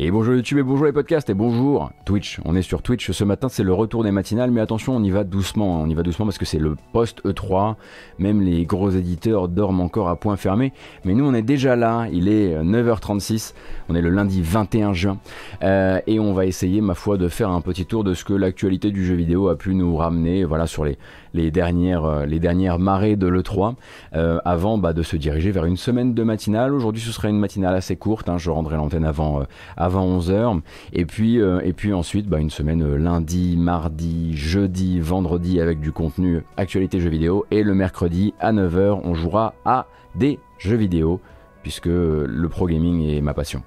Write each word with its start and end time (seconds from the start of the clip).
Et 0.00 0.12
bonjour 0.12 0.32
YouTube 0.32 0.58
et 0.58 0.62
bonjour 0.62 0.86
les 0.86 0.92
podcasts 0.92 1.28
et 1.28 1.34
bonjour 1.34 1.90
Twitch. 2.04 2.38
On 2.44 2.54
est 2.54 2.62
sur 2.62 2.82
Twitch 2.82 3.10
ce 3.10 3.24
matin, 3.24 3.48
c'est 3.48 3.64
le 3.64 3.72
retour 3.72 4.04
des 4.04 4.12
matinales, 4.12 4.52
mais 4.52 4.60
attention, 4.60 4.94
on 4.94 5.02
y 5.02 5.10
va 5.10 5.24
doucement. 5.24 5.82
On 5.82 5.88
y 5.88 5.94
va 5.94 6.04
doucement 6.04 6.24
parce 6.24 6.38
que 6.38 6.44
c'est 6.44 6.60
le 6.60 6.76
post 6.92 7.20
E3. 7.24 7.74
Même 8.20 8.40
les 8.40 8.64
gros 8.64 8.90
éditeurs 8.90 9.48
dorment 9.48 9.80
encore 9.80 10.08
à 10.08 10.14
point 10.14 10.36
fermé. 10.36 10.72
Mais 11.04 11.14
nous, 11.14 11.26
on 11.26 11.34
est 11.34 11.42
déjà 11.42 11.74
là. 11.74 12.06
Il 12.12 12.28
est 12.28 12.54
9h36. 12.62 13.54
On 13.88 13.96
est 13.96 14.00
le 14.00 14.10
lundi 14.10 14.40
21 14.40 14.92
juin. 14.92 15.18
Euh, 15.64 16.00
et 16.06 16.20
on 16.20 16.32
va 16.32 16.46
essayer, 16.46 16.80
ma 16.80 16.94
foi, 16.94 17.16
de 17.16 17.26
faire 17.26 17.50
un 17.50 17.60
petit 17.60 17.84
tour 17.84 18.04
de 18.04 18.14
ce 18.14 18.22
que 18.24 18.34
l'actualité 18.34 18.92
du 18.92 19.04
jeu 19.04 19.16
vidéo 19.16 19.48
a 19.48 19.58
pu 19.58 19.74
nous 19.74 19.96
ramener. 19.96 20.44
Voilà, 20.44 20.68
sur 20.68 20.84
les, 20.84 20.96
les, 21.34 21.50
dernières, 21.50 22.04
euh, 22.04 22.26
les 22.26 22.38
dernières 22.38 22.78
marées 22.78 23.16
de 23.16 23.26
l'E3. 23.26 23.74
Euh, 24.14 24.38
avant 24.44 24.78
bah, 24.78 24.92
de 24.92 25.02
se 25.02 25.16
diriger 25.16 25.50
vers 25.50 25.64
une 25.64 25.76
semaine 25.76 26.14
de 26.14 26.22
matinale. 26.22 26.74
Aujourd'hui, 26.74 27.02
ce 27.02 27.12
sera 27.12 27.28
une 27.28 27.38
matinale 27.38 27.74
assez 27.74 27.96
courte. 27.96 28.28
Hein. 28.28 28.38
Je 28.38 28.50
rendrai 28.50 28.76
l'antenne 28.76 29.04
avant 29.04 29.42
avant 29.76 30.06
11h. 30.18 30.60
Et 30.92 31.04
puis, 31.04 31.40
euh, 31.40 31.60
et 31.62 31.72
puis 31.72 31.92
ensuite, 31.92 32.26
bah, 32.28 32.38
une 32.38 32.50
semaine 32.50 32.82
euh, 32.82 32.96
lundi, 32.96 33.56
mardi, 33.56 34.36
jeudi, 34.36 35.00
vendredi 35.00 35.60
avec 35.60 35.80
du 35.80 35.92
contenu 35.92 36.42
actualité 36.56 37.00
jeux 37.00 37.10
vidéo. 37.10 37.46
Et 37.50 37.62
le 37.62 37.74
mercredi 37.74 38.34
à 38.40 38.52
9h, 38.52 39.00
on 39.04 39.14
jouera 39.14 39.54
à 39.64 39.86
des 40.14 40.38
jeux 40.58 40.76
vidéo 40.76 41.20
puisque 41.68 41.84
le 41.84 42.48
pro 42.48 42.66
gaming 42.66 43.06
est 43.10 43.20
ma 43.20 43.34
passion. 43.34 43.62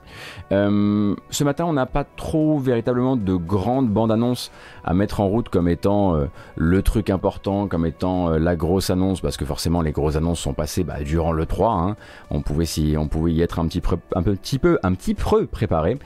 Euh, 0.51 1.15
ce 1.29 1.43
matin, 1.43 1.65
on 1.65 1.73
n'a 1.73 1.85
pas 1.85 2.03
trop 2.03 2.57
véritablement 2.57 3.15
de 3.15 3.35
grandes 3.35 3.89
bandes 3.89 4.11
annonces 4.11 4.51
à 4.83 4.95
mettre 4.95 5.19
en 5.19 5.27
route 5.27 5.49
comme 5.49 5.67
étant 5.67 6.15
euh, 6.15 6.25
le 6.55 6.81
truc 6.81 7.11
important, 7.11 7.67
comme 7.67 7.85
étant 7.85 8.31
euh, 8.31 8.39
la 8.39 8.55
grosse 8.55 8.89
annonce, 8.89 9.21
parce 9.21 9.37
que 9.37 9.45
forcément 9.45 9.83
les 9.83 9.91
grosses 9.91 10.15
annonces 10.15 10.39
sont 10.39 10.55
passées 10.55 10.83
bah, 10.83 11.03
durant 11.03 11.31
le 11.31 11.45
3. 11.45 11.73
Hein. 11.73 11.95
On, 12.31 12.41
pouvait 12.41 12.65
on 12.97 13.07
pouvait 13.07 13.33
y 13.33 13.43
être 13.43 13.59
un 13.59 13.67
petit, 13.67 13.83
un 14.15 14.23
petit 14.23 14.57
peu, 14.57 14.79
un 14.81 14.93
petit 14.93 15.13
peu 15.13 15.45
préparé. 15.45 15.99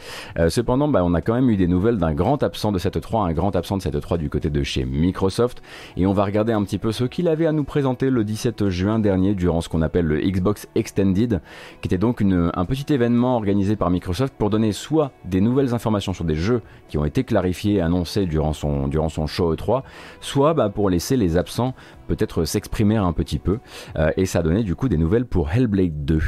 cependant, 0.49 0.89
bah, 0.89 1.01
on 1.01 1.13
a 1.13 1.21
quand 1.21 1.33
même 1.33 1.49
eu 1.49 1.55
des 1.55 1.67
nouvelles 1.67 1.97
d'un 1.97 2.13
grand 2.13 2.43
absent 2.43 2.73
de 2.73 2.77
cette 2.77 2.99
3, 2.99 3.23
un 3.23 3.31
grand 3.31 3.55
absent 3.55 3.77
de 3.77 3.81
cette 3.81 4.01
3 4.01 4.17
du 4.17 4.29
côté 4.29 4.49
de 4.49 4.63
chez 4.63 4.83
Microsoft, 4.83 5.61
et 5.95 6.05
on 6.05 6.11
va 6.11 6.25
regarder 6.25 6.51
un 6.51 6.63
petit 6.65 6.77
peu 6.77 6.91
ce 6.91 7.05
qu'il 7.05 7.29
avait 7.29 7.45
à 7.45 7.53
nous 7.53 7.63
présenter 7.63 8.09
le 8.09 8.25
17 8.25 8.67
juin 8.67 8.99
dernier 8.99 9.33
durant 9.33 9.61
ce 9.61 9.69
qu'on 9.69 9.81
appelle 9.81 10.07
le 10.07 10.19
Xbox 10.19 10.67
Extended, 10.75 11.39
qui 11.85 11.93
était 11.93 11.99
donc 11.99 12.23
un 12.23 12.65
petit 12.65 12.91
événement 12.91 13.35
organisé 13.35 13.75
par 13.75 13.91
Microsoft 13.91 14.33
pour 14.35 14.49
donner 14.49 14.71
soit 14.71 15.11
des 15.23 15.39
nouvelles 15.39 15.75
informations 15.75 16.13
sur 16.13 16.25
des 16.25 16.33
jeux 16.33 16.63
qui 16.87 16.97
ont 16.97 17.05
été 17.05 17.23
clarifiés 17.23 17.75
et 17.75 17.81
annoncés 17.81 18.25
durant 18.25 18.53
son, 18.53 19.27
show 19.27 19.53
E3, 19.53 19.83
soit 20.19 20.55
bah, 20.55 20.69
pour 20.69 20.89
laisser 20.89 21.15
les 21.15 21.37
absents 21.37 21.75
peut-être 22.07 22.43
s'exprimer 22.43 22.95
un 22.95 23.13
petit 23.13 23.37
peu. 23.37 23.59
Euh, 23.97 24.09
et 24.17 24.25
ça 24.25 24.41
donnait 24.41 24.63
du 24.63 24.73
coup 24.75 24.89
des 24.89 24.97
nouvelles 24.97 25.27
pour 25.27 25.51
Hellblade 25.51 26.05
2. 26.05 26.21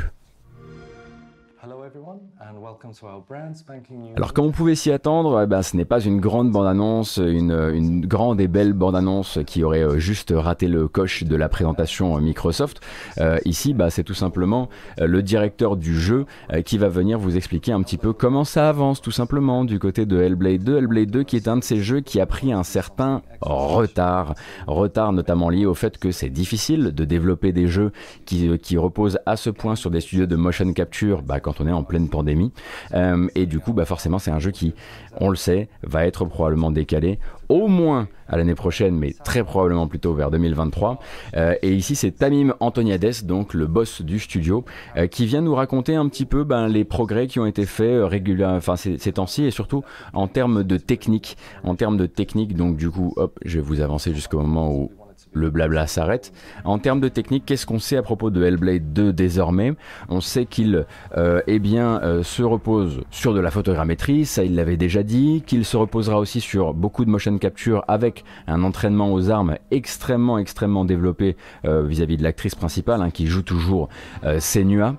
Alors 4.16 4.34
comme 4.34 4.46
on 4.46 4.52
pouvait 4.52 4.76
s'y 4.76 4.92
attendre, 4.92 5.42
eh 5.44 5.48
ben, 5.48 5.62
ce 5.62 5.76
n'est 5.76 5.86
pas 5.86 6.00
une 6.00 6.20
grande 6.20 6.52
bande-annonce, 6.52 7.18
une, 7.18 8.06
grande 8.06 8.40
et 8.42 8.48
belle 8.48 8.74
bande-annonce 8.74 9.40
qui 9.46 9.64
aurait 9.64 9.84
euh, 9.84 10.00
juste 10.00 10.34
raté 10.36 10.68
le 10.68 10.88
coche 10.88 11.24
de 11.24 11.36
la 11.36 11.50
présentation 11.50 12.18
Microsoft. 12.20 12.82
Euh, 13.20 13.38
ici, 13.46 13.74
bah, 13.74 13.90
c'est 13.90 14.04
tout 14.04 14.14
simplement 14.14 14.70
euh, 15.00 15.08
le 15.08 15.22
directeur 15.22 15.78
du 15.78 16.00
jeu 16.00 16.26
qui 16.66 16.78
va 16.78 16.88
venir 16.88 17.20
vous 17.20 17.36
expliquer 17.36 17.72
un 17.72 17.82
petit 17.82 17.98
peu 17.98 18.14
comment 18.14 18.44
ça 18.44 18.70
avance 18.70 19.02
tout 19.02 19.12
simplement 19.12 19.66
du 19.66 19.80
côté 19.80 20.06
de 20.06 20.22
Hellblade 20.22 20.64
2. 20.64 20.78
Hellblade 20.78 21.12
2 21.12 21.24
qui 21.24 21.36
est 21.36 21.48
un 21.48 21.58
de 21.58 21.64
ces 21.64 21.82
jeux 21.82 22.02
qui 22.02 22.20
a 22.20 22.26
pris 22.26 22.54
un 22.54 22.64
certain 22.64 23.22
retard. 23.42 24.36
Retard 24.68 25.14
notamment 25.14 25.50
lié 25.50 25.66
au 25.66 25.74
fait 25.74 25.98
que 25.98 26.12
c'est 26.12 26.30
difficile 26.30 26.92
de 26.94 27.06
développer 27.06 27.52
des 27.52 27.68
jeux 27.68 27.92
qui, 28.26 28.58
qui, 28.60 28.78
reposent 28.78 29.20
à 29.26 29.36
ce 29.36 29.50
point 29.50 29.76
sur 29.76 29.92
des 29.92 30.02
studios 30.02 30.26
de 30.26 30.36
motion 30.36 30.72
capture 30.74 31.22
bah, 31.22 31.40
quand 31.40 31.62
on 31.62 31.68
est 31.68 31.72
en 31.72 31.84
pleine 31.84 32.10
pandémie. 32.10 32.52
Euh, 32.94 33.28
et 33.36 33.46
du 33.46 33.60
coup, 33.60 33.74
bah 33.74 33.86
forcément, 33.86 34.20
c'est 34.20 34.32
un 34.32 34.40
jeu 34.40 34.52
qui, 34.52 34.74
on 35.20 35.30
le 35.30 35.36
sait, 35.36 35.70
va 35.84 36.06
être 36.06 36.26
probablement 36.26 36.72
décalé 36.72 37.20
au 37.50 37.68
moins 37.68 38.08
à 38.28 38.38
l'année 38.38 38.56
prochaine, 38.56 38.96
mais 38.96 39.14
très 39.24 39.44
probablement 39.44 39.88
plutôt 39.88 40.14
vers 40.14 40.32
2023. 40.32 41.00
Euh, 41.36 41.56
et 41.62 41.74
ici, 41.74 41.96
c'est 41.96 42.12
Tamim 42.12 42.54
Antoniades, 42.60 43.26
donc 43.26 43.54
le 43.54 43.68
boss 43.68 44.02
du 44.02 44.20
studio, 44.20 44.66
euh, 44.98 45.08
qui 45.08 45.26
vient 45.26 45.42
nous 45.42 45.56
raconter 45.56 45.96
un 45.96 46.08
petit 46.10 46.26
peu 46.26 46.44
ben, 46.44 46.68
les 46.68 46.84
progrès 46.84 47.28
qui 47.28 47.40
ont 47.40 47.46
été 47.46 47.66
faits 47.66 48.04
régulièrement, 48.04 48.60
ces, 48.76 48.98
ces 48.98 49.14
temps-ci, 49.14 49.46
et 49.46 49.52
surtout 49.52 49.84
en 50.14 50.28
termes 50.28 50.64
de 50.64 50.78
technique. 50.78 51.38
En 51.64 51.76
termes 51.76 51.98
de 51.98 52.06
technique, 52.06 52.56
donc 52.56 52.76
du 52.76 52.90
coup, 52.90 53.14
hop, 53.16 53.40
je 53.46 53.60
vais 53.60 53.64
vous 53.64 53.82
avancer 53.82 54.14
jusqu'au 54.14 54.40
moment 54.40 54.74
où 54.74 54.92
le 55.34 55.50
blabla 55.50 55.88
s'arrête. 55.88 56.34
En 56.64 56.80
termes 56.80 57.00
de 57.00 57.10
technique, 57.10 57.44
qu'est-ce 57.46 57.66
qu'on 57.66 57.80
sait 57.80 57.98
à 57.98 58.02
propos 58.02 58.30
de 58.30 58.44
Hellblade 58.44 58.94
2 58.94 59.14
désormais? 59.14 59.74
On 60.10 60.22
sait 60.22 60.46
qu'il 60.46 60.86
euh, 61.18 61.42
eh 61.48 61.62
euh, 61.68 62.24
se 62.24 62.44
repose 62.44 63.02
sur 63.12 63.34
de 63.34 63.40
la 63.40 63.52
photogrammétrie, 63.52 64.26
ça 64.26 64.44
il 64.44 64.56
l'avait 64.56 64.78
déjà 64.78 65.04
dit, 65.04 65.44
qu'il 65.46 65.66
se 65.66 65.78
reposera 65.78 66.18
aussi 66.18 66.42
sur 66.42 66.74
beaucoup 66.74 67.06
de 67.06 67.10
motion 67.10 67.38
capture 67.38 67.84
avec 67.88 68.24
un 68.48 68.64
entraînement 68.64 69.12
aux 69.14 69.30
armes 69.30 69.58
extrêmement 69.70 70.38
extrêmement 70.38 70.86
développé 70.86 71.36
euh, 71.66 71.84
vis-à-vis 71.84 72.18
de 72.18 72.24
l'actrice 72.24 72.56
principale 72.56 73.02
hein, 73.02 73.12
qui 73.12 73.28
joue 73.28 73.42
toujours 73.42 73.90
Senua 74.40 74.96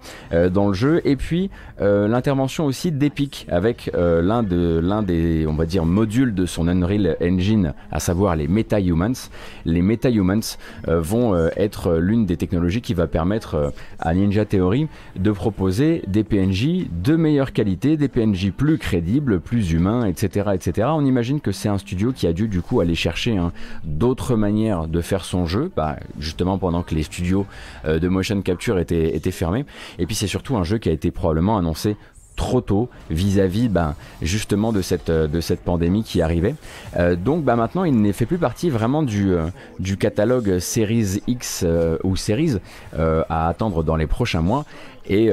dans 0.52 0.68
le 0.68 0.74
jeu, 0.74 1.00
et 1.04 1.16
puis 1.16 1.50
l'intervention 1.80 2.66
aussi 2.66 2.92
d'Epic 2.92 3.46
avec 3.50 3.90
l'un 3.94 4.42
de 4.42 4.80
l'un 4.82 5.02
des 5.02 5.46
on 5.46 5.54
va 5.54 5.66
dire 5.66 5.84
modules 5.84 6.34
de 6.34 6.46
son 6.46 6.68
Unreal 6.68 7.16
Engine, 7.22 7.74
à 7.90 8.00
savoir 8.00 8.36
les 8.36 8.48
MetaHumans. 8.48 9.30
Les 9.64 9.82
MetaHumans 10.08 10.56
euh, 10.88 11.00
vont 11.00 11.34
euh, 11.34 11.48
être 11.56 11.94
l'une 11.94 12.26
des 12.26 12.36
technologies 12.36 12.80
qui 12.80 12.94
va 12.94 13.06
permettre 13.06 13.54
euh, 13.54 13.70
à 13.98 14.14
Ninja 14.14 14.44
Theory 14.44 14.88
de 15.16 15.30
proposer 15.30 16.02
des 16.06 16.24
PNJ 16.24 16.86
de 16.90 17.16
meilleure 17.16 17.52
qualité, 17.52 17.96
des 17.96 18.08
PNJ 18.08 18.50
plus 18.50 18.78
crédibles, 18.78 19.40
plus 19.40 19.72
humains, 19.72 20.06
etc. 20.06 20.50
etc. 20.54 20.88
On 20.92 21.04
imagine 21.04 21.40
que 21.40 21.52
c'est 21.52 21.68
un 21.68 21.78
studio 21.78 22.12
qui 22.12 22.26
a 22.26 22.32
dû 22.32 22.48
du 22.48 22.62
coup 22.62 22.80
aller 22.80 22.94
chercher 22.94 23.36
hein, 23.36 23.52
d'autres 23.84 24.36
manières 24.36 24.88
de 24.88 25.00
faire 25.00 25.24
son 25.24 25.46
jeu, 25.46 25.70
bah, 25.76 25.96
justement 26.18 26.58
pendant 26.58 26.82
que 26.82 26.94
les 26.94 27.02
studios 27.02 27.46
de 27.86 28.08
motion 28.08 28.40
capture 28.42 28.78
étaient 28.78 29.30
fermés. 29.30 29.64
Et 29.98 30.06
puis 30.06 30.14
c'est 30.14 30.26
surtout 30.26 30.56
un 30.56 30.64
jeu 30.64 30.78
qui 30.78 30.88
a 30.88 30.92
été 30.92 31.10
probablement 31.10 31.58
annoncé 31.58 31.96
trop 32.38 32.62
tôt 32.62 32.88
vis-à-vis 33.10 33.68
ben, 33.68 33.94
justement 34.22 34.72
de 34.72 34.80
cette, 34.80 35.10
euh, 35.10 35.28
pandémie 35.64 36.04
qui 36.04 36.22
arrivait. 36.22 36.54
Euh, 36.96 37.16
donc 37.16 37.44
ben, 37.44 37.56
maintenant, 37.56 37.84
il 37.84 38.00
ne 38.00 38.12
fait 38.12 38.24
plus 38.24 38.38
partie 38.38 38.70
vraiment 38.70 39.02
du, 39.02 39.34
euh, 39.34 39.48
du 39.78 39.98
catalogue 39.98 40.58
Series 40.60 41.20
X 41.26 41.66
ou 42.04 42.16
Series 42.16 42.56
à 42.96 43.48
attendre 43.48 43.82
dans 43.82 43.96
les 43.96 44.06
prochains 44.06 44.40
mois. 44.40 44.64
Et, 45.06 45.30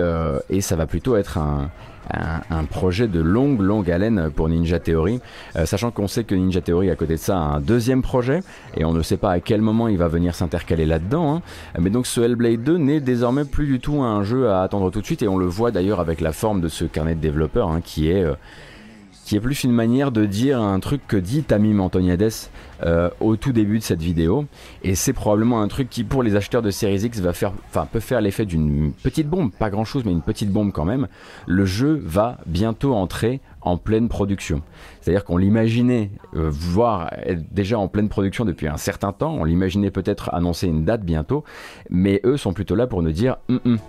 et 0.50 0.62
ça 0.62 0.76
va 0.76 0.86
plutôt 0.86 1.16
être 1.18 1.38
un, 1.38 1.70
un, 2.12 2.64
projet 2.66 3.08
de 3.08 3.20
longue, 3.20 3.62
longue 3.62 3.90
haleine 3.92 4.30
pour 4.36 4.50
Ninja 4.50 4.80
Theory, 4.80 5.20
euh, 5.56 5.66
sachant 5.66 5.92
qu'on 5.92 6.08
sait 6.08 6.24
que 6.24 6.36
Ninja 6.36 6.62
Theory, 6.62 6.90
à 6.90 6.96
côté 6.96 7.14
de 7.14 7.20
ça, 7.20 7.38
a 7.38 7.42
un 7.42 7.60
deuxième 7.60 8.02
projet, 8.02 8.42
et 8.76 8.86
on 8.86 8.94
ne 8.94 9.02
sait 9.02 9.18
pas 9.18 9.32
à 9.32 9.40
quel 9.40 9.62
moment 9.62 9.88
il 9.88 9.98
va 9.98 10.08
venir 10.08 10.36
s'intercaler 10.36 10.86
là-dedans. 10.86 11.36
Hein. 11.36 11.42
Mais 11.80 11.90
donc 11.90 12.08
ce 12.08 12.22
Hellblade 12.22 12.64
2 12.64 12.78
n'est 12.78 13.00
désormais 13.00 13.46
plus 13.46 13.68
du 13.68 13.80
tout 13.80 14.02
un 14.02 14.24
jeu 14.24 14.50
à 14.50 14.62
attendre 14.62 14.92
tout 14.92 15.02
de 15.02 15.06
suite, 15.06 15.22
et 15.22 15.28
on 15.28 15.38
le 15.38 15.46
voit 15.46 15.72
d'ailleurs 15.72 16.00
avec 16.00 16.22
la 16.22 16.32
forme 16.32 16.62
de 16.62 16.68
ce 16.68 16.86
carnet 16.86 17.16
de 17.16 17.22
développeur, 17.22 17.70
hein, 17.70 17.82
qui 17.84 18.10
est... 18.10 18.24
Euh, 18.24 18.36
qui 19.26 19.36
est 19.36 19.40
plus 19.40 19.64
une 19.64 19.72
manière 19.72 20.12
de 20.12 20.26
dire 20.26 20.62
un 20.62 20.80
truc 20.80 21.02
que 21.08 21.18
dit 21.18 21.42
Tamim 21.42 21.80
Antoniades 21.80 22.32
euh, 22.84 23.10
au 23.20 23.36
tout 23.38 23.54
début 23.54 23.80
de 23.80 23.84
cette 23.84 24.02
vidéo. 24.02 24.46
Et 24.84 24.94
c'est 24.94 25.14
probablement 25.14 25.64
un 25.64 25.68
truc 25.68 25.90
qui, 25.90 26.04
pour 26.04 26.22
les 26.22 26.36
acheteurs 26.36 26.62
de 26.62 26.70
Series 26.70 27.06
X, 27.06 27.20
va 27.22 27.34
faire, 27.34 27.54
peut 27.92 28.00
faire 28.00 28.22
l'effet 28.22 28.46
d'une 28.46 28.94
petite 28.94 29.28
bombe, 29.28 29.52
pas 29.52 29.72
grand 29.72 29.84
chose, 29.84 30.04
mais 30.06 30.12
une 30.12 30.22
petite 30.22 30.52
bombe 30.52 30.72
quand 30.72 30.86
même. 30.86 31.08
Le 31.48 31.66
jeu 31.66 32.00
va 32.06 32.38
bientôt 32.46 32.94
entrer 32.94 33.42
en 33.62 33.78
pleine 33.78 34.10
production. 34.10 34.62
C'est-à-dire 35.02 35.26
qu'on 35.26 35.38
l'imaginait 35.38 36.12
euh, 36.36 36.48
voir 36.52 37.12
déjà 37.52 37.80
en 37.80 37.88
pleine 37.88 38.10
production 38.10 38.46
depuis 38.46 38.68
un 38.68 38.78
certain 38.78 39.12
temps, 39.12 39.34
on 39.34 39.44
l'imaginait 39.44 39.90
peut-être 39.90 40.32
annoncer 40.36 40.68
une 40.68 40.86
date 40.86 41.04
bientôt, 41.04 41.44
mais 41.90 42.22
eux 42.26 42.38
sont 42.38 42.54
plutôt 42.54 42.76
là 42.76 42.86
pour 42.86 43.02
nous 43.02 43.12
dire 43.12 43.38
hum, 43.50 43.60
hum, 43.66 43.80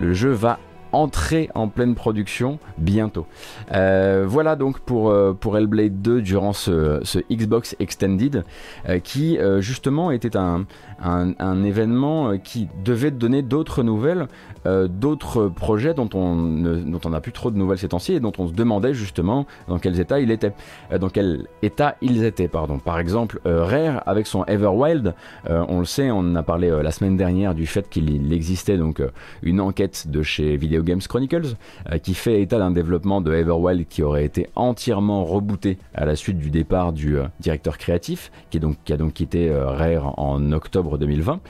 le 0.00 0.12
jeu 0.14 0.30
va 0.30 0.58
entrer 0.92 1.50
en 1.54 1.68
pleine 1.68 1.94
production 1.94 2.58
bientôt. 2.78 3.26
Euh, 3.72 4.24
voilà 4.26 4.56
donc 4.56 4.80
pour, 4.80 5.10
euh, 5.10 5.36
pour 5.38 5.56
Hellblade 5.56 6.00
2 6.02 6.22
durant 6.22 6.52
ce, 6.52 7.00
Xbox 7.30 7.76
Extended 7.78 8.44
euh, 8.88 8.98
qui 8.98 9.38
justement 9.58 10.10
était 10.10 10.36
un, 10.36 10.66
un, 11.02 11.32
un, 11.38 11.62
événement 11.62 12.38
qui 12.38 12.68
devait 12.84 13.10
donner 13.10 13.42
d'autres 13.42 13.82
nouvelles, 13.82 14.28
d'autres 14.64 15.48
projets 15.48 15.94
dont 15.94 16.08
on 16.14 16.36
dont 16.36 17.00
on 17.04 17.10
n'a 17.10 17.20
plus 17.20 17.32
trop 17.32 17.50
de 17.50 17.56
nouvelles 17.56 17.78
ces 17.78 17.88
temps-ci 17.88 18.14
et 18.14 18.20
dont 18.20 18.32
on 18.38 18.48
se 18.48 18.52
demandait 18.52 18.92
justement 18.92 19.46
dans 19.68 19.78
quels 19.78 20.00
états 20.00 20.20
il 20.20 20.30
était, 20.30 20.52
dans 20.98 21.08
quel 21.08 21.46
état 21.62 21.96
ils 22.02 22.24
étaient 22.24 22.48
pardon. 22.48 22.78
Par 22.78 22.98
exemple 22.98 23.40
Rare 23.44 24.02
avec 24.06 24.26
son 24.26 24.44
Everwild, 24.44 25.14
on 25.48 25.78
le 25.78 25.84
sait, 25.84 26.10
on 26.10 26.34
a 26.34 26.42
parlé 26.42 26.70
la 26.82 26.90
semaine 26.90 27.16
dernière 27.16 27.54
du 27.54 27.66
fait 27.66 27.88
qu'il 27.88 28.32
existait 28.32 28.76
donc 28.76 29.02
une 29.42 29.60
enquête 29.60 30.08
de 30.08 30.22
chez 30.22 30.56
Video 30.56 30.82
Games 30.82 31.00
Chronicles, 31.00 31.54
euh, 31.90 31.98
qui 31.98 32.14
fait 32.14 32.42
état 32.42 32.58
d'un 32.58 32.70
développement 32.70 33.20
de 33.20 33.32
Everwild 33.32 33.86
qui 33.88 34.02
aurait 34.02 34.24
été 34.24 34.48
entièrement 34.56 35.24
rebooté 35.24 35.78
à 35.94 36.04
la 36.04 36.16
suite 36.16 36.38
du 36.38 36.50
départ 36.50 36.92
du 36.92 37.18
euh, 37.18 37.24
directeur 37.40 37.78
créatif, 37.78 38.30
qui, 38.50 38.58
est 38.58 38.60
donc, 38.60 38.76
qui 38.84 38.92
a 38.92 38.96
donc 38.96 39.14
quitté 39.14 39.48
euh, 39.48 39.66
Rare 39.66 40.18
en 40.18 40.52
octobre 40.52 40.89
2020. 40.98 41.40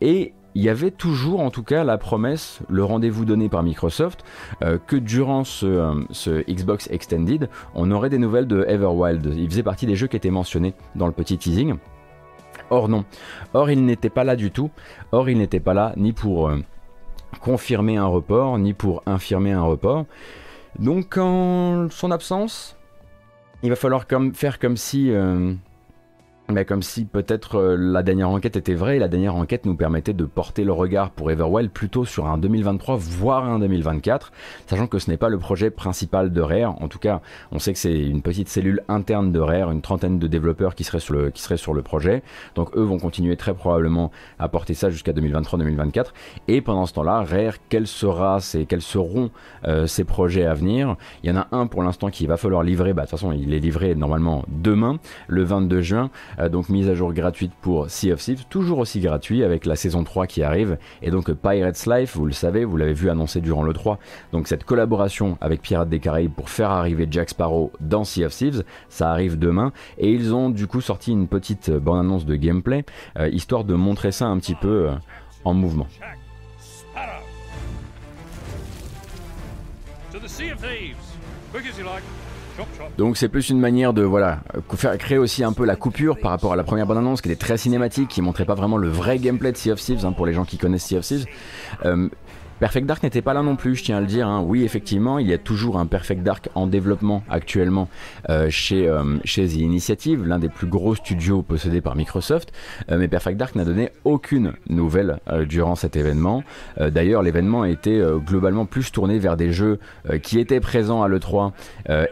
et 0.00 0.32
il 0.56 0.62
y 0.62 0.68
avait 0.68 0.92
toujours 0.92 1.40
en 1.40 1.50
tout 1.50 1.64
cas 1.64 1.82
la 1.82 1.98
promesse, 1.98 2.60
le 2.68 2.84
rendez-vous 2.84 3.24
donné 3.24 3.48
par 3.48 3.64
Microsoft, 3.64 4.24
que 4.86 4.94
durant 4.94 5.42
ce, 5.42 6.04
ce, 6.10 6.48
Xbox 6.48 6.88
Extended, 6.92 7.48
on 7.74 7.90
aurait 7.90 8.08
des 8.08 8.18
nouvelles 8.18 8.46
de 8.46 8.64
Everwild. 8.68 9.34
Il 9.36 9.50
faisait 9.50 9.64
partie 9.64 9.86
des 9.86 9.96
jeux 9.96 10.06
qui 10.06 10.16
étaient 10.16 10.30
mentionnés 10.30 10.74
dans 10.94 11.06
le 11.06 11.12
petit 11.12 11.38
teasing. 11.38 11.74
Or 12.70 12.88
non. 12.88 13.04
Or 13.52 13.68
il 13.68 13.84
n'était 13.84 14.10
pas 14.10 14.22
là 14.22 14.36
du 14.36 14.52
tout. 14.52 14.70
Or 15.10 15.28
il 15.28 15.38
n'était 15.38 15.58
pas 15.58 15.74
là 15.74 15.92
ni 15.96 16.12
pour 16.12 16.52
confirmer 17.40 17.96
un 17.96 18.06
report, 18.06 18.58
ni 18.58 18.72
pour 18.72 19.02
infirmer 19.06 19.52
un 19.52 19.62
report. 19.62 20.06
Donc 20.78 21.16
en 21.18 21.88
son 21.90 22.10
absence, 22.10 22.76
il 23.62 23.70
va 23.70 23.76
falloir 23.76 24.06
comme, 24.06 24.34
faire 24.34 24.58
comme 24.58 24.76
si 24.76 25.10
euh, 25.10 25.54
mais 26.50 26.66
comme 26.66 26.82
si 26.82 27.06
peut-être 27.06 27.56
euh, 27.56 27.76
la 27.78 28.02
dernière 28.02 28.28
enquête 28.28 28.56
était 28.56 28.74
vraie, 28.74 28.98
la 28.98 29.08
dernière 29.08 29.34
enquête 29.34 29.64
nous 29.64 29.76
permettait 29.76 30.12
de 30.12 30.26
porter 30.26 30.64
le 30.64 30.72
regard 30.72 31.10
pour 31.10 31.30
Everwell 31.30 31.70
plutôt 31.70 32.04
sur 32.04 32.26
un 32.26 32.36
2023, 32.36 32.96
voire 32.96 33.44
un 33.44 33.58
2024, 33.58 34.30
sachant 34.66 34.86
que 34.86 34.98
ce 34.98 35.10
n'est 35.10 35.16
pas 35.16 35.30
le 35.30 35.38
projet 35.38 35.70
principal 35.70 36.32
de 36.32 36.40
Rare. 36.42 36.80
En 36.82 36.88
tout 36.88 36.98
cas, 36.98 37.22
on 37.50 37.58
sait 37.58 37.72
que 37.72 37.78
c'est 37.78 37.98
une 37.98 38.20
petite 38.20 38.50
cellule 38.50 38.82
interne 38.88 39.32
de 39.32 39.40
Rare, 39.40 39.70
une 39.70 39.80
trentaine 39.80 40.18
de 40.18 40.26
développeurs 40.26 40.74
qui 40.74 40.84
seraient 40.84 41.00
sur 41.00 41.14
le, 41.14 41.30
qui 41.30 41.40
seraient 41.40 41.56
sur 41.56 41.72
le 41.72 41.80
projet. 41.80 42.22
Donc 42.56 42.76
eux 42.76 42.82
vont 42.82 42.98
continuer 42.98 43.36
très 43.38 43.54
probablement 43.54 44.10
à 44.38 44.48
porter 44.48 44.74
ça 44.74 44.90
jusqu'à 44.90 45.12
2023-2024. 45.12 46.08
Et 46.48 46.60
pendant 46.60 46.84
ce 46.84 46.92
temps-là, 46.92 47.22
Rare, 47.22 47.54
quels, 47.70 47.86
sera 47.86 48.38
quels 48.68 48.82
seront 48.82 49.30
euh, 49.66 49.86
ces 49.86 50.04
projets 50.04 50.44
à 50.44 50.52
venir? 50.52 50.96
Il 51.22 51.30
y 51.30 51.32
en 51.32 51.40
a 51.40 51.48
un 51.52 51.66
pour 51.66 51.82
l'instant 51.82 52.10
qui 52.10 52.26
va 52.26 52.36
falloir 52.36 52.62
livrer, 52.62 52.92
bah, 52.92 53.02
de 53.02 53.08
toute 53.08 53.18
façon 53.18 53.32
il 53.32 53.54
est 53.54 53.60
livré 53.60 53.94
normalement 53.94 54.44
demain, 54.48 54.98
le 55.26 55.42
22 55.42 55.80
juin. 55.80 56.10
Euh, 56.38 56.48
donc 56.48 56.68
mise 56.68 56.88
à 56.88 56.94
jour 56.94 57.12
gratuite 57.12 57.52
pour 57.60 57.90
Sea 57.90 58.12
of 58.12 58.20
Thieves, 58.20 58.44
toujours 58.48 58.78
aussi 58.78 59.00
gratuit 59.00 59.44
avec 59.44 59.66
la 59.66 59.76
saison 59.76 60.04
3 60.04 60.26
qui 60.26 60.42
arrive. 60.42 60.78
Et 61.02 61.10
donc 61.10 61.32
Pirates 61.32 61.86
Life, 61.86 62.16
vous 62.16 62.26
le 62.26 62.32
savez, 62.32 62.64
vous 62.64 62.76
l'avez 62.76 62.92
vu 62.92 63.10
annoncer 63.10 63.40
durant 63.40 63.62
le 63.62 63.72
3. 63.72 63.98
Donc 64.32 64.48
cette 64.48 64.64
collaboration 64.64 65.38
avec 65.40 65.62
Pirates 65.62 65.88
des 65.88 66.00
Caraïbes 66.00 66.32
pour 66.32 66.48
faire 66.48 66.70
arriver 66.70 67.06
Jack 67.10 67.30
Sparrow 67.30 67.72
dans 67.80 68.04
Sea 68.04 68.24
of 68.24 68.34
Thieves, 68.34 68.64
ça 68.88 69.10
arrive 69.10 69.38
demain. 69.38 69.72
Et 69.98 70.10
ils 70.12 70.34
ont 70.34 70.50
du 70.50 70.66
coup 70.66 70.80
sorti 70.80 71.12
une 71.12 71.28
petite 71.28 71.70
bande-annonce 71.70 72.26
de 72.26 72.36
gameplay, 72.36 72.84
euh, 73.18 73.28
histoire 73.28 73.64
de 73.64 73.74
montrer 73.74 74.12
ça 74.12 74.26
un 74.26 74.38
petit 74.38 74.54
peu 74.54 74.88
euh, 74.88 74.94
en 75.44 75.54
mouvement. 75.54 75.86
Donc 82.98 83.16
c'est 83.16 83.28
plus 83.28 83.50
une 83.50 83.58
manière 83.58 83.92
de 83.92 84.02
voilà 84.02 84.40
faire 84.76 84.96
créer 84.98 85.18
aussi 85.18 85.42
un 85.42 85.52
peu 85.52 85.64
la 85.64 85.76
coupure 85.76 86.18
par 86.18 86.30
rapport 86.30 86.52
à 86.52 86.56
la 86.56 86.64
première 86.64 86.86
bande 86.86 86.98
annonce 86.98 87.20
qui 87.20 87.28
était 87.28 87.38
très 87.38 87.56
cinématique, 87.56 88.08
qui 88.08 88.22
montrait 88.22 88.44
pas 88.44 88.54
vraiment 88.54 88.76
le 88.76 88.88
vrai 88.88 89.18
gameplay 89.18 89.52
de 89.52 89.56
Sea 89.56 89.72
of 89.72 89.80
Thieves 89.80 90.04
hein, 90.06 90.12
pour 90.12 90.26
les 90.26 90.32
gens 90.32 90.44
qui 90.44 90.58
connaissent 90.58 90.84
Sea 90.84 90.98
of 90.98 91.04
Thieves. 91.04 91.26
Euh, 91.84 92.08
Perfect 92.60 92.86
Dark 92.86 93.02
n'était 93.02 93.22
pas 93.22 93.34
là 93.34 93.42
non 93.42 93.56
plus, 93.56 93.74
je 93.74 93.84
tiens 93.84 93.96
à 93.96 94.00
le 94.00 94.06
dire. 94.06 94.28
Hein. 94.28 94.42
Oui, 94.46 94.62
effectivement, 94.62 95.18
il 95.18 95.26
y 95.26 95.32
a 95.32 95.38
toujours 95.38 95.78
un 95.78 95.86
Perfect 95.86 96.22
Dark 96.22 96.48
en 96.54 96.68
développement 96.68 97.24
actuellement 97.28 97.88
euh, 98.30 98.48
chez, 98.48 98.86
euh, 98.86 99.16
chez 99.24 99.48
The 99.48 99.56
Initiative, 99.56 100.24
l'un 100.24 100.38
des 100.38 100.48
plus 100.48 100.68
gros 100.68 100.94
studios 100.94 101.42
possédés 101.42 101.80
par 101.80 101.96
Microsoft. 101.96 102.52
Euh, 102.90 102.98
mais 102.98 103.08
Perfect 103.08 103.36
Dark 103.36 103.56
n'a 103.56 103.64
donné 103.64 103.90
aucune 104.04 104.52
nouvelle 104.68 105.18
durant 105.48 105.74
cet 105.74 105.96
événement. 105.96 106.44
D'ailleurs, 106.78 107.22
l'événement 107.22 107.64
était 107.64 108.02
globalement 108.24 108.66
plus 108.66 108.92
tourné 108.92 109.18
vers 109.18 109.36
des 109.36 109.52
jeux 109.52 109.78
qui 110.22 110.38
étaient 110.38 110.60
présents 110.60 111.02
à 111.02 111.08
l'E3 111.08 111.52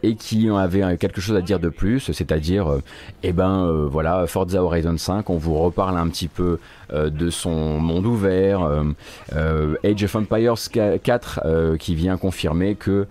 et 0.03 0.17
qui 0.17 0.49
avaient 0.49 0.97
quelque 0.97 1.21
chose 1.21 1.37
à 1.37 1.41
dire 1.41 1.61
de 1.61 1.69
plus, 1.69 2.13
c'est-à-dire, 2.13 2.79
eh 3.23 3.33
ben 3.33 3.87
voilà, 3.91 4.27
Forza 4.27 4.63
Horizon 4.63 4.97
5, 4.97 5.31
on 5.31 5.37
vous 5.37 5.55
reparle 5.55 5.97
un 5.97 6.09
petit 6.09 6.29
peu 6.29 6.59
de 6.93 7.31
son 7.31 7.81
monde 7.81 8.07
ouvert, 8.07 8.63
euh, 8.63 8.85
euh, 9.35 9.75
Age 9.85 10.05
of 10.05 10.17
Empires 10.17 10.55
4 11.03 11.77
qui 11.79 11.95
vient 11.95 12.17
confirmer 12.17 12.75
que 12.75 13.07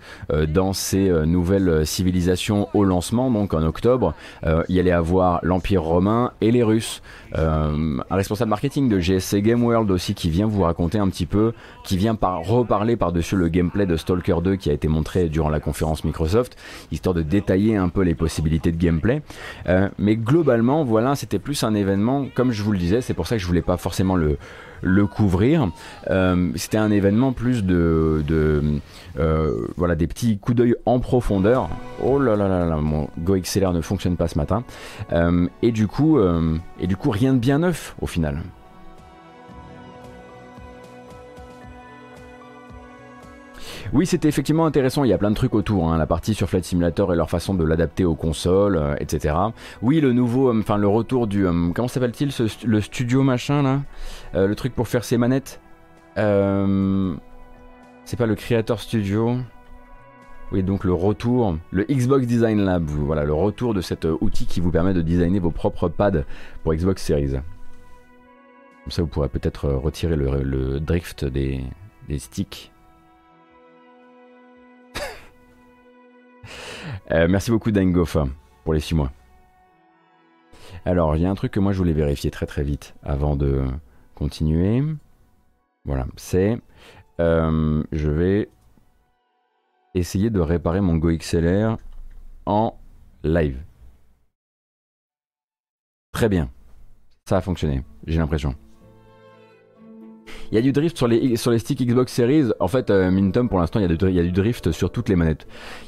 dans 0.48 0.72
ces 0.72 1.10
nouvelles 1.26 1.86
civilisations 1.86 2.68
au 2.74 2.84
lancement, 2.84 3.30
donc 3.30 3.54
en 3.54 3.62
octobre, 3.62 4.14
il 4.44 4.76
y 4.76 4.80
allait 4.80 4.92
avoir 4.92 5.40
l'Empire 5.42 5.82
romain 5.82 6.32
et 6.40 6.50
les 6.50 6.62
Russes. 6.62 7.02
un 7.34 8.00
responsable 8.10 8.50
marketing 8.50 8.88
de 8.88 8.98
GSC 8.98 9.42
Game 9.42 9.64
World 9.64 9.90
aussi 9.90 10.14
qui 10.14 10.30
vient 10.30 10.46
vous 10.46 10.62
raconter 10.62 10.98
un 10.98 11.08
petit 11.08 11.26
peu, 11.26 11.52
qui 11.84 11.96
vient 11.96 12.14
par 12.14 12.40
reparler 12.40 12.96
par-dessus 12.96 13.36
le 13.36 13.48
gameplay 13.48 13.86
de 13.86 13.96
Stalker 13.96 14.36
2 14.42 14.56
qui 14.56 14.70
a 14.70 14.72
été 14.72 14.88
montré 14.88 15.28
durant 15.28 15.48
la 15.48 15.60
conférence 15.60 16.04
Microsoft, 16.04 16.56
histoire 16.90 17.14
de 17.14 17.22
détailler 17.22 17.76
un 17.76 17.88
peu 17.88 18.02
les 18.02 18.14
possibilités 18.14 18.72
de 18.72 18.78
gameplay. 18.78 19.22
mais 19.98 20.16
globalement, 20.16 20.84
voilà, 20.84 21.14
c'était 21.14 21.38
plus 21.38 21.62
un 21.64 21.74
événement, 21.74 22.26
comme 22.34 22.52
je 22.52 22.62
vous 22.62 22.72
le 22.72 22.78
disais, 22.78 23.00
c'est 23.00 23.14
pour 23.14 23.26
ça 23.26 23.36
que 23.36 23.42
je 23.42 23.46
voulais 23.46 23.62
pas 23.62 23.71
forcément 23.76 24.16
le, 24.16 24.38
le 24.82 25.06
couvrir. 25.06 25.70
Euh, 26.10 26.50
c'était 26.56 26.78
un 26.78 26.90
événement 26.90 27.32
plus 27.32 27.64
de, 27.64 28.22
euh, 29.18 29.66
voilà 29.76 29.94
des 29.94 30.06
petits 30.06 30.38
coups 30.38 30.56
d'œil 30.56 30.74
en 30.84 31.00
profondeur. 31.00 31.70
Oh 32.02 32.18
là 32.18 32.36
là 32.36 32.48
là 32.48 32.66
là, 32.66 32.76
mon 32.76 33.08
Go 33.18 33.36
XLR 33.36 33.72
ne 33.72 33.80
fonctionne 33.80 34.16
pas 34.16 34.28
ce 34.28 34.36
matin. 34.36 34.64
Euh, 35.12 35.46
et 35.62 35.72
du 35.72 35.86
coup, 35.86 36.18
et 36.80 36.86
du 36.86 36.96
coup, 36.96 37.10
rien 37.10 37.32
de 37.32 37.38
bien 37.38 37.60
neuf 37.60 37.94
au 38.00 38.06
final. 38.06 38.42
Oui, 43.92 44.06
c'était 44.06 44.28
effectivement 44.28 44.64
intéressant. 44.64 45.04
Il 45.04 45.10
y 45.10 45.12
a 45.12 45.18
plein 45.18 45.30
de 45.30 45.36
trucs 45.36 45.54
autour. 45.54 45.92
Hein. 45.92 45.98
La 45.98 46.06
partie 46.06 46.32
sur 46.32 46.48
Flight 46.48 46.64
Simulator 46.64 47.12
et 47.12 47.16
leur 47.16 47.28
façon 47.28 47.52
de 47.52 47.62
l'adapter 47.62 48.06
aux 48.06 48.14
consoles, 48.14 48.76
euh, 48.76 48.96
etc. 48.98 49.34
Oui, 49.82 50.00
le 50.00 50.14
nouveau, 50.14 50.48
euh, 50.48 50.58
enfin 50.58 50.78
le 50.78 50.88
retour 50.88 51.26
du, 51.26 51.46
euh, 51.46 51.72
comment 51.74 51.88
s'appelle-t-il, 51.88 52.30
le 52.64 52.80
studio 52.80 53.22
machin 53.22 53.62
là, 53.62 54.46
le 54.46 54.54
truc 54.54 54.74
pour 54.74 54.88
faire 54.88 55.04
ses 55.04 55.18
manettes? 55.18 55.60
c'est 56.14 58.18
pas 58.18 58.26
le 58.26 58.34
Creator 58.34 58.80
Studio? 58.80 59.36
Oui, 60.52 60.62
donc 60.62 60.84
le 60.84 60.92
retour, 60.92 61.56
le 61.70 61.84
Xbox 61.84 62.26
Design 62.26 62.62
Lab, 62.62 62.84
voilà, 62.84 63.24
le 63.24 63.32
retour 63.32 63.72
de 63.72 63.80
cet 63.80 64.06
outil 64.20 64.46
qui 64.46 64.60
vous 64.60 64.70
permet 64.70 64.92
de 64.92 65.00
designer 65.00 65.40
vos 65.40 65.50
propres 65.50 65.88
pads 65.88 66.24
pour 66.62 66.74
Xbox 66.74 67.02
Series. 67.02 67.30
Comme 67.30 68.90
ça, 68.90 69.02
vous 69.02 69.08
pourrez 69.08 69.28
peut-être 69.28 69.68
retirer 69.68 70.16
le, 70.16 70.80
drift 70.80 71.24
des 71.24 71.64
sticks 72.18 72.71
Euh, 77.12 77.26
merci 77.28 77.50
beaucoup 77.50 77.70
Dangofa 77.70 78.26
pour 78.64 78.72
les 78.72 78.80
6 78.80 78.94
mois. 78.94 79.12
Alors, 80.86 81.14
il 81.16 81.22
y 81.22 81.26
a 81.26 81.30
un 81.30 81.34
truc 81.34 81.52
que 81.52 81.60
moi 81.60 81.72
je 81.72 81.78
voulais 81.78 81.92
vérifier 81.92 82.30
très 82.30 82.46
très 82.46 82.62
vite 82.62 82.94
avant 83.02 83.36
de 83.36 83.64
continuer. 84.14 84.82
Voilà, 85.84 86.06
c'est... 86.16 86.58
Euh, 87.20 87.82
je 87.92 88.10
vais 88.10 88.48
essayer 89.94 90.30
de 90.30 90.40
réparer 90.40 90.80
mon 90.80 90.96
Go 90.96 91.10
XLR 91.12 91.76
en 92.46 92.78
live. 93.22 93.58
Très 96.12 96.30
bien. 96.30 96.50
Ça 97.28 97.36
a 97.36 97.40
fonctionné, 97.42 97.84
j'ai 98.06 98.18
l'impression. 98.18 98.54
Il 100.50 100.54
y 100.54 100.58
a 100.58 100.62
du 100.62 100.72
drift 100.72 100.96
sur 100.96 101.08
les, 101.08 101.36
sur 101.36 101.58
sticks 101.58 101.86
Xbox 101.86 102.12
Series. 102.12 102.52
En 102.58 102.68
fait, 102.68 102.90
euh, 102.90 103.10
Mintom, 103.10 103.48
pour 103.48 103.58
l'instant, 103.58 103.80
il, 103.80 103.90
il 103.90 104.14
y 104.14 104.20
a 104.20 104.22
du 104.22 104.32
drift 104.32 104.72
sur 104.72 104.90
toutes 104.90 105.08
les 105.08 105.16
manettes. 105.16 105.46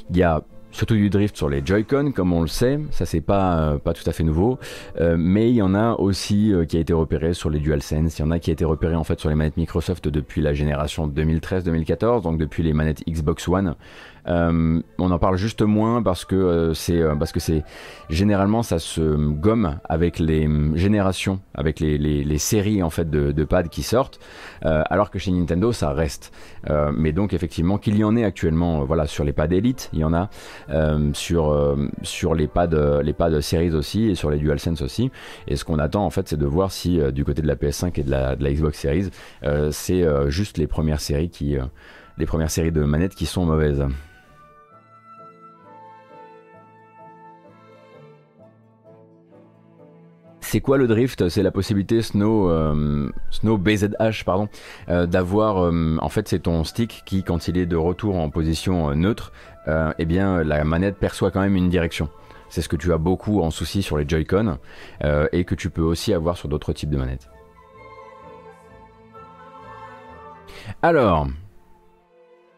Il 0.09 0.17
y 0.17 0.23
a 0.23 0.43
surtout 0.75 0.95
du 0.95 1.09
drift 1.09 1.37
sur 1.37 1.49
les 1.49 1.65
Joy-Con, 1.65 2.11
comme 2.11 2.33
on 2.33 2.41
le 2.41 2.47
sait, 2.47 2.79
ça 2.91 3.05
c'est 3.05 3.21
pas, 3.21 3.59
euh, 3.59 3.77
pas 3.77 3.93
tout 3.93 4.03
à 4.07 4.11
fait 4.11 4.23
nouveau, 4.23 4.59
euh, 4.99 5.15
mais 5.17 5.49
il 5.49 5.55
y 5.55 5.61
en 5.61 5.73
a 5.73 5.93
aussi 5.93 6.51
euh, 6.51 6.65
qui 6.65 6.75
a 6.75 6.81
été 6.81 6.91
repéré 6.91 7.33
sur 7.33 7.49
les 7.49 7.59
DualSense, 7.59 8.19
il 8.19 8.21
y 8.21 8.25
en 8.25 8.31
a 8.31 8.39
qui 8.39 8.49
a 8.49 8.53
été 8.53 8.65
repéré 8.65 8.95
en 8.95 9.05
fait 9.05 9.17
sur 9.17 9.29
les 9.29 9.35
manettes 9.35 9.55
Microsoft 9.55 10.09
depuis 10.09 10.41
la 10.41 10.53
génération 10.53 11.07
2013-2014, 11.07 12.23
donc 12.23 12.37
depuis 12.37 12.61
les 12.61 12.73
manettes 12.73 13.03
Xbox 13.07 13.47
One, 13.47 13.75
on 14.27 15.11
en 15.11 15.19
parle 15.19 15.37
juste 15.37 15.61
moins 15.61 16.01
parce 16.01 16.25
que 16.25 16.35
euh, 16.35 16.73
c'est 16.73 16.99
euh, 16.99 17.15
parce 17.15 17.31
que 17.31 17.39
c'est 17.39 17.63
généralement 18.09 18.63
ça 18.63 18.79
se 18.79 19.01
gomme 19.01 19.79
avec 19.87 20.19
les 20.19 20.49
générations, 20.75 21.39
avec 21.53 21.79
les, 21.79 22.37
séries 22.37 22.83
en 22.83 22.89
fait 22.89 23.09
de, 23.09 23.43
pads 23.43 23.63
qui 23.63 23.81
sortent, 23.83 24.19
alors 24.61 25.09
que 25.09 25.19
chez 25.19 25.31
Nintendo 25.31 25.71
ça 25.71 25.91
reste. 25.91 26.31
mais 26.93 27.13
donc 27.13 27.33
effectivement 27.33 27.77
qu'il 27.77 27.97
y 27.97 28.03
en 28.03 28.15
ait 28.15 28.23
actuellement, 28.23 28.83
voilà 28.83 29.07
sur 29.07 29.23
les 29.23 29.33
pads 29.33 29.47
Elite, 29.47 29.89
il 29.93 29.99
y 29.99 30.03
en 30.03 30.13
a 30.13 30.29
sur 31.13 31.77
sur 32.03 32.35
les 32.35 32.47
pads 32.47 33.01
les 33.01 33.13
pads 33.13 33.41
Series 33.41 33.73
aussi 33.73 34.09
et 34.09 34.15
sur 34.15 34.29
les 34.29 34.37
DualSense 34.37 34.81
aussi. 34.81 35.11
Et 35.47 35.55
ce 35.55 35.63
qu'on 35.63 35.79
attend 35.79 36.05
en 36.05 36.09
fait 36.09 36.27
c'est 36.27 36.37
de 36.37 36.45
voir 36.45 36.71
si 36.71 36.99
du 37.11 37.23
côté 37.23 37.41
de 37.41 37.47
la 37.47 37.55
PS5 37.55 37.99
et 37.99 38.03
de 38.03 38.11
la, 38.11 38.35
de 38.35 38.43
la 38.43 38.51
Xbox 38.51 38.79
Series 38.79 39.09
c'est 39.71 40.05
juste 40.29 40.57
les 40.57 40.67
premières 40.67 41.01
séries 41.01 41.29
qui 41.29 41.57
les 42.17 42.25
premières 42.25 42.51
séries 42.51 42.71
de 42.71 42.83
manettes 42.83 43.15
qui 43.15 43.25
sont 43.25 43.45
mauvaises. 43.45 43.85
C'est 50.55 50.61
quoi 50.61 50.77
le 50.77 50.87
drift? 50.87 51.27
C'est 51.27 51.43
la 51.43 51.51
possibilité 51.51 52.01
Snow, 52.01 52.49
euh, 52.49 53.09
Snow 53.29 53.57
BZH 53.57 54.23
pardon, 54.23 54.47
euh, 54.87 55.05
d'avoir 55.05 55.57
euh, 55.57 55.97
en 55.99 56.07
fait 56.07 56.29
c'est 56.29 56.39
ton 56.39 56.63
stick 56.63 57.03
qui 57.05 57.23
quand 57.23 57.49
il 57.49 57.57
est 57.57 57.65
de 57.65 57.75
retour 57.75 58.15
en 58.15 58.29
position 58.29 58.95
neutre, 58.95 59.33
eh 59.67 60.05
bien 60.05 60.45
la 60.45 60.63
manette 60.63 60.95
perçoit 60.95 61.29
quand 61.29 61.41
même 61.41 61.57
une 61.57 61.67
direction. 61.67 62.07
C'est 62.47 62.61
ce 62.61 62.69
que 62.69 62.77
tu 62.77 62.93
as 62.93 62.97
beaucoup 62.97 63.41
en 63.41 63.51
souci 63.51 63.83
sur 63.83 63.97
les 63.97 64.07
Joy-Con 64.07 64.57
et 65.33 65.43
que 65.43 65.55
tu 65.55 65.69
peux 65.69 65.81
aussi 65.81 66.13
avoir 66.13 66.37
sur 66.37 66.47
d'autres 66.47 66.71
types 66.71 66.89
de 66.89 66.97
manettes. 66.99 67.27
Alors, 70.81 71.27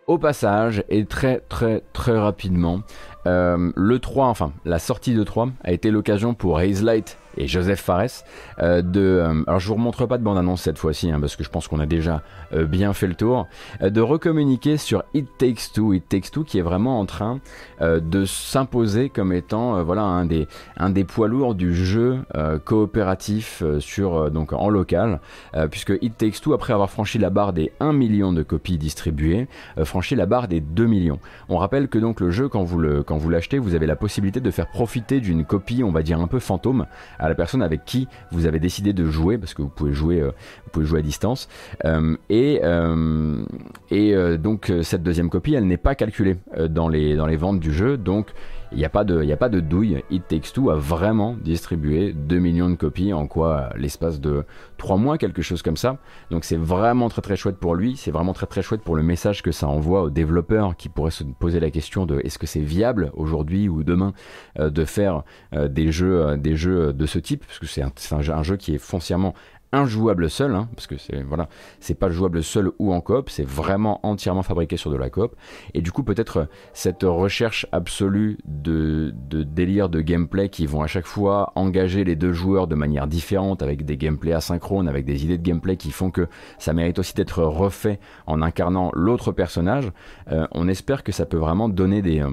au 0.06 0.20
passage, 0.20 0.84
et 0.90 1.06
très 1.06 1.40
très 1.50 1.82
très 1.94 2.20
rapidement, 2.20 2.82
le 3.26 3.98
3, 3.98 4.28
enfin 4.28 4.54
la 4.66 4.78
sortie 4.78 5.16
de 5.16 5.24
3 5.24 5.50
a 5.64 5.72
été 5.72 5.90
l'occasion 5.90 6.36
pour 6.36 6.60
Haze 6.60 6.84
Light 6.84 7.18
et 7.38 7.48
Joseph 7.48 7.82
Fares 7.82 8.24
euh, 8.62 8.82
de 8.82 9.00
euh, 9.00 9.44
alors 9.48 9.60
je 9.60 9.68
vous 9.68 9.76
remontre 9.76 10.06
pas 10.06 10.18
de 10.18 10.24
bande 10.24 10.38
annonce 10.38 10.62
cette 10.62 10.78
fois-ci 10.78 11.12
hein, 11.12 11.20
parce 11.20 11.36
que 11.36 11.44
je 11.44 11.50
pense 11.50 11.68
qu'on 11.68 11.80
a 11.80 11.86
déjà 11.86 12.22
euh, 12.54 12.66
bien 12.66 12.94
fait 12.94 13.08
le 13.08 13.16
tour 13.16 13.48
de 13.82 14.02
recommuniquer 14.02 14.78
sur 14.78 15.04
It 15.14 15.28
Takes 15.38 15.72
Two. 15.74 15.94
It 15.94 16.08
Takes 16.10 16.32
Two 16.32 16.44
qui 16.44 16.58
est 16.58 16.64
vraiment 16.64 17.00
en 17.00 17.06
train 17.06 17.40
de 17.82 18.26
s'imposer 18.26 19.10
comme 19.10 19.34
étant 19.34 19.84
voilà 19.84 20.02
un 20.02 20.26
des 20.26 20.48
un 20.78 20.90
des 20.90 21.04
poids 21.04 21.28
lourds 21.28 21.56
du 21.56 21.74
jeu 21.74 22.20
coopératif 22.66 23.64
sur 23.80 24.32
donc 24.32 24.54
en 24.54 24.70
local 24.70 25.20
puisque 25.70 25.94
It 26.02 26.18
Takes 26.18 26.42
Two 26.42 26.54
après 26.54 26.74
avoir 26.74 26.90
franchi 26.90 27.18
la 27.18 27.30
barre 27.30 27.54
des 27.54 27.72
1 27.80 27.94
million 27.94 28.34
de 28.34 28.44
copies 28.44 28.78
distribuées 28.78 29.48
franchit 29.84 30.16
la 30.16 30.26
barre 30.26 30.48
des 30.48 30.60
2 30.62 30.86
millions. 30.86 31.20
On 31.50 31.58
rappelle 31.58 31.88
que 31.88 32.00
donc 32.00 32.20
le 32.20 32.32
jeu 32.32 32.50
quand 32.50 32.64
vous 32.64 33.04
quand 33.04 33.18
vous 33.18 33.30
l'achetez 33.30 33.60
vous 33.60 33.76
avez 33.76 33.88
la 33.88 33.96
possibilité 33.96 34.40
de 34.40 34.52
faire 34.52 34.68
profiter 34.68 35.20
d'une 35.20 35.46
copie 35.46 35.84
on 35.84 35.92
va 35.92 36.02
dire 36.02 36.20
un 36.20 36.28
peu 36.28 36.40
fantôme 36.40 36.86
la 37.30 37.36
personne 37.36 37.62
avec 37.62 37.86
qui 37.86 38.08
vous 38.32 38.46
avez 38.46 38.60
décidé 38.60 38.94
de 38.94 39.06
jouer, 39.06 39.38
parce 39.38 39.54
que 39.54 39.62
vous 39.62 39.70
pouvez 39.70 39.94
jouer, 39.94 40.22
euh, 40.22 40.32
vous 40.66 40.72
pouvez 40.72 40.86
jouer 40.86 41.00
à 41.00 41.04
distance. 41.04 41.48
Euh, 41.86 42.16
et 42.30 42.62
euh, 42.64 43.44
et 43.92 44.16
donc 44.38 44.72
cette 44.82 45.04
deuxième 45.04 45.30
copie, 45.30 45.54
elle 45.54 45.68
n'est 45.68 45.78
pas 45.78 45.96
calculée 45.96 46.38
dans 46.70 46.90
les 46.90 47.16
dans 47.16 47.28
les 47.28 47.38
ventes 47.38 47.60
du 47.60 47.72
jeu, 47.72 47.98
donc 47.98 48.28
il 48.72 48.78
n'y 48.78 48.86
a, 48.86 48.90
pas 48.90 49.04
de, 49.04 49.30
a 49.32 49.38
pas 49.38 49.50
de 49.50 49.60
douille. 49.60 50.04
It 50.10 50.28
Takes 50.28 50.54
Two 50.54 50.70
a 50.70 50.76
vraiment 50.76 51.36
distribué 51.42 52.14
2 52.14 52.40
millions 52.40 52.70
de 52.70 52.76
copies 52.76 53.14
en 53.14 53.28
quoi 53.28 53.70
L'espace 53.76 54.20
de 54.20 54.44
3 54.78 54.98
mois, 54.98 55.18
quelque 55.18 55.42
chose 55.42 55.62
comme 55.62 55.78
ça. 55.78 55.98
Donc 56.32 56.44
c'est 56.44 56.58
vraiment 56.58 57.10
très 57.10 57.22
très 57.22 57.36
chouette 57.36 57.58
pour 57.58 57.76
lui. 57.76 57.96
C'est 57.98 58.12
vraiment 58.12 58.34
très 58.34 58.46
très 58.46 58.62
chouette 58.62 58.82
pour 58.82 58.96
le 58.96 59.04
message 59.04 59.42
que 59.42 59.52
ça 59.52 59.68
envoie 59.68 60.04
aux 60.04 60.10
développeurs 60.10 60.76
qui 60.76 60.90
pourraient 60.90 61.12
se 61.12 61.24
poser 61.24 61.60
la 61.60 61.72
question 61.72 62.06
de 62.06 62.20
est-ce 62.24 62.38
que 62.38 62.48
c'est 62.48 62.60
viable 62.60 63.12
aujourd'hui 63.14 63.70
ou 63.70 63.84
demain 63.84 64.14
euh, 64.60 64.70
de 64.70 64.86
faire 64.86 65.24
euh, 65.54 65.68
des, 65.68 65.92
jeux, 65.92 66.22
euh, 66.22 66.38
des 66.38 66.56
jeux 66.56 66.94
de 66.94 67.06
ce 67.06 67.20
type? 67.20 67.46
Parce 67.46 67.60
que 67.60 67.66
c'est 67.66 67.82
un, 68.32 68.44
jeu 68.44 68.58
qui 68.58 68.76
est 68.76 68.80
foncièrement 68.80 69.34
injouable 69.72 70.30
seul, 70.30 70.56
hein, 70.56 70.70
parce 70.76 70.88
que 70.88 70.98
c'est 70.98 71.24
voilà, 71.24 71.50
c'est 71.80 71.96
pas 71.96 72.10
jouable 72.10 72.44
seul 72.44 72.72
ou 72.80 72.94
en 72.94 73.02
coop, 73.02 73.30
c'est 73.30 73.48
vraiment 73.48 74.00
entièrement 74.04 74.44
fabriqué 74.44 74.78
sur 74.78 74.92
de 74.92 74.98
la 74.98 75.10
coop. 75.10 75.36
Et 75.74 75.82
du 75.82 75.92
coup, 75.92 76.04
peut-être 76.04 76.48
cette 76.74 77.04
recherche 77.04 77.66
absolue 77.72 78.38
de, 78.46 79.14
de 79.30 79.44
délire 79.44 79.90
de 79.90 80.02
gameplay 80.02 80.50
qui 80.50 80.66
vont 80.66 80.82
à 80.82 80.88
chaque 80.88 81.06
fois 81.06 81.52
engager 81.56 82.04
les 82.04 82.16
deux 82.16 82.34
joueurs 82.34 82.68
de 82.68 82.76
manière 82.76 83.08
différente, 83.08 83.62
avec 83.62 83.86
des 83.86 83.98
gameplays 83.98 84.34
asynchrones, 84.34 84.88
avec 84.88 85.06
des 85.06 85.24
idées 85.26 85.38
de 85.38 85.44
gameplay 85.44 85.78
qui 85.78 85.92
font 85.92 86.12
que 86.12 86.28
ça 86.58 86.74
mérite 86.74 87.00
aussi 87.00 87.14
d'être 87.14 87.44
refait 87.44 88.00
en 88.26 88.42
incarnant 88.42 88.92
l'autre 88.94 89.32
personnage. 89.32 89.92
Euh, 90.32 90.48
on 90.52 90.68
espère 90.68 91.04
que 91.04 91.12
ça 91.12 91.26
peut 91.26 91.38
vraiment 91.38 91.70
donner 91.70 92.02
des 92.02 92.22
euh, 92.22 92.32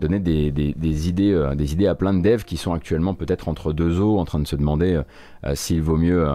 donner 0.00 0.20
des, 0.20 1.08
idées, 1.08 1.32
euh, 1.32 1.54
des 1.54 1.72
idées 1.72 1.86
à 1.86 1.94
plein 1.94 2.14
de 2.14 2.20
devs 2.20 2.44
qui 2.44 2.56
sont 2.56 2.72
actuellement 2.72 3.14
peut-être 3.14 3.48
entre 3.48 3.72
deux 3.72 4.00
eaux 4.00 4.18
en 4.18 4.24
train 4.24 4.40
de 4.40 4.46
se 4.46 4.56
demander 4.56 5.00
s'il 5.54 5.82
vaut 5.82 5.96
mieux 5.96 6.26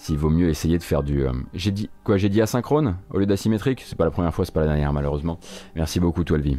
s'il 0.00 0.16
vaut 0.16 0.30
mieux 0.30 0.48
essayer 0.48 0.78
de 0.78 0.82
faire 0.82 1.02
du. 1.02 1.26
Euh, 1.26 1.32
j'ai 1.52 1.72
dit 1.72 1.90
quoi 2.04 2.16
J'ai 2.16 2.30
dit 2.30 2.40
asynchrone 2.40 2.96
au 3.10 3.18
lieu 3.18 3.26
d'asymétrique? 3.26 3.82
C'est 3.84 3.98
pas 3.98 4.06
la 4.06 4.10
première 4.10 4.34
fois, 4.34 4.46
c'est 4.46 4.54
pas 4.54 4.60
la 4.60 4.68
dernière 4.68 4.94
malheureusement. 4.94 5.38
Merci 5.76 6.00
beaucoup, 6.00 6.24
Toilvi. 6.24 6.58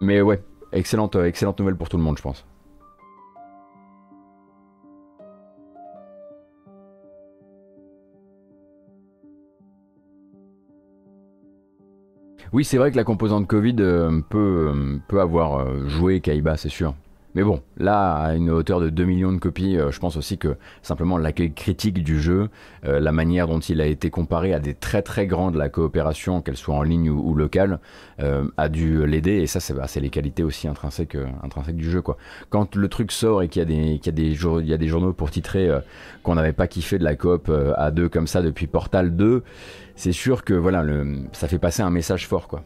Mais 0.00 0.22
ouais, 0.22 0.42
excellente, 0.72 1.16
euh, 1.16 1.26
excellente 1.26 1.58
nouvelle 1.60 1.76
pour 1.76 1.90
tout 1.90 1.98
le 1.98 2.02
monde, 2.02 2.16
je 2.16 2.22
pense. 2.22 2.46
Oui, 12.56 12.64
c'est 12.64 12.78
vrai 12.78 12.90
que 12.90 12.96
la 12.96 13.04
composante 13.04 13.46
Covid 13.46 13.76
euh, 13.80 14.22
peut, 14.30 14.98
peut 15.08 15.20
avoir 15.20 15.86
joué 15.88 16.20
Kaiba, 16.20 16.56
c'est 16.56 16.70
sûr. 16.70 16.94
Mais 17.36 17.44
bon, 17.44 17.60
là, 17.76 18.14
à 18.14 18.34
une 18.34 18.48
hauteur 18.48 18.80
de 18.80 18.88
2 18.88 19.04
millions 19.04 19.30
de 19.30 19.36
copies, 19.36 19.76
euh, 19.76 19.90
je 19.90 20.00
pense 20.00 20.16
aussi 20.16 20.38
que 20.38 20.56
simplement 20.80 21.18
l'accueil 21.18 21.52
critique 21.52 22.02
du 22.02 22.18
jeu, 22.18 22.48
euh, 22.86 22.98
la 22.98 23.12
manière 23.12 23.46
dont 23.46 23.58
il 23.58 23.82
a 23.82 23.86
été 23.86 24.08
comparé 24.08 24.54
à 24.54 24.58
des 24.58 24.72
très 24.72 25.02
très 25.02 25.26
grandes 25.26 25.54
la 25.54 25.68
coopération, 25.68 26.40
qu'elle 26.40 26.56
soit 26.56 26.74
en 26.74 26.82
ligne 26.82 27.10
ou, 27.10 27.34
locale, 27.34 27.78
euh, 28.20 28.48
a 28.56 28.70
dû 28.70 29.06
l'aider. 29.06 29.32
Et 29.32 29.46
ça, 29.46 29.60
bah, 29.74 29.84
c'est 29.86 30.00
les 30.00 30.08
qualités 30.08 30.44
aussi 30.44 30.66
intrinsèques, 30.66 31.18
intrinsèques 31.42 31.76
du 31.76 31.90
jeu. 31.90 32.00
Quoi. 32.00 32.16
Quand 32.48 32.74
le 32.74 32.88
truc 32.88 33.12
sort 33.12 33.42
et 33.42 33.48
qu'il 33.48 33.60
y, 33.60 34.08
a 34.08 34.12
des, 34.12 34.86
journaux 34.86 35.12
pour 35.12 35.30
titrer 35.30 35.68
qu'on 36.22 36.36
n'avait 36.36 36.54
pas 36.54 36.68
kiffé 36.68 36.98
de 36.98 37.04
la 37.04 37.16
coop 37.16 37.52
à 37.76 37.90
deux 37.90 38.08
comme 38.08 38.28
ça 38.28 38.40
depuis 38.40 38.66
Portal 38.66 39.14
2, 39.14 39.44
c'est 39.94 40.12
sûr 40.12 40.42
que 40.42 40.54
voilà, 40.54 40.82
ça 41.32 41.48
fait 41.48 41.58
passer 41.58 41.82
un 41.82 41.90
message 41.90 42.26
fort. 42.26 42.48
quoi. 42.48 42.62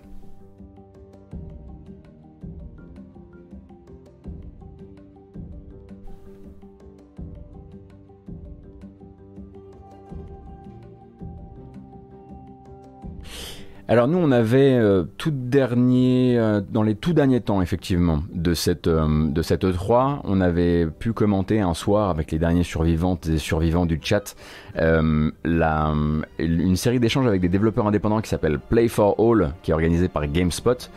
Alors 13.91 14.07
nous, 14.07 14.19
on 14.19 14.31
avait 14.31 14.75
euh, 14.75 15.03
tout 15.19 15.33
dernier, 15.33 16.39
euh, 16.39 16.61
dans 16.61 16.85
les 16.85 16.95
tout 16.95 17.13
derniers 17.13 17.41
temps, 17.41 17.61
effectivement, 17.61 18.23
de 18.33 18.55
cette 18.55 18.87
euh, 18.87 19.27
de 19.29 19.43
cette 19.43 19.65
E3, 19.65 20.21
on 20.23 20.41
avait 20.41 20.87
pu 20.87 21.13
commenter 21.13 21.59
un 21.59 21.75
soir 21.75 22.09
avec 22.09 22.31
les 22.31 22.39
derniers 22.39 22.63
survivantes 22.63 23.27
et 23.27 23.39
survivants 23.39 23.87
du 23.87 23.99
chat 24.01 24.37
une 24.79 26.77
série 26.77 27.01
d'échanges 27.01 27.27
avec 27.27 27.41
des 27.41 27.49
développeurs 27.49 27.89
indépendants 27.89 28.21
qui 28.21 28.29
s'appelle 28.29 28.61
Play 28.61 28.87
for 28.87 29.17
All, 29.19 29.55
qui 29.65 29.73
est 29.73 29.75
organisée 29.75 30.09
par 30.09 30.25
GameSpot. 30.29 30.89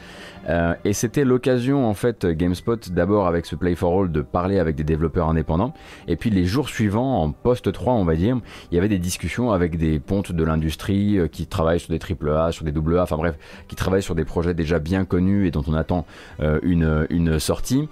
Euh, 0.50 0.73
et 0.83 0.93
c'était 0.93 1.23
l'occasion 1.23 1.88
en 1.88 1.93
fait 1.93 2.25
GameSpot 2.25 2.91
d'abord 2.91 3.27
avec 3.27 3.45
ce 3.45 3.55
Play 3.55 3.75
for 3.75 4.01
All 4.01 4.12
de 4.12 4.21
parler 4.21 4.59
avec 4.59 4.75
des 4.75 4.83
développeurs 4.83 5.29
indépendants. 5.29 5.73
Et 6.07 6.15
puis 6.15 6.29
les 6.29 6.45
jours 6.45 6.69
suivants 6.69 7.21
en 7.21 7.31
post 7.31 7.71
3 7.71 7.93
on 7.93 8.05
va 8.05 8.15
dire 8.15 8.39
il 8.71 8.75
y 8.75 8.77
avait 8.77 8.89
des 8.89 9.00
discussions 9.00 9.51
avec 9.51 9.77
des 9.77 10.00
pontes 10.00 10.31
de 10.31 10.43
l'industrie 10.43 11.17
euh, 11.17 11.27
qui 11.27 11.47
travaillent 11.47 11.79
sur 11.79 11.91
des 11.91 12.00
triple 12.00 12.29
A, 12.29 12.51
sur 12.51 12.65
des 12.65 12.71
double 12.71 12.97
A, 12.97 13.03
enfin 13.03 13.17
bref 13.17 13.35
qui 13.67 13.75
travaillent 13.75 14.03
sur 14.03 14.15
des 14.15 14.25
projets 14.25 14.53
déjà 14.53 14.79
bien 14.79 15.05
connus 15.05 15.47
et 15.47 15.51
dont 15.51 15.63
on 15.67 15.73
attend 15.73 16.05
euh, 16.41 16.59
une, 16.63 17.07
une 17.09 17.39
sortie. 17.39 17.88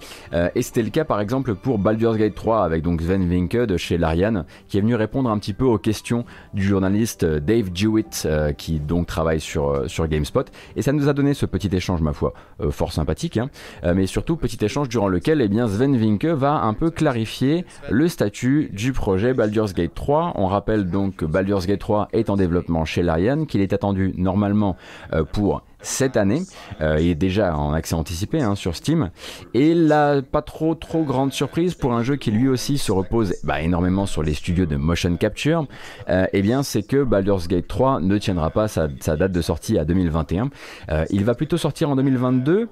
Et 0.54 0.62
c'était 0.62 0.82
le 0.82 0.90
cas 0.90 1.04
par 1.04 1.20
exemple 1.20 1.54
pour 1.54 1.78
Baldur's 1.78 2.16
Gate 2.16 2.34
3 2.34 2.64
avec 2.64 2.82
donc 2.82 3.00
Sven 3.00 3.28
Vinke 3.28 3.66
de 3.66 3.76
chez 3.76 3.98
Larian 3.98 4.44
qui 4.68 4.78
est 4.78 4.80
venu 4.80 4.94
répondre 4.94 5.30
un 5.30 5.38
petit 5.38 5.52
peu 5.52 5.64
aux 5.64 5.78
questions 5.78 6.24
du 6.54 6.62
journaliste 6.62 7.24
Dave 7.24 7.70
Jewett 7.74 8.28
qui 8.56 8.80
donc 8.80 9.06
travaille 9.06 9.40
sur, 9.40 9.88
sur 9.90 10.06
GameSpot. 10.08 10.44
Et 10.76 10.82
ça 10.82 10.92
nous 10.92 11.08
a 11.08 11.12
donné 11.12 11.34
ce 11.34 11.46
petit 11.46 11.68
échange 11.74 12.00
ma 12.00 12.12
foi. 12.12 12.32
euh, 12.32 12.41
fort 12.70 12.92
sympathique, 12.92 13.36
hein. 13.36 13.50
euh, 13.84 13.94
mais 13.94 14.06
surtout 14.06 14.36
petit 14.36 14.62
échange 14.64 14.88
durant 14.88 15.08
lequel 15.08 15.40
eh 15.40 15.48
bien, 15.48 15.66
Sven 15.68 15.96
Vinke 15.96 16.26
va 16.26 16.62
un 16.62 16.74
peu 16.74 16.90
clarifier 16.90 17.64
le 17.90 18.08
statut 18.08 18.70
du 18.72 18.92
projet 18.92 19.34
Baldur's 19.34 19.74
Gate 19.74 19.94
3. 19.94 20.32
On 20.36 20.46
rappelle 20.46 20.88
donc 20.88 21.16
que 21.16 21.24
Baldur's 21.24 21.66
Gate 21.66 21.80
3 21.80 22.08
est 22.12 22.30
en 22.30 22.36
développement 22.36 22.84
chez 22.84 23.02
Larian, 23.02 23.44
qu'il 23.44 23.60
est 23.60 23.72
attendu 23.72 24.14
normalement 24.16 24.76
euh, 25.12 25.24
pour 25.24 25.62
cette 25.82 26.16
année. 26.16 26.42
Euh, 26.80 26.98
il 27.00 27.08
est 27.08 27.14
déjà 27.14 27.56
en 27.56 27.72
accès 27.72 27.94
anticipé 27.94 28.40
hein, 28.40 28.54
sur 28.54 28.74
Steam. 28.74 29.10
Et 29.54 29.74
la 29.74 30.22
pas 30.22 30.42
trop 30.42 30.74
trop 30.74 31.02
grande 31.02 31.32
surprise 31.32 31.74
pour 31.74 31.92
un 31.92 32.02
jeu 32.02 32.16
qui 32.16 32.30
lui 32.30 32.48
aussi 32.48 32.78
se 32.78 32.92
repose 32.92 33.34
bah, 33.44 33.60
énormément 33.60 34.06
sur 34.06 34.22
les 34.22 34.34
studios 34.34 34.66
de 34.66 34.76
motion 34.76 35.16
capture, 35.16 35.66
euh, 36.08 36.26
eh 36.32 36.42
bien 36.42 36.62
c'est 36.62 36.82
que 36.82 37.02
Baldur's 37.02 37.48
Gate 37.48 37.68
3 37.68 38.00
ne 38.00 38.18
tiendra 38.18 38.50
pas 38.50 38.68
sa, 38.68 38.88
date 38.88 39.32
de 39.32 39.42
sortie 39.42 39.78
à 39.78 39.84
2021. 39.84 40.50
Euh, 40.90 41.04
il 41.10 41.24
va 41.24 41.34
plutôt 41.34 41.56
sortir 41.56 41.90
en 41.90 41.96
2022. 41.96 42.68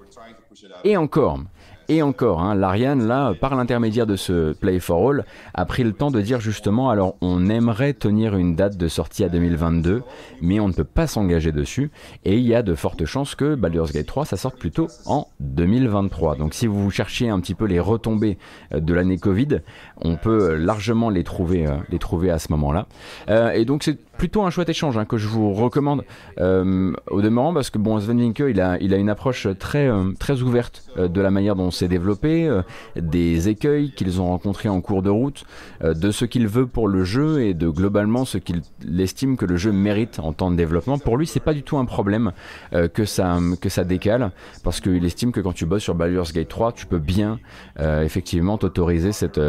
Et 0.84 0.96
encore, 0.96 1.40
et 1.90 2.02
encore, 2.02 2.40
hein, 2.40 2.54
l'Ariane, 2.54 3.08
là, 3.08 3.34
par 3.34 3.56
l'intermédiaire 3.56 4.06
de 4.06 4.14
ce 4.14 4.52
Play 4.52 4.78
for 4.78 5.10
All, 5.10 5.24
a 5.54 5.64
pris 5.64 5.82
le 5.82 5.92
temps 5.92 6.12
de 6.12 6.20
dire 6.20 6.40
justement, 6.40 6.88
alors 6.88 7.16
on 7.20 7.50
aimerait 7.50 7.94
tenir 7.94 8.36
une 8.36 8.54
date 8.54 8.76
de 8.76 8.86
sortie 8.86 9.24
à 9.24 9.28
2022, 9.28 10.04
mais 10.40 10.60
on 10.60 10.68
ne 10.68 10.72
peut 10.72 10.84
pas 10.84 11.08
s'engager 11.08 11.50
dessus, 11.50 11.90
et 12.24 12.36
il 12.36 12.46
y 12.46 12.54
a 12.54 12.62
de 12.62 12.76
fortes 12.76 13.04
chances 13.06 13.34
que 13.34 13.56
Baldur's 13.56 13.90
Gate 13.90 14.06
3, 14.06 14.24
ça 14.24 14.36
sorte 14.36 14.56
plutôt 14.56 14.86
en 15.04 15.26
2023. 15.40 16.36
Donc 16.36 16.54
si 16.54 16.68
vous 16.68 16.92
cherchez 16.92 17.28
un 17.28 17.40
petit 17.40 17.56
peu 17.56 17.64
les 17.64 17.80
retombées 17.80 18.38
euh, 18.72 18.78
de 18.78 18.94
l'année 18.94 19.18
Covid, 19.18 19.58
on 19.96 20.14
peut 20.14 20.54
largement 20.54 21.10
les 21.10 21.24
trouver, 21.24 21.66
euh, 21.66 21.72
les 21.88 21.98
trouver 21.98 22.30
à 22.30 22.38
ce 22.38 22.52
moment-là. 22.52 22.86
Euh, 23.30 23.50
et 23.50 23.64
donc 23.64 23.82
plutôt 24.20 24.42
un 24.42 24.50
chouette 24.50 24.68
échange 24.68 24.98
hein, 24.98 25.06
que 25.06 25.16
je 25.16 25.26
vous 25.28 25.54
recommande 25.54 26.04
au 26.38 27.22
demeurant, 27.22 27.54
parce 27.54 27.70
que 27.70 27.78
bon, 27.78 27.98
Sven 28.00 28.20
Vinke, 28.20 28.42
il 28.48 28.60
a, 28.60 28.76
il 28.80 28.92
a 28.92 28.98
une 28.98 29.08
approche 29.08 29.48
très, 29.58 29.90
très 30.18 30.42
ouverte 30.42 30.84
de 30.96 31.20
la 31.20 31.30
manière 31.30 31.56
dont 31.56 31.70
s'est 31.70 31.88
développé, 31.88 32.46
euh, 32.46 32.62
des 32.96 33.48
écueils 33.48 33.92
qu'ils 33.92 34.20
ont 34.20 34.26
rencontrés 34.26 34.68
en 34.68 34.80
cours 34.80 35.02
de 35.02 35.10
route, 35.10 35.44
euh, 35.82 35.94
de 35.94 36.10
ce 36.10 36.24
qu'il 36.24 36.46
veut 36.46 36.66
pour 36.66 36.88
le 36.88 37.04
jeu 37.04 37.42
et 37.42 37.54
de 37.54 37.68
globalement 37.68 38.24
ce 38.24 38.38
qu'il 38.38 38.62
estime 38.98 39.36
que 39.36 39.46
le 39.46 39.56
jeu 39.56 39.72
mérite 39.72 40.18
en 40.18 40.32
temps 40.32 40.50
de 40.50 40.56
développement. 40.56 40.98
Pour 40.98 41.16
lui, 41.16 41.26
c'est 41.26 41.40
pas 41.40 41.54
du 41.54 41.62
tout 41.62 41.78
un 41.78 41.84
problème 41.84 42.32
euh, 42.74 42.88
que 42.88 43.04
ça 43.04 43.38
que 43.60 43.68
ça 43.68 43.84
décale 43.84 44.32
parce 44.62 44.80
qu'il 44.80 45.04
estime 45.04 45.32
que 45.32 45.40
quand 45.40 45.52
tu 45.52 45.66
bosses 45.66 45.82
sur 45.82 45.94
Baldur's 45.94 46.32
Gate 46.32 46.48
3, 46.48 46.72
tu 46.72 46.86
peux 46.86 46.98
bien 46.98 47.38
effectivement 47.78 48.58
t'autoriser 48.58 49.12
cette 49.12 49.40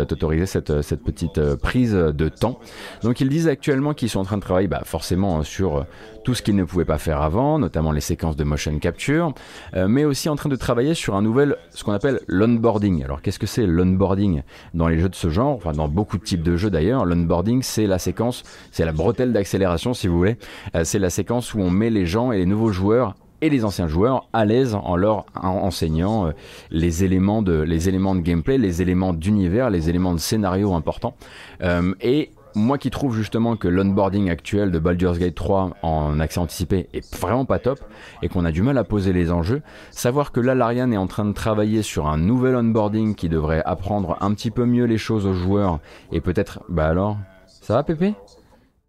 cette, 0.45 0.81
cette 0.81 1.03
petite 1.03 1.55
prise 1.55 1.93
de 1.93 2.29
temps. 2.29 2.59
Donc 3.03 3.21
ils 3.21 3.29
disent 3.29 3.47
actuellement 3.47 3.93
qu'ils 3.93 4.09
sont 4.09 4.19
en 4.19 4.23
train 4.23 4.37
de 4.37 4.41
travailler 4.41 4.60
bah, 4.67 4.81
forcément 4.85 5.43
sur 5.43 5.85
tout 6.23 6.33
ce 6.33 6.41
qu'il 6.41 6.55
ne 6.55 6.63
pouvait 6.63 6.85
pas 6.85 6.97
faire 6.97 7.21
avant, 7.21 7.57
notamment 7.57 7.91
les 7.91 8.01
séquences 8.01 8.35
de 8.35 8.43
motion 8.43 8.77
capture, 8.77 9.33
mais 9.73 10.05
aussi 10.05 10.29
en 10.29 10.35
train 10.35 10.49
de 10.49 10.55
travailler 10.55 10.93
sur 10.93 11.15
un 11.15 11.23
nouvel, 11.23 11.55
ce 11.71 11.83
qu'on 11.83 11.93
appelle 11.93 12.19
l'onboarding. 12.27 13.03
Alors 13.03 13.23
qu'est-ce 13.23 13.39
que 13.39 13.47
c'est 13.47 13.65
l'onboarding 13.65 14.43
dans 14.75 14.87
les 14.87 14.99
jeux 14.99 15.09
de 15.09 15.15
ce 15.15 15.29
genre, 15.29 15.55
enfin 15.55 15.71
dans 15.71 15.87
beaucoup 15.87 16.19
de 16.19 16.23
types 16.23 16.43
de 16.43 16.57
jeux 16.57 16.69
d'ailleurs 16.69 17.05
L'onboarding 17.05 17.63
c'est 17.63 17.87
la 17.87 17.97
séquence, 17.97 18.43
c'est 18.71 18.85
la 18.85 18.91
bretelle 18.91 19.33
d'accélération 19.33 19.95
si 19.95 20.07
vous 20.07 20.17
voulez, 20.17 20.37
c'est 20.83 20.99
la 20.99 21.09
séquence 21.09 21.55
où 21.55 21.59
on 21.59 21.71
met 21.71 21.89
les 21.89 22.05
gens 22.05 22.31
et 22.31 22.37
les 22.37 22.45
nouveaux 22.45 22.71
joueurs 22.71 23.15
et 23.41 23.49
les 23.49 23.65
anciens 23.65 23.87
joueurs 23.87 24.27
à 24.33 24.45
l'aise 24.45 24.75
en 24.75 24.95
leur 24.95 25.25
enseignant 25.35 26.27
euh, 26.27 26.31
les 26.69 27.03
éléments 27.03 27.41
de 27.41 27.59
les 27.61 27.89
éléments 27.89 28.15
de 28.15 28.21
gameplay, 28.21 28.57
les 28.57 28.81
éléments 28.81 29.13
d'univers, 29.13 29.69
les 29.69 29.89
éléments 29.89 30.13
de 30.13 30.19
scénario 30.19 30.73
importants. 30.73 31.15
Euh, 31.63 31.93
et 32.01 32.31
moi 32.55 32.77
qui 32.77 32.89
trouve 32.89 33.15
justement 33.15 33.55
que 33.55 33.67
l'onboarding 33.67 34.29
actuel 34.29 34.71
de 34.71 34.79
Baldur's 34.79 35.19
Gate 35.19 35.35
3 35.35 35.71
en 35.81 36.19
accès 36.19 36.39
anticipé 36.39 36.89
est 36.93 37.15
vraiment 37.15 37.45
pas 37.45 37.59
top 37.59 37.79
et 38.21 38.29
qu'on 38.29 38.45
a 38.45 38.51
du 38.51 38.61
mal 38.61 38.77
à 38.77 38.83
poser 38.83 39.13
les 39.13 39.31
enjeux, 39.31 39.61
savoir 39.91 40.31
que 40.31 40.39
là 40.39 40.55
l'Ariane 40.55 40.93
est 40.93 40.97
en 40.97 41.07
train 41.07 41.25
de 41.25 41.33
travailler 41.33 41.81
sur 41.81 42.07
un 42.07 42.17
nouvel 42.17 42.55
onboarding 42.55 43.15
qui 43.15 43.29
devrait 43.29 43.63
apprendre 43.65 44.17
un 44.21 44.33
petit 44.33 44.51
peu 44.51 44.65
mieux 44.65 44.85
les 44.85 44.97
choses 44.97 45.25
aux 45.25 45.33
joueurs 45.33 45.79
et 46.11 46.21
peut-être 46.21 46.61
bah 46.69 46.87
alors 46.87 47.17
ça 47.47 47.75
va 47.75 47.83
Pépé? 47.83 48.15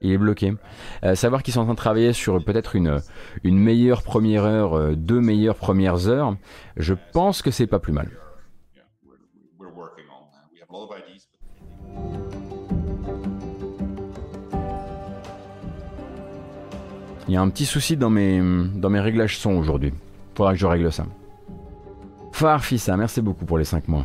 Il 0.01 0.11
est 0.11 0.19
bloqué. 0.19 0.53
Euh, 1.05 1.15
savoir 1.15 1.45
qu'ils 1.45 1.55
sont 1.55 1.61
en 1.61 1.65
train 1.65 1.75
de 1.75 1.79
travailler 1.79 2.13
sur 2.13 2.45
peut-être 2.45 2.75
une, 2.75 3.01
une 3.45 3.57
meilleure 3.57 4.03
première 4.03 4.45
heure, 4.45 4.75
euh, 4.75 4.95
deux 4.97 5.21
meilleures 5.21 5.55
premières 5.55 6.09
heures, 6.09 6.37
je 6.77 6.95
pense 7.13 7.41
que 7.41 7.53
c'est 7.53 7.69
pas 7.69 7.79
plus 7.79 7.93
mal. 7.93 8.09
Il 17.33 17.37
y 17.37 17.39
a 17.39 17.41
un 17.41 17.49
petit 17.49 17.65
souci 17.65 17.97
dans 17.97 18.11
mes, 18.11 18.43
réglages 19.01 19.39
son 19.39 19.53
aujourd'hui. 19.53 19.95
Faudra 20.35 20.53
que 20.53 20.59
je 20.59 20.67
règle 20.67 20.93
ça. 20.93 21.07
Farfissa, 22.31 22.95
merci 22.99 23.23
beaucoup 23.23 23.47
pour 23.47 23.57
les 23.57 23.65
5 23.65 23.89
mois. 23.89 24.05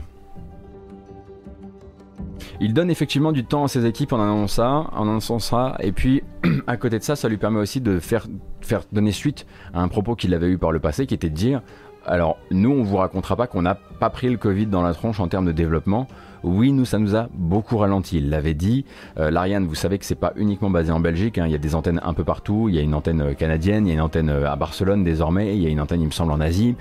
Il 2.62 2.74
donne 2.74 2.90
effectivement 2.90 3.34
du 3.34 3.44
temps 3.44 3.66
à 3.66 3.68
ses 3.68 3.86
équipes 3.86 4.14
en 4.14 4.22
annonçant 4.22 5.40
ça, 5.40 5.76
et 5.82 5.92
puis 5.92 6.24
à 6.68 6.78
côté 6.78 7.00
de 7.00 7.04
ça, 7.04 7.18
ça 7.18 7.28
lui 7.28 7.36
permet 7.36 7.60
aussi 7.60 7.82
de 7.82 8.00
faire, 8.00 8.28
faire 8.62 8.84
donner 8.94 9.12
suite 9.12 9.46
à 9.74 9.82
un 9.82 9.90
propos 9.90 10.16
qu'il 10.16 10.34
avait 10.34 10.48
eu 10.48 10.58
par 10.58 10.72
le 10.72 10.80
passé, 10.80 11.06
qui 11.06 11.14
était 11.14 11.30
de 11.30 11.36
dire 11.36 11.62
alors 12.06 12.38
nous, 12.50 12.72
on 12.72 12.84
vous 12.84 12.96
racontera 12.96 13.36
pas 13.36 13.48
qu'on 13.48 13.62
n'a 13.62 13.76
pas 13.76 14.10
pris 14.10 14.30
le 14.30 14.38
Covid 14.38 14.68
dans 14.68 14.84
la 14.84 14.94
tronche 14.94 15.20
en 15.20 15.28
termes 15.28 15.46
de 15.46 15.52
développement. 15.52 16.08
Oui, 16.44 16.72
nous, 16.72 16.86
ça 16.86 17.00
nous 17.00 17.16
a 17.16 17.28
beaucoup 17.34 17.78
ralenti. 17.78 18.18
Il 18.18 18.30
l'avait 18.30 18.54
dit. 18.54 18.86
Euh, 19.18 19.32
L'Ariane, 19.32 19.66
vous 19.66 19.76
savez 19.76 19.98
que 19.98 20.06
c'est 20.06 20.16
pas 20.16 20.34
uniquement 20.36 20.70
basé 20.70 20.92
en 20.92 21.00
Belgique. 21.00 21.38
Hein. 21.38 21.46
Il 21.46 21.52
y 21.52 21.56
a 21.56 21.60
des 21.60 21.76
antennes 21.76 22.00
un 22.04 22.14
peu 22.14 22.24
partout. 22.24 22.70
Il 22.70 22.76
y 22.76 22.80
a 22.80 22.82
une 22.82 22.94
antenne 22.94 23.22
euh, 23.22 23.34
canadienne, 23.34 23.86
il 23.86 23.90
y 23.90 23.92
a 23.92 23.96
une 23.96 24.02
antenne 24.02 24.30
euh, 24.30 24.50
à 24.50 24.56
Barcelone 24.56 25.04
désormais, 25.04 25.56
il 25.56 25.64
y 25.64 25.68
a 25.68 25.70
une 25.70 25.82
antenne, 25.82 26.02
il 26.02 26.08
me 26.08 26.12
semble, 26.12 26.32
en 26.32 26.42
Asie. 26.42 26.76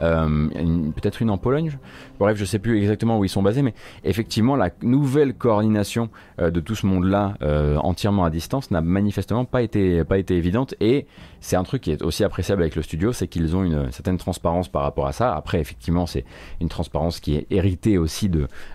Euh, 0.00 0.48
peut-être 0.94 1.22
une 1.22 1.30
en 1.30 1.38
Pologne. 1.38 1.78
Bref, 2.18 2.36
je 2.36 2.44
sais 2.44 2.58
plus 2.58 2.78
exactement 2.78 3.18
où 3.18 3.24
ils 3.24 3.28
sont 3.28 3.42
basés, 3.42 3.62
mais 3.62 3.74
effectivement, 4.04 4.56
la 4.56 4.70
nouvelle 4.82 5.34
coordination 5.34 6.08
euh, 6.40 6.50
de 6.50 6.60
tout 6.60 6.74
ce 6.74 6.86
monde-là, 6.86 7.34
euh, 7.42 7.76
entièrement 7.78 8.24
à 8.24 8.30
distance, 8.30 8.70
n'a 8.70 8.80
manifestement 8.80 9.44
pas 9.44 9.62
été, 9.62 10.04
pas 10.04 10.18
été 10.18 10.36
évidente. 10.36 10.74
Et 10.80 11.06
c'est 11.40 11.56
un 11.56 11.64
truc 11.64 11.82
qui 11.82 11.90
est 11.90 12.02
aussi 12.02 12.24
appréciable 12.24 12.62
avec 12.62 12.76
le 12.76 12.82
studio, 12.82 13.12
c'est 13.12 13.28
qu'ils 13.28 13.56
ont 13.56 13.64
une 13.64 13.90
certaine 13.92 14.18
transparence 14.18 14.68
par 14.68 14.82
rapport 14.82 15.06
à 15.06 15.12
ça. 15.12 15.34
Après, 15.34 15.60
effectivement, 15.60 16.06
c'est 16.06 16.24
une 16.60 16.68
transparence 16.68 17.20
qui 17.20 17.36
est 17.36 17.46
héritée 17.50 17.98
aussi 17.98 18.30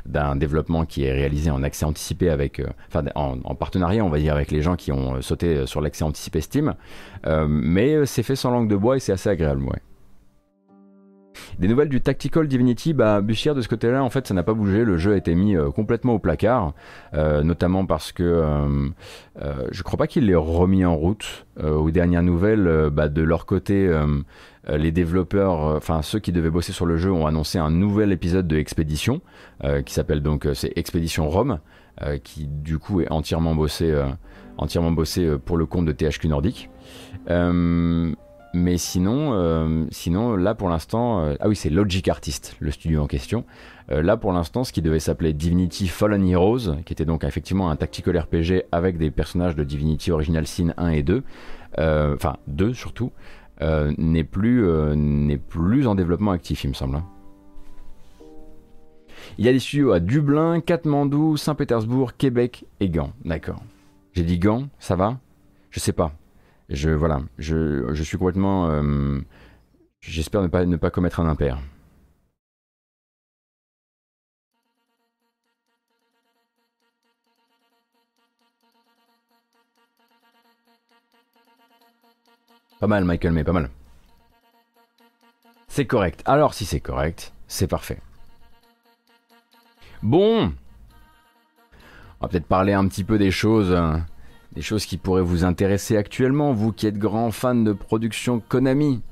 d'un 0.06 0.36
développement 0.36 0.86
qui 0.86 1.04
est 1.04 1.14
réalisé 1.14 1.50
en 1.50 1.64
accès 1.64 1.86
anticipé 1.86 2.30
avec, 2.30 2.62
en, 3.16 3.56
partenariat, 3.56 4.04
on 4.04 4.10
va 4.10 4.20
dire, 4.20 4.34
avec 4.34 4.52
les 4.52 4.62
gens 4.62 4.76
qui 4.76 4.92
ont 4.92 5.22
sauté 5.22 5.66
sur 5.66 5.82
l'accès 5.82 6.04
anticipé 6.04 6.42
Steam. 6.42 6.76
mais 7.48 8.06
c'est 8.06 8.24
fait 8.24 8.36
sans 8.36 8.52
langue 8.52 8.70
de 8.70 8.76
bois 8.76 8.98
et 8.98 9.00
c'est 9.00 9.14
assez 9.14 9.30
agréable, 9.30 9.64
ouais. 9.64 9.82
Des 11.60 11.68
nouvelles 11.68 11.90
du 11.90 12.02
Tactical 12.02 12.48
Divinity, 12.48 12.94
bah 12.94 13.22
Bussière 13.22 13.56
de 13.56 13.62
ce 13.62 13.68
côté-là, 13.68 14.04
en 14.04 14.10
fait, 14.10 14.28
ça 14.28 14.34
n'a 14.34 14.44
pas 14.44 14.54
bougé. 14.54 14.84
Le 14.84 14.98
jeu 14.98 15.14
a 15.14 15.18
été 15.18 15.34
mis 15.36 15.56
euh, 15.56 15.72
complètement 15.72 16.14
au 16.14 16.20
placard, 16.20 16.74
euh, 17.14 17.44
notamment 17.44 17.86
parce 17.86 18.12
que 18.12 18.24
euh, 18.24 18.90
je 19.72 19.84
crois 19.84 19.98
pas 19.98 20.08
qu'il 20.08 20.26
l'ait 20.26 20.36
remis 20.36 20.86
en 20.86 20.96
route. 20.96 21.46
aux 21.62 21.92
dernières 21.92 22.24
nouvelles, 22.24 22.90
bah, 22.92 23.10
de 23.10 23.22
leur 23.22 23.46
côté, 23.46 23.90
les 24.68 24.92
développeurs, 24.92 25.76
enfin 25.76 26.02
ceux 26.02 26.20
qui 26.20 26.32
devaient 26.32 26.52
bosser 26.52 26.72
sur 26.72 26.86
le 26.86 26.98
jeu, 26.98 27.12
ont 27.12 27.26
annoncé 27.26 27.58
un 27.58 27.72
nouvel 27.72 28.12
épisode 28.12 28.48
de 28.48 28.58
Expédition 28.58 29.22
qui 29.86 29.94
s'appelle 29.94 30.22
donc 30.22 30.48
c'est 30.54 30.74
Expédition 30.76 31.30
Rome, 31.30 31.60
qui 32.24 32.48
du 32.48 32.78
coup 32.78 33.02
est 33.02 33.12
entièrement 33.12 33.56
bossé, 33.56 33.96
entièrement 34.58 34.92
bossé 34.92 35.38
pour 35.44 35.58
le 35.58 35.66
compte 35.66 35.86
de 35.86 35.92
THQ 35.92 36.28
Nordic. 36.28 36.70
Mais 38.60 38.80
sinon, 38.80 39.34
euh, 39.34 39.86
sinon 39.92 40.36
là 40.36 40.56
pour 40.56 40.68
l'instant, 40.68 41.22
euh, 41.22 41.36
ah 41.40 41.48
oui 41.48 41.56
c'est 41.56 41.70
Logic 41.70 42.08
Artist, 42.08 42.56
le 42.60 42.72
studio 42.72 43.04
en 43.04 43.06
question. 43.06 43.46
Euh, 43.92 44.02
là 44.02 44.18
pour 44.18 44.34
l'instant, 44.34 44.64
ce 44.64 44.74
qui 44.74 44.82
devait 44.82 45.00
s'appeler 45.00 45.32
Divinity 45.32 45.88
Fallen 45.88 46.28
Heroes, 46.28 46.82
qui 46.84 46.92
était 46.92 47.06
donc 47.06 47.24
effectivement 47.24 47.70
un 47.70 47.76
tactical 47.76 48.18
RPG 48.18 48.64
avec 48.72 48.98
des 48.98 49.12
personnages 49.12 49.56
de 49.56 49.64
Divinity 49.64 50.12
Original 50.12 50.48
Sin 50.48 50.74
1 50.76 50.90
et 50.90 51.04
2, 51.04 51.22
enfin 51.78 52.38
2 52.48 52.74
surtout, 52.74 53.12
n'est 53.62 54.24
plus, 54.24 54.66
n'est 54.96 55.38
plus 55.38 55.86
en 55.86 55.94
développement 55.94 56.32
actif 56.32 56.64
il 56.64 56.70
me 56.70 56.74
semble. 56.74 56.96
Hein. 56.96 57.06
Il 59.38 59.46
y 59.46 59.50
a 59.50 59.54
des 59.54 59.60
studios 59.60 59.92
à 59.92 60.00
Dublin, 60.00 60.62
Katmandou, 60.62 61.38
Saint-Pétersbourg, 61.38 62.18
Québec 62.18 62.66
et 62.80 62.90
Gand. 62.90 63.12
D'accord. 63.24 63.62
J'ai 64.14 64.24
dit 64.24 64.40
Gand, 64.40 64.68
ça 64.80 64.96
va? 64.96 65.20
Je 65.70 65.80
sais 65.80 65.94
pas 65.94 66.12
je 66.70 66.90
voilà, 66.90 67.22
je, 67.38 67.94
je 67.94 68.04
suis 68.04 68.18
complètement. 68.18 68.70
Euh, 68.70 69.20
j'espère 70.02 70.42
ne 70.42 70.48
pas, 70.48 70.66
ne 70.66 70.76
pas 70.76 70.92
commettre 70.92 71.20
un 71.20 71.28
impair. 71.28 71.60
Pas 82.80 82.88
mal, 82.88 83.06
Michael, 83.06 83.32
mais 83.32 83.44
pas 83.44 83.54
mal. 83.54 83.70
C'est 85.68 85.86
correct. 85.86 86.22
Alors, 86.26 86.54
si 86.54 86.64
c'est 86.66 86.80
correct, 86.80 87.34
c'est 87.48 87.68
parfait. 87.68 88.00
Bon. 90.04 90.54
On 92.20 92.26
va 92.26 92.28
peut-être 92.28 92.46
parler 92.46 92.74
un 92.74 92.88
petit 92.88 93.04
peu 93.04 93.18
des 93.18 93.32
choses 93.32 93.74
hein 93.74 94.06
des 94.58 94.64
choses 94.64 94.88
qui 94.88 94.98
pourraient 94.98 95.22
vous 95.22 95.44
intéresser 95.46 95.98
actuellement, 95.98 96.52
vous 96.52 96.72
qui 96.72 96.88
êtes 96.88 96.98
grand 96.98 97.30
fan 97.30 97.64
de 97.64 97.74
production 97.74 98.40
Konami. 98.40 99.04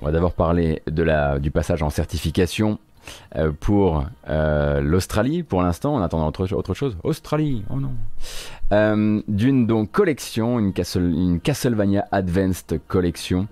On 0.00 0.04
va 0.04 0.12
d'abord 0.12 0.34
parler 0.34 0.82
du 0.86 1.50
passage 1.50 1.82
en 1.82 1.88
certification 1.88 2.78
euh, 3.36 3.52
pour 3.58 4.04
euh, 4.28 4.82
l'Australie 4.82 5.42
pour 5.42 5.62
l'instant, 5.62 5.94
en 5.94 6.02
attendant 6.02 6.28
autre, 6.28 6.74
chose. 6.74 6.98
Australie, 7.02 7.64
oh 7.70 7.80
non. 7.80 7.92
Euh, 8.72 9.22
d'une 9.28 9.66
donc 9.66 9.90
collection, 9.90 10.58
une, 10.58 10.74
une, 10.96 11.40
Castlevania 11.40 12.06
Advanced 12.12 12.82
Collection. 12.86 13.48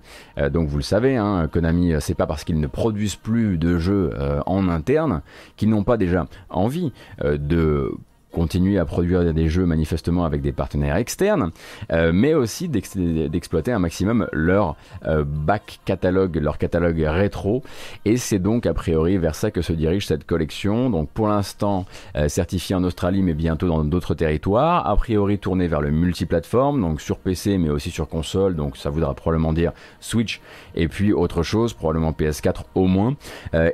donc 0.51 0.69
vous 0.69 0.77
le 0.77 0.83
savez, 0.83 1.17
hein, 1.17 1.49
Konami, 1.51 1.93
c'est 2.01 2.13
pas 2.13 2.27
parce 2.27 2.43
qu'ils 2.43 2.59
ne 2.59 2.67
produisent 2.67 3.15
plus 3.15 3.57
de 3.57 3.79
jeux 3.79 4.13
en 4.45 4.69
interne 4.69 5.23
qu'ils 5.57 5.69
n'ont 5.69 5.83
pas 5.83 5.97
déjà 5.97 6.27
envie 6.51 6.93
de 7.23 7.91
continuer 8.31 8.77
à 8.77 8.85
produire 8.85 9.33
des 9.33 9.49
jeux 9.49 9.65
manifestement 9.65 10.25
avec 10.25 10.41
des 10.41 10.51
partenaires 10.51 10.95
externes, 10.95 11.51
euh, 11.91 12.11
mais 12.13 12.33
aussi 12.33 12.69
d'exploiter 12.69 13.71
un 13.71 13.79
maximum 13.79 14.27
leur 14.31 14.75
euh, 15.05 15.23
back 15.25 15.79
catalogue, 15.85 16.37
leur 16.37 16.57
catalogue 16.57 16.99
rétro. 16.99 17.63
Et 18.05 18.17
c'est 18.17 18.39
donc 18.39 18.65
a 18.65 18.73
priori 18.73 19.17
vers 19.17 19.35
ça 19.35 19.51
que 19.51 19.61
se 19.61 19.73
dirige 19.73 20.07
cette 20.07 20.25
collection. 20.25 20.89
Donc 20.89 21.09
pour 21.09 21.27
l'instant 21.27 21.85
euh, 22.15 22.27
certifiée 22.27 22.75
en 22.75 22.83
Australie, 22.83 23.21
mais 23.21 23.33
bientôt 23.33 23.67
dans 23.67 23.83
d'autres 23.83 24.13
territoires. 24.13 24.87
A 24.87 24.95
priori 24.95 25.39
tournée 25.39 25.67
vers 25.67 25.81
le 25.81 25.91
multiplateforme, 25.91 26.81
donc 26.81 27.01
sur 27.01 27.17
PC, 27.17 27.57
mais 27.57 27.69
aussi 27.69 27.89
sur 27.89 28.07
console. 28.07 28.55
Donc 28.55 28.77
ça 28.77 28.89
voudra 28.89 29.13
probablement 29.13 29.53
dire 29.53 29.71
Switch 29.99 30.41
et 30.75 30.87
puis 30.87 31.13
autre 31.13 31.43
chose, 31.43 31.73
probablement 31.73 32.11
PS4 32.11 32.61
au 32.75 32.87
moins. 32.87 33.15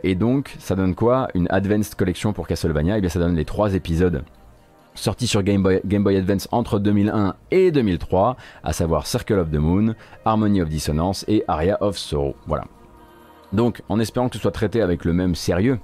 et 0.04 0.16
donc 0.16 0.56
ça 0.60 0.76
donne 0.76 0.96
quoi? 0.96 1.28
Une 1.34 1.48
Advanced 1.50 1.96
Collection 1.96 2.34
pour 2.34 2.48
Castlevania? 2.48 2.96
Et 2.96 2.98
eh 2.98 3.02
bien 3.02 3.10
ça 3.10 3.20
donne 3.20 3.36
les 3.36 3.46
trois 3.46 3.74
épisodes 3.74 4.24
sorti 4.96 5.28
sur 5.28 5.44
Game 5.44 5.62
Boy, 5.62 6.18
Advance 6.18 6.48
entre 6.52 6.80
2001 6.80 7.36
et 7.52 7.72
2003, 7.72 8.38
à 8.64 8.74
savoir 8.74 9.06
Circle 9.06 9.40
of 9.40 9.52
the 9.52 9.56
Moon, 9.56 9.94
Harmony 10.24 10.62
of 10.62 10.70
Dissonance 10.70 11.26
et 11.28 11.44
Aria 11.48 11.78
of 11.82 11.98
Sorrow. 11.98 12.36
Voilà. 12.48 12.66
Donc, 13.54 13.82
en 13.90 14.00
espérant 14.00 14.30
que 14.30 14.36
ce 14.36 14.42
soit 14.42 14.52
traité 14.52 14.82
avec 14.82 15.06
le 15.06 15.14
même 15.14 15.36
sérieux 15.36 15.80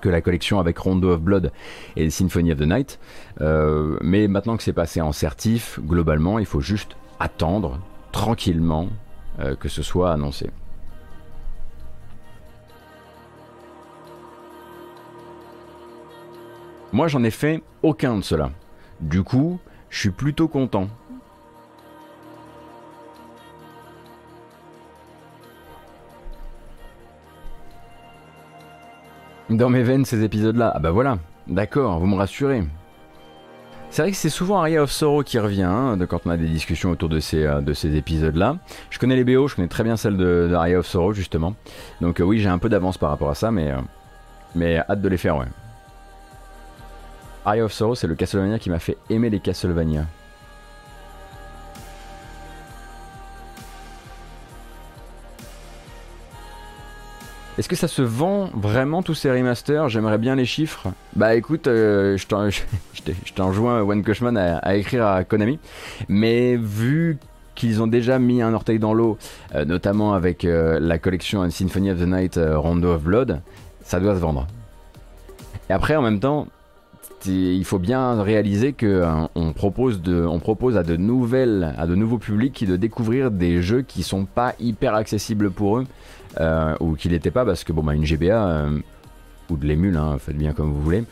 que 0.00 0.08
la 0.08 0.22
collection 0.22 0.58
avec 0.58 0.78
Rondo 0.78 1.10
of 1.10 1.20
Blood 1.20 1.52
et 1.96 2.08
Symphony 2.08 2.52
of 2.52 2.58
the 2.58 2.66
Night, 2.66 2.98
euh, 3.42 3.98
mais 4.00 4.28
maintenant 4.28 4.56
que 4.56 4.62
c'est 4.62 4.72
passé 4.72 5.00
en 5.00 5.12
certif, 5.12 5.78
globalement, 5.80 6.38
il 6.38 6.46
faut 6.46 6.60
juste 6.60 6.96
attendre 7.18 7.78
tranquillement 8.12 8.88
euh, 9.40 9.54
que 9.56 9.68
ce 9.68 9.82
soit 9.82 10.10
annoncé. 10.10 10.50
Moi, 16.92 17.08
j'en 17.08 17.22
ai 17.22 17.30
fait 17.30 17.62
aucun 17.82 18.16
de 18.16 18.22
cela. 18.22 18.50
Du 19.00 19.22
coup, 19.22 19.60
je 19.90 19.98
suis 20.00 20.10
plutôt 20.10 20.48
content. 20.48 20.88
Dans 29.48 29.68
mes 29.68 29.82
veines, 29.82 30.04
ces 30.04 30.22
épisodes-là. 30.22 30.72
Ah 30.74 30.78
bah 30.78 30.90
voilà, 30.90 31.18
d'accord, 31.48 31.98
vous 31.98 32.06
me 32.06 32.16
rassurez. 32.16 32.62
C'est 33.90 34.02
vrai 34.02 34.12
que 34.12 34.16
c'est 34.16 34.28
souvent 34.28 34.60
Aria 34.60 34.84
of 34.84 34.92
Sorrow 34.92 35.24
qui 35.24 35.40
revient 35.40 35.64
hein, 35.64 35.96
de 35.96 36.04
quand 36.04 36.20
on 36.24 36.30
a 36.30 36.36
des 36.36 36.46
discussions 36.46 36.92
autour 36.92 37.08
de 37.08 37.18
ces, 37.18 37.44
euh, 37.44 37.60
de 37.60 37.72
ces 37.72 37.96
épisodes-là. 37.96 38.58
Je 38.90 39.00
connais 39.00 39.16
les 39.16 39.24
BO, 39.24 39.48
je 39.48 39.56
connais 39.56 39.66
très 39.66 39.82
bien 39.82 39.96
celle 39.96 40.16
de, 40.16 40.48
de 40.48 40.76
of 40.76 40.86
Sorrow 40.86 41.12
justement. 41.12 41.56
Donc 42.00 42.20
euh, 42.20 42.24
oui, 42.24 42.38
j'ai 42.38 42.48
un 42.48 42.58
peu 42.58 42.68
d'avance 42.68 42.98
par 42.98 43.10
rapport 43.10 43.30
à 43.30 43.34
ça, 43.34 43.50
mais, 43.50 43.72
euh, 43.72 43.80
mais 44.54 44.78
hâte 44.78 45.02
de 45.02 45.08
les 45.08 45.16
faire, 45.16 45.36
ouais. 45.36 45.46
Aria 47.44 47.64
of 47.64 47.72
Sorrow, 47.72 47.94
c'est 47.94 48.06
le 48.06 48.14
Castlevania 48.14 48.58
qui 48.58 48.70
m'a 48.70 48.78
fait 48.78 48.96
aimer 49.08 49.30
les 49.30 49.40
Castlevania. 49.40 50.06
Est-ce 57.60 57.68
que 57.68 57.76
ça 57.76 57.88
se 57.88 58.00
vend 58.00 58.48
vraiment 58.54 59.02
tous 59.02 59.14
ces 59.14 59.30
remasters? 59.30 59.90
J'aimerais 59.90 60.16
bien 60.16 60.34
les 60.34 60.46
chiffres. 60.46 60.88
Bah 61.14 61.34
écoute, 61.34 61.66
euh, 61.66 62.16
je 62.16 63.34
t'enjoins 63.34 63.82
One 63.82 64.02
Cushman 64.02 64.36
à, 64.38 64.76
écrire 64.76 65.06
à 65.06 65.24
Konami. 65.24 65.58
Mais 66.08 66.56
vu 66.56 67.18
qu'ils 67.54 67.82
ont 67.82 67.86
déjà 67.86 68.18
mis 68.18 68.40
un 68.40 68.54
orteil 68.54 68.78
dans 68.78 68.94
l'eau, 68.94 69.18
euh, 69.54 69.66
notamment 69.66 70.14
avec 70.14 70.46
euh, 70.46 70.78
la 70.80 70.98
collection 70.98 71.50
Symphony 71.50 71.90
of 71.90 71.98
the 71.98 72.06
Night 72.06 72.40
Rondo 72.42 72.94
of 72.94 73.02
Blood, 73.02 73.42
ça 73.82 74.00
doit 74.00 74.14
se 74.14 74.20
vendre. 74.20 74.46
Et 75.68 75.74
après, 75.74 75.96
en 75.96 76.02
même 76.02 76.20
temps, 76.20 76.46
il 77.26 77.64
faut 77.64 77.78
bien 77.78 78.22
réaliser 78.22 78.72
que 78.72 79.02
de, 79.98 80.26
on 80.26 80.38
propose 80.38 80.76
à 80.76 80.82
de 80.82 80.96
nouvelles, 80.96 81.74
à 81.78 81.86
de 81.86 81.94
nouveaux 81.94 82.18
publics 82.18 82.64
de 82.66 82.76
découvrir 82.76 83.30
des 83.30 83.62
jeux 83.62 83.82
qui 83.82 84.02
sont 84.02 84.24
pas 84.24 84.54
hyper 84.60 84.94
accessibles 84.94 85.50
pour 85.50 85.78
eux. 85.78 85.86
Euh, 86.38 86.76
ou 86.78 86.94
qu'il 86.94 87.10
n'était 87.10 87.32
pas, 87.32 87.44
parce 87.44 87.64
que 87.64 87.72
bon, 87.72 87.82
bah, 87.82 87.92
une 87.92 88.04
GBA 88.04 88.48
euh, 88.48 88.78
ou 89.50 89.56
de 89.56 89.66
l'émule, 89.66 89.96
hein, 89.96 90.16
faites 90.20 90.36
bien 90.36 90.52
comme 90.52 90.70
vous 90.70 90.80
voulez, 90.80 91.02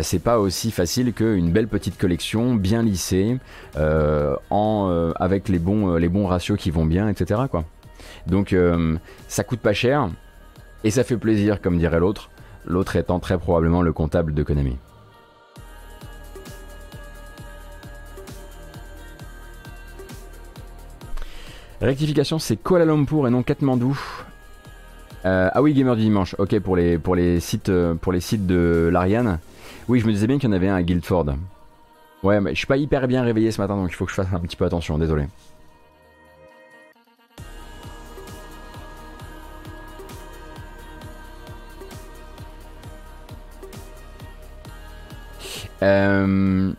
c'est 0.00 0.22
pas 0.22 0.38
aussi 0.38 0.70
facile 0.70 1.12
qu'une 1.12 1.52
belle 1.52 1.68
petite 1.68 1.98
collection 1.98 2.54
bien 2.54 2.82
lissée, 2.82 3.38
avec 3.76 5.48
les 5.50 5.58
bons, 5.58 6.26
ratios 6.26 6.58
qui 6.58 6.70
vont 6.70 6.86
bien, 6.86 7.10
etc. 7.10 7.42
Donc 8.26 8.56
ça 9.28 9.44
coûte 9.44 9.60
pas 9.60 9.74
cher 9.74 10.08
et 10.82 10.90
ça 10.90 11.04
fait 11.04 11.18
plaisir, 11.18 11.60
comme 11.60 11.76
dirait 11.76 12.00
l'autre, 12.00 12.30
l'autre 12.64 12.96
étant 12.96 13.18
très 13.18 13.36
probablement 13.36 13.82
le 13.82 13.92
comptable 13.92 14.32
de 14.32 14.42
Konami. 14.42 14.78
Rectification, 21.84 22.38
c'est 22.38 22.56
Kuala 22.56 22.86
Lumpur 22.86 23.28
et 23.28 23.30
non 23.30 23.42
Katmandou. 23.42 23.98
Euh, 25.26 25.50
ah 25.52 25.60
oui, 25.60 25.74
Gamer 25.74 25.96
du 25.96 26.02
dimanche. 26.02 26.34
Ok, 26.38 26.58
pour 26.60 26.76
les, 26.76 27.40
sites, 27.40 27.68
euh, 27.68 27.94
pour 27.94 28.10
les 28.10 28.20
sites 28.20 28.46
de 28.46 28.88
l'Ariane. 28.90 29.38
Oui, 29.86 30.00
je 30.00 30.06
me 30.06 30.12
disais 30.12 30.26
bien 30.26 30.38
qu'il 30.38 30.48
y 30.48 30.52
en 30.52 30.56
avait 30.56 30.68
un 30.68 30.76
à 30.76 30.82
Guildford. 30.82 31.34
Ouais, 32.22 32.40
mais 32.40 32.54
je 32.54 32.56
suis 32.56 32.66
pas 32.66 32.78
hyper 32.78 33.06
bien 33.06 33.22
réveillé 33.22 33.50
ce 33.50 33.60
matin, 33.60 33.76
donc 33.76 33.90
il 33.90 33.94
faut 33.94 34.06
que 34.06 34.12
je 34.12 34.16
fasse 34.16 34.32
un 34.32 34.40
petit 34.40 34.56
peu 34.56 34.64
attention, 34.64 34.96
désolé. 34.96 35.26
Euh, 45.82 46.72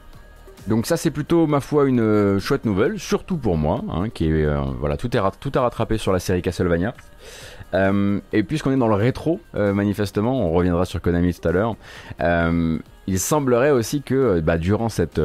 donc 0.67 0.86
ça 0.86 0.97
c'est 0.97 1.12
plutôt 1.12 1.47
ma 1.47 1.60
foi 1.60 1.86
une 1.86 2.39
chouette 2.39 2.65
nouvelle, 2.65 2.99
surtout 2.99 3.38
pour 3.38 3.58
moi, 3.58 3.84
hein, 3.89 4.10
qui 4.10 4.30
est 4.30 4.47
voilà 4.80 4.97
tout 4.97 5.15
est 5.15 5.21
tout 5.39 5.51
à 5.54 5.62
rattraper 5.62 5.97
sur 5.97 6.12
la 6.12 6.19
série 6.19 6.41
Castlevania. 6.41 6.93
Euh, 7.73 8.19
et 8.32 8.43
puisqu'on 8.43 8.71
est 8.71 8.78
dans 8.78 8.88
le 8.88 8.95
rétro, 8.95 9.39
euh, 9.56 9.73
manifestement, 9.73 10.45
on 10.47 10.51
reviendra 10.51 10.86
sur 10.86 11.01
Konami 11.01 11.34
tout 11.34 11.47
à 11.47 11.51
l'heure, 11.51 11.75
euh, 12.21 12.78
il 13.08 13.20
semblerait 13.20 13.72
aussi 13.72 14.02
que 14.02 14.39
bah, 14.39 14.58
durant 14.58 14.89
cette 14.89 15.20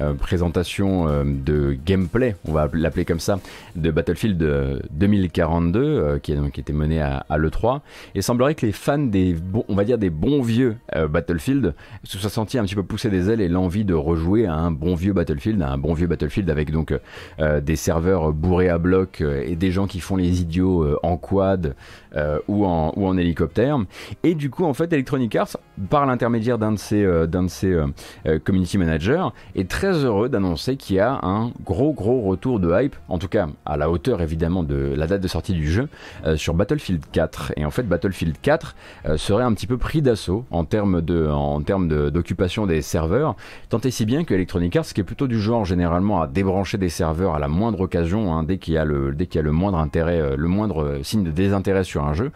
euh, 0.00 0.14
présentation 0.14 1.08
euh, 1.08 1.24
de 1.26 1.76
gameplay, 1.84 2.36
on 2.46 2.52
va 2.52 2.70
l'appeler 2.72 3.04
comme 3.04 3.20
ça, 3.20 3.38
de 3.76 3.90
Battlefield 3.90 4.38
2042, 4.92 5.80
euh, 5.82 6.18
qui, 6.18 6.32
est, 6.32 6.50
qui 6.52 6.60
était 6.60 6.72
mené 6.72 7.02
à, 7.02 7.24
l'E3. 7.36 7.78
Et 8.14 8.18
il 8.20 8.22
semblerait 8.22 8.54
que 8.54 8.64
les 8.64 8.72
fans 8.72 8.98
des, 8.98 9.36
on 9.68 9.74
va 9.74 9.84
dire 9.84 9.98
des 9.98 10.10
bons 10.10 10.42
vieux 10.42 10.76
Battlefield 10.94 11.74
se 12.04 12.18
soient 12.18 12.30
sentis 12.30 12.58
un 12.58 12.64
petit 12.64 12.74
peu 12.74 12.82
pousser 12.82 13.10
des 13.10 13.30
ailes 13.30 13.40
et 13.40 13.48
l'envie 13.48 13.84
de 13.84 13.94
rejouer 13.94 14.46
à 14.46 14.54
un 14.54 14.70
bon 14.70 14.94
vieux 14.94 15.12
Battlefield, 15.12 15.60
à 15.62 15.70
un 15.70 15.78
bon 15.78 15.94
vieux 15.94 16.06
Battlefield 16.06 16.50
avec 16.50 16.70
donc 16.70 16.94
des 17.38 17.76
serveurs 17.76 18.32
bourrés 18.32 18.68
à 18.68 18.78
bloc 18.78 19.22
et 19.22 19.56
des 19.56 19.70
gens 19.70 19.86
qui 19.86 20.00
font 20.00 20.16
les 20.16 20.40
idiots 20.40 20.98
en 21.02 21.16
quad 21.16 21.74
ou, 22.48 22.64
en, 22.64 22.92
ou 22.96 23.06
en 23.06 23.16
hélicoptère. 23.16 23.78
Et 24.22 24.34
du 24.34 24.50
coup, 24.50 24.64
en 24.64 24.74
fait, 24.74 24.92
Electronic 24.92 25.34
Arts, 25.36 25.56
par 25.88 26.06
l'intermédiaire 26.06 26.58
d'un 26.58 26.72
de 26.72 26.78
ses, 26.78 27.04
d'un 27.26 27.44
de 27.44 27.48
ses 27.48 27.78
community 28.44 28.78
managers, 28.78 29.26
est 29.54 29.68
très 29.68 29.92
heureux 30.04 30.28
d'annoncer 30.28 30.76
qu'il 30.76 30.96
y 30.96 31.00
a 31.00 31.20
un 31.22 31.52
gros 31.64 31.92
gros 31.92 32.20
retour 32.22 32.60
de 32.60 32.70
hype, 32.72 32.96
en 33.08 33.18
tout 33.18 33.28
cas 33.28 33.48
à 33.64 33.76
la 33.76 33.90
hauteur 33.90 34.22
évidemment 34.22 34.62
de 34.62 34.94
la 34.96 35.06
date 35.06 35.20
de 35.20 35.28
sortie 35.28 35.52
du 35.52 35.70
jeu, 35.70 35.88
euh, 36.26 36.36
sur 36.36 36.54
Battlefield 36.54 37.02
4. 37.12 37.52
Et 37.56 37.64
en 37.64 37.70
fait 37.70 37.84
Battlefield 37.84 38.36
4 38.40 38.74
euh, 39.06 39.16
serait 39.16 39.44
un 39.44 39.52
petit 39.52 39.66
peu 39.66 39.78
pris 39.78 40.02
d'assaut 40.02 40.44
en 40.50 40.64
termes 40.64 41.00
de 41.02 41.28
en 41.28 41.60
termes 41.62 41.88
d'occupation 42.10 42.66
des 42.66 42.82
serveurs, 42.82 43.36
tant 43.68 43.80
et 43.80 43.90
si 43.90 44.04
bien 44.04 44.24
que 44.24 44.34
Electronic 44.34 44.76
Arts, 44.76 44.86
qui 44.86 45.00
est 45.00 45.04
plutôt 45.04 45.26
du 45.26 45.40
genre 45.40 45.64
généralement 45.64 46.22
à 46.22 46.26
débrancher 46.26 46.78
des 46.78 46.88
serveurs 46.88 47.34
à 47.34 47.38
la 47.38 47.48
moindre 47.48 47.80
occasion, 47.80 48.34
hein, 48.34 48.42
dès 48.42 48.58
qu'il 48.58 48.74
y 48.74 48.78
a 48.78 48.84
le 48.84 49.12
dès 49.12 49.26
qu'il 49.26 49.38
y 49.38 49.42
a 49.42 49.44
le 49.44 49.52
moindre 49.52 49.78
intérêt, 49.78 50.20
euh, 50.20 50.36
le 50.36 50.48
moindre 50.48 51.00
signe 51.02 51.24
de 51.24 51.30
désintérêt 51.30 51.84
sur 51.84 51.99
un 52.02 52.14
jeu, 52.14 52.26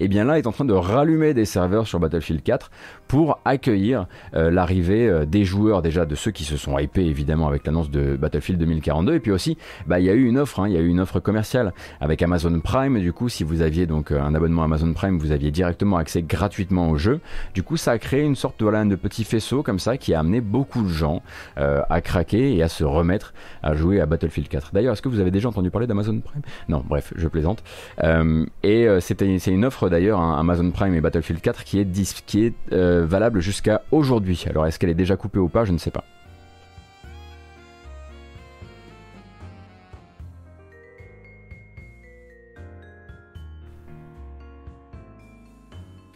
et 0.00 0.04
eh 0.04 0.08
bien 0.08 0.24
là 0.24 0.38
est 0.38 0.46
en 0.46 0.52
train 0.52 0.64
de 0.64 0.72
rallumer 0.72 1.34
des 1.34 1.44
serveurs 1.44 1.86
sur 1.86 2.00
Battlefield 2.00 2.42
4 2.42 2.70
pour 3.08 3.40
accueillir 3.44 4.06
l'arrivée 4.32 5.24
des 5.26 5.44
joueurs 5.44 5.82
déjà 5.82 6.06
de 6.06 6.14
ceux 6.14 6.30
qui 6.30 6.44
se 6.44 6.56
sont 6.56 6.78
hypés 6.78 7.04
évidemment 7.04 7.48
avec 7.48 7.66
l'annonce 7.66 7.90
de 7.90 8.16
Battlefield 8.16 8.58
2042 8.60 9.14
et 9.14 9.20
puis 9.20 9.30
aussi 9.30 9.56
bah 9.86 10.00
il 10.00 10.06
y 10.06 10.10
a 10.10 10.14
eu 10.14 10.24
une 10.24 10.38
offre 10.38 10.60
hein, 10.60 10.68
il 10.68 10.74
y 10.74 10.76
a 10.76 10.80
eu 10.80 10.88
une 10.88 11.00
offre 11.00 11.20
commerciale 11.20 11.72
avec 12.00 12.22
Amazon 12.22 12.60
Prime. 12.60 13.00
Du 13.00 13.12
coup 13.12 13.28
si 13.28 13.44
vous 13.44 13.62
aviez 13.62 13.86
donc 13.86 14.10
euh, 14.10 14.20
un 14.20 14.34
abonnement 14.34 14.62
Amazon 14.62 14.92
Prime 14.92 15.18
vous 15.18 15.32
aviez 15.32 15.50
directement 15.50 15.96
accès 15.96 16.22
gratuitement 16.22 16.90
au 16.90 16.98
jeu. 16.98 17.20
Du 17.54 17.62
coup 17.62 17.76
ça 17.76 17.92
a 17.92 17.98
créé 17.98 18.22
une 18.22 18.36
sorte 18.36 18.58
de, 18.58 18.64
voilà, 18.64 18.84
de 18.84 18.96
petit 18.96 19.24
faisceau 19.24 19.62
comme 19.62 19.78
ça 19.78 19.96
qui 19.96 20.14
a 20.14 20.20
amené 20.20 20.40
beaucoup 20.40 20.82
de 20.82 20.88
gens 20.88 21.22
euh, 21.58 21.82
à 21.88 22.00
craquer 22.00 22.56
et 22.56 22.62
à 22.62 22.68
se 22.68 22.84
remettre 22.84 23.34
à 23.62 23.74
jouer 23.74 24.00
à 24.00 24.06
Battlefield 24.06 24.48
4 24.48 24.70
d'ailleurs 24.72 24.94
est-ce 24.94 25.02
que 25.02 25.08
vous 25.08 25.20
avez 25.20 25.30
déjà 25.30 25.48
entendu 25.48 25.70
parler 25.70 25.86
d'Amazon 25.86 26.20
Prime? 26.20 26.42
Non 26.68 26.82
bref 26.86 27.12
je 27.16 27.28
plaisante. 27.28 27.62
Euh, 28.02 28.44
et 28.62 28.88
c'était 29.00 29.13
c'est 29.18 29.50
une 29.50 29.64
offre 29.64 29.88
d'ailleurs 29.88 30.20
Amazon 30.20 30.70
Prime 30.70 30.94
et 30.94 31.00
Battlefield 31.00 31.40
4 31.40 31.64
qui 31.64 31.78
est, 31.78 32.24
qui 32.26 32.46
est 32.46 32.74
valable 32.74 33.40
jusqu'à 33.40 33.82
aujourd'hui. 33.90 34.44
Alors 34.48 34.66
est-ce 34.66 34.78
qu'elle 34.78 34.90
est 34.90 34.94
déjà 34.94 35.16
coupée 35.16 35.38
ou 35.38 35.48
pas? 35.48 35.64
Je 35.64 35.72
ne 35.72 35.78
sais 35.78 35.90
pas. 35.90 36.04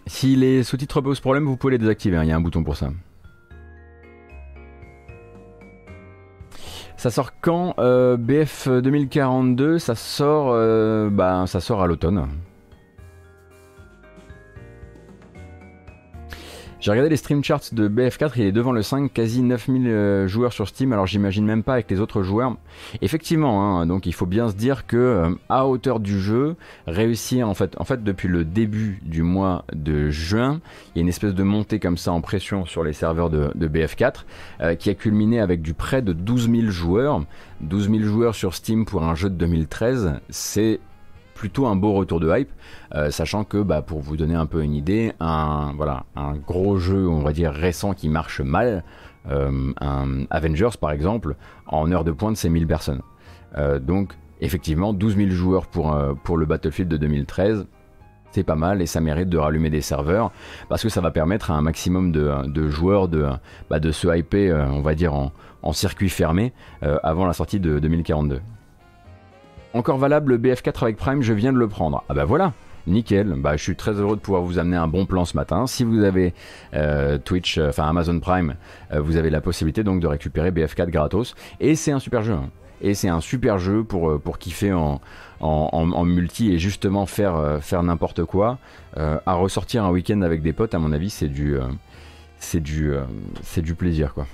Si 0.09 0.35
les 0.35 0.65
sous-titres 0.65 1.01
posent 1.01 1.21
problème, 1.21 1.45
vous 1.45 1.57
pouvez 1.57 1.73
les 1.73 1.79
désactiver, 1.79 2.17
hein, 2.17 2.25
il 2.25 2.29
y 2.29 2.33
a 2.33 2.37
un 2.37 2.41
bouton 2.41 2.65
pour 2.65 2.77
ça. 2.77 2.91
Ça 6.97 7.11
sort 7.13 7.31
quand? 7.41 7.75
Euh, 7.79 8.17
BF 8.17 8.67
2042, 8.69 9.79
ça 9.79 9.95
sort, 9.95 10.49
euh, 10.51 11.09
bah, 11.09 11.45
ça 11.47 11.61
sort 11.61 11.83
à 11.83 11.87
l'automne. 11.87 12.27
J'ai 16.89 16.93
regardé 16.93 17.11
les 17.11 17.19
stream 17.19 17.45
charts 17.45 17.65
de 17.73 17.87
BF4, 17.87 18.33
il 18.37 18.45
est 18.45 18.51
devant 18.51 18.73
le 18.73 18.81
5, 18.81 19.13
quasi 19.13 19.43
9000 19.43 19.87
euh, 19.89 20.27
joueurs 20.27 20.55
sur 20.55 20.67
Steam, 20.67 20.91
alors 20.95 21.07
j'imagine 21.07 21.45
même 21.45 21.63
pas 21.63 21.75
avec 21.75 21.91
les 21.91 22.01
autres 22.01 22.23
joueurs. 22.23 22.57
Effectivement, 23.03 23.79
hein, 23.79 23.85
donc 23.85 24.07
il 24.07 24.15
faut 24.15 24.25
bien 24.25 24.49
se 24.49 24.55
dire 24.55 24.87
que 24.87 24.97
euh, 24.97 25.31
à 25.51 25.67
hauteur 25.67 26.01
du 26.01 26.19
jeu, 26.19 26.57
réussir 26.87 27.47
en 27.47 27.53
fait, 27.53 27.79
en 27.79 27.85
fait 27.85 28.03
depuis 28.03 28.29
le 28.29 28.43
début 28.43 29.01
du 29.03 29.21
mois 29.21 29.67
de 29.75 30.09
juin, 30.09 30.63
il 30.95 30.99
y 30.99 31.01
a 31.01 31.03
une 31.03 31.11
espèce 31.11 31.35
de 31.35 31.43
montée 31.43 31.79
comme 31.79 31.99
ça 31.99 32.11
en 32.11 32.23
pression 32.23 32.65
sur 32.65 32.83
les 32.83 32.95
serveurs 32.95 33.29
de, 33.29 33.51
BF4 33.55 34.25
euh, 34.63 34.75
qui 34.75 34.89
a 34.89 34.95
culminé 34.95 35.41
avec 35.41 35.61
du 35.61 35.75
près 35.75 36.01
de 36.01 36.15
12 36.15 36.51
000 36.51 36.71
joueurs. 36.71 37.23
12 37.61 37.91
000 37.91 38.03
joueurs 38.05 38.35
sur 38.35 38.55
Steam 38.55 38.87
pour 38.87 39.05
un 39.05 39.15
jeu 39.15 39.29
de 39.29 39.35
2013, 39.35 40.21
c'est 40.31 40.81
plutôt 41.39 41.67
un 41.67 41.77
beau 41.77 41.93
retour 41.93 42.19
de 42.19 42.37
hype, 42.37 42.51
euh, 42.97 43.13
sachant 43.13 43.45
que 43.45 43.63
bah, 43.63 43.81
pour 43.81 44.01
vous 44.01 44.17
donner 44.17 44.35
un 44.35 44.47
peu 44.47 44.65
une 44.65 44.75
idée, 44.75 45.13
un, 45.21 45.73
voilà, 45.77 46.05
un 46.17 46.35
gros 46.35 46.79
jeu, 46.79 47.09
on 47.09 47.21
va 47.21 47.33
dire 47.33 47.53
récent 47.53 47.95
qui 47.95 48.09
marche 48.09 48.41
mal, 48.41 48.83
euh, 49.31 49.73
un 49.81 50.25
Avengers 50.31 50.77
par 50.81 50.91
exemple, 50.91 51.37
en 51.69 51.93
heure 51.93 52.03
de 52.03 52.11
pointe 52.11 52.37
c'est 52.37 52.49
1000 52.49 52.67
personnes. 52.67 53.03
Euh, 53.57 53.79
donc 53.79 54.15
effectivement 54.41 54.93
12 54.93 55.17
000 55.17 55.31
joueurs 55.31 55.69
pour, 55.69 55.97
pour 56.25 56.37
le 56.37 56.45
Battlefield 56.45 56.91
de 56.91 56.97
2013, 56.97 57.67
c'est 58.33 58.43
pas 58.43 58.57
mal 58.57 58.83
et 58.83 58.87
ça 58.87 59.01
mérite 59.01 59.29
de 59.29 59.39
rallumer 59.39 59.71
des 59.71 59.81
serveurs 59.81 60.33
parce 60.69 60.83
que 60.83 60.89
ça 60.89 61.01
va 61.01 61.13
permettre 61.13 61.53
à 61.53 61.55
un 61.55 61.63
maximum 61.63 62.11
de, 62.11 62.69
joueurs 62.69 63.07
de, 63.07 63.27
bah, 63.71 63.79
de 63.79 63.93
se 63.93 64.09
hyper, 64.09 64.69
on 64.73 64.83
va 64.83 64.97
dire, 64.97 65.15
en, 65.15 65.33
circuit 65.73 66.09
fermé 66.09 66.53
avant 67.03 67.27
la 67.27 67.33
sortie 67.33 67.61
de 67.61 67.79
2042. 67.79 68.41
Encore 69.75 69.99
valable 69.99 70.33
le 70.33 70.39
BF4 70.39 70.83
avec 70.83 70.97
Prime, 70.97 71.23
je 71.23 71.33
viens 71.33 71.53
de 71.53 71.59
le 71.59 71.69
prendre. 71.69 72.03
Ah 72.09 72.15
bah 72.15 72.25
voilà, 72.25 72.53
nickel. 72.87 73.35
Bah, 73.37 73.57
je 73.57 73.63
suis 73.63 73.77
très 73.77 73.93
heureux 73.93 74.17
de 74.17 74.21
pouvoir 74.21 74.43
vous 74.43 74.59
amener 74.59 74.77
un 74.77 74.89
bon 74.89 75.07
plan 75.07 75.25
ce 75.25 75.37
matin. 75.37 75.67
Si 75.67 75.85
vous 75.85 76.03
avez 76.05 76.35
euh, 76.75 77.19
Twitch, 77.19 77.59
enfin 77.59 77.85
Amazon 77.85 78.19
Prime, 78.19 78.55
vous 78.95 79.17
avez 79.17 79.31
la 79.31 79.41
possibilité 79.41 79.85
donc 79.85 80.01
de 80.01 80.07
récupérer 80.07 80.51
BF4 80.51 80.91
gratos. 80.91 81.35
Et 81.61 81.75
c'est 81.75 81.93
un 81.93 81.99
super 81.99 82.23
jeu. 82.23 82.33
Hein. 82.33 82.49
Et 82.81 82.95
c'est 82.95 83.09
un 83.09 83.21
super 83.21 83.59
jeu 83.59 83.83
pour, 83.83 84.21
pour 84.21 84.39
kiffer 84.39 84.73
en, 84.73 85.01
en, 85.41 86.05
multi 86.05 86.53
et 86.53 86.59
justement 86.59 87.07
faire, 87.07 87.37
euh, 87.37 87.61
faire 87.61 87.83
n'importe 87.83 88.25
quoi, 88.25 88.59
euh, 88.97 89.19
à 89.27 89.35
ressortir 89.35 89.85
un 89.85 89.91
week-end 89.91 90.23
avec 90.23 90.43
des 90.43 90.53
potes, 90.53 90.75
à 90.75 90.79
mon 90.79 90.93
avis, 90.93 91.11
c'est 91.11 91.29
du, 91.29 91.57
euh, 91.57 91.63
c'est 92.39 92.61
du, 92.61 92.93
c'est 93.43 93.63
du 93.63 93.75
plaisir 93.75 94.15
quoi. 94.15 94.27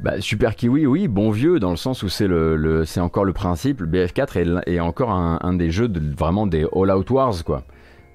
Bah, 0.00 0.20
Super 0.20 0.54
Kiwi, 0.54 0.86
oui, 0.86 1.08
bon 1.08 1.30
vieux, 1.30 1.58
dans 1.58 1.70
le 1.70 1.76
sens 1.76 2.02
où 2.02 2.08
c'est 2.08 3.00
encore 3.00 3.24
le 3.24 3.32
principe. 3.32 3.80
Le 3.80 3.86
BF4 3.86 4.62
est, 4.66 4.80
encore 4.80 5.10
un, 5.10 5.54
des 5.54 5.70
jeux 5.70 5.90
vraiment 6.16 6.46
des 6.46 6.66
All-Out 6.72 7.10
Wars, 7.10 7.44
quoi. 7.44 7.64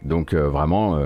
Donc 0.04 0.34
vraiment, 0.34 0.98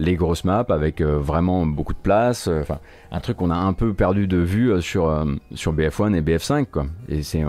les 0.00 0.16
grosses 0.16 0.44
maps 0.44 0.66
avec 0.70 1.00
euh, 1.00 1.18
vraiment 1.18 1.66
beaucoup 1.66 1.92
de 1.92 1.98
place. 1.98 2.48
Euh, 2.48 2.60
enfin, 2.60 2.80
un 3.12 3.20
truc 3.20 3.36
qu'on 3.36 3.50
a 3.50 3.56
un 3.56 3.74
peu 3.74 3.92
perdu 3.94 4.26
de 4.26 4.38
vue 4.38 4.72
euh, 4.72 4.80
sur, 4.80 5.26
sur 5.54 5.74
BF1 5.74 6.14
et 6.14 6.22
BF5, 6.22 6.66
quoi. 6.66 6.86
Et, 7.08 7.22
c'est 7.22 7.44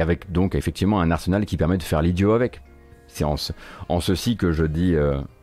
avec 0.00 0.30
donc 0.32 0.54
effectivement 0.54 1.00
un 1.00 1.10
arsenal 1.10 1.44
qui 1.44 1.56
permet 1.56 1.76
de 1.76 1.82
faire 1.82 2.00
l'idiot 2.00 2.32
avec. 2.32 2.62
C'est 3.08 3.24
en, 3.24 3.36
en, 3.88 4.00
ceci 4.00 4.36
que 4.36 4.52
je 4.52 4.64
dis 4.64 4.94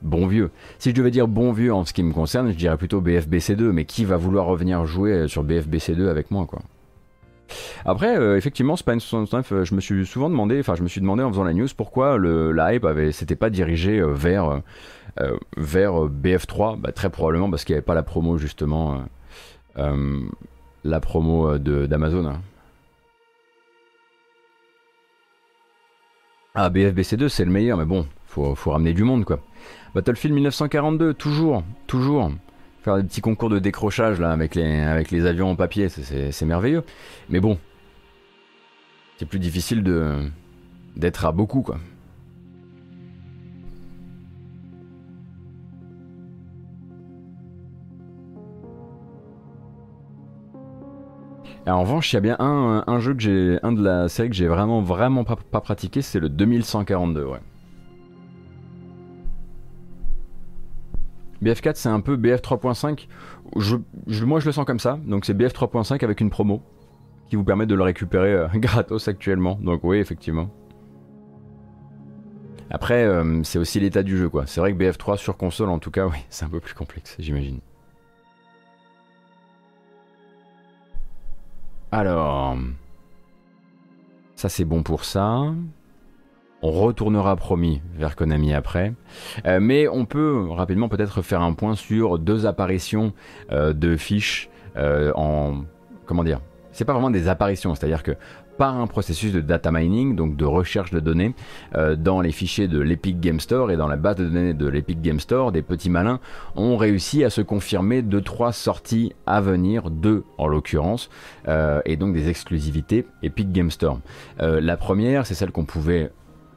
bon 0.04 0.28
vieux. 0.28 0.52
Si 0.78 0.92
je 0.92 0.96
devais 0.96 1.10
dire 1.10 1.28
bon 1.28 1.52
vieux 1.52 1.74
en 1.74 1.84
ce 1.84 1.94
qui 1.94 2.04
me 2.04 2.14
concerne, 2.14 2.52
je 2.52 2.56
dirais 2.56 2.78
plutôt 2.78 3.02
BFBC2, 3.02 3.72
mais 3.72 3.86
qui 3.86 4.06
va 4.06 4.18
vouloir 4.18 4.46
revenir 4.46 4.86
jouer 4.86 5.28
sur 5.28 5.44
BFBC2 5.44 6.08
avec 6.08 6.30
moi, 6.30 6.46
quoi? 6.46 6.62
Après, 7.86 8.38
effectivement, 8.38 8.76
Spine 8.76 9.00
69, 9.00 9.64
je 9.64 9.76
me 9.76 9.82
suis 9.82 10.06
souvent 10.06 10.30
demandé, 10.30 10.60
enfin, 10.60 10.76
je 10.76 10.84
me 10.84 10.88
suis 10.88 11.02
demandé 11.02 11.24
en 11.24 11.30
faisant 11.30 11.44
la 11.44 11.54
news 11.54 11.68
pourquoi 11.76 12.18
le, 12.18 12.52
la 12.52 12.74
hype 12.74 12.88
s'était 13.12 13.36
pas 13.36 13.50
dirigé 13.50 14.02
vers 14.02 14.62
euh, 15.22 15.38
vers 15.56 16.04
euh, 16.04 16.10
BF3, 16.10 16.78
bah, 16.78 16.92
très 16.92 17.10
probablement 17.10 17.50
parce 17.50 17.64
qu'il 17.64 17.74
n'y 17.74 17.78
avait 17.78 17.86
pas 17.86 17.94
la 17.94 18.04
promo 18.04 18.38
justement, 18.38 19.06
euh, 19.78 20.20
la 20.84 21.00
promo 21.00 21.58
d'Amazon. 21.58 22.26
Hein. 22.26 22.42
Ah, 26.54 26.70
BFBC2, 26.70 27.30
c'est 27.30 27.46
le 27.46 27.52
meilleur, 27.52 27.78
mais 27.78 27.86
bon, 27.86 28.08
faut, 28.28 28.56
faut 28.56 28.72
ramener 28.72 28.94
du 28.94 29.04
monde, 29.04 29.26
quoi. 29.26 29.40
Battlefield 29.94 30.34
1942, 30.36 31.14
toujours, 31.14 31.64
toujours. 31.88 32.32
Faire 32.86 32.98
des 32.98 33.04
petits 33.04 33.22
concours 33.22 33.50
de 33.50 33.58
décrochage, 33.58 34.20
là, 34.20 34.30
avec 34.30 34.54
les, 34.54 34.82
avec 34.82 35.10
les 35.10 35.26
avions 35.26 35.50
en 35.50 35.56
papier, 35.56 35.90
c'est 35.90 36.46
merveilleux. 36.46 36.84
Mais 37.30 37.40
bon, 37.40 37.58
c'est 39.18 39.26
plus 39.26 39.40
difficile 39.40 39.82
de 39.82 40.30
d'être 40.96 41.26
à 41.26 41.32
beaucoup, 41.32 41.64
quoi. 41.64 41.80
en 51.66 51.82
revanche, 51.82 52.14
il 52.14 52.18
y 52.18 52.18
a 52.18 52.22
bien 52.22 52.36
un, 52.40 53.00
jeu 53.00 53.16
que 53.16 53.22
j'ai, 53.22 53.58
un 53.64 53.72
de 53.72 53.84
la 53.84 54.10
série 54.10 54.30
que 54.30 54.36
j'ai 54.36 54.48
vraiment 54.48 54.82
vraiment 54.82 55.24
pas, 55.24 55.38
pratiqué, 55.60 56.04
c'est 56.04 56.20
le 56.20 56.30
2142, 56.30 57.26
ouais. 57.26 57.40
BF4 61.44 61.74
c'est 61.76 61.90
un 61.90 62.00
peu 62.00 62.16
BF 62.16 62.42
3.5. 62.42 63.08
moi 64.26 64.40
je 64.40 64.46
le 64.46 64.52
sens 64.52 64.66
comme 64.66 64.80
ça, 64.80 65.00
donc 65.06 65.26
c'est 65.26 65.34
BF 65.34 65.54
3.5 65.54 66.04
avec 66.04 66.22
une 66.22 66.30
promo 66.30 66.62
qui 67.30 67.36
vous 67.36 67.44
permet 67.44 67.66
de 67.66 67.76
le 67.76 67.84
récupérer 67.84 68.34
euh, 68.34 68.48
gratos 68.56 69.08
actuellement. 69.08 69.58
Donc 69.62 69.84
oui 69.84 69.98
effectivement. 69.98 70.50
Après 72.70 73.04
euh, 73.04 73.44
c'est 73.44 73.60
aussi 73.60 73.80
l'état 73.80 74.04
du 74.04 74.18
jeu 74.18 74.30
quoi. 74.30 74.46
C'est 74.48 74.60
vrai 74.60 74.74
que 74.74 74.78
BF3 74.78 75.18
sur 75.18 75.38
console 75.38 75.70
en 75.70 75.80
tout 75.80 75.92
cas 75.92 76.06
oui 76.12 76.18
c'est 76.30 76.46
un 76.46 76.50
peu 76.50 76.60
plus 76.60 76.74
complexe 76.74 77.16
j'imagine. 77.20 77.60
Alors, 81.92 82.58
ça 84.36 84.50
c'est 84.50 84.66
bon 84.66 84.84
pour 84.84 85.06
ça. 85.06 85.54
On 86.68 86.72
retournera 86.72 87.36
promis 87.36 87.84
vers 87.96 88.16
Konami 88.16 88.52
après. 88.52 88.94
Euh, 89.46 89.60
mais 89.62 89.88
on 89.88 90.06
peut 90.06 90.48
rapidement 90.50 90.90
peut-être 90.90 91.22
faire 91.22 91.44
un 91.44 91.54
point 91.54 91.76
sur 91.76 92.18
deux 92.18 92.48
apparitions 92.48 93.14
euh, 93.52 93.72
de 93.72 93.96
fiches 93.96 94.50
euh, 94.76 95.12
en... 95.14 95.62
Comment 96.08 96.24
dire 96.24 96.40
C'est 96.72 96.84
pas 96.84 96.94
vraiment 96.94 97.12
des 97.12 97.28
apparitions, 97.28 97.76
c'est-à-dire 97.76 98.02
que 98.02 98.14
par 98.58 98.80
un 98.80 98.88
processus 98.88 99.32
de 99.32 99.42
data 99.42 99.70
mining, 99.72 100.16
donc 100.16 100.38
de 100.38 100.46
recherche 100.46 100.90
de 100.90 101.00
données, 101.00 101.36
dans 101.98 102.22
les 102.22 102.32
fichiers 102.32 102.70
de 102.70 102.80
l'Epic 102.80 103.20
Game 103.20 103.42
Store 103.42 103.70
et 103.70 103.76
dans 103.76 103.90
la 103.90 103.98
base 103.98 104.16
de 104.16 104.26
données 104.26 104.54
de 104.54 104.68
l'Epic 104.68 105.02
Game 105.02 105.20
Store, 105.20 105.52
des 105.52 105.62
petits 105.62 105.90
malins 105.90 106.22
ont 106.56 106.78
réussi 106.78 107.26
à 107.26 107.30
se 107.30 107.42
confirmer 107.42 108.02
deux 108.02 108.22
trois 108.22 108.54
sorties 108.54 109.12
à 109.26 109.42
venir, 109.42 109.90
deux 109.90 110.24
en 110.38 110.48
l'occurrence, 110.48 111.10
et 111.86 111.98
donc 111.98 112.14
des 112.14 112.30
exclusivités 112.30 113.06
Epic 113.24 113.52
Game 113.52 113.72
Store. 113.72 114.00
La 114.40 114.78
première, 114.78 115.26
c'est 115.26 115.36
celle 115.36 115.52
qu'on 115.52 115.66
pouvait 115.66 116.12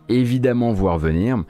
évidemment 0.08 0.72
voir 0.72 0.98
venir, 0.98 1.44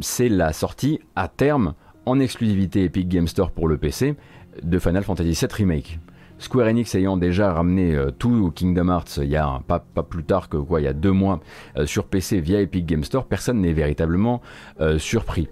c'est 0.00 0.28
la 0.28 0.52
sortie 0.52 1.00
à 1.14 1.28
terme 1.28 1.74
en 2.04 2.20
exclusivité 2.20 2.84
Epic 2.84 3.08
Game 3.08 3.28
Store 3.28 3.50
pour 3.50 3.68
le 3.68 3.76
PC 3.76 4.14
de 4.62 4.78
Final 4.78 5.02
Fantasy 5.02 5.32
VII 5.32 5.48
Remake. 5.52 5.98
Square 6.38 6.68
Enix 6.68 6.94
ayant 6.94 7.16
déjà 7.16 7.52
ramené 7.52 7.94
euh, 7.94 8.10
tout 8.10 8.52
Kingdom 8.54 8.88
Hearts 8.88 9.18
il 9.22 9.30
y 9.30 9.36
a 9.36 9.60
pas, 9.66 9.80
plus 9.80 10.24
tard 10.24 10.48
que 10.48 10.58
quoi, 10.58 10.80
il 10.80 10.84
y 10.84 10.88
a 10.88 10.92
deux 10.92 11.12
mois 11.12 11.40
euh, 11.78 11.86
sur 11.86 12.04
PC 12.04 12.40
via 12.40 12.60
Epic 12.60 12.84
Game 12.84 13.04
Store, 13.04 13.26
personne 13.26 13.60
n'est 13.60 13.72
véritablement 13.72 14.42
euh, 14.80 14.98
surpris. 14.98 15.48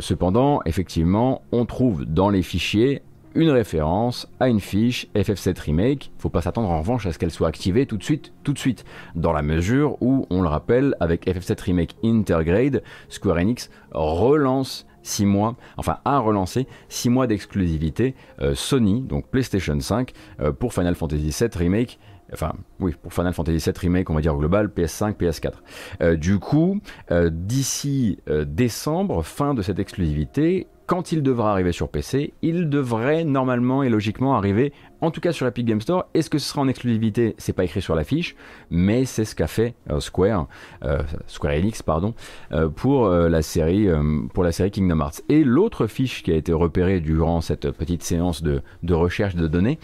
cependant, 0.00 0.60
effectivement, 0.66 1.42
on 1.52 1.64
trouve 1.64 2.04
dans 2.04 2.28
les 2.28 2.42
fichiers 2.42 3.02
une 3.34 3.50
référence 3.50 4.28
à 4.40 4.48
une 4.48 4.60
fiche 4.60 5.06
FF7 5.14 5.60
Remake. 5.60 6.12
Faut 6.18 6.28
pas 6.28 6.42
s'attendre 6.42 6.70
en 6.70 6.78
revanche 6.78 7.06
à 7.06 7.12
ce 7.12 7.18
qu'elle 7.18 7.30
soit 7.30 7.48
activée 7.48 7.86
tout 7.86 7.96
de 7.96 8.02
suite, 8.02 8.32
tout 8.42 8.52
de 8.52 8.58
suite, 8.58 8.84
dans 9.14 9.32
la 9.32 9.42
mesure 9.42 9.96
où, 10.02 10.26
on 10.30 10.42
le 10.42 10.48
rappelle, 10.48 10.94
avec 11.00 11.26
FF7 11.26 11.62
Remake 11.62 11.96
Intergrade, 12.04 12.82
Square 13.08 13.38
Enix 13.38 13.70
relance 13.92 14.86
6 15.02 15.26
mois, 15.26 15.56
enfin 15.76 15.98
a 16.04 16.18
relancé 16.18 16.66
6 16.88 17.08
mois 17.10 17.26
d'exclusivité 17.26 18.14
euh, 18.40 18.54
Sony, 18.54 19.00
donc 19.02 19.28
PlayStation 19.28 19.78
5, 19.78 20.12
euh, 20.40 20.52
pour 20.52 20.74
Final 20.74 20.94
Fantasy 20.94 21.34
VII 21.38 21.50
Remake. 21.54 21.98
Enfin, 22.32 22.52
oui, 22.78 22.94
pour 23.02 23.12
Final 23.12 23.32
Fantasy 23.32 23.58
VII 23.58 23.74
Remake, 23.76 24.08
on 24.08 24.14
va 24.14 24.20
dire 24.20 24.36
global, 24.36 24.68
PS5, 24.68 25.16
PS4. 25.16 25.54
Euh, 26.00 26.16
du 26.16 26.38
coup, 26.38 26.80
d'ici 27.10 28.18
décembre, 28.46 29.24
fin 29.24 29.52
de 29.52 29.62
cette 29.62 29.80
exclusivité, 29.80 30.68
quand 30.90 31.12
il 31.12 31.22
devra 31.22 31.52
arriver 31.52 31.70
sur 31.70 31.88
PC, 31.88 32.32
il 32.42 32.68
devrait 32.68 33.22
normalement 33.22 33.84
et 33.84 33.88
logiquement 33.88 34.34
arriver 34.36 34.72
en 35.00 35.12
tout 35.12 35.20
cas 35.20 35.30
sur 35.30 35.46
Epic 35.46 35.64
Game 35.64 35.80
Store. 35.80 36.06
Est-ce 36.14 36.28
que 36.28 36.38
ce 36.38 36.48
sera 36.48 36.62
en 36.62 36.66
exclusivité? 36.66 37.36
C'est 37.38 37.52
pas 37.52 37.62
écrit 37.62 37.80
sur 37.80 37.94
la 37.94 38.02
fiche, 38.02 38.34
mais 38.70 39.04
c'est 39.04 39.24
ce 39.24 39.36
qu'a 39.36 39.46
fait 39.46 39.76
euh, 39.88 40.00
Square, 40.00 40.48
euh, 40.84 41.00
Square 41.28 41.54
Enix, 41.54 41.80
pardon, 41.84 42.12
euh, 42.50 42.68
pour 42.68 43.08
la 43.08 43.40
série, 43.40 43.86
la 43.86 44.70
Kingdom 44.70 44.98
Hearts. 44.98 45.22
Et 45.28 45.44
l'autre 45.44 45.86
fiche 45.86 46.24
qui 46.24 46.32
a 46.32 46.34
été 46.34 46.52
repérée 46.52 46.98
durant 46.98 47.40
cette 47.40 47.70
petite 47.70 48.02
séance 48.02 48.42
de, 48.42 48.60
recherche 48.90 49.36
de 49.36 49.46
données, 49.46 49.78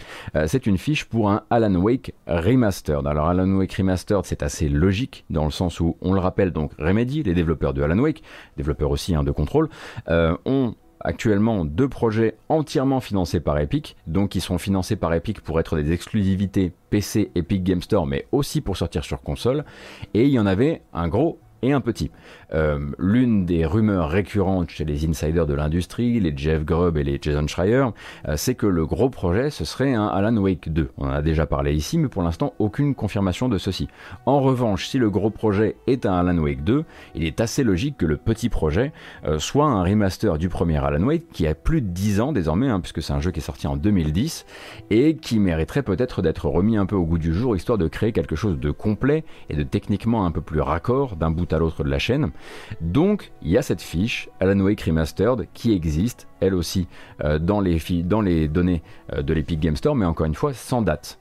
c'est 0.45 0.67
une 0.67 0.77
fiche 0.77 1.05
pour 1.05 1.29
un 1.29 1.43
Alan 1.49 1.75
Wake 1.75 2.13
Remastered. 2.27 3.07
Alors 3.07 3.29
Alan 3.29 3.49
Wake 3.55 3.73
Remastered, 3.75 4.25
c'est 4.25 4.43
assez 4.43 4.67
logique 4.67 5.23
dans 5.29 5.45
le 5.45 5.51
sens 5.51 5.79
où 5.79 5.95
on 6.01 6.11
le 6.11 6.19
rappelle 6.19 6.51
donc 6.51 6.73
Remedy, 6.77 7.23
les 7.23 7.33
développeurs 7.33 7.73
de 7.73 7.81
Alan 7.81 7.97
Wake, 7.97 8.23
développeurs 8.57 8.91
aussi 8.91 9.15
hein, 9.15 9.23
de 9.23 9.31
contrôle, 9.31 9.69
ont 10.09 10.75
actuellement 11.07 11.63
deux 11.63 11.87
projets 11.87 12.35
entièrement 12.49 12.99
financés 12.99 13.39
par 13.39 13.57
Epic, 13.57 13.95
donc 14.07 14.29
qui 14.29 14.41
sont 14.41 14.57
financés 14.57 14.97
par 14.97 15.13
Epic 15.13 15.39
pour 15.41 15.59
être 15.59 15.77
des 15.77 15.93
exclusivités 15.93 16.73
PC 16.89 17.31
Epic 17.33 17.63
Game 17.63 17.81
Store, 17.81 18.05
mais 18.05 18.27
aussi 18.31 18.59
pour 18.59 18.75
sortir 18.75 19.05
sur 19.05 19.21
console. 19.21 19.63
Et 20.13 20.25
il 20.25 20.31
y 20.31 20.39
en 20.39 20.45
avait 20.45 20.81
un 20.93 21.07
gros 21.07 21.39
et 21.61 21.73
un 21.73 21.81
petit. 21.81 22.11
Euh, 22.53 22.79
l'une 22.97 23.45
des 23.45 23.65
rumeurs 23.65 24.09
récurrentes 24.09 24.69
chez 24.69 24.85
les 24.85 25.05
insiders 25.07 25.45
de 25.45 25.53
l'industrie, 25.53 26.19
les 26.19 26.35
Jeff 26.35 26.63
Grubb 26.63 26.97
et 26.97 27.03
les 27.03 27.19
Jason 27.21 27.47
Schreier, 27.47 27.85
euh, 28.27 28.35
c'est 28.37 28.55
que 28.55 28.67
le 28.67 28.85
gros 28.85 29.09
projet, 29.09 29.49
ce 29.49 29.65
serait 29.65 29.93
un 29.93 30.07
Alan 30.07 30.35
Wake 30.37 30.71
2. 30.71 30.91
On 30.97 31.07
en 31.07 31.11
a 31.11 31.21
déjà 31.21 31.45
parlé 31.45 31.73
ici, 31.73 31.97
mais 31.97 32.07
pour 32.07 32.23
l'instant, 32.23 32.53
aucune 32.59 32.95
confirmation 32.95 33.49
de 33.49 33.57
ceci. 33.57 33.87
En 34.25 34.39
revanche, 34.39 34.87
si 34.87 34.97
le 34.97 35.09
gros 35.09 35.29
projet 35.29 35.75
est 35.87 36.05
un 36.05 36.13
Alan 36.13 36.37
Wake 36.37 36.63
2, 36.63 36.85
il 37.15 37.25
est 37.25 37.41
assez 37.41 37.63
logique 37.63 37.97
que 37.97 38.05
le 38.05 38.17
petit 38.17 38.49
projet 38.49 38.91
euh, 39.25 39.39
soit 39.39 39.65
un 39.65 39.83
remaster 39.83 40.37
du 40.37 40.49
premier 40.49 40.77
Alan 40.77 41.03
Wake, 41.03 41.29
qui 41.31 41.47
a 41.47 41.55
plus 41.55 41.81
de 41.81 41.87
10 41.87 42.21
ans 42.21 42.31
désormais, 42.31 42.69
hein, 42.69 42.79
puisque 42.79 43.01
c'est 43.01 43.13
un 43.13 43.19
jeu 43.19 43.31
qui 43.31 43.39
est 43.39 43.43
sorti 43.43 43.67
en 43.67 43.77
2010, 43.77 44.45
et 44.89 45.17
qui 45.17 45.39
mériterait 45.39 45.83
peut-être 45.83 46.21
d'être 46.21 46.47
remis 46.47 46.77
un 46.77 46.85
peu 46.85 46.95
au 46.95 47.03
goût 47.03 47.17
du 47.17 47.33
jour, 47.33 47.55
histoire 47.55 47.77
de 47.77 47.87
créer 47.87 48.11
quelque 48.11 48.35
chose 48.35 48.59
de 48.59 48.71
complet 48.71 49.23
et 49.49 49.55
de 49.55 49.63
techniquement 49.63 50.25
un 50.25 50.31
peu 50.31 50.41
plus 50.41 50.61
raccord 50.61 51.15
d'un 51.15 51.31
bout 51.31 51.46
à 51.53 51.59
l'autre 51.59 51.83
de 51.83 51.89
la 51.89 51.99
chaîne. 51.99 52.31
Donc 52.81 53.31
il 53.41 53.51
y 53.51 53.57
a 53.57 53.61
cette 53.61 53.81
fiche 53.81 54.29
Alan 54.39 54.63
Remastered 54.63 55.47
qui 55.53 55.73
existe, 55.73 56.27
elle 56.39 56.53
aussi, 56.53 56.87
dans, 57.39 57.61
les 57.61 57.79
dans 58.03 58.21
les 58.21 58.47
données 58.47 58.81
de 59.15 59.33
l'Epic 59.33 59.59
Game 59.59 59.75
Store, 59.75 59.95
mais 59.95 60.05
encore 60.05 60.25
une 60.25 60.35
fois 60.35 60.53
sans 60.53 60.81
date. 60.81 61.19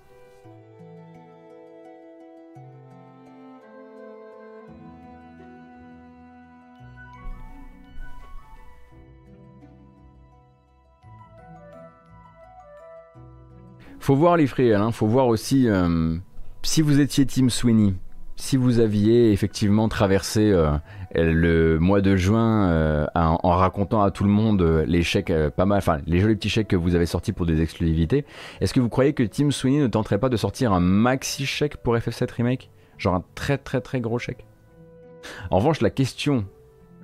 Faut 14.06 14.14
voir 14.14 14.36
les 14.36 14.46
frais, 14.46 14.72
hein. 14.72 14.92
faut 14.92 15.08
voir 15.08 15.26
aussi 15.26 15.68
euh, 15.68 16.16
si 16.62 16.80
vous 16.80 17.00
étiez 17.00 17.26
Team 17.26 17.50
Sweeney, 17.50 17.94
si 18.36 18.56
vous 18.56 18.80
aviez 18.80 19.32
effectivement 19.32 19.88
traversé 19.88 20.50
euh, 20.50 20.72
le 21.14 21.78
mois 21.78 22.00
de 22.00 22.16
juin 22.16 22.70
euh, 22.70 23.06
en, 23.14 23.56
racontant 23.56 24.02
à 24.02 24.10
tout 24.10 24.24
le 24.24 24.30
monde 24.30 24.62
les 24.86 25.02
chèques, 25.02 25.32
pas 25.56 25.66
mal, 25.66 25.78
enfin 25.78 25.98
les 26.06 26.20
jolis 26.20 26.36
petits 26.36 26.50
chèques 26.50 26.68
que 26.68 26.76
vous 26.76 26.94
avez 26.94 27.06
sortis 27.06 27.32
pour 27.32 27.46
des 27.46 27.60
exclusivités, 27.62 28.24
est-ce 28.60 28.74
que 28.74 28.80
vous 28.80 28.88
croyez 28.88 29.12
que 29.12 29.22
Team 29.22 29.50
Sweeney 29.50 29.80
ne 29.80 29.86
tenterait 29.86 30.18
pas 30.18 30.28
de 30.28 30.36
sortir 30.36 30.72
un 30.72 30.80
maxi 30.80 31.46
chèque 31.46 31.78
pour 31.78 31.96
FF7 31.96 32.30
Remake? 32.32 32.70
Genre 32.98 33.14
un 33.14 33.24
très 33.34 33.58
très 33.58 33.80
très 33.80 34.00
gros 34.00 34.18
chèque? 34.18 34.46
En 35.50 35.58
revanche, 35.58 35.80
la 35.80 35.90
question 35.90 36.44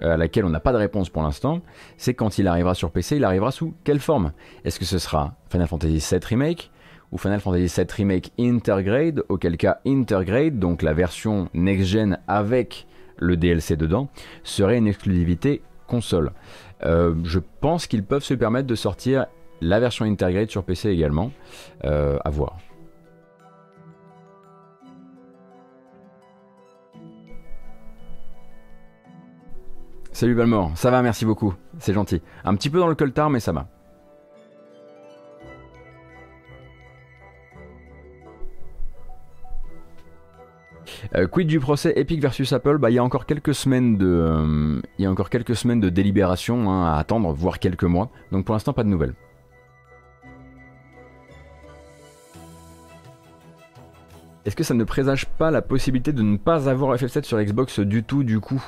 à 0.00 0.16
laquelle 0.16 0.44
on 0.44 0.50
n'a 0.50 0.60
pas 0.60 0.72
de 0.72 0.78
réponse 0.78 1.10
pour 1.10 1.22
l'instant, 1.22 1.62
c'est 1.96 2.14
quand 2.14 2.38
il 2.38 2.48
arrivera 2.48 2.74
sur 2.74 2.90
PC, 2.90 3.16
il 3.16 3.24
arrivera 3.24 3.50
sous 3.50 3.74
quelle 3.84 4.00
forme? 4.00 4.32
Est-ce 4.64 4.78
que 4.78 4.84
ce 4.84 4.98
sera 4.98 5.36
Final 5.48 5.68
Fantasy 5.68 5.98
VII 5.98 6.20
Remake 6.24 6.71
ou 7.12 7.18
Final 7.18 7.40
Fantasy 7.40 7.80
VII 7.80 7.86
Remake 7.94 8.32
Intergrade, 8.40 9.22
auquel 9.28 9.56
cas 9.56 9.78
Intergrade, 9.86 10.58
donc 10.58 10.82
la 10.82 10.94
version 10.94 11.48
next-gen 11.54 12.18
avec 12.26 12.86
le 13.18 13.36
DLC 13.36 13.76
dedans, 13.76 14.08
serait 14.42 14.78
une 14.78 14.88
exclusivité 14.88 15.62
console. 15.86 16.32
Euh, 16.84 17.14
je 17.22 17.38
pense 17.60 17.86
qu'ils 17.86 18.02
peuvent 18.02 18.24
se 18.24 18.34
permettre 18.34 18.66
de 18.66 18.74
sortir 18.74 19.26
la 19.60 19.78
version 19.78 20.04
Intergrade 20.04 20.50
sur 20.50 20.64
PC 20.64 20.88
également. 20.88 21.30
Euh, 21.84 22.18
à 22.24 22.30
voir. 22.30 22.56
Salut 30.12 30.34
Valmore, 30.34 30.72
ça 30.74 30.90
va, 30.90 31.00
merci 31.02 31.24
beaucoup, 31.24 31.54
c'est 31.78 31.94
gentil. 31.94 32.20
Un 32.44 32.54
petit 32.54 32.68
peu 32.68 32.78
dans 32.78 32.86
le 32.86 32.94
coltard, 32.94 33.30
mais 33.30 33.40
ça 33.40 33.52
va. 33.52 33.66
Euh, 41.14 41.26
quid 41.26 41.46
du 41.46 41.60
procès 41.60 41.92
Epic 41.96 42.20
versus 42.20 42.52
Apple 42.52 42.78
Bah, 42.78 42.90
il 42.90 42.94
y 42.94 42.98
a 42.98 43.04
encore 43.04 43.26
quelques 43.26 43.54
semaines 43.54 43.96
de, 43.96 44.06
euh, 44.06 45.90
délibération 45.90 46.70
hein, 46.70 46.94
à 46.94 46.98
attendre, 46.98 47.32
voire 47.32 47.58
quelques 47.58 47.84
mois. 47.84 48.10
Donc 48.30 48.44
pour 48.44 48.54
l'instant, 48.54 48.72
pas 48.72 48.84
de 48.84 48.88
nouvelles. 48.88 49.14
Est-ce 54.44 54.56
que 54.56 54.64
ça 54.64 54.74
ne 54.74 54.82
présage 54.82 55.26
pas 55.26 55.52
la 55.52 55.62
possibilité 55.62 56.12
de 56.12 56.22
ne 56.22 56.36
pas 56.36 56.68
avoir 56.68 56.96
FF7 56.96 57.22
sur 57.22 57.40
Xbox 57.40 57.78
du 57.78 58.02
tout 58.02 58.24
du 58.24 58.40
coup? 58.40 58.62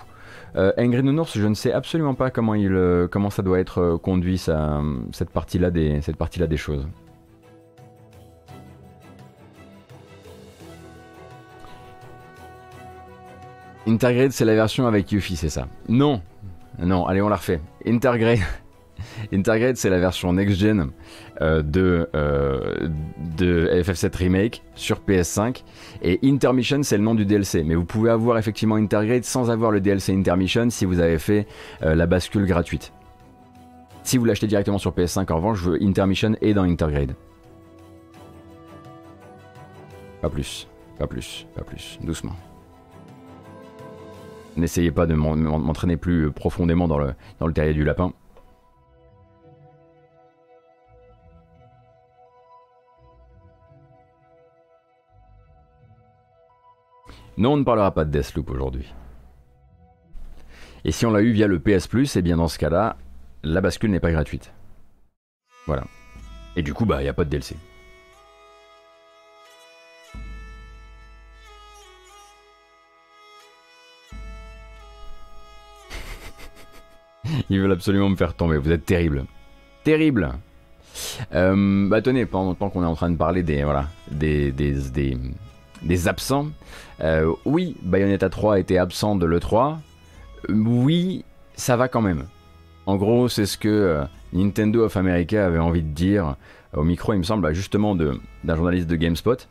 Euh, 0.56 0.72
Angry 0.78 1.02
je 1.34 1.46
ne 1.48 1.54
sais 1.54 1.72
absolument 1.72 2.14
pas 2.14 2.30
comment, 2.30 2.54
ça 3.30 3.42
doit 3.42 3.58
être 3.58 3.96
conduit 3.96 4.38
cette 4.38 5.30
partie-là 5.32 5.70
des 5.72 6.56
choses. 6.56 6.86
Intergrade, 13.86 14.32
c'est 14.32 14.44
la 14.44 14.54
version 14.54 14.86
avec 14.86 15.12
Yuffie, 15.12 15.36
c'est 15.36 15.50
ça 15.50 15.68
Non 15.88 16.22
Non, 16.78 17.06
allez, 17.06 17.20
on 17.20 17.28
la 17.28 17.36
refait. 17.36 17.60
Intergrade. 17.86 18.38
Intergrade, 19.32 19.76
c'est 19.76 19.90
la 19.90 19.98
version 19.98 20.32
next-gen 20.32 20.90
euh, 21.42 21.62
de, 21.62 22.08
euh, 22.14 22.88
de 23.36 23.68
FF7 23.82 24.16
Remake 24.16 24.62
sur 24.74 25.00
PS5. 25.00 25.64
Et 26.02 26.18
Intermission, 26.24 26.82
c'est 26.82 26.96
le 26.96 27.02
nom 27.02 27.14
du 27.14 27.26
DLC. 27.26 27.62
Mais 27.62 27.74
vous 27.74 27.84
pouvez 27.84 28.10
avoir 28.10 28.38
effectivement 28.38 28.76
Intergrade 28.76 29.24
sans 29.24 29.50
avoir 29.50 29.70
le 29.70 29.80
DLC 29.80 30.14
Intermission 30.14 30.70
si 30.70 30.86
vous 30.86 31.00
avez 31.00 31.18
fait 31.18 31.46
euh, 31.82 31.94
la 31.94 32.06
bascule 32.06 32.46
gratuite. 32.46 32.92
Si 34.02 34.16
vous 34.16 34.24
l'achetez 34.24 34.46
directement 34.46 34.78
sur 34.78 34.92
PS5, 34.92 35.30
en 35.32 35.36
revanche, 35.36 35.60
Intermission 35.80 36.36
est 36.40 36.54
dans 36.54 36.64
Intergrade. 36.64 37.14
Pas 40.22 40.30
plus, 40.30 40.68
pas 40.98 41.06
plus, 41.06 41.46
pas 41.54 41.62
plus. 41.62 41.98
Doucement. 42.02 42.34
N'essayez 44.56 44.92
pas 44.92 45.06
de 45.06 45.14
m'entraîner 45.14 45.96
plus 45.96 46.30
profondément 46.30 46.86
dans 46.86 46.98
le, 46.98 47.14
dans 47.40 47.50
terrier 47.50 47.74
du 47.74 47.84
lapin. 47.84 48.12
Non, 57.36 57.54
on 57.54 57.56
ne 57.56 57.64
parlera 57.64 57.92
pas 57.92 58.04
de 58.04 58.10
Deathloop 58.10 58.48
aujourd'hui. 58.50 58.94
Et 60.84 60.92
si 60.92 61.04
on 61.04 61.10
l'a 61.10 61.20
eu 61.20 61.32
via 61.32 61.48
le 61.48 61.58
PS 61.58 61.88
Plus, 61.88 62.14
et 62.14 62.20
eh 62.20 62.22
bien 62.22 62.36
dans 62.36 62.46
ce 62.46 62.58
cas-là, 62.58 62.96
la 63.42 63.60
bascule 63.60 63.90
n'est 63.90 64.00
pas 64.00 64.12
gratuite. 64.12 64.52
Voilà. 65.66 65.84
Et 66.56 66.62
du 66.62 66.74
coup, 66.74 66.84
bah, 66.84 67.00
il 67.00 67.04
n'y 67.04 67.08
a 67.08 67.14
pas 67.14 67.24
de 67.24 67.30
DLC. 67.30 67.56
Ils 77.50 77.60
veulent 77.60 77.72
absolument 77.72 78.08
me 78.08 78.16
faire 78.16 78.34
tomber. 78.34 78.58
Vous 78.58 78.72
êtes 78.72 78.84
terrible. 78.84 79.24
Terrible. 79.84 80.32
Euh, 81.34 81.88
bah 81.88 82.02
tenez, 82.02 82.26
pendant 82.26 82.54
qu'on 82.54 82.82
est 82.82 82.86
en 82.86 82.94
train 82.94 83.10
de 83.10 83.16
parler 83.16 83.42
des 83.42 83.64
voilà 83.64 83.88
des, 84.10 84.52
des, 84.52 84.74
des, 85.82 86.08
absents, 86.08 86.48
euh, 87.00 87.32
oui, 87.44 87.76
Bayonetta 87.82 88.28
3 88.28 88.60
était 88.60 88.78
absent 88.78 89.16
de 89.16 89.26
l'E3. 89.26 89.78
Oui, 90.48 91.24
ça 91.56 91.76
va 91.76 91.88
quand 91.88 92.02
même. 92.02 92.26
En 92.86 92.96
gros, 92.96 93.28
c'est 93.28 93.46
ce 93.46 93.58
que 93.58 93.68
euh, 93.68 94.04
Nintendo 94.32 94.84
of 94.84 94.96
America 94.96 95.44
avait 95.44 95.58
envie 95.58 95.82
de 95.82 95.92
dire 95.92 96.36
au 96.74 96.82
micro, 96.82 97.12
il 97.12 97.18
me 97.18 97.22
semble, 97.22 97.42
bah, 97.42 97.52
justement 97.52 97.94
d'un 97.94 98.56
journaliste 98.56 98.88
de 98.88 98.96
GameSpot, 98.96 99.48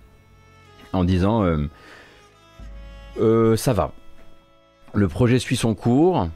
en 0.92 1.04
disant 1.06 1.46
ça 3.56 3.74
va. 3.74 3.92
Le 4.94 5.08
projet 5.08 5.40
suit 5.40 5.56
son 5.56 5.74
cours. 5.74 6.28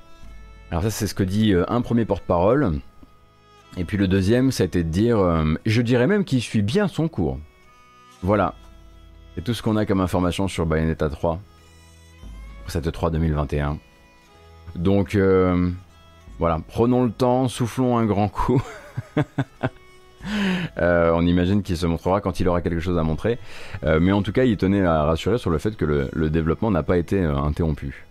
Alors 0.69 0.84
ça 0.84 0.91
c'est 0.91 1.08
ce 1.08 1.15
que 1.15 1.23
dit 1.23 1.53
euh, 1.53 1.63
un 1.69 1.82
premier 1.82 2.06
porte-parole. 2.06 2.80
Et 3.77 3.86
puis 3.86 3.97
le 3.97 4.08
deuxième, 4.08 4.51
ça 4.51 4.63
a 4.63 4.65
été 4.65 4.84
de 4.84 4.89
dire, 4.89 5.19
euh, 5.19 5.53
je 5.65 5.82
dirais 5.82 6.08
même 6.08 6.25
qu'il 6.25 6.41
suit 6.41 6.62
bien 6.62 6.88
son 6.88 7.08
cours. 7.08 7.39
Voilà. 8.21 8.56
C'est 9.36 9.43
tout 9.43 9.53
ce 9.53 9.62
qu'on 9.62 9.77
a 9.77 9.86
comme 9.86 10.01
information 10.01 10.47
sur 10.47 10.65
Bayonetta 10.65 11.10
3. 11.10 11.39
Pour 12.63 12.71
cette 12.71 12.91
3 12.91 13.12
2021. 13.12 13.77
Donc 14.75 15.15
euh, 15.15 15.69
voilà, 16.39 16.60
prenons 16.67 17.03
le 17.06 17.12
temps, 17.12 17.47
soufflons 17.47 17.97
un 17.97 18.06
grand 18.06 18.27
coup. 18.27 18.62
on 20.75 21.25
imagine 21.25 21.63
qu'il 21.63 21.77
se 21.77 21.86
montrera 21.86 22.19
quand 22.19 22.41
il 22.41 22.49
aura 22.49 22.62
quelque 22.62 22.82
chose 22.82 22.97
à 22.97 23.03
montrer. 23.03 23.39
mais 23.84 24.12
en 24.12 24.21
tout 24.21 24.34
cas, 24.34 24.43
il 24.43 24.58
tenait 24.58 24.84
à 24.84 25.03
rassurer 25.03 25.38
sur 25.38 25.49
le 25.49 25.60
fait 25.60 25.77
que 25.77 26.10
le 26.12 26.30
développement 26.30 26.71
n'a 26.71 26.84
pas 26.84 26.97
été 26.97 27.23
interrompu. 27.23 28.08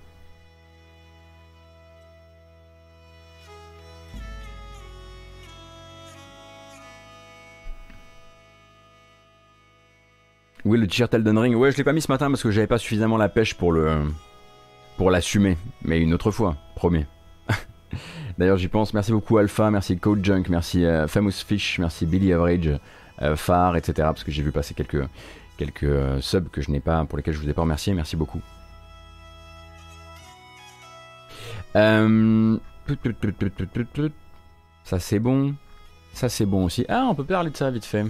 Oui, 10.66 10.78
le 10.78 10.88
t-shirt 10.88 11.14
Elden 11.14 11.38
Ring. 11.38 11.54
Ouais, 11.54 11.70
je 11.70 11.76
l'ai 11.76 11.84
pas 11.84 11.92
mis 11.92 12.02
ce 12.02 12.10
matin 12.10 12.28
parce 12.28 12.42
que 12.42 12.50
j'avais 12.50 12.66
pas 12.66 12.78
suffisamment 12.78 13.16
la 13.16 13.28
pêche 13.28 13.54
pour 13.54 13.70
le 13.70 14.02
pour 14.96 15.12
l'assumer. 15.12 15.56
Mais 15.84 16.00
une 16.00 16.12
autre 16.12 16.32
fois, 16.32 16.56
promis. 16.74 17.04
D'ailleurs, 18.38 18.56
j'y 18.56 18.66
pense. 18.66 18.92
Merci 18.92 19.12
beaucoup 19.12 19.38
Alpha, 19.38 19.70
merci 19.70 19.96
Code 19.96 20.24
Junk, 20.24 20.46
merci 20.48 20.84
euh, 20.84 21.06
Famous 21.06 21.30
Fish, 21.30 21.78
merci 21.78 22.04
Billy 22.04 22.32
Average, 22.32 22.80
euh, 23.22 23.36
Phare, 23.36 23.76
etc. 23.76 23.92
Parce 23.98 24.24
que 24.24 24.32
j'ai 24.32 24.42
vu 24.42 24.50
passer 24.50 24.74
quelques 24.74 25.04
quelques 25.56 25.84
euh, 25.84 26.20
subs 26.20 26.48
que 26.50 26.60
je 26.60 26.72
n'ai 26.72 26.80
pas, 26.80 27.04
pour 27.04 27.16
lesquels 27.16 27.34
je 27.34 27.38
vous 27.38 27.48
ai 27.48 27.52
pas 27.52 27.62
remercié. 27.62 27.94
Merci 27.94 28.16
beaucoup. 28.16 28.40
Ça 34.82 34.98
c'est 34.98 35.20
bon. 35.20 35.54
Ça 36.12 36.28
c'est 36.28 36.46
bon 36.46 36.64
aussi. 36.64 36.84
Ah, 36.88 37.06
on 37.08 37.14
peut 37.14 37.22
parler 37.22 37.50
de 37.50 37.56
ça 37.56 37.70
vite 37.70 37.84
fait. 37.84 38.04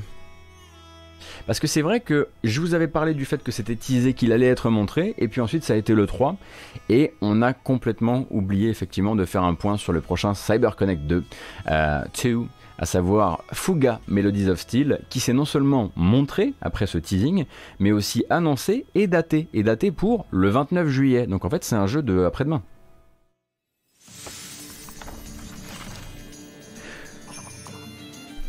Parce 1.47 1.61
que 1.61 1.67
c'est 1.67 1.83
vrai 1.83 2.01
que 2.01 2.29
je 2.45 2.61
vous 2.61 2.75
avais 2.75 2.89
parlé 2.89 3.15
du 3.15 3.25
fait 3.25 3.43
que 3.43 3.53
c'était 3.53 3.77
teasé 3.77 4.15
qu'il 4.15 4.33
allait 4.33 4.47
être 4.47 4.71
montré, 4.71 5.15
et 5.19 5.29
puis 5.29 5.41
ensuite 5.41 5.65
ça 5.65 5.75
a 5.75 5.77
été 5.77 5.95
le 5.95 6.07
3, 6.07 6.37
et 6.89 7.13
on 7.21 7.43
a 7.43 7.53
complètement 7.53 8.27
oublié 8.31 8.69
effectivement 8.69 9.17
de 9.17 9.25
faire 9.25 9.45
un 9.45 9.55
point 9.55 9.77
sur 9.77 9.93
le 9.93 10.01
prochain 10.01 10.35
CyberConnect 10.35 11.03
2, 11.07 11.25
euh, 11.71 12.03
à 12.79 12.87
savoir 12.87 13.43
Fuga 13.53 14.01
Melodies 14.07 14.51
of 14.51 14.61
Steel, 14.61 15.01
qui 15.09 15.21
s'est 15.21 15.33
non 15.33 15.45
seulement 15.45 15.93
montré 15.97 16.53
après 16.61 16.87
ce 16.87 16.99
teasing, 16.99 17.47
mais 17.79 17.93
aussi 17.93 18.25
annoncé 18.31 18.87
et 18.95 19.07
daté, 19.07 19.49
et 19.55 19.63
daté 19.63 19.91
pour 19.91 20.27
le 20.31 20.49
29 20.49 20.89
juillet. 20.89 21.27
Donc 21.27 21.45
en 21.45 21.51
fait 21.51 21.65
c'est 21.65 21.77
un 21.77 21.87
jeu 21.87 22.03
de 22.03 22.25
après-demain. 22.25 22.63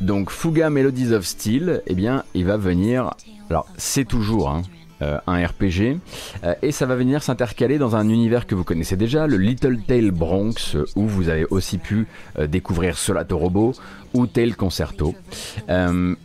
Donc 0.02 0.30
Fuga 0.30 0.70
Melodies 0.70 1.14
of 1.14 1.26
Steel, 1.26 1.82
eh 1.88 1.96
bien 1.96 2.24
il 2.36 2.46
va 2.46 2.58
venir, 2.58 3.12
alors 3.50 3.68
c'est 3.78 4.06
toujours 4.06 4.50
hein, 4.50 4.62
euh, 5.02 5.18
un 5.26 5.46
RPG, 5.46 6.00
euh, 6.44 6.54
et 6.62 6.72
ça 6.72 6.86
va 6.86 6.96
venir 6.96 7.24
s'intercaler 7.24 7.80
dans 7.80 7.96
un 7.96 8.08
univers 8.08 8.46
que 8.46 8.54
vous 8.54 8.64
connaissez 8.64 8.96
déjà, 8.96 9.26
le 9.26 9.38
Little 9.38 9.80
Tale 9.88 10.12
Bronx, 10.12 10.78
où 10.96 11.08
vous 11.08 11.30
avez 11.30 11.46
aussi 11.50 11.80
pu 11.80 12.08
euh, 12.38 12.46
découvrir 12.46 12.98
Solato 12.98 13.38
Robo 13.38 13.74
ou 14.18 14.28
Tale 14.28 14.56
Concerto. 14.56 15.14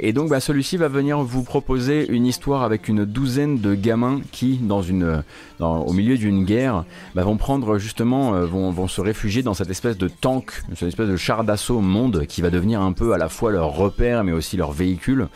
et 0.01 0.12
donc 0.12 0.30
bah, 0.30 0.40
celui-ci 0.40 0.76
va 0.76 0.88
venir 0.88 1.22
vous 1.22 1.43
proposer 1.43 2.09
une 2.09 2.26
histoire 2.26 2.62
avec 2.62 2.88
une 2.88 3.05
douzaine 3.05 3.59
de 3.59 3.74
gamins 3.74 4.20
qui, 4.32 4.57
dans 4.57 4.82
une, 4.82 5.22
au 5.61 5.93
milieu 5.93 6.16
d'une 6.16 6.45
guerre, 6.45 6.84
bah, 7.14 7.22
vont 7.22 7.36
prendre 7.36 7.78
justement, 7.78 8.32
vont, 8.47 8.70
vont, 8.70 8.88
se 8.88 9.01
réfugier 9.01 9.43
dans 9.43 9.55
cette 9.55 9.70
espèce 9.70 9.99
de 9.99 10.09
tank, 10.09 10.51
cette 10.74 10.88
espèce 10.88 11.09
de 11.09 11.16
char 11.16 11.45
d'assaut 11.45 11.80
monde 11.80 12.26
qui 12.26 12.43
va 12.43 12.51
devenir 12.51 12.80
un 12.80 12.93
peu 12.93 13.12
à 13.12 13.18
la 13.18 13.28
fois 13.28 13.51
leur 13.51 13.74
repère 13.74 14.24
mais 14.24 14.32
aussi 14.32 14.57
leur 14.57 14.72
véhicule 14.72 15.28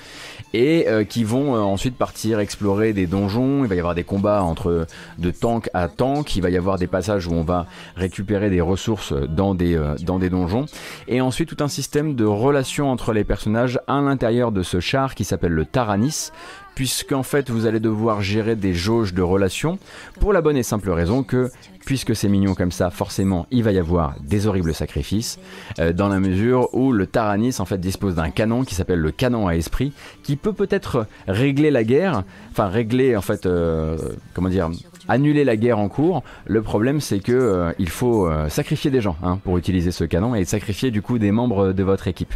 et 0.55 0.89
euh, 0.89 1.05
qui 1.05 1.25
vont 1.25 1.55
euh, 1.55 1.61
ensuite 1.61 1.97
partir 1.97 2.41
explorer 2.41 2.93
des 2.93 3.07
donjons. 3.07 3.65
Il 3.65 3.69
va 3.69 3.75
y 3.75 3.79
avoir 3.79 3.95
des 3.95 4.05
combats 4.05 4.43
entre 4.43 4.87
de 5.19 5.31
tank 5.31 5.69
à 5.75 5.89
tank. 5.89 6.37
Il 6.37 6.43
va 6.43 6.51
y 6.51 6.57
avoir 6.57 6.79
des 6.79 6.87
passages 6.87 7.27
où 7.27 7.33
on 7.33 7.43
va 7.43 7.67
récupérer 7.97 8.49
des 8.51 8.61
ressources 8.61 9.13
dans 9.13 9.55
des, 9.55 9.77
euh, 9.77 9.95
dans 10.03 10.19
des 10.19 10.31
donjons. 10.31 10.67
Et 11.09 11.21
ensuite 11.21 11.49
tout 11.49 11.63
un 11.63 11.69
système 11.69 12.15
de 12.15 12.25
relations 12.47 12.93
entre 12.93 13.13
les 13.13 13.25
personnages 13.25 13.81
à 13.89 14.01
l'intérieur 14.01 14.53
de 14.53 14.63
ce 14.63 14.79
char 14.79 15.17
qui 15.17 15.25
s'appelle 15.25 15.51
le 15.51 15.65
Taranis 15.65 16.31
puisqu'en 16.77 17.25
fait 17.25 17.51
vous 17.51 17.67
allez 17.67 17.81
devoir 17.81 18.23
gérer 18.23 18.55
des 18.55 18.73
jauges 18.73 19.15
de 19.15 19.23
relations 19.23 19.81
pour 20.21 20.33
la 20.33 20.43
bonne 20.43 20.57
et 20.57 20.63
simple 20.63 20.91
raison 20.91 21.25
que 21.25 21.51
puisque 21.85 22.15
c'est 22.15 22.29
mignon 22.29 22.55
comme 22.55 22.71
ça, 22.71 22.91
forcément 22.91 23.47
il 23.51 23.65
va 23.65 23.73
y 23.73 23.79
avoir 23.79 24.15
des 24.21 24.47
horribles 24.47 24.75
sacrifices, 24.75 25.41
euh, 25.81 25.93
dans 25.93 26.09
la 26.09 26.21
mesure 26.21 26.69
où 26.73 26.93
le 26.93 27.07
Taranis 27.07 27.57
en 27.59 27.65
fait 27.65 27.79
dispose 27.79 28.15
d'un 28.15 28.31
canon 28.31 28.63
qui 28.63 28.77
s'appelle 28.77 29.01
le 29.01 29.11
canon 29.11 29.49
à 29.49 29.57
esprit, 29.57 29.93
qui 30.23 30.37
peut 30.37 30.53
peut-être 30.53 31.07
régler 31.27 31.73
la 31.73 31.83
guerre, 31.83 32.23
enfin 32.53 32.69
régler 32.69 33.17
en 33.17 33.23
fait, 33.23 33.47
euh, 33.47 33.97
comment 34.35 34.51
dire, 34.51 34.71
annuler 35.09 35.45
la 35.45 35.57
guerre 35.57 35.79
en 35.79 35.89
cours. 35.89 36.23
Le 36.47 36.63
problème, 36.63 37.01
c'est 37.01 37.21
que 37.21 37.33
euh, 37.33 37.73
il 37.79 37.89
faut 37.89 38.27
euh, 38.27 38.49
sacrifier 38.49 38.91
des 38.91 39.01
gens 39.01 39.17
hein, 39.23 39.39
pour 39.43 39.59
utiliser 39.59 39.91
ce 39.91 40.05
canon 40.05 40.35
et 40.35 40.45
sacrifier 40.45 40.91
du 40.91 41.03
coup 41.03 41.19
des 41.19 41.33
membres 41.33 41.73
de 41.73 41.83
votre 41.83 42.09
équipe. 42.09 42.35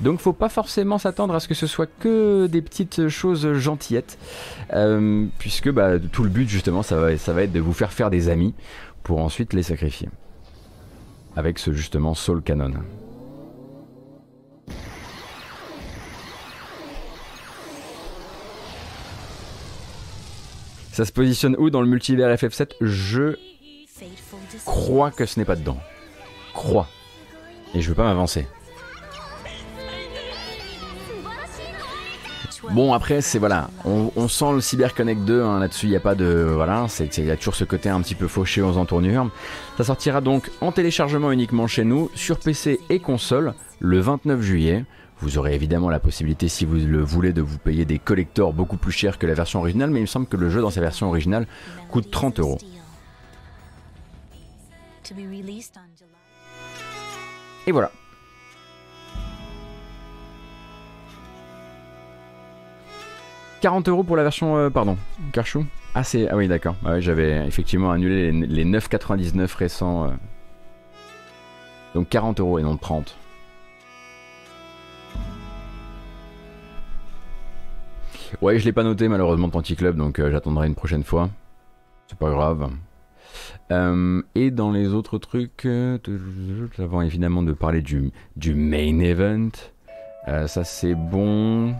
Donc, 0.00 0.20
faut 0.20 0.32
pas 0.32 0.48
forcément 0.48 0.98
s'attendre 0.98 1.34
à 1.34 1.40
ce 1.40 1.48
que 1.48 1.54
ce 1.54 1.66
soit 1.66 1.88
que 2.00 2.46
des 2.46 2.62
petites 2.62 3.08
choses 3.08 3.52
gentillettes, 3.54 4.18
euh, 4.72 5.26
puisque 5.38 5.70
bah, 5.70 5.98
tout 5.98 6.22
le 6.22 6.30
but 6.30 6.48
justement, 6.48 6.82
ça 6.82 6.96
va, 6.96 7.12
être 7.12 7.52
de 7.52 7.60
vous 7.60 7.72
faire 7.72 7.92
faire 7.92 8.10
des 8.10 8.28
amis 8.28 8.54
pour 9.02 9.20
ensuite 9.20 9.52
les 9.52 9.62
sacrifier. 9.62 10.08
Avec 11.36 11.58
ce 11.58 11.72
justement 11.72 12.14
Soul 12.14 12.42
Canon. 12.42 12.72
Ça 20.98 21.04
se 21.04 21.12
positionne 21.12 21.54
où 21.60 21.70
dans 21.70 21.80
le 21.80 21.86
multivers 21.86 22.28
FF7 22.34 22.70
Je 22.80 23.36
crois 24.64 25.12
que 25.12 25.26
ce 25.26 25.38
n'est 25.38 25.44
pas 25.44 25.54
dedans. 25.54 25.78
Crois. 26.54 26.88
Et 27.72 27.80
je 27.80 27.88
veux 27.88 27.94
pas 27.94 28.02
m'avancer. 28.02 28.48
Bon 32.72 32.92
après 32.92 33.20
c'est 33.20 33.38
voilà, 33.38 33.70
on, 33.84 34.26
sent 34.26 34.52
le 34.52 34.60
CyberConnect 34.60 35.20
2 35.20 35.40
hein, 35.40 35.60
là-dessus, 35.60 35.86
il 35.86 35.90
n'y 35.90 35.96
a 35.96 36.00
pas 36.00 36.16
de 36.16 36.50
voilà, 36.52 36.86
il 36.98 37.24
y 37.24 37.30
a 37.30 37.36
toujours 37.36 37.54
ce 37.54 37.62
côté 37.62 37.88
un 37.88 38.00
petit 38.02 38.16
peu 38.16 38.26
fauché 38.26 38.60
aux 38.60 38.76
entournures. 38.76 39.30
Ça 39.76 39.84
sortira 39.84 40.20
donc 40.20 40.50
en 40.60 40.72
téléchargement 40.72 41.30
uniquement 41.30 41.68
chez 41.68 41.84
nous 41.84 42.10
sur 42.16 42.40
PC 42.40 42.80
et 42.90 42.98
console 42.98 43.54
le 43.78 44.00
29 44.00 44.42
juillet. 44.42 44.84
Vous 45.20 45.36
aurez 45.36 45.54
évidemment 45.54 45.90
la 45.90 45.98
possibilité, 45.98 46.48
si 46.48 46.64
vous 46.64 46.76
le 46.76 47.02
voulez, 47.02 47.32
de 47.32 47.42
vous 47.42 47.58
payer 47.58 47.84
des 47.84 47.98
collectors 47.98 48.52
beaucoup 48.52 48.76
plus 48.76 48.92
chers 48.92 49.18
que 49.18 49.26
la 49.26 49.34
version 49.34 49.58
originale, 49.58 49.90
mais 49.90 49.98
il 49.98 50.02
me 50.02 50.06
semble 50.06 50.26
que 50.26 50.36
le 50.36 50.48
jeu 50.48 50.60
dans 50.60 50.70
sa 50.70 50.80
version 50.80 51.08
originale 51.08 51.46
coûte 51.90 52.10
30 52.10 52.38
euros. 52.38 52.58
Et 57.66 57.72
voilà. 57.72 57.90
«40 63.60 63.88
euros 63.88 64.04
pour 64.04 64.16
la 64.16 64.22
version, 64.22 64.56
euh, 64.56 64.70
pardon, 64.70 64.96
Karchou 65.32 65.66
Ah, 65.96 66.04
c'est, 66.04 66.28
ah 66.28 66.36
oui, 66.36 66.46
d'accord. 66.46 66.76
Ah 66.84 67.00
j'avais 67.00 67.44
effectivement 67.44 67.90
annulé 67.90 68.30
les, 68.30 68.64
9,99 68.64 69.52
récents. 69.56 70.04
Euh. 70.04 70.10
Donc 71.96 72.08
40 72.08 72.38
euros 72.38 72.60
et 72.60 72.62
non 72.62 72.76
30. 72.76 73.16
Ouais, 78.42 78.58
je 78.58 78.64
l'ai 78.64 78.72
pas 78.72 78.82
noté 78.82 79.08
malheureusement 79.08 79.48
Tanti 79.48 79.74
Club, 79.76 79.96
donc 79.96 80.18
euh, 80.18 80.30
j'attendrai 80.30 80.66
une 80.66 80.74
prochaine 80.74 81.04
fois. 81.04 81.30
C'est 82.06 82.18
pas 82.18 82.30
grave. 82.30 82.70
Euh, 83.70 84.22
et 84.34 84.50
dans 84.50 84.70
les 84.70 84.94
autres 84.94 85.18
trucs, 85.18 85.66
euh, 85.66 85.98
avant 86.78 87.02
évidemment 87.02 87.42
de 87.42 87.52
parler 87.52 87.82
du, 87.82 88.12
du 88.36 88.54
main 88.54 88.98
event. 89.00 89.50
ça 90.46 90.64
c'est 90.64 90.94
bon. 90.94 91.74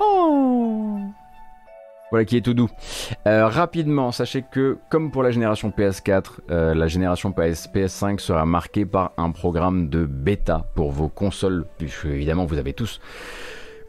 Oh 0.00 0.98
voilà 2.12 2.24
qui 2.24 2.36
est 2.36 2.40
tout 2.40 2.54
doux. 2.54 2.70
rapidement, 3.24 4.12
sachez 4.12 4.44
que 4.48 4.78
comme 4.90 5.10
pour 5.10 5.24
la 5.24 5.32
génération 5.32 5.70
PS4, 5.76 6.74
la 6.74 6.86
génération 6.86 7.32
PS, 7.32 7.68
PS5 7.74 8.20
sera 8.20 8.46
marquée 8.46 8.86
par 8.86 9.12
un 9.16 9.32
programme 9.32 9.88
de 9.88 10.06
bêta 10.06 10.66
pour 10.76 10.92
vos 10.92 11.08
consoles, 11.08 11.66
puisque 11.78 12.04
évidemment 12.04 12.44
vous 12.44 12.58
avez 12.58 12.74
tous 12.74 13.00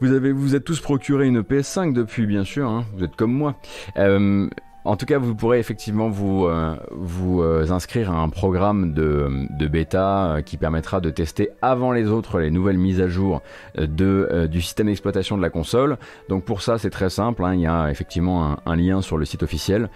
vous 0.01 0.13
avez 0.13 0.31
vous 0.31 0.55
êtes 0.55 0.63
tous 0.63 0.79
procuré 0.79 1.27
une 1.27 1.41
PS5 1.41 1.93
depuis, 1.93 2.25
bien 2.25 2.43
sûr. 2.43 2.69
Hein. 2.69 2.85
vous 2.95 3.03
êtes 3.03 3.15
comme 3.15 3.33
moi. 3.33 3.55
Euh, 3.97 4.49
en 4.87 4.95
tout 4.95 5.05
cas, 5.05 5.17
vous 5.17 5.35
pourrez 5.35 5.59
effectivement 5.59 6.07
vous, 6.07 6.45
euh, 6.45 6.75
euh, 6.93 7.71
inscrire 7.71 8.09
à 8.09 8.15
un 8.15 8.29
programme 8.29 8.93
de, 8.93 9.67
bêta 9.67 10.27
euh, 10.27 10.41
qui 10.41 10.55
permettra 10.55 11.01
de 11.01 11.09
tester 11.09 11.49
avant 11.61 11.91
les 11.91 12.07
autres 12.07 12.39
les 12.39 12.51
nouvelles 12.51 12.77
mises 12.77 13.01
à 13.01 13.09
jour 13.09 13.41
du 13.77 14.61
système 14.61 14.87
d'exploitation 14.87 15.35
de 15.35 15.41
la 15.41 15.49
console. 15.49 15.97
Donc 16.29 16.45
pour 16.45 16.61
ça, 16.61 16.77
c'est 16.77 16.89
très 16.89 17.09
simple. 17.09 17.43
Hein, 17.43 17.55
il 17.55 17.61
y 17.61 17.67
a 17.67 17.91
effectivement 17.91 18.57
un, 18.65 18.75
lien 18.77 19.01
sur 19.01 19.17
le 19.17 19.25
site 19.25 19.43
officiel 19.43 19.89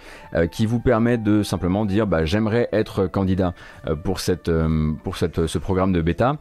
qui 0.50 0.66
vous 0.66 0.80
permet 0.80 1.16
de 1.16 1.42
simplement 1.42 1.84
dire 1.86 2.06
bah, 2.06 2.24
j'aimerais 2.24 2.68
être 2.72 3.06
candidat 3.06 3.54
pour, 4.04 4.20
ce 4.20 5.58
programme 5.58 5.92
de 5.92 6.02
bêta 6.02 6.36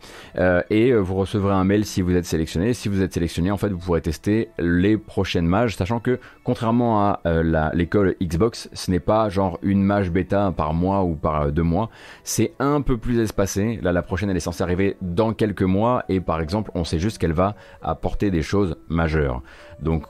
et 0.69 0.93
vous 0.93 1.15
recevrez 1.15 1.53
un 1.53 1.63
mail 1.63 1.85
si 1.85 2.01
vous 2.01 2.15
êtes 2.15 2.25
sélectionné. 2.25 2.73
Si 2.73 2.89
vous 2.89 3.01
êtes 3.01 3.13
sélectionné, 3.13 3.51
en 3.51 3.57
fait, 3.57 3.69
vous 3.69 3.77
pourrez 3.79 4.01
tester 4.01 4.49
les 4.59 4.97
prochaines 4.97 5.45
mages, 5.45 5.75
sachant 5.75 5.99
que 5.99 6.19
contrairement 6.43 7.11
à 7.11 7.21
l'école 7.73 8.15
Xbox, 8.21 8.40
ce 8.51 8.91
n'est 8.91 8.99
pas 8.99 9.29
genre 9.29 9.59
une 9.61 9.83
mage 9.83 10.11
bêta 10.11 10.53
par 10.55 10.73
mois 10.73 11.03
ou 11.03 11.15
par 11.15 11.41
euh, 11.41 11.51
deux 11.51 11.63
mois, 11.63 11.89
c'est 12.23 12.53
un 12.59 12.81
peu 12.81 12.97
plus 12.97 13.19
espacé. 13.19 13.79
Là, 13.81 13.91
la 13.91 14.01
prochaine, 14.01 14.29
elle 14.29 14.37
est 14.37 14.41
censée 14.41 14.63
arriver 14.63 14.97
dans 15.01 15.33
quelques 15.33 15.61
mois 15.63 16.03
et 16.09 16.19
par 16.19 16.41
exemple, 16.41 16.71
on 16.75 16.83
sait 16.83 16.99
juste 16.99 17.17
qu'elle 17.17 17.33
va 17.33 17.55
apporter 17.81 18.31
des 18.31 18.41
choses 18.41 18.75
majeures. 18.89 19.41
Donc, 19.81 20.05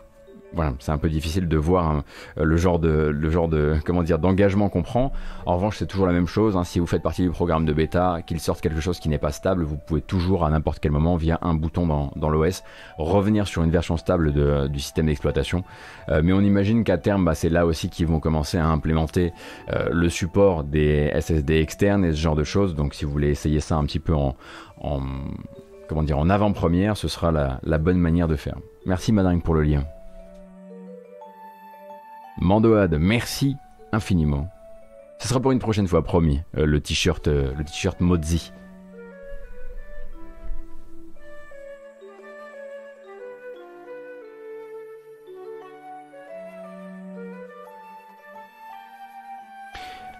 voilà, 0.53 0.73
c'est 0.79 0.91
un 0.91 0.97
peu 0.97 1.09
difficile 1.09 1.47
de 1.47 1.57
voir 1.57 1.89
hein, 1.89 2.03
le 2.35 2.57
genre 2.57 2.79
de, 2.79 2.89
le 2.89 3.79
comment 3.85 4.03
dire, 4.03 4.19
d'engagement 4.19 4.69
qu'on 4.69 4.83
prend. 4.83 5.11
En 5.45 5.55
revanche, 5.55 5.77
c'est 5.77 5.85
toujours 5.85 6.07
la 6.07 6.13
même 6.13 6.27
chose. 6.27 6.57
Hein. 6.57 6.63
si 6.63 6.79
vous 6.79 6.85
faites 6.85 7.01
partie 7.01 7.23
du 7.23 7.29
programme 7.29 7.65
de 7.65 7.73
bêta, 7.73 8.19
qu'il 8.25 8.39
sorte 8.39 8.61
quelque 8.61 8.81
chose 8.81 8.99
qui 8.99 9.09
n'est 9.09 9.17
pas 9.17 9.31
stable, 9.31 9.63
vous 9.63 9.77
pouvez 9.77 10.01
toujours 10.01 10.43
à 10.45 10.49
n'importe 10.49 10.79
quel 10.79 10.91
moment, 10.91 11.15
via 11.15 11.39
un 11.41 11.53
bouton 11.53 11.87
dans, 11.87 12.11
dans 12.15 12.29
l'OS, 12.29 12.63
revenir 12.97 13.47
sur 13.47 13.63
une 13.63 13.71
version 13.71 13.97
stable 13.97 14.69
du 14.69 14.79
système 14.79 15.05
d'exploitation. 15.05 15.63
Euh, 16.09 16.21
mais 16.23 16.33
on 16.33 16.41
imagine 16.41 16.83
qu'à 16.83 16.97
terme, 16.97 17.25
bah, 17.25 17.35
c'est 17.35 17.49
là 17.49 17.65
aussi 17.65 17.89
qu'ils 17.89 18.07
vont 18.07 18.19
commencer 18.19 18.57
à 18.57 18.67
implémenter 18.67 19.31
euh, 19.71 19.89
le 19.91 20.09
support 20.09 20.63
des 20.63 21.11
SSD 21.19 21.55
externes 21.59 22.03
et 22.03 22.11
ce 22.11 22.17
genre 22.17 22.35
de 22.35 22.43
choses. 22.43 22.75
Donc, 22.75 22.93
si 22.93 23.05
vous 23.05 23.11
voulez 23.11 23.29
essayer 23.29 23.61
ça 23.61 23.75
un 23.75 23.85
petit 23.85 23.99
peu 23.99 24.13
en, 24.13 24.35
en 24.81 25.01
comment 25.87 26.03
dire, 26.03 26.17
en 26.17 26.29
avant-première, 26.29 26.97
ce 26.97 27.07
sera 27.07 27.31
la, 27.31 27.59
la 27.63 27.77
bonne 27.77 27.97
manière 27.99 28.27
de 28.27 28.35
faire. 28.35 28.57
Merci 28.85 29.11
Madingue 29.11 29.43
pour 29.43 29.53
le 29.53 29.63
lien. 29.63 29.83
Mandoade, 32.39 32.97
merci 32.99 33.57
infiniment. 33.91 34.49
Ce 35.19 35.27
sera 35.27 35.39
pour 35.39 35.51
une 35.51 35.59
prochaine 35.59 35.87
fois, 35.87 36.03
promis, 36.03 36.41
euh, 36.57 36.65
le 36.65 36.79
t-shirt 36.79 37.27
euh, 37.27 37.53
le 37.55 37.63
t-shirt 37.63 37.99
Mozi. 37.99 38.51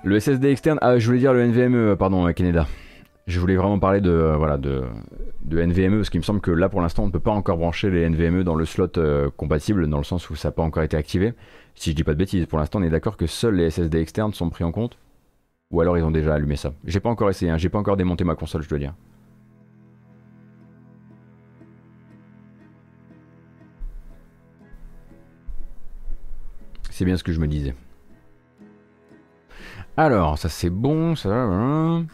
Le 0.04 0.20
SSD 0.20 0.50
externe, 0.50 0.80
ah 0.82 0.98
je 0.98 1.06
voulais 1.06 1.20
dire 1.20 1.34
le 1.34 1.46
NVMe, 1.46 1.76
euh, 1.76 1.96
pardon 1.96 2.32
Canada. 2.34 2.68
je 3.28 3.40
voulais 3.40 3.56
vraiment 3.56 3.80
parler 3.80 4.02
de, 4.02 4.34
voilà, 4.38 4.58
de, 4.58 4.84
de 5.44 5.62
NVMe, 5.62 5.98
parce 5.98 6.10
qu'il 6.10 6.20
me 6.20 6.26
semble 6.26 6.42
que 6.42 6.52
là 6.52 6.70
pour 6.70 6.82
l'instant 6.82 7.04
on 7.04 7.08
ne 7.08 7.12
peut 7.12 7.20
pas 7.20 7.32
encore 7.32 7.58
brancher 7.58 7.90
les 7.90 8.08
NVMe 8.08 8.44
dans 8.44 8.56
le 8.56 8.66
slot 8.66 8.92
compatible, 9.38 9.88
dans 9.88 10.00
le 10.00 10.04
sens 10.04 10.30
où 10.30 10.36
ça 10.36 10.50
n'a 10.50 10.52
pas 10.52 10.64
encore 10.64 10.84
été 10.84 10.98
activé. 10.98 11.34
Si 11.76 11.92
je 11.92 11.96
dis 11.96 12.04
pas 12.04 12.14
de 12.14 12.20
bêtises, 12.20 12.46
pour 12.46 12.60
l'instant 12.60 12.80
on 12.80 12.84
est 12.84 12.90
d'accord 12.90 13.18
que 13.18 13.28
seuls 13.28 13.56
les 13.56 13.70
SSD 13.70 14.00
externes 14.00 14.34
sont 14.34 14.50
pris 14.50 14.64
en 14.64 14.72
compte 14.72 14.98
Ou 15.72 15.82
alors 15.82 15.98
ils 15.98 16.04
ont 16.04 16.12
déjà 16.12 16.36
allumé 16.36 16.56
ça 16.56 16.74
J'ai 16.86 17.00
pas 17.00 17.10
encore 17.10 17.30
essayé, 17.30 17.52
hein, 17.52 17.58
j'ai 17.58 17.70
pas 17.70 17.80
encore 17.80 17.98
démonté 17.98 18.24
ma 18.24 18.36
console, 18.36 18.62
je 18.62 18.70
dois 18.70 18.80
dire. 18.80 18.94
C'est 26.92 27.06
bien 27.06 27.18
ce 27.18 27.24
que 27.24 27.32
je 27.32 27.40
me 27.40 27.48
disais. 27.48 27.74
Alors, 29.98 30.38
ça 30.38 30.50
c'est 30.50 30.70
bon, 30.70 31.16
ça. 31.16 31.30
Hein. 31.34 32.06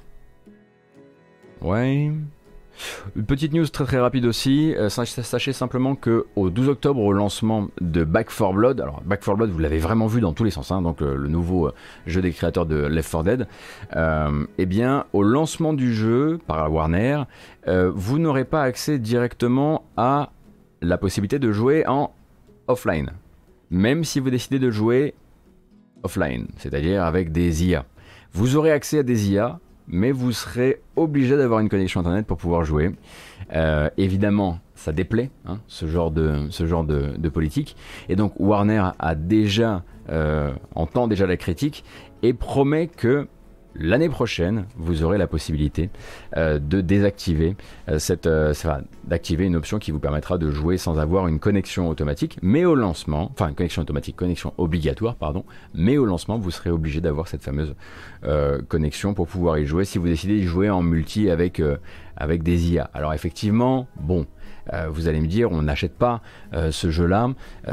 Ouais. 1.61 2.11
Une 3.15 3.25
petite 3.25 3.53
news 3.53 3.67
très 3.67 3.85
très 3.85 3.99
rapide 3.99 4.25
aussi. 4.25 4.75
Euh, 4.75 4.89
sachez 4.89 5.53
simplement 5.53 5.95
que 5.95 6.25
au 6.35 6.49
12 6.49 6.69
octobre, 6.69 7.01
au 7.01 7.11
lancement 7.11 7.69
de 7.81 8.03
Back 8.03 8.27
4 8.29 8.53
Blood, 8.53 8.81
alors 8.81 9.01
Back 9.01 9.21
4 9.21 9.37
Blood, 9.37 9.49
vous 9.49 9.59
l'avez 9.59 9.79
vraiment 9.79 10.07
vu 10.07 10.21
dans 10.21 10.33
tous 10.33 10.43
les 10.43 10.51
sens, 10.51 10.71
hein, 10.71 10.81
donc 10.81 11.01
euh, 11.01 11.15
le 11.15 11.27
nouveau 11.27 11.67
euh, 11.67 11.73
jeu 12.05 12.21
des 12.21 12.31
créateurs 12.31 12.65
de 12.65 12.75
Left 12.75 13.11
4 13.11 13.23
Dead. 13.23 13.47
eh 14.57 14.65
bien, 14.65 15.05
au 15.13 15.23
lancement 15.23 15.73
du 15.73 15.93
jeu 15.93 16.39
par 16.47 16.71
Warner, 16.71 17.23
vous 17.65 18.19
n'aurez 18.19 18.45
pas 18.45 18.63
accès 18.63 18.99
directement 18.99 19.83
à 19.97 20.31
la 20.81 20.97
possibilité 20.97 21.39
de 21.39 21.51
jouer 21.51 21.85
en 21.87 22.11
offline 22.67 23.11
même 23.69 24.03
si 24.03 24.19
vous 24.19 24.29
décidez 24.29 24.59
de 24.59 24.71
jouer 24.71 25.13
offline, 26.03 26.47
c'est-à-dire 26.57 27.03
avec 27.03 27.31
des 27.31 27.65
IA. 27.65 27.85
Vous 28.33 28.55
aurez 28.55 28.71
accès 28.71 28.99
à 28.99 29.03
des 29.03 29.31
IA, 29.31 29.59
mais 29.87 30.11
vous 30.11 30.31
serez 30.31 30.81
obligé 30.95 31.37
d'avoir 31.37 31.59
une 31.59 31.69
connexion 31.69 32.01
Internet 32.01 32.25
pour 32.25 32.37
pouvoir 32.37 32.63
jouer. 32.63 32.91
Euh, 33.53 33.89
évidemment, 33.97 34.59
ça 34.75 34.91
déplaît, 34.91 35.31
hein, 35.45 35.59
ce 35.67 35.87
genre, 35.87 36.11
de, 36.11 37.29
politique. 37.29 37.75
Et 38.09 38.15
donc 38.15 38.33
Warner 38.39 38.89
a 38.99 39.15
déjà, 39.15 39.83
euh, 40.09 40.51
entend 40.75 41.07
déjà 41.07 41.25
la 41.25 41.37
critique 41.37 41.83
et 42.21 42.33
promet 42.33 42.87
que 42.87 43.27
l'année 43.79 44.09
prochaine, 44.09 44.65
vous 44.75 45.03
aurez 45.03 45.17
la 45.17 45.27
possibilité 45.27 45.89
euh, 46.35 46.59
de 46.59 46.81
désactiver 46.81 47.55
euh, 47.89 47.99
cette, 47.99 48.27
euh, 48.27 48.53
d'activer 49.05 49.45
une 49.45 49.55
option 49.55 49.79
qui 49.79 49.91
vous 49.91 49.99
permettra 49.99 50.37
de 50.37 50.49
jouer 50.51 50.77
sans 50.77 50.99
avoir 50.99 51.27
une 51.27 51.39
connexion 51.39 51.89
automatique, 51.89 52.37
mais 52.41 52.65
au 52.65 52.75
lancement, 52.75 53.29
enfin 53.31 53.49
une 53.49 53.55
connexion 53.55 53.81
automatique, 53.81 54.15
connexion 54.15 54.53
obligatoire, 54.57 55.15
pardon, 55.15 55.43
mais 55.73 55.97
au 55.97 56.05
lancement, 56.05 56.37
vous 56.37 56.51
serez 56.51 56.69
obligé 56.69 57.01
d'avoir 57.01 57.27
cette 57.27 57.43
fameuse 57.43 57.75
connexion 58.67 59.13
pour 59.13 59.27
pouvoir 59.27 59.57
y 59.57 59.65
jouer 59.65 59.85
si 59.85 59.97
vous 59.97 60.07
décidez 60.07 60.39
d'y 60.39 60.43
jouer 60.43 60.69
en 60.69 60.81
multi 60.81 61.29
avec 61.29 61.61
avec 62.17 62.43
des 62.43 62.71
IA. 62.71 62.89
Alors 62.93 63.13
effectivement, 63.13 63.87
bon. 63.99 64.25
vous 64.89 65.07
allez 65.07 65.21
me 65.21 65.27
dire, 65.27 65.51
on 65.51 65.61
n'achète 65.61 65.93
pas 65.93 66.21
ce 66.53 66.89
jeu-là 66.89 67.29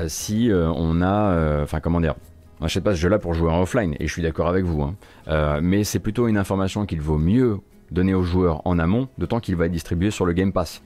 si 0.07 0.50
on 0.52 1.02
a, 1.02 1.62
enfin 1.62 1.80
comment 1.80 2.00
dire, 2.00 2.14
on 2.61 2.64
n'achète 2.64 2.84
pas 2.84 2.94
ce 2.94 3.00
jeu-là 3.00 3.18
pour 3.18 3.34
jouer 3.34 3.50
en 3.50 3.62
offline, 3.62 3.94
et 3.98 4.07
je 4.07 4.12
suis 4.12 4.22
d'accord 4.22 4.48
avec 4.48 4.64
vous. 4.64 4.82
Hein. 4.82 4.94
Euh, 5.29 5.61
mais 5.62 5.85
c'est 5.85 5.99
plutôt 5.99 6.29
une 6.29 6.37
information 6.37 6.87
qu'il 6.87 7.01
vaut 7.01 7.18
mieux 7.18 7.59
donner 7.91 8.14
aux 8.14 8.22
joueurs 8.22 8.66
en 8.66 8.79
amont, 8.79 9.09
d'autant 9.18 9.41
qu'il 9.41 9.57
va 9.57 9.66
être 9.66 9.72
distribué 9.72 10.11
sur 10.11 10.27
le 10.27 10.33
Game 10.33 10.53
Pass 10.53 10.83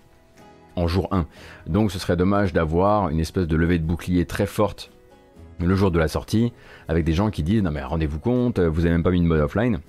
en 0.76 0.86
jour 0.86 1.08
1. 1.10 1.26
Donc 1.66 1.90
ce 1.90 1.98
serait 1.98 2.16
dommage 2.16 2.52
d'avoir 2.52 3.08
une 3.08 3.20
espèce 3.20 3.46
de 3.46 3.56
levée 3.56 3.78
de 3.78 3.84
bouclier 3.84 4.26
très 4.26 4.46
forte 4.46 4.90
le 5.60 5.74
jour 5.74 5.90
de 5.90 5.98
la 5.98 6.06
sortie, 6.06 6.52
avec 6.86 7.04
des 7.04 7.12
gens 7.12 7.30
qui 7.30 7.42
disent 7.42 7.62
non 7.62 7.72
mais 7.72 7.82
rendez-vous 7.82 8.20
compte, 8.20 8.60
vous 8.60 8.80
avez 8.82 8.90
même 8.90 9.02
pas 9.02 9.10
mis 9.10 9.20
de 9.20 9.26
mode 9.26 9.40
offline. 9.40 9.80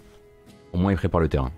Au 0.74 0.78
moins 0.78 0.92
ils 0.92 0.98
préparent 0.98 1.22
le 1.22 1.28
terrain. 1.28 1.52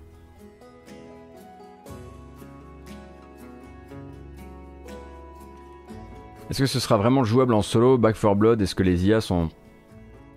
Est-ce 6.50 6.60
que 6.60 6.66
ce 6.66 6.82
sera 6.82 6.98
vraiment 6.98 7.24
jouable 7.24 7.54
en 7.54 7.62
solo, 7.62 7.98
Back 7.98 8.20
4 8.20 8.36
Blood? 8.36 8.62
Est-ce 8.62 8.76
que 8.76 8.84
les 8.84 9.08
IA 9.08 9.22
sont 9.22 9.48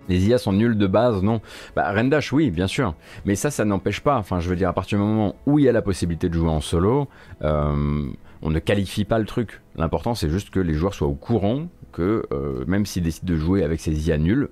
les 0.07 0.27
IA 0.27 0.37
sont 0.37 0.53
nuls 0.53 0.77
de 0.77 0.87
base, 0.87 1.21
non 1.23 1.41
Bah 1.75 1.91
Rendash, 1.91 2.31
oui, 2.31 2.51
bien 2.51 2.67
sûr. 2.67 2.95
Mais 3.25 3.35
ça, 3.35 3.51
ça 3.51 3.65
n'empêche 3.65 4.01
pas. 4.01 4.17
Enfin, 4.17 4.39
je 4.39 4.49
veux 4.49 4.55
dire, 4.55 4.69
à 4.69 4.73
partir 4.73 4.99
du 4.99 5.03
moment 5.03 5.35
où 5.45 5.59
il 5.59 5.65
y 5.65 5.69
a 5.69 5.71
la 5.71 5.81
possibilité 5.81 6.29
de 6.29 6.33
jouer 6.33 6.49
en 6.49 6.61
solo, 6.61 7.07
euh, 7.41 8.07
on 8.41 8.49
ne 8.49 8.59
qualifie 8.59 9.05
pas 9.05 9.19
le 9.19 9.25
truc. 9.25 9.61
L'important, 9.75 10.15
c'est 10.15 10.29
juste 10.29 10.49
que 10.51 10.59
les 10.59 10.73
joueurs 10.73 10.93
soient 10.93 11.07
au 11.07 11.15
courant 11.15 11.67
que 11.91 12.23
euh, 12.31 12.65
même 12.67 12.85
s'ils 12.85 13.03
décident 13.03 13.33
de 13.33 13.37
jouer 13.37 13.63
avec 13.63 13.79
ces 13.79 14.07
IA 14.07 14.17
nuls, 14.17 14.49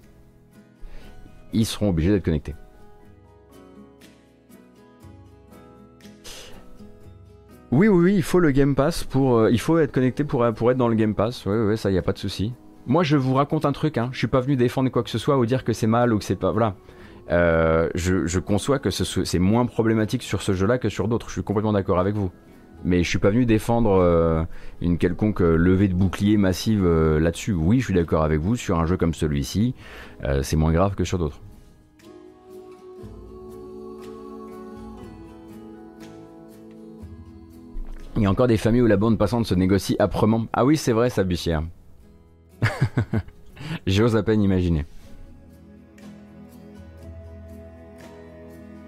ils 1.51 1.65
seront 1.65 1.89
obligés 1.89 2.11
d'être 2.11 2.25
connectés. 2.25 2.55
Oui, 7.71 7.87
oui, 7.87 8.03
oui, 8.03 8.15
il 8.15 8.23
faut 8.23 8.39
le 8.39 8.51
Game 8.51 8.75
Pass 8.75 9.03
pour. 9.03 9.37
Euh, 9.37 9.51
il 9.51 9.59
faut 9.59 9.79
être 9.79 9.91
connecté 9.91 10.23
pour, 10.23 10.45
pour 10.53 10.71
être 10.71 10.77
dans 10.77 10.87
le 10.87 10.95
Game 10.95 11.15
Pass. 11.15 11.45
Oui, 11.45 11.57
oui, 11.57 11.77
ça, 11.77 11.89
il 11.89 11.93
n'y 11.93 11.99
a 11.99 12.03
pas 12.03 12.13
de 12.13 12.19
souci. 12.19 12.53
Moi, 12.85 13.03
je 13.03 13.15
vous 13.15 13.33
raconte 13.33 13.65
un 13.65 13.71
truc, 13.71 13.97
hein. 13.97 14.09
je 14.11 14.17
suis 14.17 14.27
pas 14.27 14.41
venu 14.41 14.57
défendre 14.57 14.89
quoi 14.89 15.03
que 15.03 15.09
ce 15.09 15.17
soit 15.17 15.37
ou 15.37 15.45
dire 15.45 15.63
que 15.63 15.71
c'est 15.71 15.87
mal 15.87 16.13
ou 16.13 16.17
que 16.17 16.25
c'est 16.25 16.35
pas. 16.35 16.51
Voilà. 16.51 16.75
Euh, 17.31 17.89
je, 17.95 18.39
conçois 18.39 18.79
que 18.79 18.89
c'est 18.89 19.39
moins 19.39 19.65
problématique 19.65 20.23
sur 20.23 20.41
ce 20.41 20.51
jeu-là 20.53 20.77
que 20.77 20.89
sur 20.89 21.07
d'autres. 21.07 21.29
Je 21.29 21.33
suis 21.33 21.43
complètement 21.43 21.71
d'accord 21.71 21.99
avec 21.99 22.15
vous. 22.15 22.31
Mais 22.83 23.01
je 23.01 23.09
suis 23.09 23.19
pas 23.19 23.29
venu 23.29 23.45
défendre 23.45 23.91
euh, 23.91 24.43
une 24.81 24.97
quelconque 24.97 25.41
euh, 25.41 25.55
levée 25.55 25.87
de 25.87 25.93
bouclier 25.93 26.35
massive 26.35 26.85
là-dessus. 26.85 27.53
Oui, 27.53 27.79
je 27.79 27.85
suis 27.85 27.93
d'accord 27.93 28.23
avec 28.23 28.41
vous 28.41 28.57
sur 28.57 28.77
un 28.77 28.85
jeu 28.85 28.97
comme 28.97 29.13
celui-ci. 29.13 29.73
c'est 30.41 30.57
moins 30.57 30.73
grave 30.73 30.95
que 30.95 31.05
sur 31.05 31.17
d'autres. 31.17 31.39
Il 38.17 38.21
y 38.21 38.25
a 38.25 38.29
encore 38.29 38.47
des 38.47 38.57
familles 38.57 38.81
où 38.81 38.87
la 38.87 38.97
bande 38.97 39.17
passante 39.17 39.45
se 39.45 39.55
négocie 39.55 39.95
âprement. 39.99 40.45
Ah 40.51 40.65
oui, 40.65 40.75
c'est 40.75 40.91
vrai, 40.91 41.09
ça. 41.09 41.23
J'ose 43.87 44.15
à 44.15 44.23
peine 44.23 44.41
imaginer. 44.41 44.85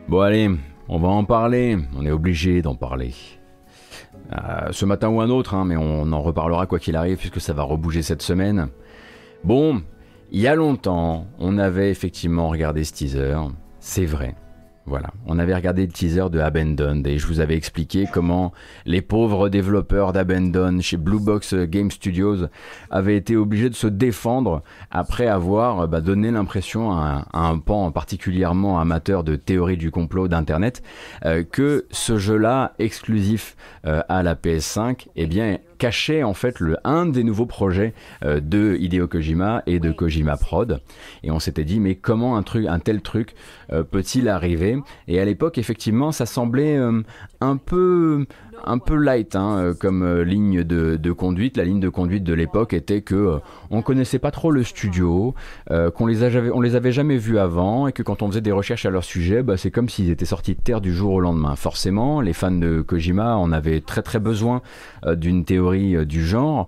Bon 0.07 0.19
allez, 0.19 0.49
on 0.87 0.99
va 0.99 1.07
en 1.07 1.23
parler, 1.23 1.77
on 1.95 2.05
est 2.05 2.11
obligé 2.11 2.61
d'en 2.61 2.75
parler. 2.75 3.13
Euh, 4.33 4.71
ce 4.71 4.85
matin 4.85 5.09
ou 5.09 5.21
un 5.21 5.29
autre, 5.29 5.53
hein, 5.55 5.65
mais 5.65 5.77
on 5.77 6.11
en 6.11 6.21
reparlera 6.21 6.67
quoi 6.67 6.79
qu'il 6.79 6.95
arrive, 6.95 7.17
puisque 7.17 7.41
ça 7.41 7.53
va 7.53 7.63
rebouger 7.63 8.01
cette 8.01 8.21
semaine. 8.21 8.69
Bon, 9.43 9.81
il 10.31 10.41
y 10.41 10.47
a 10.47 10.55
longtemps, 10.55 11.27
on 11.39 11.57
avait 11.57 11.89
effectivement 11.89 12.49
regardé 12.49 12.83
ce 12.83 12.93
teaser, 12.93 13.37
c'est 13.79 14.05
vrai. 14.05 14.35
Voilà, 14.87 15.09
on 15.25 15.39
avait 15.39 15.55
regardé 15.55 15.87
le 15.87 15.91
teaser 15.91 16.29
de 16.29 16.39
Abandoned 16.39 17.07
et 17.07 17.17
je 17.17 17.25
vous 17.25 17.39
avais 17.39 17.55
expliqué 17.55 18.05
comment 18.11 18.53
les 18.85 19.01
pauvres 19.01 19.49
développeurs 19.49 20.13
d'Abandoned 20.13 20.79
chez 20.81 20.97
Blue 20.97 21.19
Box 21.19 21.55
Game 21.55 21.89
Studios 21.89 22.45
avaient 22.91 23.17
été 23.17 23.35
obligés 23.35 23.71
de 23.71 23.75
se 23.75 23.87
défendre 23.87 24.61
après 24.91 25.25
avoir 25.25 25.87
bah, 25.87 26.01
donné 26.01 26.29
l'impression 26.29 26.91
à, 26.91 27.25
un 27.33 27.57
pan 27.57 27.91
particulièrement 27.91 28.79
amateur 28.79 29.23
de 29.23 29.35
théorie 29.35 29.77
du 29.77 29.89
complot 29.89 30.27
d'Internet 30.27 30.83
euh, 31.25 31.43
que 31.43 31.87
ce 31.89 32.19
jeu-là, 32.19 32.73
exclusif 32.77 33.55
euh, 33.87 34.03
à 34.07 34.21
la 34.21 34.35
PS5, 34.35 35.07
eh 35.15 35.25
bien, 35.25 35.57
cachait 35.77 36.23
en 36.23 36.33
fait 36.33 36.59
le 36.59 36.77
un 36.83 37.05
des 37.05 37.23
nouveaux 37.23 37.45
projets 37.45 37.93
euh, 38.23 38.39
de 38.39 38.77
Hideo 38.79 39.07
Kojima 39.07 39.63
et 39.65 39.79
de 39.79 39.91
Kojima 39.91 40.37
Prod. 40.37 40.81
Et 41.23 41.31
on 41.31 41.39
s'était 41.39 41.63
dit 41.63 41.79
mais 41.79 41.95
comment 41.95 42.37
un 42.37 42.43
truc, 42.43 42.65
un 42.67 42.79
tel 42.79 43.01
truc 43.01 43.35
peut-il 43.91 44.29
arriver? 44.29 44.77
Et 45.07 45.19
à 45.19 45.25
l'époque 45.25 45.57
effectivement 45.57 46.11
ça 46.11 46.25
semblait 46.25 46.77
un 47.41 47.57
peu 47.57 48.25
un 48.65 48.77
peu 48.79 48.95
light 48.95 49.35
hein, 49.35 49.57
euh, 49.57 49.73
comme 49.73 50.03
euh, 50.03 50.23
ligne 50.23 50.63
de, 50.63 51.11
conduite. 51.11 51.57
La 51.57 51.63
ligne 51.63 51.79
de 51.79 51.89
conduite 51.89 52.23
de 52.23 52.33
l'époque 52.33 52.73
était 52.73 53.01
que 53.01 53.15
euh, 53.15 53.37
on 53.69 53.81
connaissait 53.81 54.19
pas 54.19 54.31
trop 54.31 54.51
le 54.51 54.63
studio, 54.63 55.33
qu'on 55.69 56.05
les, 56.05 56.23
on 56.51 56.61
les 56.61 56.75
avait 56.75 56.91
jamais 56.91 57.17
vus 57.17 57.39
avant 57.39 57.87
et 57.87 57.91
que 57.91 58.03
quand 58.03 58.21
on 58.21 58.27
faisait 58.27 58.41
des 58.41 58.51
recherches 58.51 58.85
à 58.85 58.89
leur 58.89 59.03
sujet, 59.03 59.43
bah, 59.43 59.57
c'est 59.57 59.71
comme 59.71 59.89
s'ils 59.89 60.09
étaient 60.09 60.25
sortis 60.25 60.55
de 60.55 60.61
terre 60.61 60.81
du 60.81 60.93
jour 60.93 61.13
au 61.13 61.19
lendemain. 61.19 61.55
Forcément, 61.55 62.21
les 62.21 62.33
fans 62.33 62.51
de 62.51 62.81
Kojima 62.81 63.35
en 63.35 63.51
avaient 63.51 63.81
très 63.81 64.01
très 64.01 64.19
besoin 64.19 64.61
d'une 65.05 65.45
théorie 65.45 66.05
du 66.05 66.25
genre, 66.25 66.67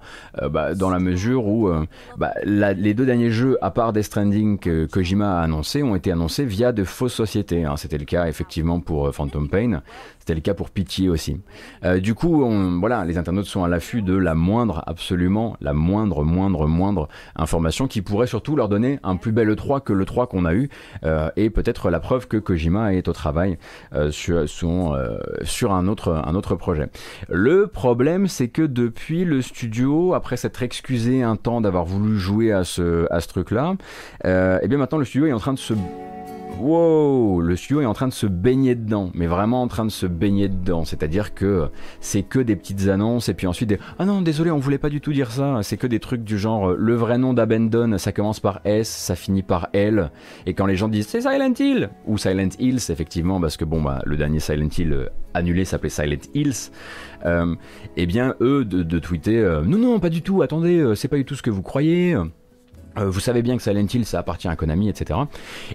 bah, 0.52 0.76
dans 0.76 0.90
la 0.90 1.00
mesure 1.00 1.48
où 1.48 1.70
bah, 2.18 2.34
les 2.46 2.94
deux 2.94 3.06
derniers 3.06 3.32
jeux, 3.32 3.58
à 3.62 3.72
part 3.72 3.94
Death 3.94 4.04
Stranding 4.04 4.60
que 4.60 4.86
Kojima 4.86 5.40
a 5.40 5.44
annoncé, 5.44 5.84
ont 5.84 5.96
été 5.96 6.12
annoncés 6.12 6.46
via 6.46 6.72
de 6.72 6.84
fausses 6.84 7.14
sociétés. 7.14 7.66
Hein. 7.66 7.78
C'était 7.78 7.98
le 7.98 8.06
cas 8.06 8.28
effectivement 8.28 8.80
pour 8.80 9.14
Phantom 9.14 9.50
Pain. 9.50 9.82
C'était 10.28 10.36
le 10.36 10.42
cas 10.42 10.54
pour 10.54 10.72
Pitié 10.72 11.08
aussi. 11.08 11.40
Euh, 11.86 12.02
du 12.02 12.14
coup, 12.14 12.46
voilà, 12.82 13.06
les 13.06 13.18
internautes 13.18 13.46
sont 13.46 13.64
à 13.64 13.70
l'affût 13.70 14.02
de 14.02 14.14
la 14.14 14.36
moindre, 14.36 14.84
absolument, 14.86 15.56
la 15.62 15.72
moindre, 15.72 16.26
moindre, 16.26 16.68
moindre 16.68 17.08
information 17.38 17.88
qui 17.88 18.02
pourrait 18.02 18.28
surtout 18.28 18.58
leur 18.58 18.68
donner 18.68 19.00
un 19.04 19.16
plus 19.16 19.32
bel 19.32 19.50
E3 19.50 19.82
que 19.82 19.94
le 19.94 20.04
3 20.04 20.28
qu'on 20.28 20.44
a 20.44 20.54
eu 20.54 20.68
euh, 21.06 21.30
et 21.38 21.50
peut-être 21.50 21.90
la 21.90 22.02
preuve 22.02 22.28
que 22.28 22.36
Kojima 22.36 22.94
est 22.94 23.08
au 23.08 23.14
travail 23.14 23.58
euh, 23.94 24.12
sur, 24.12 24.50
sur 24.50 25.74
un, 25.74 25.88
autre, 25.88 26.12
un 26.12 26.36
autre 26.36 26.56
projet. 26.56 26.90
Le 27.30 27.68
problème, 27.68 28.28
c'est 28.28 28.50
que 28.50 28.64
depuis 28.64 29.24
le 29.24 29.42
studio, 29.42 30.14
après 30.14 30.36
s'être 30.36 30.62
excusé 30.62 31.24
un 31.24 31.38
temps 31.38 31.62
d'avoir 31.62 31.86
voulu 31.86 32.20
jouer 32.20 32.52
à 32.52 32.66
ce, 32.66 33.08
à 33.14 33.22
ce 33.22 33.30
truc-là, 33.30 33.78
et 34.26 34.58
eh 34.62 34.68
bien 34.68 34.78
maintenant 34.78 34.98
le 34.98 35.06
studio 35.06 35.28
est 35.28 35.32
en 35.32 35.40
train 35.40 35.54
de 35.54 35.58
se 35.58 35.74
wow, 36.60 37.42
le 37.42 37.56
studio 37.56 37.82
est 37.82 37.86
en 37.86 37.94
train 37.94 38.08
de 38.08 38.14
se 38.14 38.28
baigner 38.28 38.76
dedans, 38.76 39.12
mais 39.14 39.28
vraiment 39.28 39.62
en 39.62 39.68
train 39.68 39.86
de 39.86 39.92
se 39.92 40.06
baigner 40.06 40.50
dedans. 40.50 40.86
C'est-à-dire 40.86 41.34
que 41.34 41.70
c'est 42.00 42.24
que 42.24 42.40
des 42.40 42.56
petites 42.56 42.88
annonces 42.88 43.30
et 43.30 43.34
puis 43.34 43.48
ensuite 43.48 43.70
des 43.70 43.80
ah 44.00 44.06
non 44.06 44.22
désolé 44.22 44.52
on 44.52 44.58
voulait 44.58 44.78
pas 44.78 44.90
du 44.90 45.02
tout 45.02 45.14
dire 45.14 45.32
ça. 45.32 45.60
C'est 45.64 45.78
que 45.78 45.88
des 45.88 46.00
trucs 46.00 46.24
du 46.24 46.38
genre 46.38 46.74
le 46.74 46.96
vrai 46.96 47.18
nom 47.18 47.34
d'Abandon, 47.34 47.98
ça 47.98 48.12
commence 48.12 48.40
par 48.40 48.62
S, 48.66 48.90
ça 48.90 49.16
finit 49.16 49.44
par 49.44 49.70
L, 49.74 50.12
et 50.46 50.54
quand 50.54 50.66
les 50.66 50.76
gens 50.76 50.88
disent 50.88 51.08
c'est 51.08 51.22
Silent 51.22 51.54
Hill 51.60 51.90
ou 52.06 52.18
Silent 52.18 52.50
Hills 52.60 52.82
effectivement 52.90 53.40
parce 53.40 53.58
que 53.58 53.66
bon 53.66 53.82
bah 53.82 54.02
le 54.06 54.18
dernier 54.18 54.40
Silent 54.40 54.70
Hill 54.78 54.94
euh, 54.94 55.10
annulé 55.34 55.66
s'appelait 55.66 55.90
Silent 55.90 56.30
Hills, 56.34 56.72
euh, 57.26 57.56
eh 57.96 58.06
bien 58.06 58.36
eux 58.42 58.66
de, 58.66 59.00
tweeter 59.00 59.38
euh, 59.38 59.62
non 59.62 59.78
non 59.78 60.00
pas 60.00 60.10
du 60.10 60.22
tout, 60.22 60.42
attendez 60.42 60.94
c'est 60.96 61.08
pas 61.08 61.18
du 61.18 61.26
tout 61.26 61.36
ce 61.36 61.42
que 61.42 61.50
vous 61.50 61.62
croyez. 61.62 62.16
Euh, 62.98 63.10
vous 63.10 63.20
savez 63.20 63.42
bien 63.42 63.58
que 63.58 63.64
Silent 63.64 63.88
Hill 63.94 64.06
ça 64.06 64.20
appartient 64.20 64.48
à 64.48 64.56
Konami, 64.56 64.90
etc. 64.90 65.20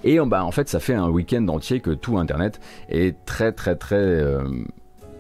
Et 0.05 0.19
bah, 0.21 0.45
en 0.45 0.51
fait 0.51 0.69
ça 0.69 0.81
fait 0.81 0.95
un 0.95 1.09
week-end 1.09 1.47
entier 1.49 1.81
que 1.81 1.91
tout 1.91 2.19
Internet 2.19 2.61
est 2.89 3.25
très 3.25 3.53
très 3.53 3.77
très 3.77 3.97
euh, 3.97 4.43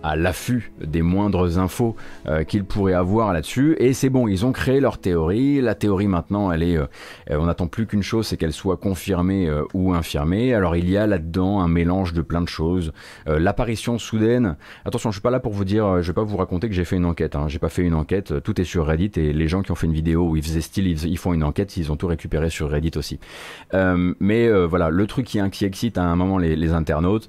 à 0.03 0.17
l'affût 0.17 0.73
des 0.81 1.03
moindres 1.03 1.59
infos 1.59 1.97
euh, 2.27 2.45
qu'ils 2.45 2.65
pourraient 2.65 2.93
avoir 2.93 3.33
là-dessus. 3.33 3.77
Et 3.79 3.93
c'est 3.93 4.11
bon, 4.11 4.29
ils 4.29 4.45
ont 4.45 4.53
créé 4.53 4.81
leur 4.81 4.99
théorie. 4.99 5.61
La 5.61 5.75
théorie 5.75 6.09
maintenant, 6.09 6.53
elle 6.53 6.63
est, 6.63 6.77
euh, 6.77 6.87
on 7.31 7.47
n'attend 7.47 7.69
plus 7.69 7.87
qu'une 7.87 8.03
chose, 8.03 8.27
c'est 8.27 8.37
qu'elle 8.37 8.53
soit 8.53 8.77
confirmée 8.77 9.49
euh, 9.49 9.65
ou 9.75 9.95
infirmée. 9.95 10.55
Alors 10.55 10.77
il 10.77 10.91
y 10.91 10.97
a 10.97 11.07
là-dedans 11.07 11.61
un 11.61 11.69
mélange 11.69 12.13
de 12.13 12.23
plein 12.23 12.41
de 12.41 12.49
choses. 12.49 12.93
L'apparition 13.27 13.99
soudaine. 13.99 14.57
Attention, 14.85 15.11
je 15.11 15.17
suis 15.17 15.23
pas 15.23 15.31
là 15.31 15.41
pour 15.41 15.53
vous 15.53 15.65
dire, 15.65 16.03
je 16.03 16.09
vais 16.09 16.13
pas 16.13 16.25
vous 16.25 16.37
raconter 16.37 16.69
que 16.69 16.75
j'ai 16.75 16.85
fait 16.85 16.97
une 16.97 17.05
enquête. 17.05 17.37
Hein. 17.37 17.47
J'ai 17.49 17.59
pas 17.59 17.69
fait 17.69 17.83
une 17.83 17.95
enquête. 17.95 18.43
Tout 18.43 18.61
est 18.61 18.65
sur 18.65 18.87
Reddit 18.87 19.13
et 19.17 19.33
les 19.33 19.49
gens 19.49 19.63
qui 19.63 19.71
ont 19.71 19.75
fait 19.75 19.87
une 19.87 19.93
vidéo 19.93 20.29
où 20.29 20.37
ils 20.37 20.43
faisaient 20.43 20.61
style, 20.61 20.87
ils, 20.87 21.19
font 21.19 21.33
une 21.33 21.45
enquête, 21.45 21.77
ils 21.77 21.93
ont 21.93 21.97
tout 21.97 22.07
récupéré 22.07 22.51
sur 22.51 22.71
Reddit 22.71 22.93
aussi. 22.97 23.21
mais 23.73 24.51
voilà, 24.65 24.91
le 24.91 25.07
truc 25.07 25.27
qui, 25.27 25.65
excite 25.65 25.99
à 25.99 26.05
un 26.05 26.17
moment 26.17 26.39
les 26.39 26.73
internautes, 26.73 27.29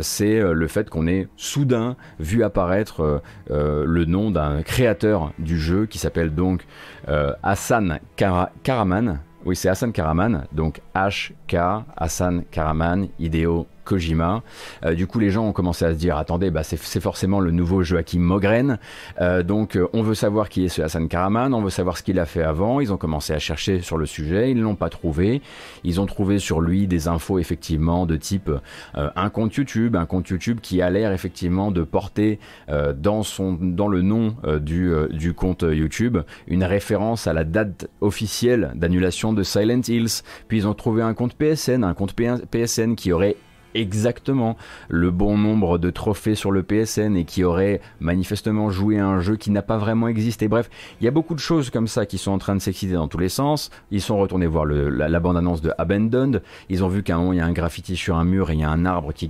c'est 0.00 0.40
le 0.40 0.66
fait 0.66 0.90
qu'on 0.90 1.06
est 1.06 1.28
soudain 1.36 1.96
vu 2.18 2.42
apparaître 2.42 3.00
euh, 3.00 3.18
euh, 3.50 3.84
le 3.86 4.04
nom 4.04 4.30
d'un 4.30 4.62
créateur 4.62 5.32
du 5.38 5.58
jeu 5.58 5.86
qui 5.86 5.98
s'appelle 5.98 6.34
donc 6.34 6.66
euh, 7.08 7.32
Hassan 7.42 8.00
Karaman. 8.16 9.20
Oui, 9.46 9.56
c'est 9.56 9.70
Hassan 9.70 9.90
Karaman, 9.90 10.46
donc 10.52 10.82
H-K, 10.94 11.84
Hassan 11.96 12.44
Karaman, 12.50 13.08
Hideo 13.18 13.66
Kojima. 13.90 14.42
Euh, 14.84 14.94
du 14.94 15.08
coup, 15.08 15.18
les 15.18 15.30
gens 15.30 15.46
ont 15.46 15.52
commencé 15.52 15.84
à 15.84 15.92
se 15.92 15.98
dire 15.98 16.16
attendez, 16.16 16.50
bah, 16.50 16.62
c'est 16.62 17.00
forcément 17.00 17.40
le 17.40 17.50
nouveau 17.50 17.82
Joachim 17.82 18.20
Mogren. 18.20 18.78
Euh, 19.20 19.42
donc, 19.42 19.76
euh, 19.76 19.88
on 19.92 20.02
veut 20.02 20.14
savoir 20.14 20.48
qui 20.48 20.64
est 20.64 20.68
ce 20.68 20.80
Hassan 20.80 21.08
Karaman, 21.08 21.52
on 21.54 21.62
veut 21.62 21.70
savoir 21.70 21.98
ce 21.98 22.04
qu'il 22.04 22.20
a 22.20 22.26
fait 22.26 22.44
avant. 22.44 22.78
Ils 22.78 22.92
ont 22.92 22.96
commencé 22.96 23.32
à 23.32 23.40
chercher 23.40 23.80
sur 23.80 23.98
le 23.98 24.06
sujet, 24.06 24.52
ils 24.52 24.56
ne 24.56 24.62
l'ont 24.62 24.76
pas 24.76 24.90
trouvé. 24.90 25.42
Ils 25.82 26.00
ont 26.00 26.06
trouvé 26.06 26.38
sur 26.38 26.60
lui 26.60 26.86
des 26.86 27.08
infos 27.08 27.40
effectivement 27.40 28.06
de 28.06 28.16
type 28.16 28.50
un 28.94 29.30
compte 29.30 29.54
YouTube, 29.54 29.96
un 29.96 30.06
compte 30.06 30.28
YouTube 30.28 30.60
qui 30.62 30.82
a 30.82 30.90
l'air 30.90 31.12
effectivement 31.12 31.70
de 31.70 31.82
porter 31.82 32.38
dans, 32.68 33.22
son, 33.22 33.56
dans 33.60 33.88
le 33.88 34.02
nom 34.02 34.36
du, 34.60 34.92
du 35.10 35.34
compte 35.34 35.64
YouTube 35.68 36.18
une 36.46 36.64
référence 36.64 37.26
à 37.26 37.32
la 37.32 37.44
date 37.44 37.88
officielle 38.00 38.72
d'annulation 38.74 39.32
de 39.32 39.42
Silent 39.42 39.82
Hills. 39.86 40.22
Puis 40.48 40.58
ils 40.58 40.68
ont 40.68 40.74
trouvé 40.74 41.02
un 41.02 41.14
compte 41.14 41.34
PSN, 41.34 41.84
un 41.84 41.94
compte 41.94 42.14
PSN 42.14 42.94
qui 42.94 43.12
aurait 43.12 43.36
exactement 43.74 44.56
le 44.88 45.10
bon 45.10 45.36
nombre 45.38 45.78
de 45.78 45.90
trophées 45.90 46.34
sur 46.34 46.50
le 46.50 46.62
PSN 46.62 47.16
et 47.16 47.24
qui 47.24 47.44
aurait 47.44 47.80
manifestement 48.00 48.70
joué 48.70 48.98
à 48.98 49.06
un 49.06 49.20
jeu 49.20 49.36
qui 49.36 49.50
n'a 49.50 49.62
pas 49.62 49.78
vraiment 49.78 50.08
existé. 50.08 50.48
Bref, 50.48 50.70
il 51.00 51.04
y 51.04 51.08
a 51.08 51.10
beaucoup 51.10 51.34
de 51.34 51.40
choses 51.40 51.70
comme 51.70 51.88
ça 51.88 52.06
qui 52.06 52.18
sont 52.18 52.32
en 52.32 52.38
train 52.38 52.54
de 52.54 52.60
s'exciter 52.60 52.94
dans 52.94 53.08
tous 53.08 53.18
les 53.18 53.28
sens. 53.28 53.70
Ils 53.90 54.00
sont 54.00 54.18
retournés 54.18 54.46
voir 54.46 54.64
la, 54.64 55.20
bande-annonce 55.20 55.60
de 55.60 55.72
Abandoned. 55.78 56.42
Ils 56.68 56.84
ont 56.84 56.88
vu 56.88 57.02
qu'à 57.02 57.16
un 57.16 57.18
moment, 57.18 57.32
il 57.32 57.38
y 57.38 57.42
a 57.42 57.46
un 57.46 57.52
graffiti 57.52 57.96
sur 57.96 58.16
un 58.16 58.24
mur 58.24 58.50
et 58.50 58.54
il 58.54 58.60
y 58.60 58.64
a 58.64 58.70
un 58.70 58.84
arbre 58.84 59.12
qui, 59.12 59.28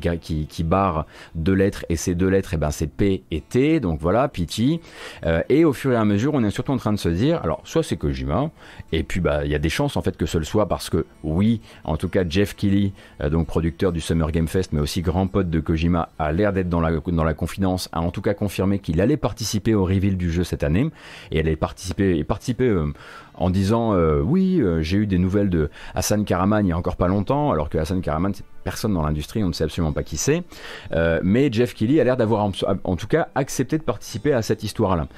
barre 0.64 1.07
deux 1.34 1.55
lettres 1.55 1.84
et 1.88 1.97
ces 1.97 2.14
deux 2.14 2.28
lettres, 2.28 2.55
et 2.55 2.57
eh 2.57 2.59
ben, 2.59 2.70
c'est 2.70 2.86
P 2.86 3.22
et 3.30 3.41
T. 3.41 3.80
Donc 3.80 4.01
voilà, 4.01 4.28
Pity. 4.28 4.80
Euh, 5.26 5.43
et 5.49 5.64
au 5.64 5.72
fur 5.72 5.93
et 5.93 5.97
à 5.97 6.05
mesure, 6.05 6.34
on 6.34 6.45
est 6.45 6.51
surtout 6.51 6.72
en 6.72 6.76
train 6.76 6.93
de 6.93 6.99
se 6.99 7.09
dire, 7.09 7.41
alors, 7.43 7.61
soit 7.64 7.82
c'est 7.82 7.97
Kojima, 7.97 8.51
et 8.93 9.03
puis 9.03 9.20
bah, 9.20 9.45
il 9.45 9.51
y 9.51 9.55
a 9.55 9.59
des 9.59 9.68
chances 9.68 9.97
en 9.97 10.03
fait 10.03 10.16
que 10.16 10.26
ce 10.26 10.38
le 10.38 10.45
soit 10.45 10.66
parce 10.66 10.91
que 10.91 11.07
oui, 11.22 11.61
en 11.84 11.97
tout 11.97 12.09
cas, 12.09 12.24
Jeff 12.28 12.55
Keighley, 12.55 12.93
euh, 13.20 13.30
donc 13.30 13.47
producteur 13.47 13.93
du 13.93 14.01
Summer 14.01 14.29
Game 14.30 14.48
Fest, 14.48 14.72
mais 14.72 14.80
aussi 14.80 15.02
grand 15.02 15.26
pote 15.26 15.50
de 15.50 15.60
Kojima, 15.60 16.08
a 16.18 16.32
l'air 16.32 16.52
d'être 16.52 16.68
dans 16.68 16.80
la, 16.80 16.90
dans 16.98 17.24
la 17.24 17.34
confidence, 17.34 17.88
a 17.92 18.00
en 18.00 18.10
tout 18.10 18.22
cas 18.22 18.34
confirmé 18.34 18.78
qu'il 18.78 19.00
allait 19.00 19.16
participer 19.16 19.74
au 19.74 19.84
reveal 19.84 20.16
du 20.16 20.30
jeu 20.30 20.44
cette 20.44 20.62
année, 20.62 20.90
et 21.30 21.40
allait 21.40 21.56
participer, 21.56 22.22
participer 22.24 22.68
euh, 22.68 22.92
en 23.41 23.51
disant 23.51 23.95
euh, 23.95 24.20
oui, 24.20 24.61
euh, 24.61 24.82
j'ai 24.82 24.99
eu 24.99 25.07
des 25.07 25.18
nouvelles 25.18 25.51
de 25.51 25.70
Hassan 25.95 26.24
Karaman 26.24 26.64
il 26.64 26.68
y 26.68 26.72
a 26.72 26.76
encore 26.76 26.97
pas 26.97 27.09
longtemps, 27.09 27.51
alors 27.51 27.68
que 27.70 27.78
Hassan 27.78 28.01
Karaman, 28.03 28.32
c'est 28.34 28.45
personne 28.62 28.93
dans 28.93 29.03
l'industrie, 29.03 29.43
on 29.43 29.49
ne 29.49 29.53
sait 29.53 29.64
absolument 29.64 29.93
pas 29.93 30.03
qui 30.03 30.18
c'est. 30.18 30.45
Euh, 30.93 31.20
mais 31.24 31.51
Jeff 31.51 31.74
Kelly 31.74 31.99
a 31.99 32.05
l'air 32.05 32.18
d'avoir 32.18 32.45
en, 32.45 32.51
tout 32.97 33.07
cas 33.07 33.28
accepté 33.34 33.78
de 33.78 33.82
participer 33.82 34.34
à 34.34 34.43
cette 34.43 34.62
histoire-là. 34.62 35.09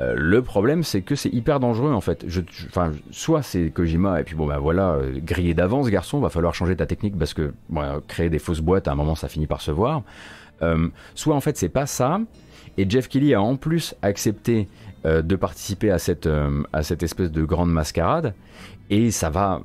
le 0.00 0.40
problème, 0.42 0.84
c'est 0.84 1.02
que 1.02 1.16
c'est 1.16 1.28
hyper 1.28 1.58
dangereux 1.58 1.92
en 1.92 2.00
fait. 2.00 2.24
Je, 2.28 2.40
soit 3.10 3.42
c'est 3.42 3.70
Kojima 3.70 4.20
et 4.20 4.24
puis 4.24 4.36
bon 4.36 4.46
bah 4.46 4.58
voilà, 4.58 4.98
grillé 5.16 5.52
d'avance, 5.52 5.88
garçon, 5.90 6.20
va 6.20 6.30
falloir 6.30 6.54
changer 6.54 6.76
ta 6.76 6.86
technique 6.86 7.18
parce 7.18 7.34
que 7.34 7.52
créer 8.06 8.30
des 8.30 8.38
fausses 8.38 8.60
boîtes 8.60 8.86
à 8.86 8.92
un 8.92 8.94
moment 8.94 9.16
ça 9.16 9.28
finit 9.28 9.48
par 9.48 9.60
se 9.60 9.72
voir. 9.72 10.02
soit 11.16 11.34
en 11.34 11.40
fait 11.40 11.56
c'est 11.56 11.68
pas 11.68 11.86
ça. 11.86 12.20
Et 12.78 12.88
Jeff 12.88 13.08
Kelly 13.08 13.34
a 13.34 13.42
en 13.42 13.56
plus 13.56 13.94
accepté 14.00 14.68
euh, 15.04 15.20
de 15.20 15.34
participer 15.34 15.90
à 15.90 15.98
cette, 15.98 16.26
euh, 16.26 16.62
à 16.72 16.84
cette 16.84 17.02
espèce 17.02 17.32
de 17.32 17.42
grande 17.44 17.72
mascarade. 17.72 18.34
Et 18.88 19.10
ça 19.10 19.30
va, 19.30 19.62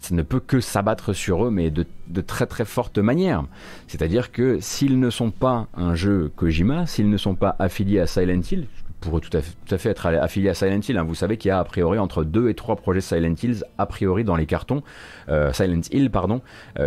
ça 0.00 0.12
ne 0.12 0.22
peut 0.22 0.40
que 0.40 0.58
s'abattre 0.58 1.12
sur 1.12 1.46
eux, 1.46 1.50
mais 1.52 1.70
de, 1.70 1.86
de, 2.08 2.20
très 2.20 2.46
très 2.46 2.64
forte 2.64 2.98
manière. 2.98 3.44
C'est-à-dire 3.86 4.32
que 4.32 4.58
s'ils 4.60 4.98
ne 4.98 5.08
sont 5.08 5.30
pas 5.30 5.68
un 5.74 5.94
jeu 5.94 6.32
Kojima, 6.34 6.86
s'ils 6.86 7.10
ne 7.10 7.16
sont 7.16 7.36
pas 7.36 7.54
affiliés 7.60 8.00
à 8.00 8.08
Silent 8.08 8.40
Hill, 8.50 8.66
pour 9.00 9.20
tout 9.20 9.30
tout 9.30 9.74
à 9.74 9.78
fait 9.78 9.90
être 9.90 10.06
affiliés 10.06 10.48
à 10.48 10.54
Silent 10.54 10.80
Hill, 10.80 10.98
hein, 10.98 11.04
vous 11.04 11.14
savez 11.14 11.36
qu'il 11.36 11.50
y 11.50 11.52
a 11.52 11.60
a 11.60 11.64
priori 11.64 12.00
entre 12.00 12.24
deux 12.24 12.48
et 12.48 12.54
trois 12.54 12.74
projets 12.74 13.00
Silent 13.00 13.34
Hills 13.40 13.62
a 13.78 13.86
priori 13.86 14.24
dans 14.24 14.36
les 14.36 14.46
cartons, 14.46 14.82
euh, 15.28 15.52
Silent 15.52 15.82
Hill 15.92 16.10
pardon, 16.10 16.40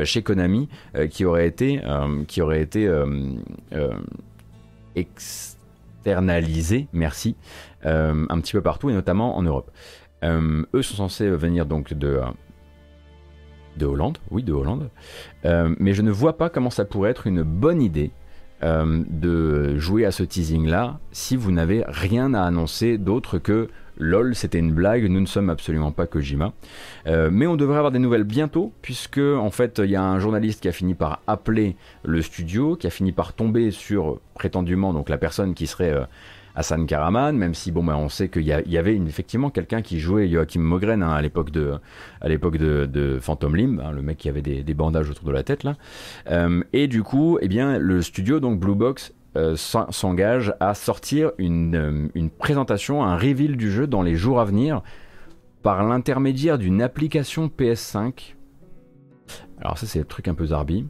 chez 0.04 0.22
Konami, 0.22 0.68
qui 1.12 1.24
aurait 1.24 1.48
été, 1.48 1.82
qui 2.28 2.42
aurait 2.42 2.62
été 2.62 2.90
externalisé, 6.06 6.88
merci, 6.94 7.36
un 7.86 8.40
petit 8.40 8.54
peu 8.54 8.62
partout 8.62 8.90
et 8.90 8.94
notamment 8.94 9.38
en 9.38 9.44
Europe. 9.44 9.72
Euh, 10.26 10.64
eux 10.74 10.82
sont 10.82 10.96
censés 10.96 11.30
venir 11.30 11.66
donc 11.66 11.94
de, 11.94 12.08
euh, 12.08 12.26
de 13.78 13.86
Hollande, 13.86 14.18
oui 14.32 14.44
de 14.44 14.54
Hollande, 14.54 14.90
mais 15.44 15.94
je 15.94 16.02
ne 16.02 16.12
vois 16.12 16.38
pas 16.38 16.50
comment 16.50 16.70
ça 16.70 16.86
pourrait 16.86 17.12
être 17.12 17.28
une 17.28 17.44
bonne 17.44 17.82
idée 17.82 18.12
de 18.64 19.78
jouer 19.78 20.06
à 20.06 20.12
ce 20.12 20.24
teasing 20.24 20.66
là 20.66 21.00
si 21.12 21.36
vous 21.36 21.52
n'avez 21.52 21.84
rien 21.88 22.34
à 22.34 22.42
annoncer 22.42 22.98
d'autre 22.98 23.38
que 23.38 23.68
lol 23.98 24.34
c'était 24.34 24.58
une 24.58 24.74
blague, 24.74 25.08
nous 25.08 25.20
ne 25.20 25.28
sommes 25.28 25.52
absolument 25.52 25.92
pas 25.92 26.08
Kojima. 26.08 26.54
mais 27.06 27.46
on 27.46 27.58
devrait 27.58 27.78
avoir 27.78 27.92
des 27.92 28.00
nouvelles 28.00 28.24
bientôt 28.24 28.74
puisque 28.82 29.20
en 29.20 29.52
fait 29.52 29.80
il 29.84 29.92
y 29.92 29.96
a 29.96 30.02
un 30.02 30.18
journaliste 30.20 30.62
qui 30.62 30.68
a 30.68 30.72
fini 30.72 30.96
par 30.96 31.22
appeler 31.28 31.76
le 32.04 32.24
studio, 32.24 32.76
qui 32.76 32.88
a 32.88 32.90
fini 32.90 33.12
par 33.12 33.34
tomber 33.34 33.70
sur 33.70 34.20
prétendument 34.34 34.94
donc 34.94 35.10
la 35.10 35.18
personne 35.20 35.54
qui 35.54 35.68
serait 35.68 36.08
Hassan 36.56 36.86
Karaman, 36.86 37.36
même 37.36 37.54
si 37.54 37.72
bon, 37.72 37.84
bah, 37.84 37.98
on 37.98 38.10
sait 38.10 38.30
qu'il 38.30 38.44
y, 38.44 38.78
avait 38.78 38.96
effectivement 38.96 39.50
quelqu'un 39.50 39.82
qui 39.82 40.00
jouait 40.00 40.30
Joachim 40.30 40.62
Mogren 40.62 41.04
hein, 41.04 41.12
à 41.12 41.22
l'époque 41.22 41.52
de, 41.52 41.74
à 42.22 42.30
l'époque 42.30 42.58
de, 42.58 43.18
Phantom 43.22 43.56
Limb, 43.56 43.82
hein, 43.82 43.92
le 43.92 44.02
mec 44.02 44.18
qui 44.18 44.30
avait 44.30 44.42
des, 44.42 44.74
bandages 44.74 45.10
autour 45.10 45.26
de 45.26 45.32
la 45.32 45.44
tête 45.44 45.64
là. 45.64 45.76
Euh, 46.30 46.64
et 46.74 46.88
du 46.88 47.04
coup, 47.04 47.38
eh 47.42 47.48
bien, 47.48 47.78
le 47.78 48.02
studio 48.02 48.40
donc 48.40 48.60
Blue 48.60 48.76
Box 48.76 49.14
euh, 49.38 49.56
s'engage 49.56 50.54
à 50.60 50.74
sortir 50.74 51.32
une, 51.38 51.76
euh, 51.76 52.08
une 52.16 52.30
présentation, 52.30 53.04
un 53.04 53.18
reveal 53.18 53.58
du 53.58 53.70
jeu 53.72 53.88
dans 53.88 54.02
les 54.02 54.16
jours 54.16 54.40
à 54.40 54.46
venir 54.46 54.82
par 55.62 55.84
l'intermédiaire 55.84 56.58
d'une 56.58 56.82
application 56.82 57.48
PS5 57.48 58.36
alors 59.60 59.78
ça 59.78 59.88
c'est 59.88 60.00
le 60.00 60.06
truc 60.06 60.28
un 60.28 60.34
peu 60.34 60.48
zarbi, 60.48 60.86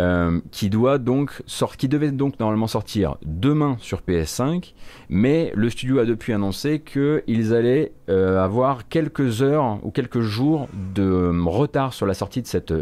euh, 0.00 0.40
qui 0.50 0.70
devait 0.70 0.98
donc 0.98 2.40
normalement 2.40 2.66
sortir 2.66 3.18
demain 3.22 3.76
sur 3.80 4.00
PS5, 4.00 4.72
mais 5.10 5.52
le 5.54 5.68
studio 5.68 5.98
a 5.98 6.06
depuis 6.06 6.32
annoncé 6.32 6.80
qu'ils 6.80 7.52
allaient 7.52 7.92
euh, 8.08 8.42
avoir 8.42 8.88
quelques 8.88 9.42
heures 9.42 9.78
ou 9.82 9.90
quelques 9.90 10.20
jours 10.20 10.68
de 10.94 11.02
euh, 11.02 11.42
retard 11.44 11.92
sur 11.92 12.06
la 12.06 12.14
sortie 12.14 12.40
de 12.40 12.46
cette 12.46 12.72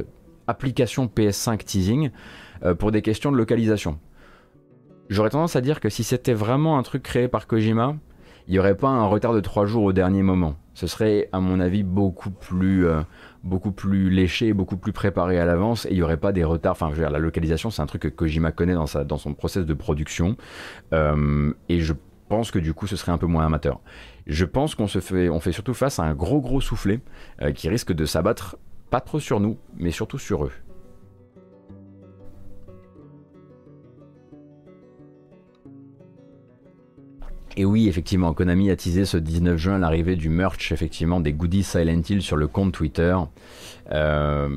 application 0.47 1.07
PS5 1.07 1.59
teasing 1.65 2.11
pour 2.79 2.93
des 2.93 3.03
questions 3.03 3.33
de 3.33 3.37
localisation. 3.37 3.99
J'aurais 5.09 5.31
tendance 5.31 5.57
à 5.57 5.61
dire 5.61 5.81
que 5.81 5.89
si 5.89 6.05
c'était 6.05 6.35
vraiment 6.35 6.79
un 6.79 6.85
truc 6.85 7.03
créé 7.03 7.27
par 7.27 7.49
Kojima, 7.49 7.97
il 8.47 8.53
n'y 8.53 8.61
aurait 8.61 8.77
pas 8.77 8.89
un 8.89 9.07
retard 9.07 9.35
de 9.35 9.41
3 9.41 9.67
jours 9.67 9.83
au 9.83 9.93
dernier 9.93 10.23
moment. 10.23 10.55
Ce 10.75 10.87
serait, 10.87 11.29
à 11.33 11.41
mon 11.41 11.59
avis, 11.59 11.83
beaucoup 11.83 12.31
plus 12.31 12.87
beaucoup 13.45 13.73
plus 13.73 14.11
léché, 14.11 14.53
beaucoup 14.53 14.77
plus 14.77 14.93
préparé 14.93 15.39
à 15.39 15.45
l'avance 15.45 15.87
et 15.87 15.91
il 15.91 15.97
n'y 15.97 16.03
aurait 16.03 16.17
pas 16.17 16.33
des 16.33 16.45
retards. 16.45 16.73
Enfin, 16.73 16.91
je 16.95 17.03
la 17.03 17.19
localisation, 17.19 17.71
c'est 17.71 17.83
un 17.83 17.87
truc 17.87 18.03
que 18.03 18.09
Kojima 18.09 18.53
connaît 18.53 18.75
dans 18.75 18.87
son 18.87 19.35
process 19.35 19.65
de 19.65 19.75
production 19.75 20.37
euh, 20.93 21.53
et 21.69 21.81
je 21.81 21.95
pense 22.29 22.51
que 22.51 22.59
du 22.59 22.75
coup, 22.75 22.87
ce 22.87 22.97
serait 22.97 23.13
un 23.13 23.19
peu 23.19 23.27
moins 23.27 23.47
amateur. 23.47 23.81
Je 24.27 24.45
pense 24.45 24.75
qu'on 24.75 24.89
se 24.89 25.01
fait, 25.01 25.29
on 25.29 25.41
fait 25.41 25.53
surtout 25.53 25.75
face 25.75 25.99
à 25.99 26.03
un 26.03 26.15
gros 26.15 26.41
gros 26.41 26.61
soufflet 26.61 27.01
euh, 27.43 27.53
qui 27.53 27.69
risque 27.69 27.93
de 27.93 28.05
s'abattre 28.05 28.57
pas 28.91 29.01
trop 29.01 29.21
sur 29.21 29.41
nous, 29.41 29.59
mais 29.77 29.91
surtout 29.91 30.19
sur 30.19 30.45
eux. 30.45 30.53
Et 37.59 37.65
oui, 37.65 37.89
effectivement, 37.89 38.33
Konami 38.35 38.71
a 38.71 38.77
teasé 38.77 39.05
ce 39.05 39.17
19 39.17 39.57
juin 39.57 39.79
l'arrivée 39.79 40.15
du 40.15 40.29
merch, 40.29 40.71
effectivement, 40.71 41.19
des 41.19 41.33
goodies 41.33 41.65
Silent 41.65 42.03
Hill 42.09 42.23
sur 42.23 42.37
le 42.37 42.47
compte 42.47 42.71
Twitter. 42.71 43.17
Euh, 43.91 44.49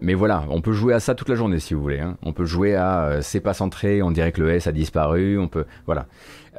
mais 0.00 0.14
voilà, 0.14 0.44
on 0.48 0.60
peut 0.60 0.70
jouer 0.70 0.94
à 0.94 1.00
ça 1.00 1.16
toute 1.16 1.28
la 1.28 1.34
journée 1.34 1.58
si 1.58 1.74
vous 1.74 1.82
voulez. 1.82 1.98
Hein. 1.98 2.18
On 2.22 2.32
peut 2.32 2.44
jouer 2.44 2.76
à 2.76 3.06
euh, 3.06 3.20
c'est 3.20 3.40
pas 3.40 3.52
centré, 3.52 4.00
on 4.00 4.12
dirait 4.12 4.30
que 4.30 4.42
le 4.42 4.50
S 4.50 4.68
a 4.68 4.72
disparu. 4.72 5.40
On 5.40 5.48
peut, 5.48 5.64
voilà. 5.86 6.06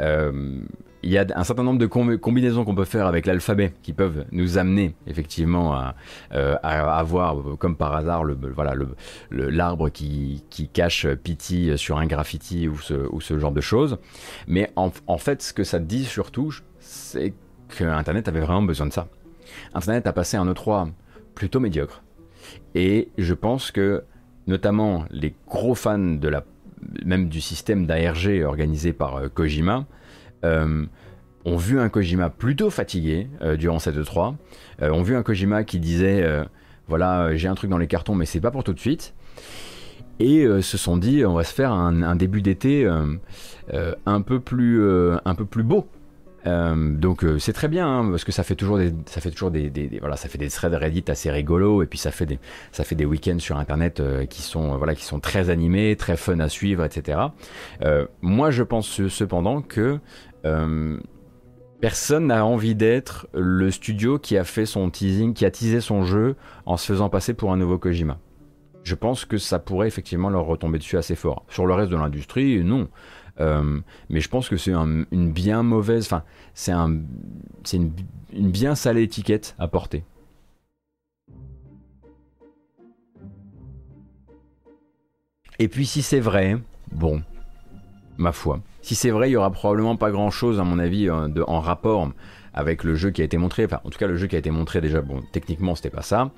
Euh, 0.01 0.60
il 1.04 1.12
y 1.12 1.18
a 1.18 1.26
un 1.36 1.43
certain 1.43 1.64
nombre 1.64 1.80
de 1.80 1.86
combinaisons 1.86 2.66
qu'on 2.66 2.76
peut 2.76 2.86
faire 2.86 3.06
avec 3.06 3.26
l'alphabet 3.26 3.74
qui 3.84 3.93
peuvent 3.93 4.26
nous 4.32 4.58
amener 4.58 4.95
effectivement 5.06 5.74
à, 5.74 5.95
euh, 6.34 6.56
avoir, 6.64 7.58
comme 7.60 7.76
par 7.76 7.95
hasard, 7.95 8.24
le, 8.24 8.38
voilà, 8.54 8.74
l'arbre 9.32 9.89
qui, 9.89 10.43
cache 10.74 11.08
Pity 11.08 11.78
sur 11.78 11.98
un 11.98 12.08
graffiti 12.08 12.68
ou 12.68 12.78
ce, 12.80 13.39
genre 13.39 13.52
de 13.52 13.62
choses. 13.62 14.00
Mais 14.48 14.72
en, 14.76 15.18
fait, 15.18 15.41
ce 15.41 15.54
que 15.54 15.64
ça 15.64 15.80
dit 15.80 16.06
surtout, 16.06 16.54
c'est 16.80 17.34
que 17.70 17.84
Internet 17.84 18.28
avait 18.28 18.41
vraiment 18.41 18.64
besoin 18.64 18.88
de 18.88 18.93
ça. 18.93 19.08
Internet 19.74 20.08
a 20.08 20.14
passé 20.14 20.38
un 20.38 20.52
E3 20.52 20.89
plutôt 21.36 21.60
médiocre. 21.60 22.02
Et 22.76 23.10
je 23.18 23.34
pense 23.34 23.72
que, 23.72 24.04
notamment, 24.48 25.06
les 25.12 25.36
gros 25.48 25.76
fans 25.76 26.00
de 26.00 26.28
la, 26.28 26.43
même 27.06 27.30
du 27.30 27.41
système 27.41 27.86
d'ARG 27.86 28.43
organisé 28.45 28.93
par 28.93 29.18
euh, 29.18 29.30
Kojima, 29.30 29.86
ont 30.43 31.55
vu 31.55 31.79
un 31.79 31.89
Kojima 31.89 32.29
plutôt 32.29 32.69
fatigué 32.69 33.29
euh, 33.41 33.55
durant 33.55 33.79
cette 33.79 33.95
E3. 33.97 34.35
ont 34.81 35.01
vu 35.03 35.15
un 35.15 35.23
Kojima 35.23 35.63
qui 35.63 35.79
disait 35.79 36.25
voilà, 36.88 37.35
j'ai 37.35 37.47
un 37.47 37.55
truc 37.55 37.69
dans 37.69 37.77
les 37.77 37.88
cartons, 37.88 38.15
mais 38.15 38.25
c'est 38.25 38.41
pas 38.41 38.51
pour 38.51 38.63
tout 38.63 38.73
de 38.73 38.79
suite. 38.79 39.13
Et 40.19 40.47
se 40.61 40.77
sont 40.77 40.97
dit 40.97 41.25
on 41.25 41.33
va 41.33 41.43
se 41.43 41.53
faire 41.53 41.71
un, 41.71 42.15
début 42.15 42.41
d'été 42.41 42.88
un 44.05 44.21
peu 44.21 44.39
plus 44.39 44.81
un 45.25 45.35
peu 45.35 45.45
plus 45.45 45.63
beau 45.63 45.88
euh, 46.47 46.95
donc 46.95 47.23
euh, 47.23 47.39
c'est 47.39 47.51
très 47.51 47.67
bien 47.67 47.88
hein, 47.88 48.09
parce 48.09 48.23
que 48.23 48.31
ça 48.31 48.43
fait 48.43 48.55
toujours 48.55 48.77
des 48.77 48.93
ça 49.05 49.21
fait 49.21 49.31
toujours 49.31 49.51
des, 49.51 49.97
voilà 49.99 50.15
ça 50.15 50.29
fait 50.29 50.38
des 50.38 50.49
threads 50.49 50.75
Reddit 50.75 51.03
assez 51.07 51.29
rigolos 51.29 51.83
et 51.83 51.88
puis 51.88 51.97
ça 51.99 52.11
fait 52.11 52.25
des 52.25 52.39
ça 52.71 52.83
fait 52.83 52.95
des 52.95 53.05
week-ends 53.05 53.39
sur 53.39 53.57
internet 53.57 53.99
euh, 53.99 54.25
qui 54.25 54.41
sont 54.41 54.77
voilà 54.77 54.95
qui 54.95 55.03
sont 55.03 55.19
très 55.19 55.49
animés 55.49 55.95
très 55.97 56.15
fun 56.15 56.39
à 56.39 56.47
suivre 56.47 56.85
etc 56.85 57.19
moi 58.21 58.51
je 58.51 58.63
pense 58.63 59.07
cependant 59.07 59.61
que 59.61 59.99
personne 61.81 62.27
n'a 62.27 62.45
envie 62.45 62.75
d'être 62.75 63.27
le 63.33 63.69
studio 63.71 64.17
qui 64.17 64.38
a 64.38 64.43
fait 64.43 64.65
son 64.65 64.89
teasing 64.89 65.33
qui 65.33 65.45
a 65.45 65.51
teasé 65.51 65.81
son 65.81 66.03
jeu 66.03 66.35
en 66.65 66.77
se 66.77 66.85
faisant 66.85 67.09
passer 67.09 67.33
pour 67.33 67.51
un 67.51 67.57
nouveau 67.57 67.77
Kojima. 67.77 68.19
Je 68.83 68.95
pense 68.95 69.25
que 69.25 69.38
ça 69.38 69.59
pourrait 69.59 69.88
effectivement 69.88 70.29
leur 70.29 70.45
retomber 70.45 70.77
dessus 70.77 70.97
assez 70.97 71.15
fort. 71.15 71.43
Sur 71.49 71.65
le 71.65 71.73
reste 71.73 71.91
de 71.91 71.97
l'industrie 71.97 72.63
non. 72.63 72.88
Euh, 73.39 73.79
mais 74.09 74.19
je 74.19 74.29
pense 74.29 74.49
que 74.49 74.57
c'est 74.57 74.71
une 74.73 75.31
bien 75.31 75.61
mauvaise, 75.61 76.05
enfin, 76.05 76.23
c'est 76.55 76.71
un, 76.71 77.01
une, 77.73 77.91
une 78.33 78.49
bien 78.49 78.73
sale 78.73 78.97
étiquette 78.97 79.55
à 79.59 79.67
porter. 79.67 80.03
Et 85.59 85.67
puis 85.67 85.85
si 85.85 86.01
c'est 86.01 86.19
vrai, 86.19 86.57
bon, 86.91 87.21
ma 88.17 88.31
foi, 88.31 88.61
si 88.88 88.95
c'est 88.95 89.09
vrai, 89.09 89.29
il 89.29 89.33
y 89.33 89.35
aura 89.35 89.51
probablement 89.51 89.97
pas 89.97 90.11
grand 90.11 90.31
chose 90.31 90.61
à 90.61 90.63
mon 90.63 90.79
avis 90.79 91.09
euh, 91.09 91.27
de, 91.27 91.43
en 91.45 91.59
rapport 91.59 92.09
avec 92.53 92.85
le 92.85 92.95
jeu 92.95 93.11
qui 93.11 93.21
a 93.21 93.25
été 93.25 93.38
montré. 93.38 93.65
Enfin, 93.65 93.81
en 93.83 93.89
tout 93.89 93.99
cas, 93.99 94.07
le 94.07 94.15
jeu 94.15 94.27
qui 94.27 94.38
a 94.38 94.39
été 94.39 94.49
montré 94.49 94.79
déjà, 94.79 95.01
bon, 95.01 95.21
techniquement 95.33 95.75
c'était 95.75 95.89
pas 95.89 96.03
ça. 96.03 96.31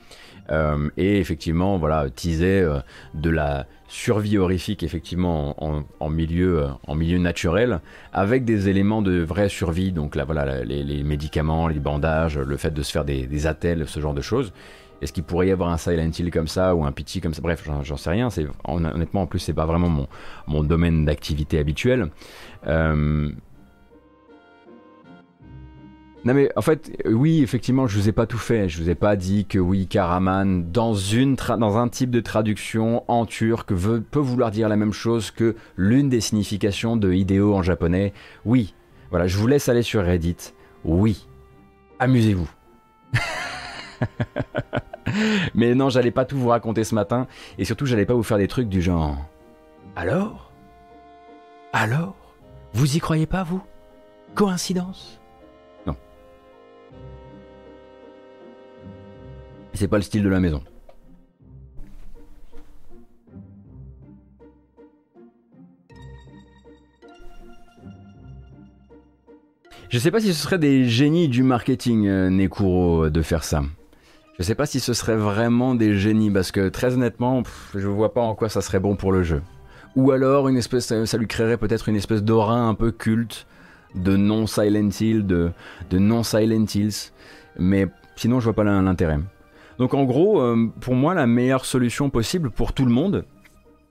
Euh, 0.49 0.89
et 0.97 1.19
effectivement, 1.19 1.77
voilà, 1.77 2.09
teaser 2.09 2.67
de 3.13 3.29
la 3.29 3.67
survie 3.87 4.39
horrifique 4.39 4.81
effectivement 4.81 5.55
en, 5.63 6.09
milieu, 6.09 6.69
en 6.87 6.95
milieu 6.95 7.19
naturel, 7.19 7.81
avec 8.13 8.45
des 8.45 8.67
éléments 8.67 9.03
de 9.03 9.19
vraie 9.19 9.49
survie, 9.49 9.91
donc 9.91 10.15
là 10.15 10.25
voilà 10.25 10.63
les, 10.63 11.03
médicaments, 11.03 11.67
les 11.67 11.79
bandages, 11.79 12.37
le 12.39 12.57
fait 12.57 12.71
de 12.71 12.81
se 12.81 12.91
faire 12.91 13.05
des, 13.05 13.27
des 13.27 13.45
attelles, 13.45 13.87
ce 13.87 13.99
genre 13.99 14.15
de 14.15 14.21
choses. 14.21 14.53
Est-ce 15.01 15.13
qu'il 15.13 15.23
pourrait 15.23 15.47
y 15.47 15.51
avoir 15.51 15.69
un 15.69 15.77
Silent 15.77 16.11
Hill 16.17 16.31
comme 16.31 16.47
ça 16.47 16.75
ou 16.75 16.85
un 16.85 16.91
Pity 16.91 17.21
comme 17.21 17.33
ça? 17.33 17.41
Bref, 17.41 17.67
j'en 17.83 17.97
sais 17.97 18.09
rien. 18.09 18.29
Honnêtement 18.65 19.23
en 19.23 19.27
plus 19.27 19.39
c'est 19.39 19.53
pas 19.53 19.65
vraiment 19.65 19.89
mon, 19.89 20.07
mon 20.47 20.63
domaine 20.63 21.05
d'activité 21.05 21.59
habituel. 21.59 22.09
Euh, 22.67 23.31
non 26.25 26.33
mais 26.33 26.51
en 26.57 26.61
fait, 26.61 26.91
oui, 27.05 27.41
effectivement, 27.41 27.87
je 27.87 27.97
vous 27.97 28.09
ai 28.09 28.11
pas 28.11 28.25
tout 28.25 28.37
fait. 28.37 28.67
Je 28.67 28.81
vous 28.81 28.89
ai 28.89 28.95
pas 28.95 29.15
dit 29.15 29.45
que 29.45 29.57
oui, 29.57 29.87
Karaman, 29.87 30.69
dans, 30.69 30.93
une 30.93 31.35
dans 31.35 31.77
un 31.77 31.87
type 31.87 32.11
de 32.11 32.19
traduction 32.19 33.05
en 33.07 33.25
turc, 33.25 33.69
peut 33.69 34.19
vouloir 34.19 34.51
dire 34.51 34.67
la 34.67 34.75
même 34.75 34.91
chose 34.91 35.31
que 35.31 35.55
l'une 35.77 36.09
des 36.09 36.19
significations 36.19 36.97
de 36.97 37.13
idéo 37.13 37.55
en 37.55 37.61
japonais. 37.61 38.11
Oui, 38.43 38.73
voilà, 39.11 39.27
je 39.27 39.37
vous 39.37 39.47
laisse 39.47 39.69
aller 39.69 39.81
sur 39.81 40.03
Reddit. 40.03 40.53
Oui, 40.83 41.25
amusez-vous. 41.99 42.49
mais 45.55 45.75
non, 45.75 45.89
j'allais 45.89 46.11
pas 46.11 46.25
tout 46.25 46.37
vous 46.37 46.49
raconter 46.49 46.83
ce 46.83 46.95
matin, 46.95 47.27
et 47.57 47.65
surtout, 47.65 47.85
j'allais 47.85 48.05
pas 48.05 48.13
vous 48.13 48.23
faire 48.23 48.37
des 48.37 48.47
trucs 48.47 48.69
du 48.69 48.81
genre. 48.81 49.17
Alors? 49.95 50.51
Alors? 51.73 52.15
Vous 52.73 52.95
y 52.95 52.99
croyez 52.99 53.25
pas, 53.25 53.43
vous? 53.43 53.61
Coïncidence? 54.35 55.19
C'est 59.79 59.87
pas 59.87 59.95
le 59.95 60.03
style 60.03 60.23
de 60.23 60.27
la 60.27 60.41
maison. 60.41 60.61
Je 69.87 69.97
sais 69.97 70.11
pas 70.11 70.19
si 70.19 70.27
ce 70.27 70.33
serait 70.33 70.59
des 70.59 70.83
génies 70.89 71.29
du 71.29 71.43
marketing, 71.43 72.07
euh, 72.07 72.29
Nekuro, 72.29 73.09
de 73.09 73.21
faire 73.21 73.45
ça. 73.45 73.63
Je 74.39 74.45
sais 74.45 74.55
pas 74.55 74.65
si 74.65 74.79
ce 74.79 74.93
serait 74.93 75.17
vraiment 75.17 75.75
des 75.75 75.97
génies, 75.97 76.31
parce 76.31 76.53
que 76.53 76.69
très 76.69 76.93
honnêtement, 76.93 77.43
je 77.75 77.87
vois 77.89 78.13
pas 78.13 78.21
en 78.21 78.35
quoi 78.35 78.47
ça 78.47 78.61
serait 78.61 78.79
bon 78.79 78.95
pour 78.95 79.11
le 79.11 79.21
jeu. 79.21 79.41
Ou 79.97 80.11
alors, 80.11 80.47
une 80.47 80.55
espèce, 80.55 80.93
ça 81.03 81.17
lui 81.17 81.27
créerait 81.27 81.57
peut-être 81.57 81.89
une 81.89 81.97
espèce 81.97 82.23
d'aura 82.23 82.57
un 82.57 82.73
peu 82.73 82.91
culte 82.91 83.47
de 83.95 84.15
non-Silent 84.15 84.89
Hill, 84.97 85.25
de, 85.25 85.51
non-Silent 85.91 86.65
Hills. 86.73 87.11
Mais 87.57 87.87
sinon, 88.15 88.39
je 88.39 88.45
vois 88.45 88.53
pas 88.53 88.63
l'intérêt. 88.63 89.19
Donc 89.77 89.93
en 89.93 90.05
gros, 90.05 90.41
euh, 90.41 90.71
pour 90.79 90.95
moi, 90.95 91.13
la 91.13 91.27
meilleure 91.27 91.65
solution 91.65 92.09
possible 92.09 92.49
pour 92.49 92.71
tout 92.71 92.85
le 92.85 92.91
monde, 92.91 93.25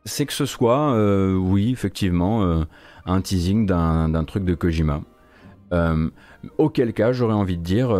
c'est 0.07 0.24
que 0.24 0.32
ce 0.32 0.46
soit, 0.46 0.94
euh, 0.94 1.34
oui, 1.34 1.72
effectivement, 1.72 2.42
euh, 2.42 2.64
un 3.05 3.20
teasing 3.20 3.66
d'un 3.66 4.24
truc 4.24 4.44
de 4.44 4.55
Kojima. 4.55 5.03
auquel 6.57 6.94
cas, 6.94 7.12
j'aurais 7.12 7.34
envie 7.34 7.59
de 7.59 7.62
dire, 7.62 7.94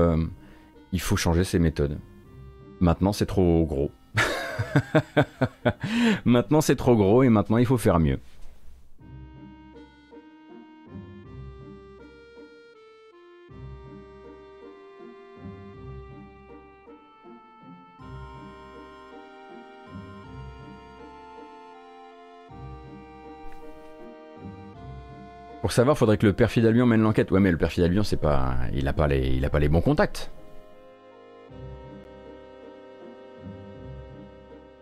il 0.93 1.01
faut 1.01 1.17
changer 1.17 1.45
ses 1.45 1.59
méthodes. 1.59 1.99
Maintenant, 2.81 3.13
c'est 3.13 3.27
trop 3.27 3.65
gros. 3.65 3.91
maintenant, 6.25 6.61
c'est 6.61 6.77
trop 6.77 6.97
gros 6.97 7.23
et 7.23 7.29
maintenant, 7.29 7.59
il 7.59 7.67
faut 7.67 7.79
faire 7.79 7.99
mieux. 7.99 8.19
Pour 25.61 25.73
savoir, 25.73 25.99
faudrait 25.99 26.17
que 26.17 26.27
le 26.27 26.33
père 26.33 26.51
Fidalbion 26.51 26.87
mène 26.87 27.03
l'enquête. 27.03 27.31
Ouais, 27.31 27.41
mais 27.41 27.51
le 27.51 27.59
père 27.59 27.73
Fidalbion, 27.73 28.05
c'est 28.05 28.17
pas, 28.17 28.55
il 28.73 28.87
a 28.89 28.93
pas 28.93 29.09
les, 29.09 29.37
il 29.37 29.45
a 29.45 29.51
pas 29.51 29.59
les 29.59 29.69
bons 29.69 29.81
contacts. 29.81 30.31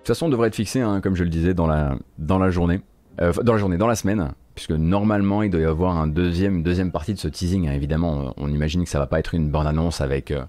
Toute 0.06 0.14
façon, 0.14 0.26
on 0.26 0.28
devrait 0.28 0.48
être 0.48 0.54
fixé, 0.54 0.80
hein, 0.80 1.00
comme 1.00 1.16
je 1.16 1.24
le 1.24 1.30
disais, 1.30 1.52
dans 1.52 1.66
la, 1.66 1.96
dans 2.18 2.38
la 2.38 2.50
journée, 2.50 2.80
euh, 3.20 3.32
dans 3.42 3.54
la 3.54 3.58
journée, 3.58 3.76
dans 3.76 3.88
la 3.88 3.96
semaine, 3.96 4.32
puisque 4.54 4.70
normalement, 4.70 5.42
il 5.42 5.50
doit 5.50 5.60
y 5.60 5.64
avoir 5.64 5.96
un 5.96 6.06
deuxième, 6.06 6.56
une 6.56 6.62
deuxième 6.62 6.92
partie 6.92 7.12
de 7.12 7.18
ce 7.18 7.26
teasing. 7.26 7.68
Hein, 7.68 7.72
évidemment, 7.72 8.32
on 8.36 8.48
imagine 8.48 8.84
que 8.84 8.88
ça 8.88 9.00
va 9.00 9.08
pas 9.08 9.18
être 9.18 9.34
une 9.34 9.50
bande 9.50 9.66
annonce 9.66 10.00
avec, 10.00 10.30
euh, 10.30 10.44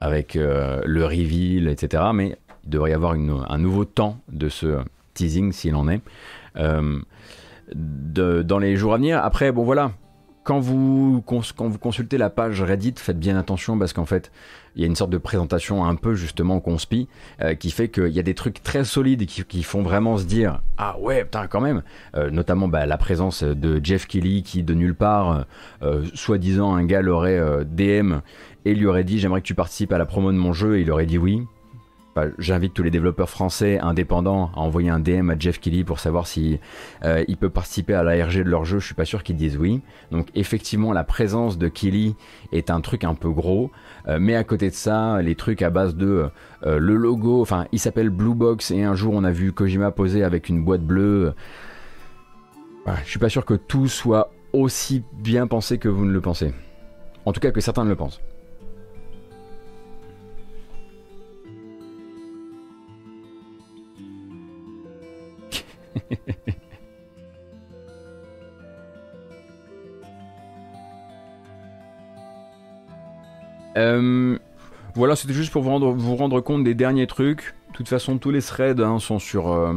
avec 0.00 0.36
euh, 0.36 0.80
le 0.86 1.04
reveal, 1.04 1.66
etc. 1.66 2.04
Mais 2.14 2.38
il 2.64 2.70
devrait 2.70 2.90
y 2.90 2.94
avoir 2.94 3.14
un 3.14 3.58
nouveau 3.58 3.84
temps 3.84 4.18
de 4.30 4.48
ce 4.48 4.78
teasing, 5.14 5.50
s'il 5.52 5.74
en 5.74 5.88
est 5.88 6.00
dans 7.74 8.58
les 8.58 8.76
jours 8.76 8.94
à 8.94 8.96
venir. 8.96 9.22
Après, 9.22 9.52
bon 9.52 9.64
voilà, 9.64 9.92
quand 10.48 10.60
vous, 10.60 11.22
consultez 11.78 12.16
la 12.16 12.30
page 12.30 12.62
Reddit, 12.62 12.94
faites 12.96 13.18
bien 13.18 13.36
attention 13.36 13.78
parce 13.78 13.92
qu'en 13.92 14.06
fait, 14.06 14.32
il 14.74 14.80
y 14.80 14.84
a 14.84 14.86
une 14.86 14.96
sorte 14.96 15.10
de 15.10 15.18
présentation 15.18 15.84
un 15.84 15.94
peu 15.94 16.14
justement 16.14 16.58
conspi 16.58 17.06
euh, 17.42 17.54
qui 17.54 17.70
fait 17.70 17.90
qu'il 17.90 18.08
y 18.08 18.18
a 18.18 18.22
des 18.22 18.32
trucs 18.32 18.62
très 18.62 18.84
solides 18.84 19.26
qui, 19.26 19.44
qui, 19.44 19.62
font 19.62 19.82
vraiment 19.82 20.16
se 20.16 20.24
dire 20.24 20.62
ah 20.78 20.98
ouais 21.00 21.24
putain 21.24 21.48
quand 21.48 21.60
même. 21.60 21.82
Euh, 22.14 22.30
notamment 22.30 22.66
bah, 22.66 22.86
la 22.86 22.96
présence 22.96 23.42
de 23.42 23.78
Jeff 23.84 24.06
Kelly 24.06 24.42
qui 24.42 24.62
de 24.62 24.72
nulle 24.72 24.94
part 24.94 25.44
euh, 25.82 26.06
soi-disant 26.14 26.74
un 26.74 26.86
gars 26.86 27.02
l'aurait 27.02 27.38
DM 27.66 28.20
et 28.64 28.74
lui 28.74 28.86
aurait 28.86 29.04
dit 29.04 29.18
j'aimerais 29.18 29.42
que 29.42 29.46
tu 29.46 29.54
participes 29.54 29.92
à 29.92 29.98
la 29.98 30.06
promo 30.06 30.32
de 30.32 30.38
mon 30.38 30.54
jeu 30.54 30.78
et 30.78 30.80
il 30.80 30.90
aurait 30.90 31.04
dit 31.04 31.18
oui 31.18 31.42
j'invite 32.38 32.74
tous 32.74 32.82
les 32.82 32.90
développeurs 32.90 33.30
français 33.30 33.78
indépendants 33.78 34.50
à 34.54 34.60
envoyer 34.60 34.90
un 34.90 35.00
DM 35.00 35.30
à 35.30 35.38
Jeff 35.38 35.60
Kelly 35.60 35.84
pour 35.84 36.00
savoir 36.00 36.26
si 36.26 36.58
euh, 37.04 37.24
il 37.28 37.36
peut 37.36 37.50
participer 37.50 37.94
à 37.94 38.02
l'ARG 38.02 38.38
de 38.38 38.48
leur 38.48 38.64
jeu. 38.64 38.78
Je 38.78 38.86
suis 38.86 38.94
pas 38.94 39.04
sûr 39.04 39.22
qu'ils 39.22 39.36
disent 39.36 39.56
oui. 39.56 39.80
Donc 40.10 40.28
effectivement, 40.34 40.92
la 40.92 41.04
présence 41.04 41.58
de 41.58 41.68
Kelly 41.68 42.16
est 42.52 42.70
un 42.70 42.80
truc 42.80 43.04
un 43.04 43.14
peu 43.14 43.30
gros, 43.30 43.70
euh, 44.06 44.18
mais 44.20 44.34
à 44.34 44.44
côté 44.44 44.70
de 44.70 44.74
ça, 44.74 45.20
les 45.22 45.34
trucs 45.34 45.62
à 45.62 45.70
base 45.70 45.96
de 45.96 46.30
euh, 46.66 46.78
le 46.78 46.96
logo, 46.96 47.40
enfin, 47.40 47.66
il 47.72 47.78
s'appelle 47.78 48.10
Blue 48.10 48.34
Box 48.34 48.70
et 48.70 48.82
un 48.82 48.94
jour 48.94 49.14
on 49.14 49.24
a 49.24 49.30
vu 49.30 49.52
Kojima 49.52 49.90
poser 49.90 50.24
avec 50.24 50.48
une 50.48 50.64
boîte 50.64 50.82
bleue. 50.82 51.34
je 53.04 53.10
suis 53.10 53.18
pas 53.18 53.28
sûr 53.28 53.44
que 53.44 53.54
tout 53.54 53.88
soit 53.88 54.30
aussi 54.52 55.02
bien 55.12 55.46
pensé 55.46 55.78
que 55.78 55.88
vous 55.88 56.04
ne 56.04 56.12
le 56.12 56.20
pensez. 56.20 56.52
En 57.24 57.32
tout 57.32 57.40
cas, 57.40 57.50
que 57.50 57.60
certains 57.60 57.84
ne 57.84 57.90
le 57.90 57.96
pensent. 57.96 58.20
Euh, 73.78 74.38
voilà, 74.94 75.14
c'était 75.16 75.32
juste 75.32 75.52
pour 75.52 75.62
vous 75.62 76.16
rendre, 76.16 76.40
compte 76.40 76.64
des 76.64 76.74
derniers 76.74 77.06
trucs. 77.06 77.54
De 77.68 77.74
toute 77.74 77.88
façon, 77.88 78.18
tous 78.18 78.30
les 78.30 78.42
threads 78.42 78.80
hein, 78.80 78.98
sont, 78.98 79.20
sur, 79.20 79.52
euh, 79.52 79.72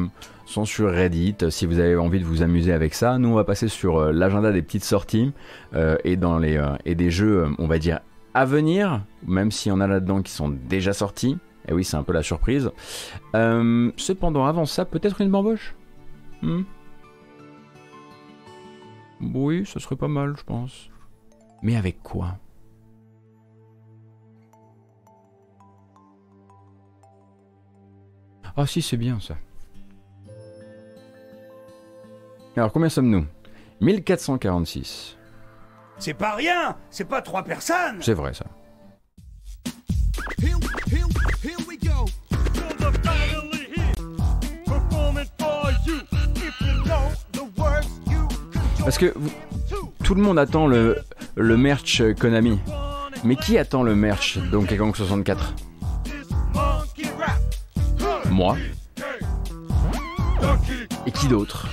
sont 0.46 0.66
sur 0.66 0.90
Reddit. 0.90 1.36
Si 1.50 1.66
vous 1.68 1.80
avez 1.80 1.96
envie 1.96 2.20
de 2.20 2.26
vous 2.26 2.42
amuser 2.42 2.74
avec 2.74 2.96
ça, 2.96 3.20
nous 3.20 3.30
on 3.30 3.36
va 3.36 3.44
passer 3.44 3.68
sur 3.68 4.00
euh, 4.00 4.12
l'agenda 4.12 4.52
des 4.52 4.64
petites 4.64 4.84
sorties 4.84 5.32
et, 6.04 6.16
dans 6.16 6.40
les, 6.40 6.60
des 6.86 7.12
jeux, 7.12 7.48
on 7.60 7.68
va 7.68 7.78
dire, 7.78 8.00
à 8.34 8.46
venir, 8.46 9.04
même 9.28 9.52
s'il 9.52 9.70
y 9.70 9.74
en 9.74 9.82
a 9.82 9.88
là-dedans 9.88 10.22
qui 10.22 10.32
sont 10.32 10.50
déjà 10.50 10.94
sortis. 10.94 11.38
Et 11.68 11.74
oui, 11.74 11.84
c'est 11.84 11.98
un 11.98 12.04
peu 12.04 12.14
la 12.14 12.24
surprise. 12.24 12.72
cependant, 13.34 14.46
avant 14.46 14.66
ça, 14.66 14.86
peut-être 14.86 15.22
une 15.22 15.30
bamboche? 15.30 15.76
Hmm 16.42 16.64
oui, 19.34 19.66
ce 19.66 19.80
serait 19.80 19.96
pas 19.96 20.08
mal, 20.08 20.36
je 20.36 20.44
pense. 20.44 20.90
Mais 21.62 21.76
avec 21.76 22.02
quoi? 22.02 22.38
Ah 28.56 28.68
si, 28.68 28.82
c'est 28.82 28.98
bien 28.98 29.20
ça. 29.20 29.38
Alors 32.58 32.72
combien 32.72 32.90
sommes-nous? 32.90 33.26
1446. 33.80 35.18
C'est 36.00 36.14
pas 36.14 36.36
rien 36.36 36.76
C'est 36.90 37.06
pas 37.06 37.22
trois 37.22 37.44
personnes 37.44 38.02
C'est 38.02 38.14
vrai 38.14 38.34
ça. 38.34 38.46
Parce 48.84 48.98
que 48.98 49.14
tout 50.04 50.16
le 50.16 50.22
monde 50.22 50.40
attend 50.40 50.68
le, 50.68 50.98
le 51.36 51.58
merch 51.58 52.02
Konami. 52.20 52.60
Mais 53.24 53.36
qui 53.36 53.58
attend 53.58 53.84
le 53.84 53.96
merch 53.96 54.40
Donkey 54.52 54.78
Kong 54.78 54.96
64 54.96 55.54
Moi. 58.32 58.58
Et 61.06 61.12
qui 61.12 61.28
d'autre? 61.28 61.68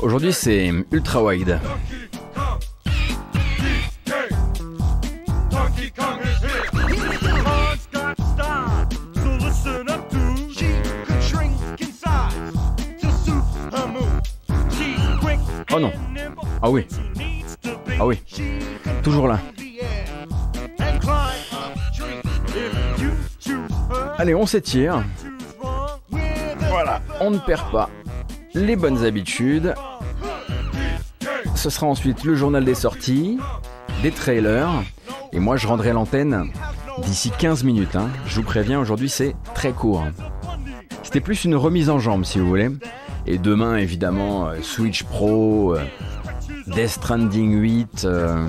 Aujourd'hui, 0.00 0.32
c'est 0.32 0.70
ultra 0.92 1.22
wide. 1.22 1.58
Oh 15.70 15.80
non. 15.80 15.92
Ah 16.62 16.70
oui. 16.70 16.86
Ah 18.00 18.06
oui. 18.06 18.20
Toujours 19.02 19.28
là. 19.28 19.40
Allez, 24.16 24.34
on 24.34 24.46
s'étire. 24.46 25.04
Voilà, 26.68 27.00
on 27.20 27.30
ne 27.30 27.38
perd 27.38 27.70
pas 27.70 27.90
les 28.54 28.76
bonnes 28.76 29.04
habitudes. 29.04 29.74
Ce 31.68 31.74
sera 31.74 31.86
ensuite 31.86 32.24
le 32.24 32.34
journal 32.34 32.64
des 32.64 32.74
sorties, 32.74 33.38
des 34.02 34.10
trailers. 34.10 34.70
Et 35.34 35.38
moi, 35.38 35.58
je 35.58 35.66
rendrai 35.66 35.92
l'antenne 35.92 36.50
d'ici 37.02 37.30
15 37.38 37.62
minutes. 37.62 37.94
Hein. 37.94 38.08
Je 38.24 38.36
vous 38.36 38.42
préviens, 38.42 38.80
aujourd'hui, 38.80 39.10
c'est 39.10 39.36
très 39.54 39.72
court. 39.72 40.06
C'était 41.02 41.20
plus 41.20 41.44
une 41.44 41.54
remise 41.54 41.90
en 41.90 41.98
jambe, 41.98 42.24
si 42.24 42.38
vous 42.38 42.48
voulez. 42.48 42.70
Et 43.26 43.36
demain, 43.36 43.76
évidemment, 43.76 44.48
euh, 44.48 44.62
Switch 44.62 45.02
Pro, 45.02 45.74
euh, 45.74 45.84
Death 46.68 46.88
Stranding 46.88 47.60
8, 47.60 48.06
euh, 48.06 48.48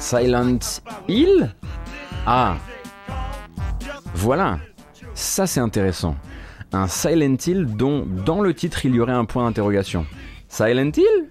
Silent 0.00 0.58
Hill? 1.08 1.54
Ah 2.26 2.56
Voilà, 4.14 4.58
ça 5.14 5.46
c'est 5.46 5.60
intéressant 5.60 6.14
un 6.74 6.88
Silent 6.88 7.36
Hill 7.46 7.66
dont 7.66 8.04
dans 8.04 8.40
le 8.40 8.52
titre 8.54 8.84
il 8.84 8.94
y 8.94 9.00
aurait 9.00 9.12
un 9.12 9.24
point 9.24 9.44
d'interrogation. 9.44 10.06
Silent 10.48 10.90
Hill? 10.96 11.30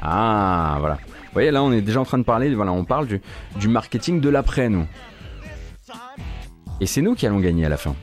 Ah, 0.00 0.76
voilà. 0.80 0.94
Vous 0.94 1.34
voyez, 1.34 1.50
là 1.50 1.62
on 1.62 1.72
est 1.72 1.80
déjà 1.80 2.00
en 2.00 2.04
train 2.04 2.18
de 2.18 2.24
parler, 2.24 2.54
voilà, 2.54 2.72
on 2.72 2.84
parle 2.84 3.06
du, 3.06 3.68
marketing 3.68 4.20
de 4.20 4.28
l'après, 4.28 4.68
nous. 4.68 4.86
Et 6.80 6.86
c'est 6.86 7.00
nous 7.00 7.14
qui 7.14 7.26
allons 7.26 7.40
gagner 7.40 7.64
à 7.66 7.68
la 7.68 7.76
fin. 7.76 7.94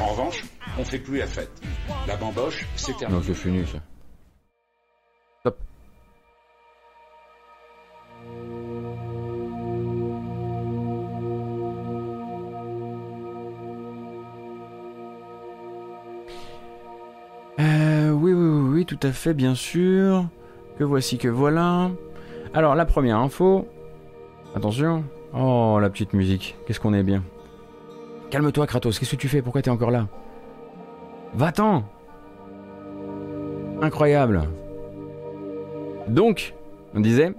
En 0.00 0.06
revanche, 0.06 0.44
on 0.78 0.84
fait 0.84 0.98
plus 0.98 1.18
la 1.18 1.26
fête. 1.26 1.50
La 2.06 2.16
bamboche, 2.16 2.66
c'est 2.76 2.96
terminé. 2.96 3.18
Non, 3.18 3.24
c'est 3.26 3.34
fini 3.34 3.64
ça. 3.66 3.78
Tout 18.86 18.98
à 19.02 19.12
fait, 19.12 19.34
bien 19.34 19.54
sûr. 19.54 20.26
Que 20.78 20.84
voici, 20.84 21.18
que 21.18 21.28
voilà. 21.28 21.90
Alors, 22.54 22.74
la 22.74 22.84
première 22.84 23.18
info. 23.18 23.66
Attention. 24.54 25.04
Oh, 25.34 25.78
la 25.80 25.90
petite 25.90 26.12
musique. 26.12 26.56
Qu'est-ce 26.66 26.80
qu'on 26.80 26.94
est 26.94 27.02
bien. 27.02 27.22
Calme-toi, 28.30 28.66
Kratos. 28.66 28.98
Qu'est-ce 28.98 29.10
que 29.12 29.16
tu 29.16 29.28
fais? 29.28 29.42
Pourquoi 29.42 29.62
t'es 29.62 29.70
encore 29.70 29.90
là? 29.90 30.08
Va-t'en 31.34 31.84
Incroyable. 33.82 34.42
Donc, 36.08 36.54
on 36.94 37.00
disait, 37.00 37.34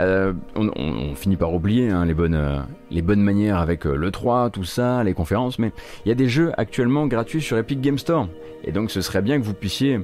euh, 0.00 0.32
on, 0.56 1.14
finit 1.14 1.36
par 1.36 1.52
oublier 1.52 1.90
hein, 1.90 2.04
les, 2.04 2.14
bonnes, 2.14 2.34
euh, 2.34 2.60
les 2.90 3.02
bonnes 3.02 3.20
manières 3.20 3.58
avec 3.58 3.86
euh, 3.86 3.94
le 3.94 4.10
3, 4.10 4.50
tout 4.50 4.64
ça, 4.64 5.04
les 5.04 5.14
conférences, 5.14 5.58
mais 5.58 5.72
il 6.04 6.08
y 6.08 6.12
a 6.12 6.14
des 6.14 6.28
jeux 6.28 6.52
actuellement 6.56 7.06
gratuits 7.06 7.42
sur 7.42 7.58
Epic 7.58 7.80
Game 7.80 7.98
Store. 7.98 8.28
Et 8.64 8.72
donc 8.72 8.90
ce 8.90 9.00
serait 9.00 9.22
bien 9.22 9.38
que 9.38 9.44
vous 9.44 9.54
puissiez 9.54 10.00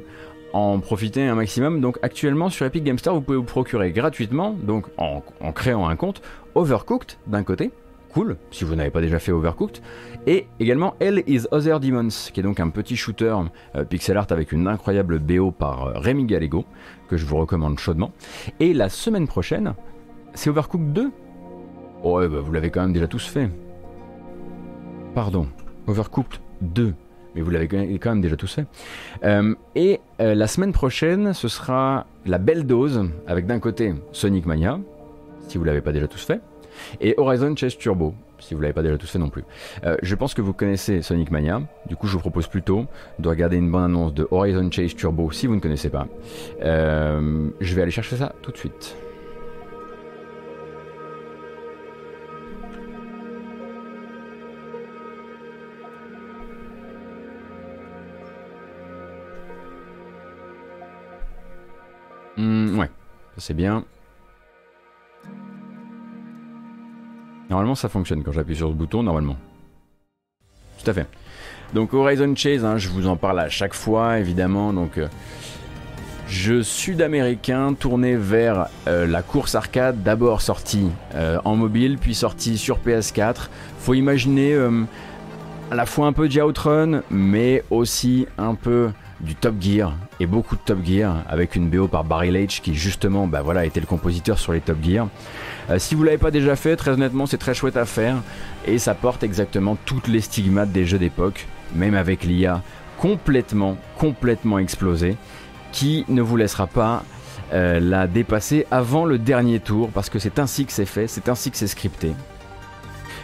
en 0.52 0.78
profiter 0.80 1.26
un 1.26 1.34
maximum. 1.34 1.80
Donc 1.80 1.98
actuellement 2.02 2.50
sur 2.50 2.66
Epic 2.66 2.84
Game 2.84 2.98
Store, 2.98 3.14
vous 3.14 3.22
pouvez 3.22 3.38
vous 3.38 3.44
procurer 3.44 3.92
gratuitement, 3.92 4.56
donc 4.62 4.86
en, 4.98 5.22
créant 5.52 5.88
un 5.88 5.96
compte, 5.96 6.20
Overcooked 6.54 7.18
d'un 7.26 7.42
côté, 7.42 7.70
cool, 8.12 8.36
si 8.50 8.64
vous 8.64 8.74
n'avez 8.74 8.90
pas 8.90 9.00
déjà 9.00 9.18
fait 9.18 9.32
Overcooked, 9.32 9.82
et 10.26 10.46
également 10.58 10.94
Hell 11.00 11.22
is 11.26 11.42
Other 11.50 11.80
Demons, 11.80 12.08
qui 12.32 12.40
est 12.40 12.42
donc 12.42 12.60
un 12.60 12.70
petit 12.70 12.96
shooter 12.96 13.36
pixel 13.90 14.16
art 14.16 14.28
avec 14.30 14.52
une 14.52 14.66
incroyable 14.68 15.18
BO 15.18 15.50
par 15.50 15.92
Rémi 16.00 16.24
Gallego, 16.24 16.64
que 17.06 17.16
je 17.16 17.24
vous 17.26 17.36
recommande 17.36 17.78
chaudement. 17.78 18.12
Et 18.60 18.72
la 18.72 18.88
semaine 18.88 19.26
prochaine, 19.26 19.74
c'est 20.34 20.50
Overcooked 20.50 20.92
2 20.92 21.10
Ouais, 22.04 22.28
bah 22.28 22.40
vous 22.40 22.52
l'avez 22.52 22.70
quand 22.70 22.82
même 22.82 22.92
déjà 22.92 23.08
tous 23.08 23.26
fait. 23.26 23.50
Pardon, 25.14 25.48
Overcooked 25.86 26.40
2 26.60 26.94
mais 27.36 27.42
vous 27.42 27.50
l'avez 27.50 27.68
quand 27.68 28.10
même 28.10 28.22
déjà 28.22 28.36
tous 28.36 28.54
fait. 28.54 28.66
Euh, 29.22 29.54
et 29.74 30.00
euh, 30.20 30.34
la 30.34 30.46
semaine 30.46 30.72
prochaine, 30.72 31.34
ce 31.34 31.48
sera 31.48 32.06
la 32.24 32.38
belle 32.38 32.64
dose, 32.64 33.10
avec 33.26 33.46
d'un 33.46 33.60
côté 33.60 33.94
Sonic 34.12 34.46
Mania, 34.46 34.80
si 35.46 35.58
vous 35.58 35.64
l'avez 35.64 35.82
pas 35.82 35.92
déjà 35.92 36.08
tous 36.08 36.24
fait, 36.24 36.40
Et 37.00 37.14
Horizon 37.16 37.54
Chase 37.56 37.76
Turbo, 37.76 38.14
si 38.38 38.54
vous 38.54 38.60
l'avez 38.60 38.74
pas 38.74 38.82
déjà 38.82 38.96
tous 38.96 39.10
fait 39.10 39.18
non 39.18 39.28
plus. 39.28 39.44
Euh, 39.84 39.96
je 40.02 40.14
pense 40.14 40.34
que 40.34 40.42
vous 40.42 40.52
connaissez 40.52 41.02
Sonic 41.02 41.30
Mania, 41.30 41.62
du 41.88 41.96
coup 41.96 42.06
je 42.06 42.12
vous 42.12 42.20
propose 42.20 42.46
plutôt 42.46 42.86
de 43.18 43.28
regarder 43.28 43.56
une 43.56 43.70
bonne 43.70 43.84
annonce 43.84 44.14
de 44.14 44.26
Horizon 44.30 44.70
Chase 44.70 44.94
Turbo 44.94 45.30
si 45.30 45.46
vous 45.46 45.54
ne 45.54 45.60
connaissez 45.60 45.90
pas. 45.90 46.06
Euh, 46.62 47.48
je 47.60 47.74
vais 47.74 47.82
aller 47.82 47.90
chercher 47.90 48.16
ça 48.16 48.34
tout 48.42 48.52
de 48.52 48.56
suite. 48.56 48.96
Hmm, 62.36 62.78
ouais, 62.78 62.90
c'est 63.38 63.54
bien. 63.54 63.84
Normalement 67.50 67.74
ça 67.74 67.88
fonctionne 67.88 68.22
quand 68.22 68.32
j'appuie 68.32 68.56
sur 68.56 68.68
ce 68.68 68.74
bouton, 68.74 69.02
normalement. 69.02 69.36
Tout 70.82 70.90
à 70.90 70.94
fait. 70.94 71.06
Donc 71.74 71.94
Horizon 71.94 72.34
Chase, 72.36 72.64
hein, 72.64 72.78
je 72.78 72.88
vous 72.88 73.06
en 73.06 73.16
parle 73.16 73.40
à 73.40 73.48
chaque 73.48 73.74
fois 73.74 74.18
évidemment. 74.18 74.72
Donc 74.72 74.98
euh, 74.98 75.08
jeu 76.28 76.62
sud-américain 76.62 77.74
tourné 77.74 78.16
vers 78.16 78.66
euh, 78.86 79.06
la 79.06 79.22
course 79.22 79.54
arcade, 79.54 80.02
d'abord 80.02 80.42
sorti 80.42 80.90
euh, 81.14 81.38
en 81.44 81.56
mobile, 81.56 81.98
puis 82.00 82.14
sorti 82.14 82.58
sur 82.58 82.78
PS4. 82.78 83.48
Faut 83.78 83.94
imaginer 83.94 84.56
à 85.70 85.74
la 85.74 85.86
fois 85.86 86.06
un 86.06 86.12
peu 86.12 86.28
de 86.28 86.40
Outrun, 86.40 87.02
mais 87.10 87.62
aussi 87.70 88.26
un 88.38 88.54
peu 88.54 88.90
du 89.20 89.34
Top 89.34 89.54
Gear 89.60 89.94
et 90.20 90.26
beaucoup 90.26 90.56
de 90.56 90.60
Top 90.60 90.84
Gear 90.84 91.22
avec 91.28 91.56
une 91.56 91.70
BO 91.70 91.88
par 91.88 92.04
Barry 92.04 92.30
Leitch 92.30 92.60
qui 92.60 92.74
justement 92.74 93.26
bah 93.26 93.42
voilà, 93.42 93.64
était 93.64 93.80
le 93.80 93.86
compositeur 93.86 94.38
sur 94.38 94.52
les 94.52 94.60
Top 94.60 94.78
Gear. 94.82 95.08
Euh, 95.70 95.78
si 95.78 95.94
vous 95.94 96.04
l'avez 96.04 96.18
pas 96.18 96.30
déjà 96.30 96.56
fait, 96.56 96.76
très 96.76 96.92
honnêtement 96.92 97.26
c'est 97.26 97.38
très 97.38 97.54
chouette 97.54 97.76
à 97.76 97.84
faire 97.84 98.16
et 98.66 98.78
ça 98.78 98.94
porte 98.94 99.22
exactement 99.22 99.76
toutes 99.84 100.08
les 100.08 100.20
stigmates 100.20 100.70
des 100.70 100.86
jeux 100.86 100.98
d'époque, 100.98 101.46
même 101.74 101.94
avec 101.94 102.24
l'IA 102.24 102.62
complètement, 102.98 103.76
complètement 103.98 104.58
explosée, 104.58 105.16
qui 105.72 106.04
ne 106.08 106.22
vous 106.22 106.36
laissera 106.36 106.66
pas 106.66 107.02
euh, 107.52 107.80
la 107.80 108.06
dépasser 108.06 108.66
avant 108.70 109.04
le 109.04 109.18
dernier 109.18 109.60
tour 109.60 109.90
parce 109.90 110.08
que 110.08 110.18
c'est 110.18 110.38
ainsi 110.38 110.66
que 110.66 110.72
c'est 110.72 110.86
fait, 110.86 111.06
c'est 111.06 111.28
ainsi 111.28 111.50
que 111.50 111.56
c'est 111.56 111.66
scripté. 111.66 112.12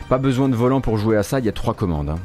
Pas 0.08 0.18
besoin 0.18 0.48
de 0.48 0.54
volant 0.54 0.80
pour 0.80 0.98
jouer 0.98 1.16
à 1.16 1.22
ça, 1.22 1.38
il 1.38 1.46
y 1.46 1.48
a 1.48 1.52
trois 1.52 1.74
commandes. 1.74 2.10
Hein. 2.10 2.18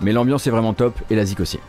Mais 0.00 0.12
l'ambiance 0.12 0.46
est 0.46 0.50
vraiment 0.50 0.74
top 0.74 1.00
et 1.10 1.16
la 1.16 1.24
zik 1.24 1.40
aussi. 1.40 1.60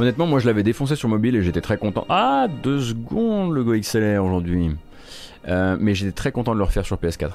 Honnêtement, 0.00 0.26
moi 0.26 0.40
je 0.40 0.46
l'avais 0.46 0.64
défoncé 0.64 0.96
sur 0.96 1.08
mobile 1.08 1.36
et 1.36 1.42
j'étais 1.42 1.60
très 1.60 1.78
content. 1.78 2.04
Ah, 2.08 2.48
deux 2.62 2.80
secondes 2.80 3.52
le 3.52 3.62
Go 3.62 3.74
XLR 3.76 4.24
aujourd'hui. 4.24 4.70
Euh, 5.46 5.76
mais 5.78 5.94
j'étais 5.94 6.12
très 6.12 6.32
content 6.32 6.52
de 6.52 6.58
le 6.58 6.64
refaire 6.64 6.84
sur 6.84 6.96
PS4. 6.96 7.30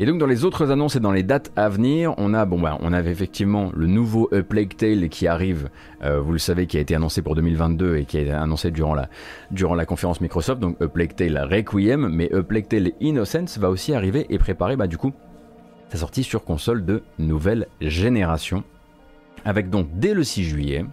Et 0.00 0.06
donc 0.06 0.18
dans 0.18 0.26
les 0.26 0.44
autres 0.44 0.70
annonces 0.70 0.94
et 0.94 1.00
dans 1.00 1.10
les 1.10 1.24
dates 1.24 1.50
à 1.56 1.68
venir, 1.68 2.14
on 2.18 2.32
a 2.32 2.44
bon 2.44 2.60
bah 2.60 2.78
on 2.80 2.92
avait 2.92 3.10
effectivement 3.10 3.72
le 3.74 3.88
nouveau 3.88 4.28
A 4.32 4.42
Plague 4.44 4.76
Tale 4.76 5.08
qui 5.08 5.26
arrive, 5.26 5.70
euh, 6.04 6.20
vous 6.20 6.30
le 6.30 6.38
savez, 6.38 6.68
qui 6.68 6.76
a 6.76 6.80
été 6.80 6.94
annoncé 6.94 7.22
pour 7.22 7.34
2022 7.34 7.96
et 7.96 8.04
qui 8.04 8.18
a 8.18 8.20
été 8.20 8.30
annoncé 8.30 8.70
durant 8.70 8.94
la 8.94 9.08
durant 9.50 9.74
la 9.74 9.84
conférence 9.84 10.20
Microsoft. 10.20 10.60
Donc 10.60 10.80
A 10.80 10.86
Plague 10.86 11.16
Tale 11.16 11.38
Requiem, 11.50 12.08
mais 12.08 12.32
A 12.32 12.44
Plague 12.44 12.68
Tale 12.68 12.92
Innocence 13.00 13.58
va 13.58 13.70
aussi 13.70 13.92
arriver 13.92 14.26
et 14.30 14.38
préparer 14.38 14.76
bah 14.76 14.86
du 14.86 14.96
coup 14.96 15.12
sa 15.90 15.98
sortie 15.98 16.24
sur 16.24 16.44
console 16.44 16.84
de 16.84 17.02
nouvelle 17.18 17.66
génération, 17.80 18.62
avec 19.44 19.70
donc 19.70 19.88
dès 19.94 20.14
le 20.14 20.24
6 20.24 20.44
juillet. 20.44 20.84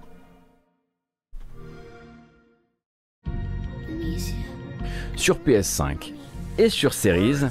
Sur 5.16 5.40
PS5 5.40 6.14
et 6.58 6.70
sur 6.70 6.94
Series. 6.94 7.46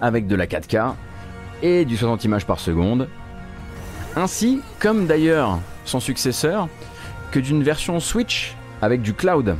Avec 0.00 0.26
de 0.26 0.34
la 0.34 0.46
4K 0.46 0.94
et 1.62 1.84
du 1.84 1.96
60 1.96 2.24
images 2.24 2.44
par 2.44 2.58
seconde, 2.58 3.08
ainsi 4.16 4.60
comme 4.80 5.06
d'ailleurs 5.06 5.60
son 5.84 6.00
successeur, 6.00 6.68
que 7.30 7.38
d'une 7.38 7.62
version 7.62 8.00
Switch 8.00 8.56
avec 8.80 9.00
du 9.00 9.14
cloud. 9.14 9.56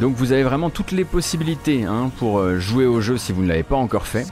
Donc 0.00 0.14
vous 0.14 0.32
avez 0.32 0.44
vraiment 0.44 0.70
toutes 0.70 0.92
les 0.92 1.04
possibilités 1.04 1.84
hein, 1.84 2.10
pour 2.18 2.38
euh, 2.38 2.58
jouer 2.58 2.86
au 2.86 3.00
jeu 3.00 3.16
si 3.16 3.32
vous 3.32 3.42
ne 3.42 3.48
l'avez 3.48 3.64
pas 3.64 3.76
encore 3.76 4.06
fait. 4.06 4.26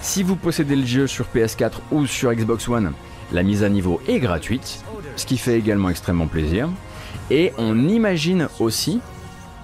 Si 0.00 0.22
vous 0.24 0.34
possédez 0.34 0.74
le 0.74 0.84
jeu 0.84 1.06
sur 1.06 1.26
PS4 1.34 1.72
ou 1.92 2.06
sur 2.06 2.32
Xbox 2.32 2.68
One, 2.68 2.92
la 3.32 3.42
mise 3.44 3.62
à 3.62 3.68
niveau 3.68 4.00
est 4.08 4.18
gratuite, 4.18 4.82
ce 5.16 5.24
qui 5.24 5.38
fait 5.38 5.56
également 5.56 5.88
extrêmement 5.88 6.26
plaisir. 6.26 6.68
Et 7.30 7.52
on 7.58 7.88
imagine 7.88 8.48
aussi, 8.58 9.00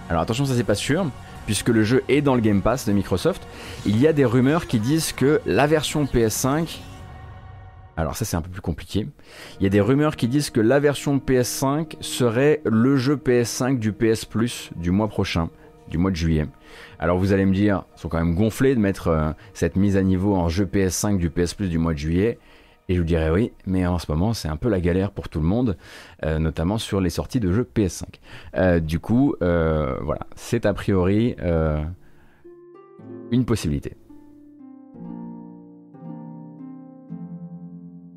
alors 0.09 0.23
attention 0.23 0.47
ça 0.47 0.55
c'est 0.55 0.63
pas 0.63 0.77
sûr, 0.77 1.07
puisque 1.47 1.69
le 1.69 1.83
jeu 1.83 2.05
est 2.09 2.23
dans 2.23 2.37
le 2.37 2.41
Game 2.41 2.63
Pass 2.63 2.87
de 2.87 2.93
Microsoft, 2.93 3.43
il 3.87 4.01
y 4.01 4.07
a 4.07 4.13
des 4.13 4.25
rumeurs 4.25 4.69
qui 4.69 4.79
disent 4.79 5.13
que 5.13 5.41
la 5.47 5.67
version 5.67 6.05
PS5 6.05 6.79
alors 8.01 8.17
ça 8.17 8.25
c'est 8.25 8.37
un 8.37 8.43
peu 8.43 8.51
plus 8.51 8.61
compliqué. 8.61 9.07
Il 9.61 9.63
y 9.63 9.67
a 9.67 9.71
des 9.71 9.81
rumeurs 9.81 10.17
qui 10.17 10.27
disent 10.27 10.51
que 10.51 10.61
la 10.61 10.81
version 10.81 11.19
PS5 11.19 11.97
serait 12.01 12.63
le 12.65 12.97
jeu 12.97 13.17
PS5 13.17 13.79
du 13.79 13.93
PS 13.93 14.25
Plus 14.25 14.71
du 14.77 14.91
mois 14.91 15.09
prochain, 15.09 15.51
du 15.89 15.99
mois 15.99 16.11
de 16.11 16.17
juillet. 16.17 16.47
Alors 16.99 17.19
vous 17.19 17.33
allez 17.33 17.45
me 17.45 17.55
dire, 17.55 17.85
ils 17.97 18.01
sont 18.01 18.09
quand 18.09 18.19
même 18.19 18.35
gonflés 18.35 18.75
de 18.75 18.81
mettre 18.81 19.09
euh, 19.09 19.33
cette 19.55 19.77
mise 19.77 19.97
à 19.97 20.03
niveau 20.03 20.35
en 20.35 20.49
jeu 20.49 20.65
PS5 20.65 21.19
du 21.19 21.31
PS 21.31 21.55
Plus 21.55 21.69
du 21.69 21.79
mois 21.79 21.93
de 21.93 21.99
juillet. 21.99 22.39
Et 22.89 22.95
je 22.95 23.01
vous 23.01 23.07
dirais 23.07 23.31
oui, 23.31 23.53
mais 23.67 23.87
en 23.87 23.99
ce 23.99 24.11
moment 24.11 24.33
c'est 24.33 24.49
un 24.49 24.57
peu 24.57 24.69
la 24.69 24.81
galère 24.81 25.13
pour 25.13 25.29
tout 25.29 25.39
le 25.39 25.47
monde, 25.47 25.77
euh, 26.25 26.39
notamment 26.39 26.79
sur 26.79 27.01
les 27.01 27.11
sorties 27.11 27.39
de 27.39 27.53
jeux 27.53 27.69
PS5. 27.73 28.05
Euh, 28.57 28.81
du 28.81 28.99
coup, 28.99 29.37
voilà, 29.41 30.27
c'est 30.35 30.67
a 30.67 30.75
priori 30.75 31.37
une 33.31 33.45
possibilité. 33.45 33.97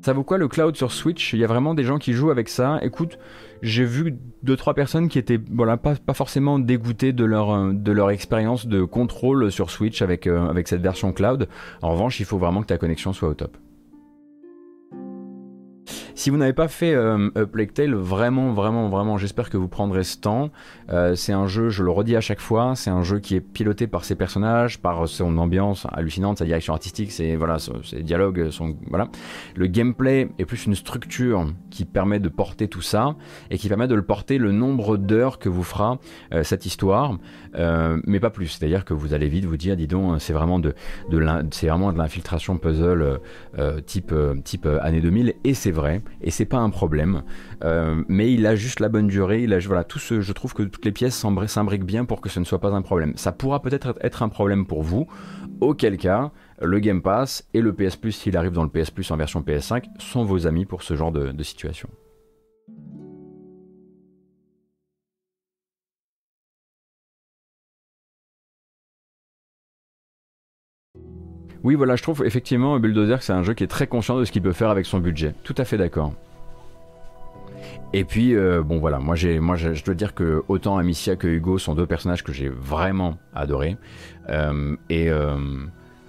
Ça 0.04 0.12
vaut 0.12 0.22
quoi 0.22 0.36
le 0.36 0.48
cloud 0.48 0.76
sur 0.76 0.92
Switch? 0.92 1.32
Il 1.32 1.38
y 1.38 1.44
a 1.44 1.46
vraiment 1.46 1.72
des 1.72 1.82
gens 1.82 1.96
qui 1.96 2.12
jouent 2.12 2.30
avec 2.30 2.50
ça. 2.50 2.78
Écoute, 2.82 3.18
j'ai 3.62 3.86
vu 3.86 4.18
deux 4.42 4.54
trois 4.54 4.74
personnes 4.74 5.08
qui 5.08 5.18
étaient 5.18 5.38
pas, 5.38 6.12
forcément 6.12 6.58
dégoûtées 6.58 7.14
de 7.14 7.24
leur 7.24 7.72
de 7.72 7.90
leur 7.90 8.10
expérience 8.10 8.66
de 8.66 8.84
contrôle 8.84 9.50
sur 9.50 9.70
Switch 9.70 10.02
avec 10.02 10.26
avec 10.26 10.68
cette 10.68 10.82
version 10.82 11.14
cloud. 11.14 11.48
En 11.80 11.92
revanche, 11.92 12.20
il 12.20 12.26
faut 12.26 12.36
vraiment 12.36 12.60
que 12.60 12.66
ta 12.66 12.76
connexion 12.76 13.14
soit 13.14 13.30
au 13.30 13.32
top. 13.32 13.56
Si 16.16 16.30
vous 16.30 16.36
n'avez 16.36 16.52
pas 16.52 16.68
fait 16.68 16.94
euh, 16.94 17.28
Plague 17.46 17.72
Tale, 17.72 17.92
vraiment, 17.94 18.52
vraiment, 18.52 18.88
vraiment, 18.88 19.18
j'espère 19.18 19.50
que 19.50 19.56
vous 19.56 19.66
prendrez 19.66 20.04
ce 20.04 20.16
temps. 20.16 20.50
Euh, 20.90 21.16
c'est 21.16 21.32
un 21.32 21.48
jeu, 21.48 21.70
je 21.70 21.82
le 21.82 21.90
redis 21.90 22.14
à 22.14 22.20
chaque 22.20 22.38
fois, 22.38 22.74
c'est 22.76 22.90
un 22.90 23.02
jeu 23.02 23.18
qui 23.18 23.34
est 23.34 23.40
piloté 23.40 23.88
par 23.88 24.04
ses 24.04 24.14
personnages, 24.14 24.78
par 24.78 25.08
son 25.08 25.36
ambiance 25.38 25.88
hallucinante, 25.90 26.38
sa 26.38 26.44
direction 26.44 26.72
artistique, 26.72 27.10
ses, 27.10 27.34
voilà, 27.34 27.56
ses 27.58 28.04
dialogues, 28.04 28.50
son, 28.50 28.76
voilà. 28.90 29.08
Le 29.56 29.66
gameplay 29.66 30.28
est 30.38 30.44
plus 30.44 30.66
une 30.66 30.76
structure 30.76 31.46
qui 31.70 31.84
permet 31.84 32.20
de 32.20 32.28
porter 32.28 32.68
tout 32.68 32.80
ça 32.80 33.16
et 33.50 33.58
qui 33.58 33.68
permet 33.68 33.88
de 33.88 33.96
le 33.96 34.02
porter 34.02 34.38
le 34.38 34.52
nombre 34.52 34.96
d'heures 34.96 35.40
que 35.40 35.48
vous 35.48 35.64
fera 35.64 35.98
euh, 36.32 36.44
cette 36.44 36.64
histoire, 36.64 37.18
euh, 37.56 38.00
mais 38.06 38.20
pas 38.20 38.30
plus. 38.30 38.46
C'est-à-dire 38.46 38.84
que 38.84 38.94
vous 38.94 39.14
allez 39.14 39.28
vite 39.28 39.46
vous 39.46 39.56
dire, 39.56 39.76
dis 39.76 39.88
donc, 39.88 40.20
c'est 40.20 40.32
vraiment 40.32 40.60
de, 40.60 40.74
de 41.10 41.18
vraiment 41.66 41.92
de 41.92 41.98
l'infiltration 41.98 42.56
puzzle 42.56 43.18
type, 43.84 44.14
type 44.44 44.68
année 44.80 45.00
2000 45.00 45.34
et 45.42 45.54
c'est 45.54 45.72
vrai 45.72 46.03
et 46.20 46.30
c'est 46.30 46.44
pas 46.44 46.58
un 46.58 46.70
problème. 46.70 47.22
Euh, 47.62 48.02
mais 48.08 48.32
il 48.32 48.46
a 48.46 48.56
juste 48.56 48.80
la 48.80 48.88
bonne 48.88 49.08
durée. 49.08 49.42
Il 49.42 49.52
a, 49.52 49.84
tout 49.84 49.98
ce, 49.98 50.20
je 50.20 50.32
trouve 50.32 50.54
que 50.54 50.62
toutes 50.62 50.84
les 50.84 50.92
pièces 50.92 51.24
s'imbriquent 51.46 51.84
bien 51.84 52.04
pour 52.04 52.20
que 52.20 52.28
ce 52.28 52.40
ne 52.40 52.44
soit 52.44 52.60
pas 52.60 52.70
un 52.70 52.82
problème. 52.82 53.12
Ça 53.16 53.32
pourra 53.32 53.62
peut-être 53.62 53.94
être 54.00 54.22
un 54.22 54.28
problème 54.28 54.66
pour 54.66 54.82
vous, 54.82 55.06
auquel 55.60 55.96
cas 55.96 56.30
le 56.60 56.78
Game 56.78 57.02
Pass 57.02 57.48
et 57.54 57.60
le 57.60 57.72
PS 57.72 57.96
Plus, 57.96 58.12
s'il 58.12 58.36
arrive 58.36 58.52
dans 58.52 58.64
le 58.64 58.70
PS 58.70 58.90
Plus 58.90 59.10
en 59.10 59.16
version 59.16 59.42
PS5, 59.42 59.84
sont 59.98 60.24
vos 60.24 60.46
amis 60.46 60.64
pour 60.64 60.82
ce 60.82 60.94
genre 60.94 61.12
de, 61.12 61.42
situation. 61.42 61.88
Oui, 71.64 71.76
voilà, 71.76 71.96
je 71.96 72.02
trouve 72.02 72.24
effectivement 72.26 72.78
Bulldozer 72.78 73.18
que 73.18 73.24
c'est 73.24 73.32
un 73.32 73.42
jeu 73.42 73.54
qui 73.54 73.64
est 73.64 73.68
très 73.68 73.86
conscient 73.86 74.18
de 74.18 74.26
ce 74.26 74.30
qu'il 74.30 74.42
peut 74.42 74.52
faire 74.52 74.68
avec 74.68 74.84
son 74.84 74.98
budget. 74.98 75.34
Tout 75.44 75.54
à 75.56 75.64
fait 75.64 75.78
d'accord. 75.78 76.12
Et 77.94 78.04
puis, 78.04 78.36
euh, 78.36 78.62
bon 78.62 78.78
voilà, 78.80 78.98
moi, 78.98 79.14
je 79.14 79.84
dois 79.84 79.94
dire 79.94 80.14
que 80.14 80.42
autant 80.48 80.76
Amicia 80.76 81.16
que 81.16 81.26
Hugo 81.26 81.56
sont 81.56 81.74
deux 81.74 81.86
personnages 81.86 82.22
que 82.22 82.32
j'ai 82.32 82.50
vraiment 82.50 83.16
adorés. 83.34 83.78
Euh, 84.28 84.76
et 84.90 85.08
euh, 85.08 85.38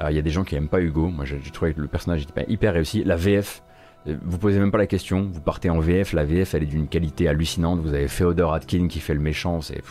il 0.09 0.15
y 0.15 0.19
a 0.19 0.21
des 0.21 0.29
gens 0.29 0.43
qui 0.43 0.55
aiment 0.55 0.67
pas 0.67 0.81
Hugo. 0.81 1.07
Moi, 1.07 1.23
j'ai 1.23 1.39
trouvé 1.51 1.73
que 1.73 1.79
le 1.79 1.87
personnage 1.87 2.23
était 2.23 2.51
hyper 2.51 2.73
réussi. 2.73 3.05
La 3.05 3.15
VF, 3.15 3.63
vous 4.05 4.37
posez 4.37 4.59
même 4.59 4.71
pas 4.71 4.77
la 4.77 4.87
question. 4.87 5.29
Vous 5.31 5.39
partez 5.39 5.69
en 5.69 5.79
VF, 5.79 6.11
la 6.11 6.25
VF, 6.25 6.53
elle 6.53 6.63
est 6.63 6.65
d'une 6.65 6.89
qualité 6.89 7.29
hallucinante. 7.29 7.79
Vous 7.79 7.93
avez 7.93 8.09
Feodor 8.09 8.53
Atkin 8.53 8.89
qui 8.89 8.99
fait 8.99 9.13
le 9.13 9.21
méchant, 9.21 9.61
c'est, 9.61 9.81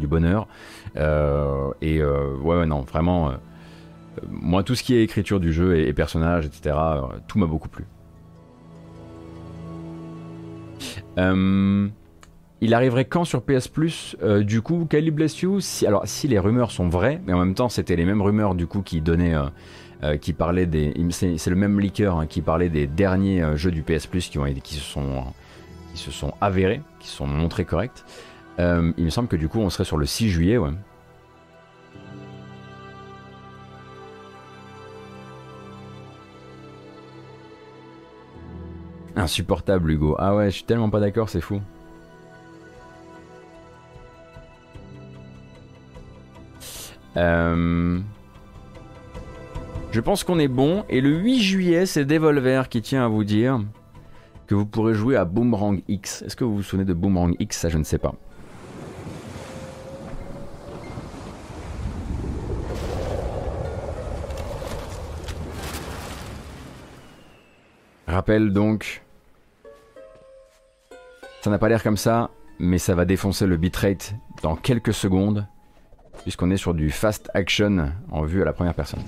du 0.00 0.06
bonheur. 0.06 0.48
et 0.96 2.02
ouais, 2.02 2.66
non, 2.66 2.80
vraiment 2.80 3.32
moi, 4.28 4.62
tout 4.62 4.74
ce 4.74 4.82
qui 4.82 4.94
est 4.94 5.02
écriture 5.02 5.40
du 5.40 5.52
jeu 5.52 5.78
et, 5.78 5.92
personnages, 5.92 6.46
etc., 6.46 6.76
tout 7.26 7.38
m'a 7.38 7.46
beaucoup 7.46 7.68
plu. 7.68 7.84
il 12.60 12.72
arriverait 12.74 13.04
quand 13.04 13.24
sur 13.24 13.42
PS 13.42 13.68
Plus 13.68 14.16
Du 14.40 14.62
coup, 14.62 14.86
Kylie 14.88 15.10
Bless 15.10 15.40
You? 15.40 15.60
Si, 15.60 15.86
Alors, 15.86 16.02
si 16.06 16.28
les 16.28 16.38
rumeurs 16.38 16.70
sont 16.70 16.88
vraies, 16.88 17.20
mais 17.26 17.32
en 17.32 17.38
même 17.38 17.54
temps, 17.54 17.68
c'était 17.68 17.96
les 17.96 18.04
mêmes 18.04 18.22
rumeurs 18.22 18.54
du 18.54 18.66
coup 18.66 18.82
qui 18.82 19.00
donnaient 19.00 19.36
euh, 20.04 20.18
qui 20.18 20.34
parlait 20.34 20.66
des. 20.66 20.92
C'est 21.10 21.48
le 21.48 21.56
même 21.56 21.80
leaker 21.80 22.18
hein, 22.18 22.26
qui 22.26 22.42
parlait 22.42 22.68
des 22.68 22.86
derniers 22.86 23.42
euh, 23.42 23.56
jeux 23.56 23.70
du 23.70 23.82
PS 23.82 24.06
Plus 24.06 24.28
qui, 24.28 24.38
ont, 24.38 24.44
qui, 24.62 24.74
se 24.74 24.80
sont, 24.80 25.24
qui 25.94 26.02
se 26.02 26.10
sont 26.10 26.34
avérés, 26.42 26.82
qui 27.00 27.08
sont 27.08 27.26
montrés 27.26 27.64
corrects. 27.64 28.04
Euh, 28.58 28.92
il 28.98 29.04
me 29.04 29.10
semble 29.10 29.28
que 29.28 29.36
du 29.36 29.48
coup 29.48 29.60
on 29.60 29.70
serait 29.70 29.84
sur 29.84 29.96
le 29.96 30.04
6 30.04 30.28
juillet, 30.28 30.58
ouais. 30.58 30.72
Insupportable 39.16 39.92
Hugo. 39.92 40.16
Ah 40.18 40.34
ouais, 40.34 40.46
je 40.46 40.56
suis 40.56 40.64
tellement 40.64 40.90
pas 40.90 41.00
d'accord, 41.00 41.28
c'est 41.28 41.40
fou. 41.40 41.60
Euh... 47.16 48.00
Je 49.92 50.00
pense 50.00 50.24
qu'on 50.24 50.40
est 50.40 50.48
bon. 50.48 50.84
Et 50.88 51.00
le 51.00 51.10
8 51.10 51.40
juillet, 51.40 51.86
c'est 51.86 52.04
Devolver 52.04 52.68
qui 52.68 52.82
tient 52.82 53.04
à 53.04 53.08
vous 53.08 53.22
dire 53.22 53.60
que 54.48 54.54
vous 54.54 54.66
pourrez 54.66 54.94
jouer 54.94 55.16
à 55.16 55.24
Boomerang 55.24 55.82
X. 55.86 56.22
Est-ce 56.22 56.34
que 56.34 56.42
vous 56.44 56.56
vous 56.56 56.62
souvenez 56.62 56.84
de 56.84 56.94
Boomerang 56.94 57.36
X? 57.38 57.58
Ça, 57.58 57.68
je 57.68 57.78
ne 57.78 57.84
sais 57.84 57.98
pas. 57.98 58.14
Rappel 68.08 68.52
donc. 68.52 69.03
Ça 71.44 71.50
n'a 71.50 71.58
pas 71.58 71.68
l'air 71.68 71.82
comme 71.82 71.98
ça, 71.98 72.30
mais 72.58 72.78
ça 72.78 72.94
va 72.94 73.04
défoncer 73.04 73.46
le 73.46 73.58
bitrate 73.58 74.14
dans 74.42 74.56
quelques 74.56 74.94
secondes, 74.94 75.46
puisqu'on 76.22 76.50
est 76.50 76.56
sur 76.56 76.72
du 76.72 76.88
fast 76.88 77.30
action 77.34 77.92
en 78.10 78.22
vue 78.22 78.40
à 78.40 78.46
la 78.46 78.54
première 78.54 78.72
personne. 78.72 79.02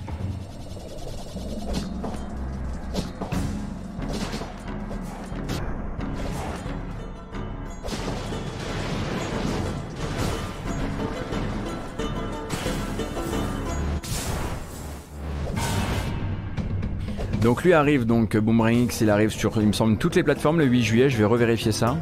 Donc 17.40 17.64
lui 17.64 17.72
arrive 17.72 18.04
donc 18.04 18.36
Boomerang 18.36 18.74
X, 18.74 19.00
il 19.00 19.08
arrive 19.08 19.30
sur 19.30 19.56
il 19.56 19.68
me 19.68 19.72
semble 19.72 19.96
toutes 19.96 20.16
les 20.16 20.22
plateformes 20.22 20.58
le 20.58 20.66
8 20.66 20.82
juillet, 20.82 21.08
je 21.08 21.16
vais 21.16 21.24
revérifier 21.24 21.72
ça. 21.72 21.96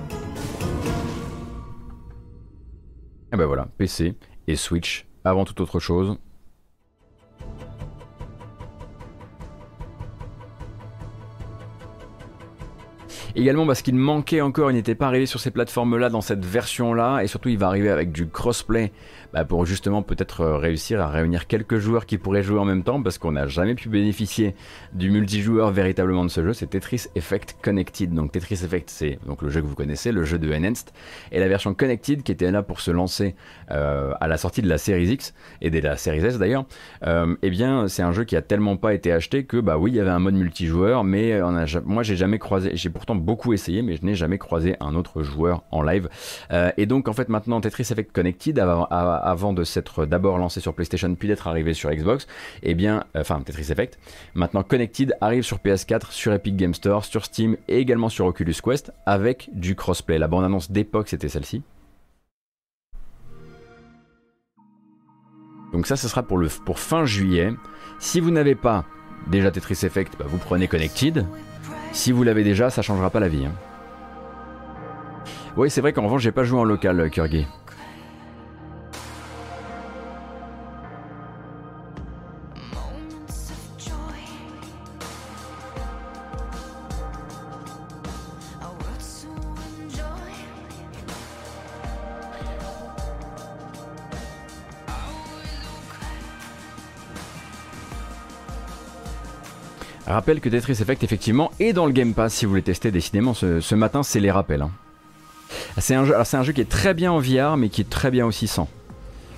Et 3.35 3.37
ben 3.37 3.47
voilà, 3.47 3.67
PC 3.79 4.15
et 4.47 4.55
Switch 4.55 5.09
avant 5.25 5.45
toute 5.45 5.61
autre 5.61 5.81
chose. 5.81 6.19
Également 13.37 13.67
parce 13.67 13.83
qu'il 13.83 13.97
manquait 13.97 14.41
encore, 14.41 14.71
il 14.71 14.75
n'était 14.75 14.95
pas 14.95 15.09
arrivé 15.09 15.27
sur 15.27 15.41
ces 15.41 15.51
plateformes-là 15.51 16.09
dans 16.09 16.21
cette 16.21 16.45
version-là, 16.45 17.21
et 17.21 17.27
surtout 17.27 17.49
il 17.49 17.59
va 17.59 17.67
arriver 17.67 17.91
avec 17.91 18.13
du 18.13 18.29
crossplay 18.29 18.93
bah, 19.33 19.45
pour 19.45 19.67
justement 19.67 20.03
peut-être 20.03 20.43
euh, 20.43 20.57
réussir 20.57 21.01
à 21.01 21.09
réunir 21.09 21.49
quelques 21.49 21.79
joueurs 21.79 22.07
qui 22.07 22.17
pourraient 22.17 22.45
jouer 22.45 22.61
en 22.61 22.65
même 22.65 22.85
temps, 22.85 23.03
parce 23.03 23.19
qu'on 23.19 23.33
n'a 23.33 23.49
jamais 23.49 23.75
pu 23.75 23.89
bénéficier 23.89 24.55
du 24.93 25.11
multijoueur 25.11 25.73
véritablement 25.73 26.25
de 26.25 26.31
ce 26.31 26.45
jeu, 26.45 26.53
c'est 26.53 26.69
Tetris 26.69 27.07
Effect 27.17 27.57
Connected. 27.61 28.15
Donc 28.15 28.31
Tetris 28.31 28.61
Effect, 28.63 28.89
c'est 28.89 29.19
donc 29.27 29.43
le 29.43 29.49
jeu 29.49 29.61
que 29.63 29.67
vous 29.67 29.75
connaissez, 29.75 30.13
le 30.13 30.23
jeu 30.23 30.39
de 30.39 30.55
Enhanced, 30.55 30.93
et 31.33 31.41
la 31.41 31.49
version 31.49 31.75
Connected 31.75 32.23
qui 32.23 32.31
était 32.31 32.53
là 32.53 32.63
pour 32.63 32.81
se 32.81 32.93
lancer 32.93 33.35
euh, 33.73 34.13
à 34.21 34.29
la 34.29 34.37
sortie 34.37 34.63
de 34.63 34.69
la 34.69 34.79
série 34.79 35.09
X 35.09 35.35
et 35.61 35.71
de 35.71 35.81
la 35.81 35.97
série 35.97 36.25
S 36.25 36.39
d'ailleurs. 36.39 36.67
Euh, 37.05 37.35
eh 37.43 37.51
bien, 37.51 37.89
c'est 37.89 38.03
un 38.03 38.13
jeu 38.13 38.23
qui 38.23 38.37
a 38.37 38.43
tellement 38.43 38.77
pas 38.77 38.95
été 38.95 39.11
acheté 39.11 39.45
que 39.45 39.57
bah 39.57 39.77
oui, 39.77 39.91
il 39.91 39.97
y 39.97 40.01
avait 40.01 40.11
un 40.11 40.21
mode 40.21 40.35
multijoueur, 40.35 41.03
mais 41.03 41.41
moi 41.85 42.05
j'ai 42.05 42.15
jamais 42.15 42.39
croisé, 42.39 42.71
j'ai 42.75 42.91
pourtant 42.91 43.24
beaucoup 43.25 43.53
essayé, 43.53 43.83
mais 43.83 43.97
je 43.97 44.05
n'ai 44.05 44.15
jamais 44.15 44.39
croisé 44.39 44.77
un 44.81 44.95
autre 44.95 45.23
joueur 45.23 45.63
en 45.71 45.83
live. 45.83 46.09
et 46.77 46.87
donc 46.87 47.09
en 47.09 47.13
fait 47.13 47.29
maintenant 47.29 47.61
Tetris 47.61 47.89
Effect 47.91 48.13
Connected 48.13 48.59
avant 48.59 49.53
de 49.53 49.65
s'être 49.65 50.07
d'abord 50.07 50.39
lancé 50.39 50.61
sur 50.61 50.75
PlayStation 50.75 51.15
puis 51.15 51.29
d'être 51.29 51.47
arrivé 51.47 51.75
sur 51.75 51.91
Xbox, 51.91 52.27
et 52.63 52.71
eh 52.71 52.75
bien, 52.75 53.05
euh, 53.17 53.21
enfin 53.21 53.41
Tetris 53.41 53.71
Effect, 53.71 53.99
maintenant 54.35 54.63
Connected 54.63 55.15
arrive 55.21 55.43
sur 55.43 55.59
PS4, 55.59 56.11
sur 56.11 56.33
Epic 56.33 56.57
Game 56.57 56.75
Store, 56.75 57.05
sur 57.05 57.25
Steam 57.25 57.57
et 57.69 57.79
également 57.79 58.09
sur 58.09 58.27
Oculus 58.27 58.57
Quest 58.63 58.93
avec 59.07 59.51
du 59.53 59.75
crossplay. 59.75 60.19
La 60.19 60.29
bande-annonce 60.29 60.71
d'époque 60.71 61.09
c'était 61.09 61.29
celle-ci. 61.29 61.63
Donc 65.73 65.89
ça, 65.89 65.97
ce 65.97 66.07
sera 66.07 66.23
pour, 66.23 66.39
le, 66.39 66.49
fin 66.49 67.05
juillet. 67.05 67.53
Si 67.99 68.21
vous 68.21 68.31
n'avez 68.31 68.55
pas 68.55 68.85
déjà 69.27 69.51
Tetris 69.51 69.85
Effect, 69.85 70.15
bah, 70.17 70.25
vous 70.29 70.39
prenez 70.39 70.69
Connected. 70.69 71.27
Si 71.95 72.11
vous 72.11 72.25
l'avez 72.25 72.43
déjà, 72.43 72.71
ça 72.71 72.83
changera 72.83 73.09
pas 73.09 73.21
la 73.21 73.29
vie. 73.29 73.47
Hein. 73.47 73.53
Oui, 75.57 75.71
c'est 75.71 75.81
vrai 75.81 75.93
qu'en 75.93 76.03
revanche, 76.03 76.23
j'ai 76.23 76.33
pas 76.33 76.43
joué 76.43 76.59
en 76.59 76.65
local, 76.65 77.09
Kurgi. 77.09 77.47
Rappelle 100.07 100.41
que 100.41 100.51
Tetris 100.51 100.73
Effect 100.83 101.03
effectivement 101.03 101.51
est 101.61 101.73
dans 101.73 101.87
le 101.87 101.93
Game 101.93 102.13
Pass 102.13 102.35
si 102.35 102.45
vous 102.45 102.51
voulez 102.51 102.63
tester 102.63 102.91
décidément 102.91 103.33
ce, 103.33 103.75
matin 103.75 104.03
c'est 104.03 104.21
les 104.21 104.31
rappels. 104.31 104.63
Hein. 104.63 104.71
C'est 105.79 105.95
un, 105.95 106.05
jeu, 106.43 106.53
qui 106.53 106.61
est 106.61 106.69
très 106.69 106.95
bien 106.95 107.13
en 107.13 107.21
VR 107.21 107.57
mais 107.57 107.71
qui 107.71 107.81
est 107.81 107.89
très 107.89 108.11
bien 108.11 108.27
aussi 108.27 108.47
sans. 108.47 108.69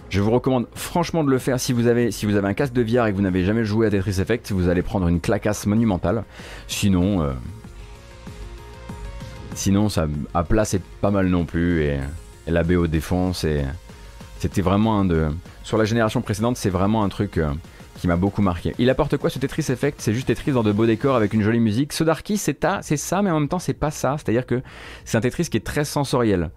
Je 0.09 0.21
vous 0.21 0.31
recommande 0.31 0.67
franchement 0.75 1.25
de 1.25 1.31
le 1.31 1.39
faire 1.39 1.61
si 1.61 1.73
vous 1.73 1.87
avez, 1.87 2.11
si 2.11 2.27
vous 2.27 2.37
avez 2.37 2.49
un 2.49 2.55
casque 2.55 2.73
de 2.73 2.83
VR 2.83 3.07
et 3.07 3.13
que 3.13 3.17
vous 3.17 3.23
n'avez 3.23 3.45
jamais 3.45 3.65
joué 3.65 3.87
à 3.87 3.91
Tetris 3.91 4.21
Effect, 4.21 4.51
vous 4.53 4.69
allez 4.69 4.83
prendre 4.83 5.09
une 5.09 5.21
clacasse 5.21 5.67
monumentale. 5.67 6.25
Sinon, 6.69 7.23
euh, 7.23 7.33
sinon 9.55 9.89
ça 9.89 10.07
à 10.35 10.43
plat 10.43 10.65
c'est 10.65 10.83
pas 10.83 11.11
mal 11.11 11.29
non 11.29 11.45
plus 11.45 11.83
et, 11.83 11.99
la 12.49 12.63
BO 12.63 12.87
défense 12.87 13.45
c'était 14.39 14.63
vraiment 14.63 15.01
un 15.01 15.05
de 15.05 15.29
sur 15.65 15.79
la 15.79 15.85
génération 15.85 16.23
précédente 16.23 16.57
c'est 16.57 16.71
vraiment 16.71 17.03
un 17.03 17.09
truc 17.09 17.39
euh, 17.39 17.51
qui 18.07 18.09
m'a 18.09 18.17
beaucoup 18.17 18.43
marqué. 18.43 18.73
Il 18.79 18.89
apporte 18.89 19.17
quoi 19.17 19.31
ce 19.31 19.41
Tetris 19.41 19.67
Effect? 19.69 20.01
C'est 20.01 20.15
juste 20.15 20.29
Tetris 20.29 20.53
dans 20.53 20.63
de 20.63 20.71
beaux 20.71 20.87
décors 20.87 21.17
avec 21.17 21.35
une 21.35 21.43
jolie 21.43 21.59
musique. 21.59 21.93
Sodarky, 21.93 22.37
c'est 22.37 22.65
c'est 22.83 22.97
ça, 22.97 23.21
mais 23.21 23.31
en 23.31 23.41
même 23.41 23.49
temps, 23.49 23.59
c'est 23.59 23.75
pas 23.75 23.91
ça. 23.91 24.15
C'est-à-dire 24.17 24.47
que 24.47 24.63
c'est 25.05 25.19
un 25.19 25.21
Tetris 25.21 25.47
qui 25.47 25.57
est 25.57 25.67
très 25.67 25.85
sensoriel. 25.85 26.51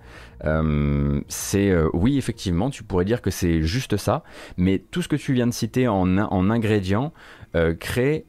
Euh, 0.46 1.20
c'est 1.28 1.72
euh, 1.72 1.90
oui, 1.94 2.20
effectivement, 2.20 2.70
tu 2.70 2.84
pourrais 2.84 3.04
dire 3.04 3.24
que 3.24 3.32
c'est 3.32 3.64
juste 3.64 3.98
ça, 3.98 4.24
mais 4.58 4.78
tout 4.92 5.02
ce 5.02 5.08
que 5.08 5.16
tu 5.16 5.34
viens 5.34 5.48
de 5.48 5.52
citer 5.52 5.88
en, 5.88 6.20
en 6.20 6.50
ingrédients 6.52 7.14
euh, 7.56 7.74
crée 7.74 8.26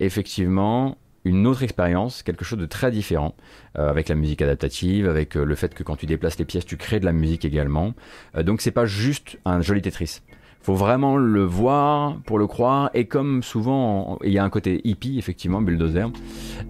effectivement 0.00 0.96
une 1.26 1.46
autre 1.46 1.62
expérience, 1.62 2.22
quelque 2.22 2.42
chose 2.42 2.58
de 2.58 2.64
très 2.64 2.90
différent, 2.90 3.34
avec 3.74 4.08
la 4.08 4.14
musique 4.14 4.40
adaptative, 4.40 5.06
avec 5.06 5.34
le 5.34 5.54
fait 5.56 5.74
que 5.74 5.82
quand 5.82 5.96
tu 5.96 6.06
déplaces 6.06 6.38
les 6.38 6.46
pièces, 6.46 6.64
tu 6.64 6.78
crées 6.78 7.00
de 7.00 7.04
la 7.04 7.12
musique 7.12 7.44
également. 7.44 7.92
donc 8.34 8.62
c'est 8.62 8.70
pas 8.70 8.86
juste 8.86 9.38
un 9.44 9.60
joli 9.60 9.82
Tetris 9.82 10.22
faut 10.60 10.74
vraiment 10.74 11.16
le 11.16 11.44
voir 11.44 12.16
pour 12.26 12.38
le 12.38 12.46
croire. 12.46 12.90
Et 12.94 13.06
comme 13.06 13.42
souvent, 13.42 14.18
il 14.24 14.32
y 14.32 14.38
a 14.38 14.44
un 14.44 14.50
côté 14.50 14.80
hippie, 14.84 15.18
effectivement, 15.18 15.62
Bulldozer. 15.62 16.10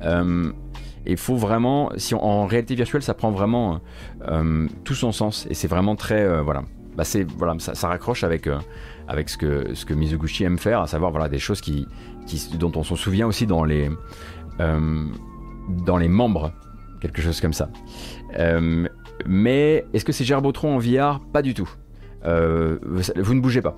Euh, 0.03 0.53
il 1.07 1.17
faut 1.17 1.37
vraiment, 1.37 1.91
si 1.97 2.15
en 2.15 2.47
réalité 2.47 2.75
virtuelle, 2.75 3.03
ça 3.03 3.15
prend 3.15 3.31
vraiment 3.31 3.81
euh, 4.29 4.69
tout 4.85 4.95
son 4.95 5.13
sens. 5.13 5.47
Et 5.51 5.55
c'est 5.55 5.69
vraiment 5.69 5.97
très, 5.97 6.23
euh, 6.23 6.43
voilà. 6.43 6.65
Bah 6.97 7.05
c'est 7.05 7.25
voilà, 7.31 7.55
ça, 7.61 7.87
raccroche 7.87 8.25
avec 8.25 8.49
avec 9.07 9.29
ce 9.29 9.39
que 9.39 9.73
ce 9.75 9.87
que 9.87 9.95
Mizuguchi 9.95 10.43
aime 10.43 10.59
faire, 10.59 10.81
à 10.81 10.89
savoir 10.89 11.13
voilà 11.13 11.29
des 11.29 11.39
choses 11.39 11.61
qui, 11.61 11.87
qui 12.27 12.45
dont 12.59 12.73
on 12.75 12.83
s'en 12.83 12.97
souvient 12.97 13.29
aussi 13.29 13.47
dans 13.47 13.63
les 13.63 13.89
dans 14.59 15.97
les 15.97 16.09
membres, 16.09 16.51
quelque 17.01 17.23
chose 17.23 17.41
comme 17.41 17.53
ça. 17.53 17.71
mais 19.27 19.85
est-ce 19.95 20.05
que 20.05 20.11
c'est 20.11 20.25
Gerbotron 20.25 20.75
en 20.75 20.79
VR 20.79 21.21
Pas 21.33 21.43
du 21.43 21.55
tout. 21.55 21.71
Euh, 22.25 22.79
vous 23.17 23.35
ne 23.35 23.41
bougez 23.41 23.63
pas. 23.63 23.77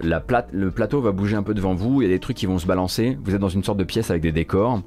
Le 0.00 0.70
plateau 0.70 1.00
va 1.00 1.12
bouger 1.12 1.36
un 1.36 1.42
peu 1.42 1.54
devant 1.54 1.74
vous, 1.74 2.02
il 2.02 2.08
y 2.08 2.10
a 2.10 2.14
des 2.14 2.18
trucs 2.20 2.36
qui 2.36 2.46
vont 2.46 2.58
se 2.58 2.66
balancer, 2.66 3.18
vous 3.22 3.34
êtes 3.34 3.40
dans 3.40 3.48
une 3.48 3.62
sorte 3.62 3.78
de 3.78 3.84
pièce 3.84 4.10
avec 4.10 4.22
des 4.22 4.32
décors. 4.32 4.82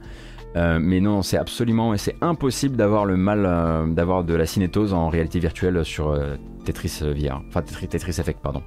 Euh, 0.56 0.80
mais 0.82 1.02
non, 1.02 1.22
c'est 1.22 1.38
absolument 1.38 1.94
et 1.94 1.98
c'est 1.98 2.15
impossible 2.22 2.77
d'avoir 2.77 3.06
le 3.06 3.18
mal 3.18 3.45
euh, 3.45 3.88
d'avoir 3.88 4.23
de 4.23 4.34
la 4.34 4.45
cinétose 4.45 4.94
en 4.94 5.10
réalité 5.10 5.38
virtuelle 5.40 5.84
sur 5.84 6.18
Tetris 6.64 7.02
VR, 7.02 7.41
enfin 7.48 7.61
Tetris, 7.61 8.19
Effect, 8.19 8.40
pardon. 8.41 8.64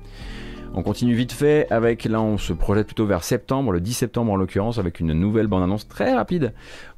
On 0.74 0.82
continue 0.82 1.14
vite 1.14 1.32
fait 1.32 1.66
avec, 1.70 2.04
là 2.04 2.20
on 2.20 2.36
se 2.36 2.52
projette 2.52 2.86
plutôt 2.86 3.06
vers 3.06 3.24
septembre, 3.24 3.72
le 3.72 3.80
10 3.80 3.94
septembre 3.94 4.32
en 4.32 4.36
l'occurrence, 4.36 4.78
avec 4.78 5.00
une 5.00 5.14
nouvelle 5.14 5.46
bande-annonce 5.46 5.88
très 5.88 6.14
rapide 6.14 6.52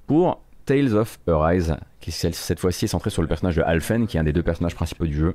pour 0.09 0.43
Tales 0.65 0.95
of 0.95 1.19
Arise, 1.29 1.77
qui 2.01 2.11
cette 2.13 2.61
fois-ci 2.61 2.85
est 2.85 2.89
centrée 2.89 3.11
sur 3.11 3.23
le 3.23 3.29
personnage 3.29 3.57
de 3.57 3.63
Alphen, 3.63 4.07
qui 4.07 4.17
est 4.17 4.21
un 4.21 4.25
des 4.25 4.33
deux 4.33 4.43
personnages 4.43 4.75
principaux 4.75 5.07
du 5.07 5.15
jeu. 5.15 5.35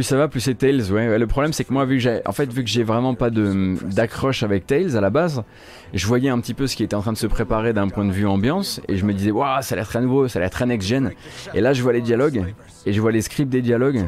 Plus 0.00 0.04
ça 0.04 0.16
va, 0.16 0.28
plus 0.28 0.40
c'est 0.40 0.54
Tails, 0.54 0.90
ouais. 0.90 1.18
Le 1.18 1.26
problème 1.26 1.52
c'est 1.52 1.62
que 1.62 1.74
moi, 1.74 1.84
vu 1.84 1.96
que 1.96 2.00
j'ai, 2.00 2.22
en 2.24 2.32
fait, 2.32 2.50
vu 2.50 2.64
que 2.64 2.70
j'ai 2.70 2.82
vraiment 2.82 3.14
pas 3.14 3.28
de 3.28 3.76
d'accroche 3.84 4.42
avec 4.42 4.66
Tails 4.66 4.96
à 4.96 5.02
la 5.02 5.10
base, 5.10 5.42
je 5.92 6.06
voyais 6.06 6.30
un 6.30 6.40
petit 6.40 6.54
peu 6.54 6.66
ce 6.66 6.74
qui 6.74 6.82
était 6.82 6.96
en 6.96 7.02
train 7.02 7.12
de 7.12 7.18
se 7.18 7.26
préparer 7.26 7.74
d'un 7.74 7.88
point 7.88 8.06
de 8.06 8.10
vue 8.10 8.26
ambiance, 8.26 8.80
et 8.88 8.96
je 8.96 9.04
me 9.04 9.12
disais, 9.12 9.30
waouh, 9.30 9.60
ça 9.60 9.74
a 9.74 9.76
l'air 9.76 9.86
très 9.86 10.00
nouveau, 10.00 10.26
ça 10.26 10.38
a 10.38 10.40
l'air 10.40 10.48
très 10.48 10.64
next-gen. 10.64 11.12
Et 11.52 11.60
là, 11.60 11.74
je 11.74 11.82
vois 11.82 11.92
les 11.92 12.00
dialogues, 12.00 12.46
et 12.86 12.94
je 12.94 13.00
vois 13.02 13.12
les 13.12 13.20
scripts 13.20 13.50
des 13.50 13.60
dialogues, 13.60 14.06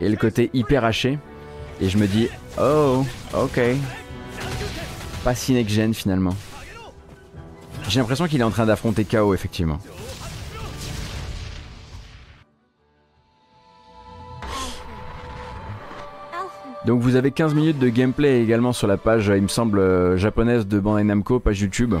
et 0.00 0.08
le 0.08 0.16
côté 0.16 0.48
hyper 0.54 0.84
haché, 0.84 1.18
et 1.80 1.88
je 1.88 1.98
me 1.98 2.06
dis, 2.06 2.28
oh, 2.60 3.04
ok, 3.34 3.60
pas 5.24 5.34
si 5.34 5.54
next-gen 5.54 5.92
finalement. 5.92 6.36
J'ai 7.88 7.98
l'impression 7.98 8.28
qu'il 8.28 8.40
est 8.40 8.44
en 8.44 8.50
train 8.50 8.66
d'affronter 8.66 9.04
KO, 9.04 9.34
effectivement. 9.34 9.80
Donc 16.84 17.00
vous 17.00 17.14
avez 17.14 17.30
15 17.30 17.54
minutes 17.54 17.78
de 17.78 17.88
gameplay 17.88 18.42
également 18.42 18.72
sur 18.72 18.88
la 18.88 18.96
page, 18.96 19.32
il 19.34 19.42
me 19.42 19.48
semble, 19.48 19.78
euh, 19.78 20.16
japonaise 20.16 20.66
de 20.66 20.80
Bandai 20.80 21.04
Namco, 21.04 21.38
page 21.38 21.60
YouTube. 21.60 21.94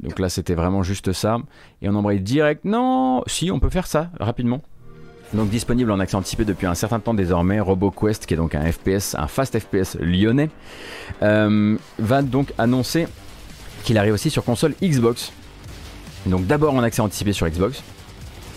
Donc 0.00 0.18
là 0.18 0.28
c'était 0.28 0.54
vraiment 0.54 0.82
juste 0.82 1.12
ça. 1.12 1.38
Et 1.82 1.88
on 1.88 1.94
embraye 1.94 2.20
direct. 2.20 2.64
Non 2.64 3.22
Si, 3.28 3.50
on 3.52 3.60
peut 3.60 3.70
faire 3.70 3.86
ça 3.86 4.10
rapidement. 4.18 4.60
Donc 5.34 5.48
disponible 5.48 5.90
en 5.90 6.00
accès 6.00 6.16
anticipé 6.16 6.44
depuis 6.44 6.66
un 6.66 6.74
certain 6.74 7.00
temps 7.00 7.14
désormais, 7.14 7.60
RoboQuest, 7.60 8.26
qui 8.26 8.34
est 8.34 8.36
donc 8.36 8.54
un 8.54 8.70
FPS, 8.70 9.14
un 9.14 9.28
fast 9.28 9.58
FPS 9.58 9.96
lyonnais, 10.00 10.50
euh, 11.22 11.78
va 11.98 12.22
donc 12.22 12.52
annoncer 12.58 13.06
qu'il 13.84 13.96
arrive 13.98 14.12
aussi 14.12 14.30
sur 14.30 14.44
console 14.44 14.74
Xbox. 14.82 15.32
Donc 16.26 16.46
d'abord 16.46 16.74
en 16.74 16.82
accès 16.82 17.00
anticipé 17.00 17.32
sur 17.32 17.48
Xbox, 17.48 17.82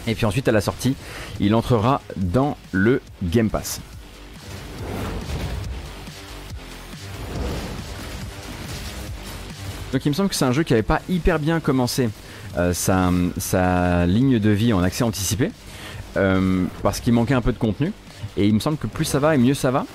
et 0.08 0.16
puis 0.16 0.26
ensuite 0.26 0.48
à 0.48 0.52
la 0.52 0.62
sortie, 0.62 0.96
il 1.40 1.56
entrera 1.56 2.02
dans 2.18 2.58
le 2.72 3.02
Game 3.24 3.50
Pass. 3.50 3.80
Donc 9.92 10.06
il 10.06 10.10
me 10.10 10.14
semble 10.14 10.30
que 10.30 10.36
c'est 10.36 10.46
un 10.46 10.52
jeu 10.52 10.64
qui 10.64 10.74
n'avait 10.74 10.84
pas 10.84 11.02
hyper 11.10 11.40
bien 11.40 11.60
commencé 11.60 12.10
euh, 12.58 12.74
sa, 12.74 14.06
ligne 14.06 14.40
de 14.40 14.50
vie 14.50 14.74
en 14.74 14.84
accès 14.84 15.04
anticipé, 15.04 15.52
euh, 16.18 16.66
parce 16.84 17.00
qu'il 17.00 17.14
manquait 17.14 17.34
un 17.34 17.42
peu 17.42 17.54
de 17.54 17.58
contenu. 17.58 17.92
Et 18.38 18.48
il 18.48 18.54
me 18.54 18.60
semble 18.60 18.78
que 18.78 18.88
plus 18.88 19.06
ça 19.06 19.20
va 19.20 19.36
et 19.36 19.38
mieux 19.38 19.54
ça 19.54 19.72
va. 19.72 19.86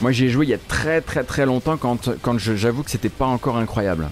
Moi 0.00 0.12
j'ai 0.12 0.28
joué 0.28 0.46
il 0.46 0.50
y 0.50 0.54
a 0.54 0.58
très 0.58 1.00
très 1.00 1.24
très 1.24 1.46
longtemps 1.46 1.76
quand, 1.76 2.10
quand 2.20 2.38
j'avoue 2.38 2.82
que 2.82 2.90
c'était 2.90 3.08
pas 3.08 3.26
encore 3.26 3.56
incroyable. 3.56 4.08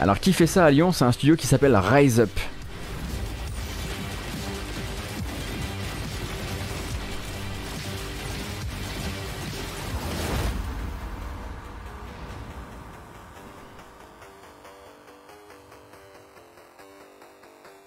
Alors 0.00 0.20
qui 0.20 0.32
fait 0.32 0.46
ça 0.46 0.66
à 0.66 0.70
Lyon? 0.70 0.92
C'est 0.92 1.04
un 1.04 1.12
studio 1.12 1.36
qui 1.36 1.46
s'appelle 1.46 1.76
Rise 1.76 2.20
Up. 2.20 2.30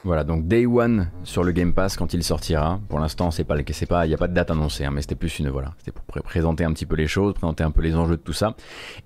Voilà, 0.08 0.24
donc 0.24 0.48
Day 0.48 0.66
One 0.66 1.10
sur 1.26 1.44
le 1.44 1.52
Game 1.52 1.74
Pass 1.74 1.98
quand 1.98 2.14
il 2.14 2.24
sortira. 2.24 2.80
Pour 2.88 2.98
l'instant, 2.98 3.30
c'est 3.30 3.44
pas, 3.44 3.58
il 3.58 4.08
n'y 4.08 4.14
a 4.14 4.18
pas 4.18 4.30
de 4.30 4.34
date 4.34 4.50
annoncée, 4.50 4.86
hein, 4.86 4.92
mais 4.94 5.02
c'était 5.02 5.16
plus 5.16 5.38
une, 5.40 5.50
voilà, 5.50 5.74
c'était 5.80 5.92
pour 5.92 6.06
présenter 6.24 6.64
un 6.64 6.72
petit 6.72 6.86
peu 6.86 6.96
les 6.96 7.08
choses, 7.08 7.34
présenter 7.34 7.66
un 7.66 7.72
peu 7.72 7.82
les 7.82 7.94
enjeux 7.94 8.16
de 8.16 8.22
tout 8.22 8.32
ça. 8.32 8.56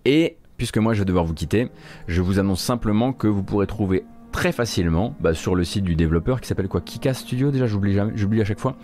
Et 0.06 0.38
puisque 0.58 0.78
moi 0.78 0.94
je 0.94 1.00
vais 1.00 1.06
devoir 1.06 1.26
vous 1.26 1.34
quitter, 1.34 1.72
je 2.08 2.22
vous 2.22 2.38
annonce 2.38 2.62
simplement 2.62 3.14
que 3.14 3.26
vous 3.26 3.42
pourrez 3.42 3.66
trouver 3.66 4.04
très 4.32 4.52
facilement 4.52 5.16
bah, 5.20 5.34
sur 5.34 5.56
le 5.56 5.64
site 5.64 5.84
du 5.84 5.96
développeur 5.96 6.42
qui 6.42 6.48
s'appelle 6.48 6.68
quoi 6.68 6.82
Kika 6.82 7.14
Studio 7.14 7.52
déjà 7.52 7.68
j'oublie 7.68 8.42
à 8.42 8.46
chaque 8.46 8.60
fois. 8.60 8.76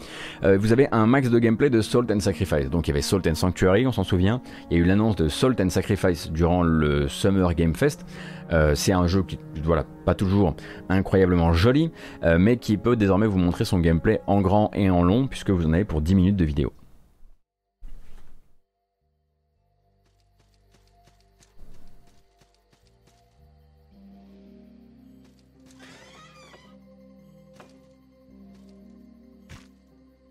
Euh, 0.44 0.58
vous 0.58 0.74
avez 0.74 0.88
un 0.92 1.06
max 1.06 1.30
de 1.30 1.40
gameplay 1.40 1.70
de 1.70 1.82
Salt 1.82 2.12
and 2.12 2.20
Sacrifice. 2.20 2.70
Donc 2.70 2.88
il 2.88 2.92
y 2.92 2.94
avait 2.94 3.02
Salt 3.02 3.28
and 3.28 3.36
Sanctuary 3.36 3.88
on 3.88 3.92
s'en 3.92 4.04
souvient. 4.04 4.42
Il 4.70 4.78
y 4.78 4.80
a 4.80 4.84
eu 4.84 4.86
l'annonce 4.86 5.16
de 5.16 5.28
Salt 5.28 5.56
and 5.62 5.70
Sacrifice 5.70 6.32
durant 6.32 6.64
le 6.64 7.08
Summer 7.08 7.54
Game 7.56 7.76
Fest. 7.76 8.06
Euh, 8.52 8.76
c'est 8.76 8.94
un 8.94 9.08
jeu 9.08 9.24
qui 9.24 9.38
voilà 9.64 9.84
pas 10.06 10.16
toujours 10.16 10.56
incroyablement 10.88 11.52
joli 11.52 11.92
euh, 12.24 12.38
mais 12.40 12.56
qui 12.56 12.78
peut 12.78 12.96
désormais 12.96 13.28
vous 13.28 13.40
montrer 13.40 13.66
son 13.66 13.80
gameplay 13.80 14.22
en 14.26 14.40
grand 14.40 14.72
et 14.74 14.90
en 14.90 15.04
long 15.04 15.28
puisque 15.28 15.50
vous 15.50 15.66
en 15.66 15.74
avez 15.74 15.84
pour 15.84 16.02
10 16.02 16.16
minutes 16.16 16.38
de 16.38 16.46
vidéo 16.46 16.72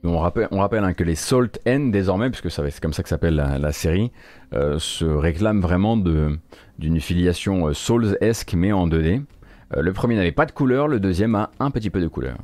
On 0.06 0.18
rappelle, 0.18 0.84
hein, 0.84 0.92
que 0.92 1.04
les 1.04 1.14
Salt 1.14 1.60
N 1.64 1.90
désormais, 1.90 2.30
puisque 2.30 2.50
c'est 2.50 2.80
comme 2.80 2.92
ça 2.92 3.02
que 3.02 3.08
s'appelle 3.08 3.34
la, 3.34 3.72
série, 3.72 4.12
euh, 4.54 4.78
se 4.78 5.04
réclament 5.04 5.60
vraiment 5.60 5.96
d'une 5.96 7.00
filiation 7.00 7.68
euh, 7.68 7.72
Souls-esque 7.72 8.54
mais 8.54 8.72
en 8.72 8.86
2D. 8.88 9.22
Euh, 9.76 9.82
le 9.82 9.92
premier 9.92 10.16
n'avait 10.16 10.32
pas 10.32 10.46
de 10.46 10.52
couleur, 10.52 10.88
le 10.88 11.00
deuxième 11.00 11.34
a 11.34 11.50
un 11.58 11.70
petit 11.70 11.90
peu 11.90 12.00
de 12.00 12.08
couleur. 12.08 12.36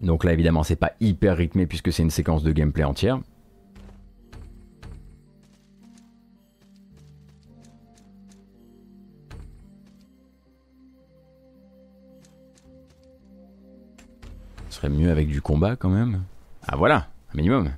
Donc 0.00 0.24
là 0.24 0.32
évidemment 0.32 0.62
c'est 0.62 0.76
pas 0.76 0.92
hyper 1.00 1.36
rythmé 1.36 1.66
puisque 1.66 1.92
c'est 1.92 2.02
une 2.02 2.10
séquence 2.10 2.42
de 2.42 2.52
gameplay 2.52 2.84
entière. 2.84 3.18
Mieux 14.88 15.10
avec 15.10 15.28
du 15.28 15.40
combat 15.40 15.76
quand 15.76 15.90
même. 15.90 16.22
Ah 16.66 16.76
voilà, 16.76 17.08
un 17.32 17.36
minimum. 17.36 17.70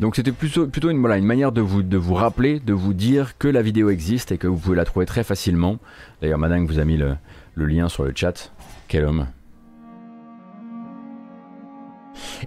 Donc 0.00 0.16
c'était 0.16 0.32
plutôt, 0.32 0.66
plutôt 0.66 0.90
une, 0.90 0.98
voilà, 0.98 1.16
une 1.16 1.24
manière 1.24 1.52
de 1.52 1.60
vous, 1.60 1.84
de 1.84 1.96
vous 1.96 2.14
rappeler, 2.14 2.58
de 2.58 2.72
vous 2.72 2.92
dire 2.92 3.38
que 3.38 3.46
la 3.46 3.62
vidéo 3.62 3.88
existe 3.88 4.32
et 4.32 4.38
que 4.38 4.48
vous 4.48 4.56
pouvez 4.56 4.74
la 4.74 4.84
trouver 4.84 5.06
très 5.06 5.22
facilement. 5.22 5.78
D'ailleurs, 6.20 6.38
madame 6.38 6.66
vous 6.66 6.80
a 6.80 6.84
mis 6.84 6.96
le, 6.96 7.16
le 7.54 7.66
lien 7.66 7.88
sur 7.88 8.02
le 8.02 8.12
chat. 8.12 8.50
Quel 8.88 9.04
homme. 9.04 9.28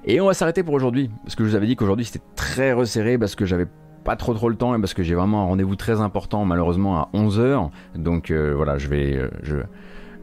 Et 0.03 0.19
on 0.19 0.25
va 0.25 0.33
s'arrêter 0.33 0.63
pour 0.63 0.73
aujourd'hui, 0.73 1.09
parce 1.23 1.35
que 1.35 1.45
je 1.45 1.49
vous 1.49 1.55
avais 1.55 1.67
dit 1.67 1.77
qu'aujourd'hui 1.77 2.03
c'était 2.03 2.25
très 2.35 2.73
resserré, 2.73 3.17
parce 3.17 3.35
que 3.35 3.45
j'avais 3.45 3.67
pas 4.05 4.15
trop 4.15 4.35
trop 4.35 4.49
le 4.49 4.55
temps 4.55 4.79
parce 4.79 4.93
que 4.93 5.03
j'ai 5.03 5.15
vraiment 5.15 5.41
un 5.41 5.45
rendez-vous 5.45 5.75
très 5.75 5.99
important 5.99 6.45
malheureusement 6.45 6.97
à 6.97 7.09
11h. 7.13 7.69
Donc 7.95 8.31
euh, 8.31 8.53
voilà, 8.55 8.77
je 8.77 8.87
vais 8.87 9.17
euh, 9.17 9.29
je, 9.41 9.57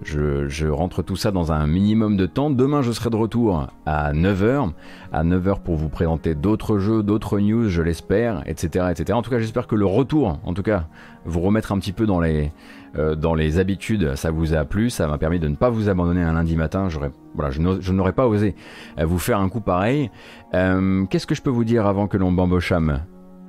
je, 0.04 0.48
je, 0.48 0.68
rentre 0.68 1.02
tout 1.02 1.16
ça 1.16 1.32
dans 1.32 1.50
un 1.50 1.66
minimum 1.66 2.16
de 2.16 2.26
temps. 2.26 2.48
Demain, 2.48 2.82
je 2.82 2.92
serai 2.92 3.10
de 3.10 3.16
retour 3.16 3.66
à 3.84 4.12
9h. 4.12 4.70
À 5.12 5.24
9h 5.24 5.62
pour 5.62 5.74
vous 5.74 5.88
présenter 5.88 6.36
d'autres 6.36 6.78
jeux, 6.78 7.02
d'autres 7.02 7.40
news, 7.40 7.68
je 7.68 7.82
l'espère, 7.82 8.42
etc., 8.46 8.86
etc. 8.90 9.14
En 9.14 9.22
tout 9.22 9.30
cas, 9.30 9.40
j'espère 9.40 9.66
que 9.66 9.74
le 9.74 9.86
retour, 9.86 10.38
en 10.44 10.54
tout 10.54 10.62
cas, 10.62 10.86
vous 11.24 11.40
remettre 11.40 11.72
un 11.72 11.78
petit 11.78 11.92
peu 11.92 12.06
dans 12.06 12.20
les, 12.20 12.52
euh, 12.96 13.16
dans 13.16 13.34
les 13.34 13.58
habitudes, 13.58 14.14
ça 14.14 14.30
vous 14.30 14.54
a 14.54 14.64
plu. 14.64 14.90
Ça 14.90 15.08
m'a 15.08 15.18
permis 15.18 15.40
de 15.40 15.48
ne 15.48 15.56
pas 15.56 15.70
vous 15.70 15.88
abandonner 15.88 16.22
un 16.22 16.34
lundi 16.34 16.54
matin. 16.54 16.86
Voilà, 17.34 17.50
je 17.50 17.92
n'aurais 17.92 18.12
pas 18.12 18.28
osé 18.28 18.54
vous 18.96 19.18
faire 19.18 19.40
un 19.40 19.48
coup 19.48 19.60
pareil. 19.60 20.10
Qu'est-ce 20.52 21.26
que 21.26 21.34
je 21.34 21.42
peux 21.42 21.50
vous 21.50 21.64
dire 21.64 21.86
avant 21.86 22.06
que 22.06 22.16
l'on 22.16 22.30
bambochame? 22.30 23.00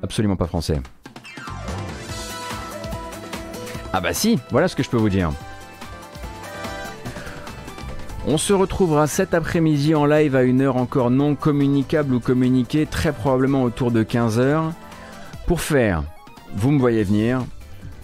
Absolument 0.04 0.36
pas 0.36 0.48
français. 0.48 0.80
Ah 3.94 4.02
bah 4.02 4.14
si, 4.14 4.40
voilà 4.52 4.68
ce 4.68 4.76
que 4.76 4.84
je 4.84 4.90
peux 4.90 4.98
vous 4.98 5.10
dire. 5.10 5.32
On 8.26 8.38
se 8.38 8.54
retrouvera 8.54 9.08
cet 9.08 9.34
après-midi 9.34 9.96
en 9.96 10.06
live 10.06 10.36
à 10.36 10.44
une 10.44 10.62
heure 10.62 10.78
encore 10.78 11.10
non 11.10 11.36
communicable 11.36 12.14
ou 12.14 12.20
communiquée, 12.20 12.86
très 12.86 13.12
probablement 13.12 13.64
autour 13.64 13.92
de 13.92 14.04
15h, 14.04 14.72
pour 15.46 15.60
faire, 15.60 16.04
vous 16.56 16.72
me 16.72 16.80
voyez 16.80 17.04
venir, 17.04 17.44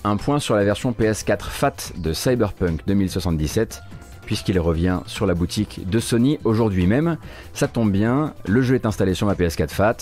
un 0.03 0.17
point 0.17 0.39
sur 0.39 0.55
la 0.55 0.63
version 0.63 0.91
PS4 0.91 1.43
FAT 1.43 1.75
de 1.97 2.13
Cyberpunk 2.13 2.81
2077 2.85 3.81
puisqu'il 4.25 4.59
revient 4.59 4.99
sur 5.07 5.25
la 5.25 5.33
boutique 5.33 5.89
de 5.89 5.99
Sony 5.99 6.37
aujourd'hui 6.43 6.85
même. 6.85 7.17
Ça 7.53 7.67
tombe 7.67 7.91
bien, 7.91 8.35
le 8.45 8.61
jeu 8.61 8.75
est 8.75 8.85
installé 8.85 9.15
sur 9.15 9.25
ma 9.25 9.33
PS4 9.33 9.69
FAT, 9.69 9.97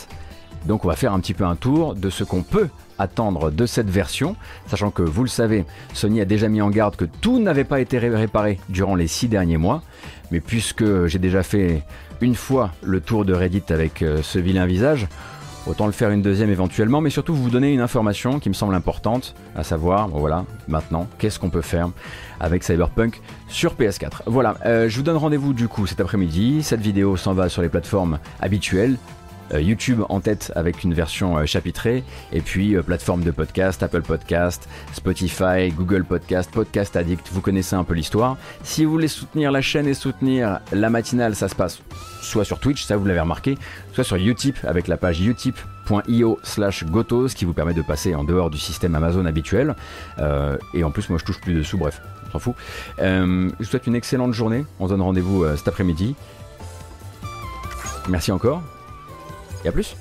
donc 0.65 0.85
on 0.85 0.87
va 0.87 0.95
faire 0.95 1.13
un 1.13 1.19
petit 1.19 1.33
peu 1.33 1.45
un 1.45 1.55
tour 1.55 1.95
de 1.95 2.09
ce 2.09 2.23
qu'on 2.23 2.43
peut 2.43 2.69
attendre 2.99 3.51
de 3.51 3.65
cette 3.65 3.89
version, 3.89 4.35
sachant 4.67 4.91
que 4.91 5.03
vous 5.03 5.23
le 5.23 5.29
savez, 5.29 5.65
Sony 5.93 6.21
a 6.21 6.25
déjà 6.25 6.49
mis 6.49 6.61
en 6.61 6.69
garde 6.69 6.95
que 6.95 7.05
tout 7.05 7.39
n'avait 7.39 7.63
pas 7.63 7.79
été 7.79 7.99
réparé 7.99 8.59
durant 8.69 8.95
les 8.95 9.07
six 9.07 9.27
derniers 9.27 9.57
mois, 9.57 9.83
mais 10.31 10.39
puisque 10.39 11.05
j'ai 11.05 11.19
déjà 11.19 11.43
fait 11.43 11.83
une 12.21 12.35
fois 12.35 12.71
le 12.81 12.99
tour 13.01 13.25
de 13.25 13.33
Reddit 13.33 13.63
avec 13.69 14.01
euh, 14.01 14.21
ce 14.23 14.39
vilain 14.39 14.65
visage, 14.65 15.07
Autant 15.67 15.85
le 15.85 15.91
faire 15.91 16.11
une 16.11 16.21
deuxième 16.21 16.49
éventuellement, 16.49 17.01
mais 17.01 17.09
surtout 17.09 17.35
vous 17.35 17.49
donner 17.49 17.73
une 17.73 17.81
information 17.81 18.39
qui 18.39 18.47
me 18.47 18.53
semble 18.53 18.73
importante, 18.73 19.35
à 19.53 19.65
savoir, 19.65 20.07
voilà, 20.07 20.45
maintenant, 20.69 21.07
qu'est-ce 21.17 21.39
qu'on 21.39 21.49
peut 21.49 21.61
faire 21.61 21.89
avec 22.39 22.63
Cyberpunk 22.63 23.21
sur 23.49 23.75
PS4. 23.75 24.21
Voilà, 24.27 24.55
euh, 24.65 24.87
je 24.87 24.95
vous 24.95 25.03
donne 25.03 25.17
rendez-vous 25.17 25.51
du 25.51 25.67
coup 25.67 25.85
cet 25.85 25.99
après-midi. 25.99 26.63
Cette 26.63 26.79
vidéo 26.79 27.17
s'en 27.17 27.33
va 27.33 27.49
sur 27.49 27.61
les 27.61 27.67
plateformes 27.67 28.17
habituelles. 28.39 28.95
Euh, 29.53 29.61
YouTube 29.61 30.01
en 30.09 30.19
tête 30.19 30.51
avec 30.55 30.83
une 30.83 30.93
version 30.93 31.37
euh, 31.37 31.45
chapitrée, 31.45 32.03
et 32.31 32.41
puis 32.41 32.75
plateforme 32.85 33.23
de 33.23 33.31
podcast, 33.31 33.81
Apple 33.83 34.01
Podcast, 34.01 34.67
Spotify, 34.93 35.69
Google 35.75 36.03
Podcast, 36.03 36.51
Podcast 36.51 36.95
Addict, 36.95 37.27
vous 37.31 37.41
connaissez 37.41 37.75
un 37.75 37.83
peu 37.83 37.93
l'histoire. 37.93 38.37
Si 38.63 38.85
vous 38.85 38.91
voulez 38.91 39.07
soutenir 39.07 39.51
la 39.51 39.61
chaîne 39.61 39.87
et 39.87 39.93
soutenir 39.93 40.59
la 40.71 40.89
matinale, 40.89 41.35
ça 41.35 41.47
se 41.47 41.55
passe 41.55 41.81
soit 42.21 42.45
sur 42.45 42.59
Twitch, 42.59 42.83
ça 42.83 42.97
vous 42.97 43.05
l'avez 43.05 43.19
remarqué, 43.19 43.57
soit 43.93 44.03
sur 44.03 44.17
Utip 44.17 44.57
avec 44.63 44.87
la 44.87 44.97
page 44.97 45.21
utip.io 45.21 46.39
slash 46.43 46.83
gotos 46.85 47.29
qui 47.29 47.45
vous 47.45 47.53
permet 47.53 47.73
de 47.73 47.81
passer 47.81 48.15
en 48.15 48.23
dehors 48.23 48.49
du 48.49 48.57
système 48.57 48.95
Amazon 48.95 49.25
habituel. 49.25 49.75
Euh, 50.19 50.57
et 50.73 50.83
en 50.83 50.91
plus, 50.91 51.09
moi 51.09 51.17
je 51.19 51.25
touche 51.25 51.39
plus 51.39 51.53
dessous, 51.53 51.77
bref, 51.77 52.01
on 52.27 52.31
s'en 52.31 52.39
fout. 52.39 52.55
Euh, 52.99 53.49
je 53.59 53.63
vous 53.63 53.69
souhaite 53.69 53.87
une 53.87 53.95
excellente 53.95 54.33
journée, 54.33 54.65
on 54.79 54.85
se 54.85 54.91
donne 54.91 55.01
rendez-vous 55.01 55.43
euh, 55.43 55.55
cet 55.55 55.67
après-midi. 55.67 56.15
Merci 58.09 58.31
encore, 58.31 58.61
et 59.63 59.67
à 59.67 59.71
plus 59.71 59.95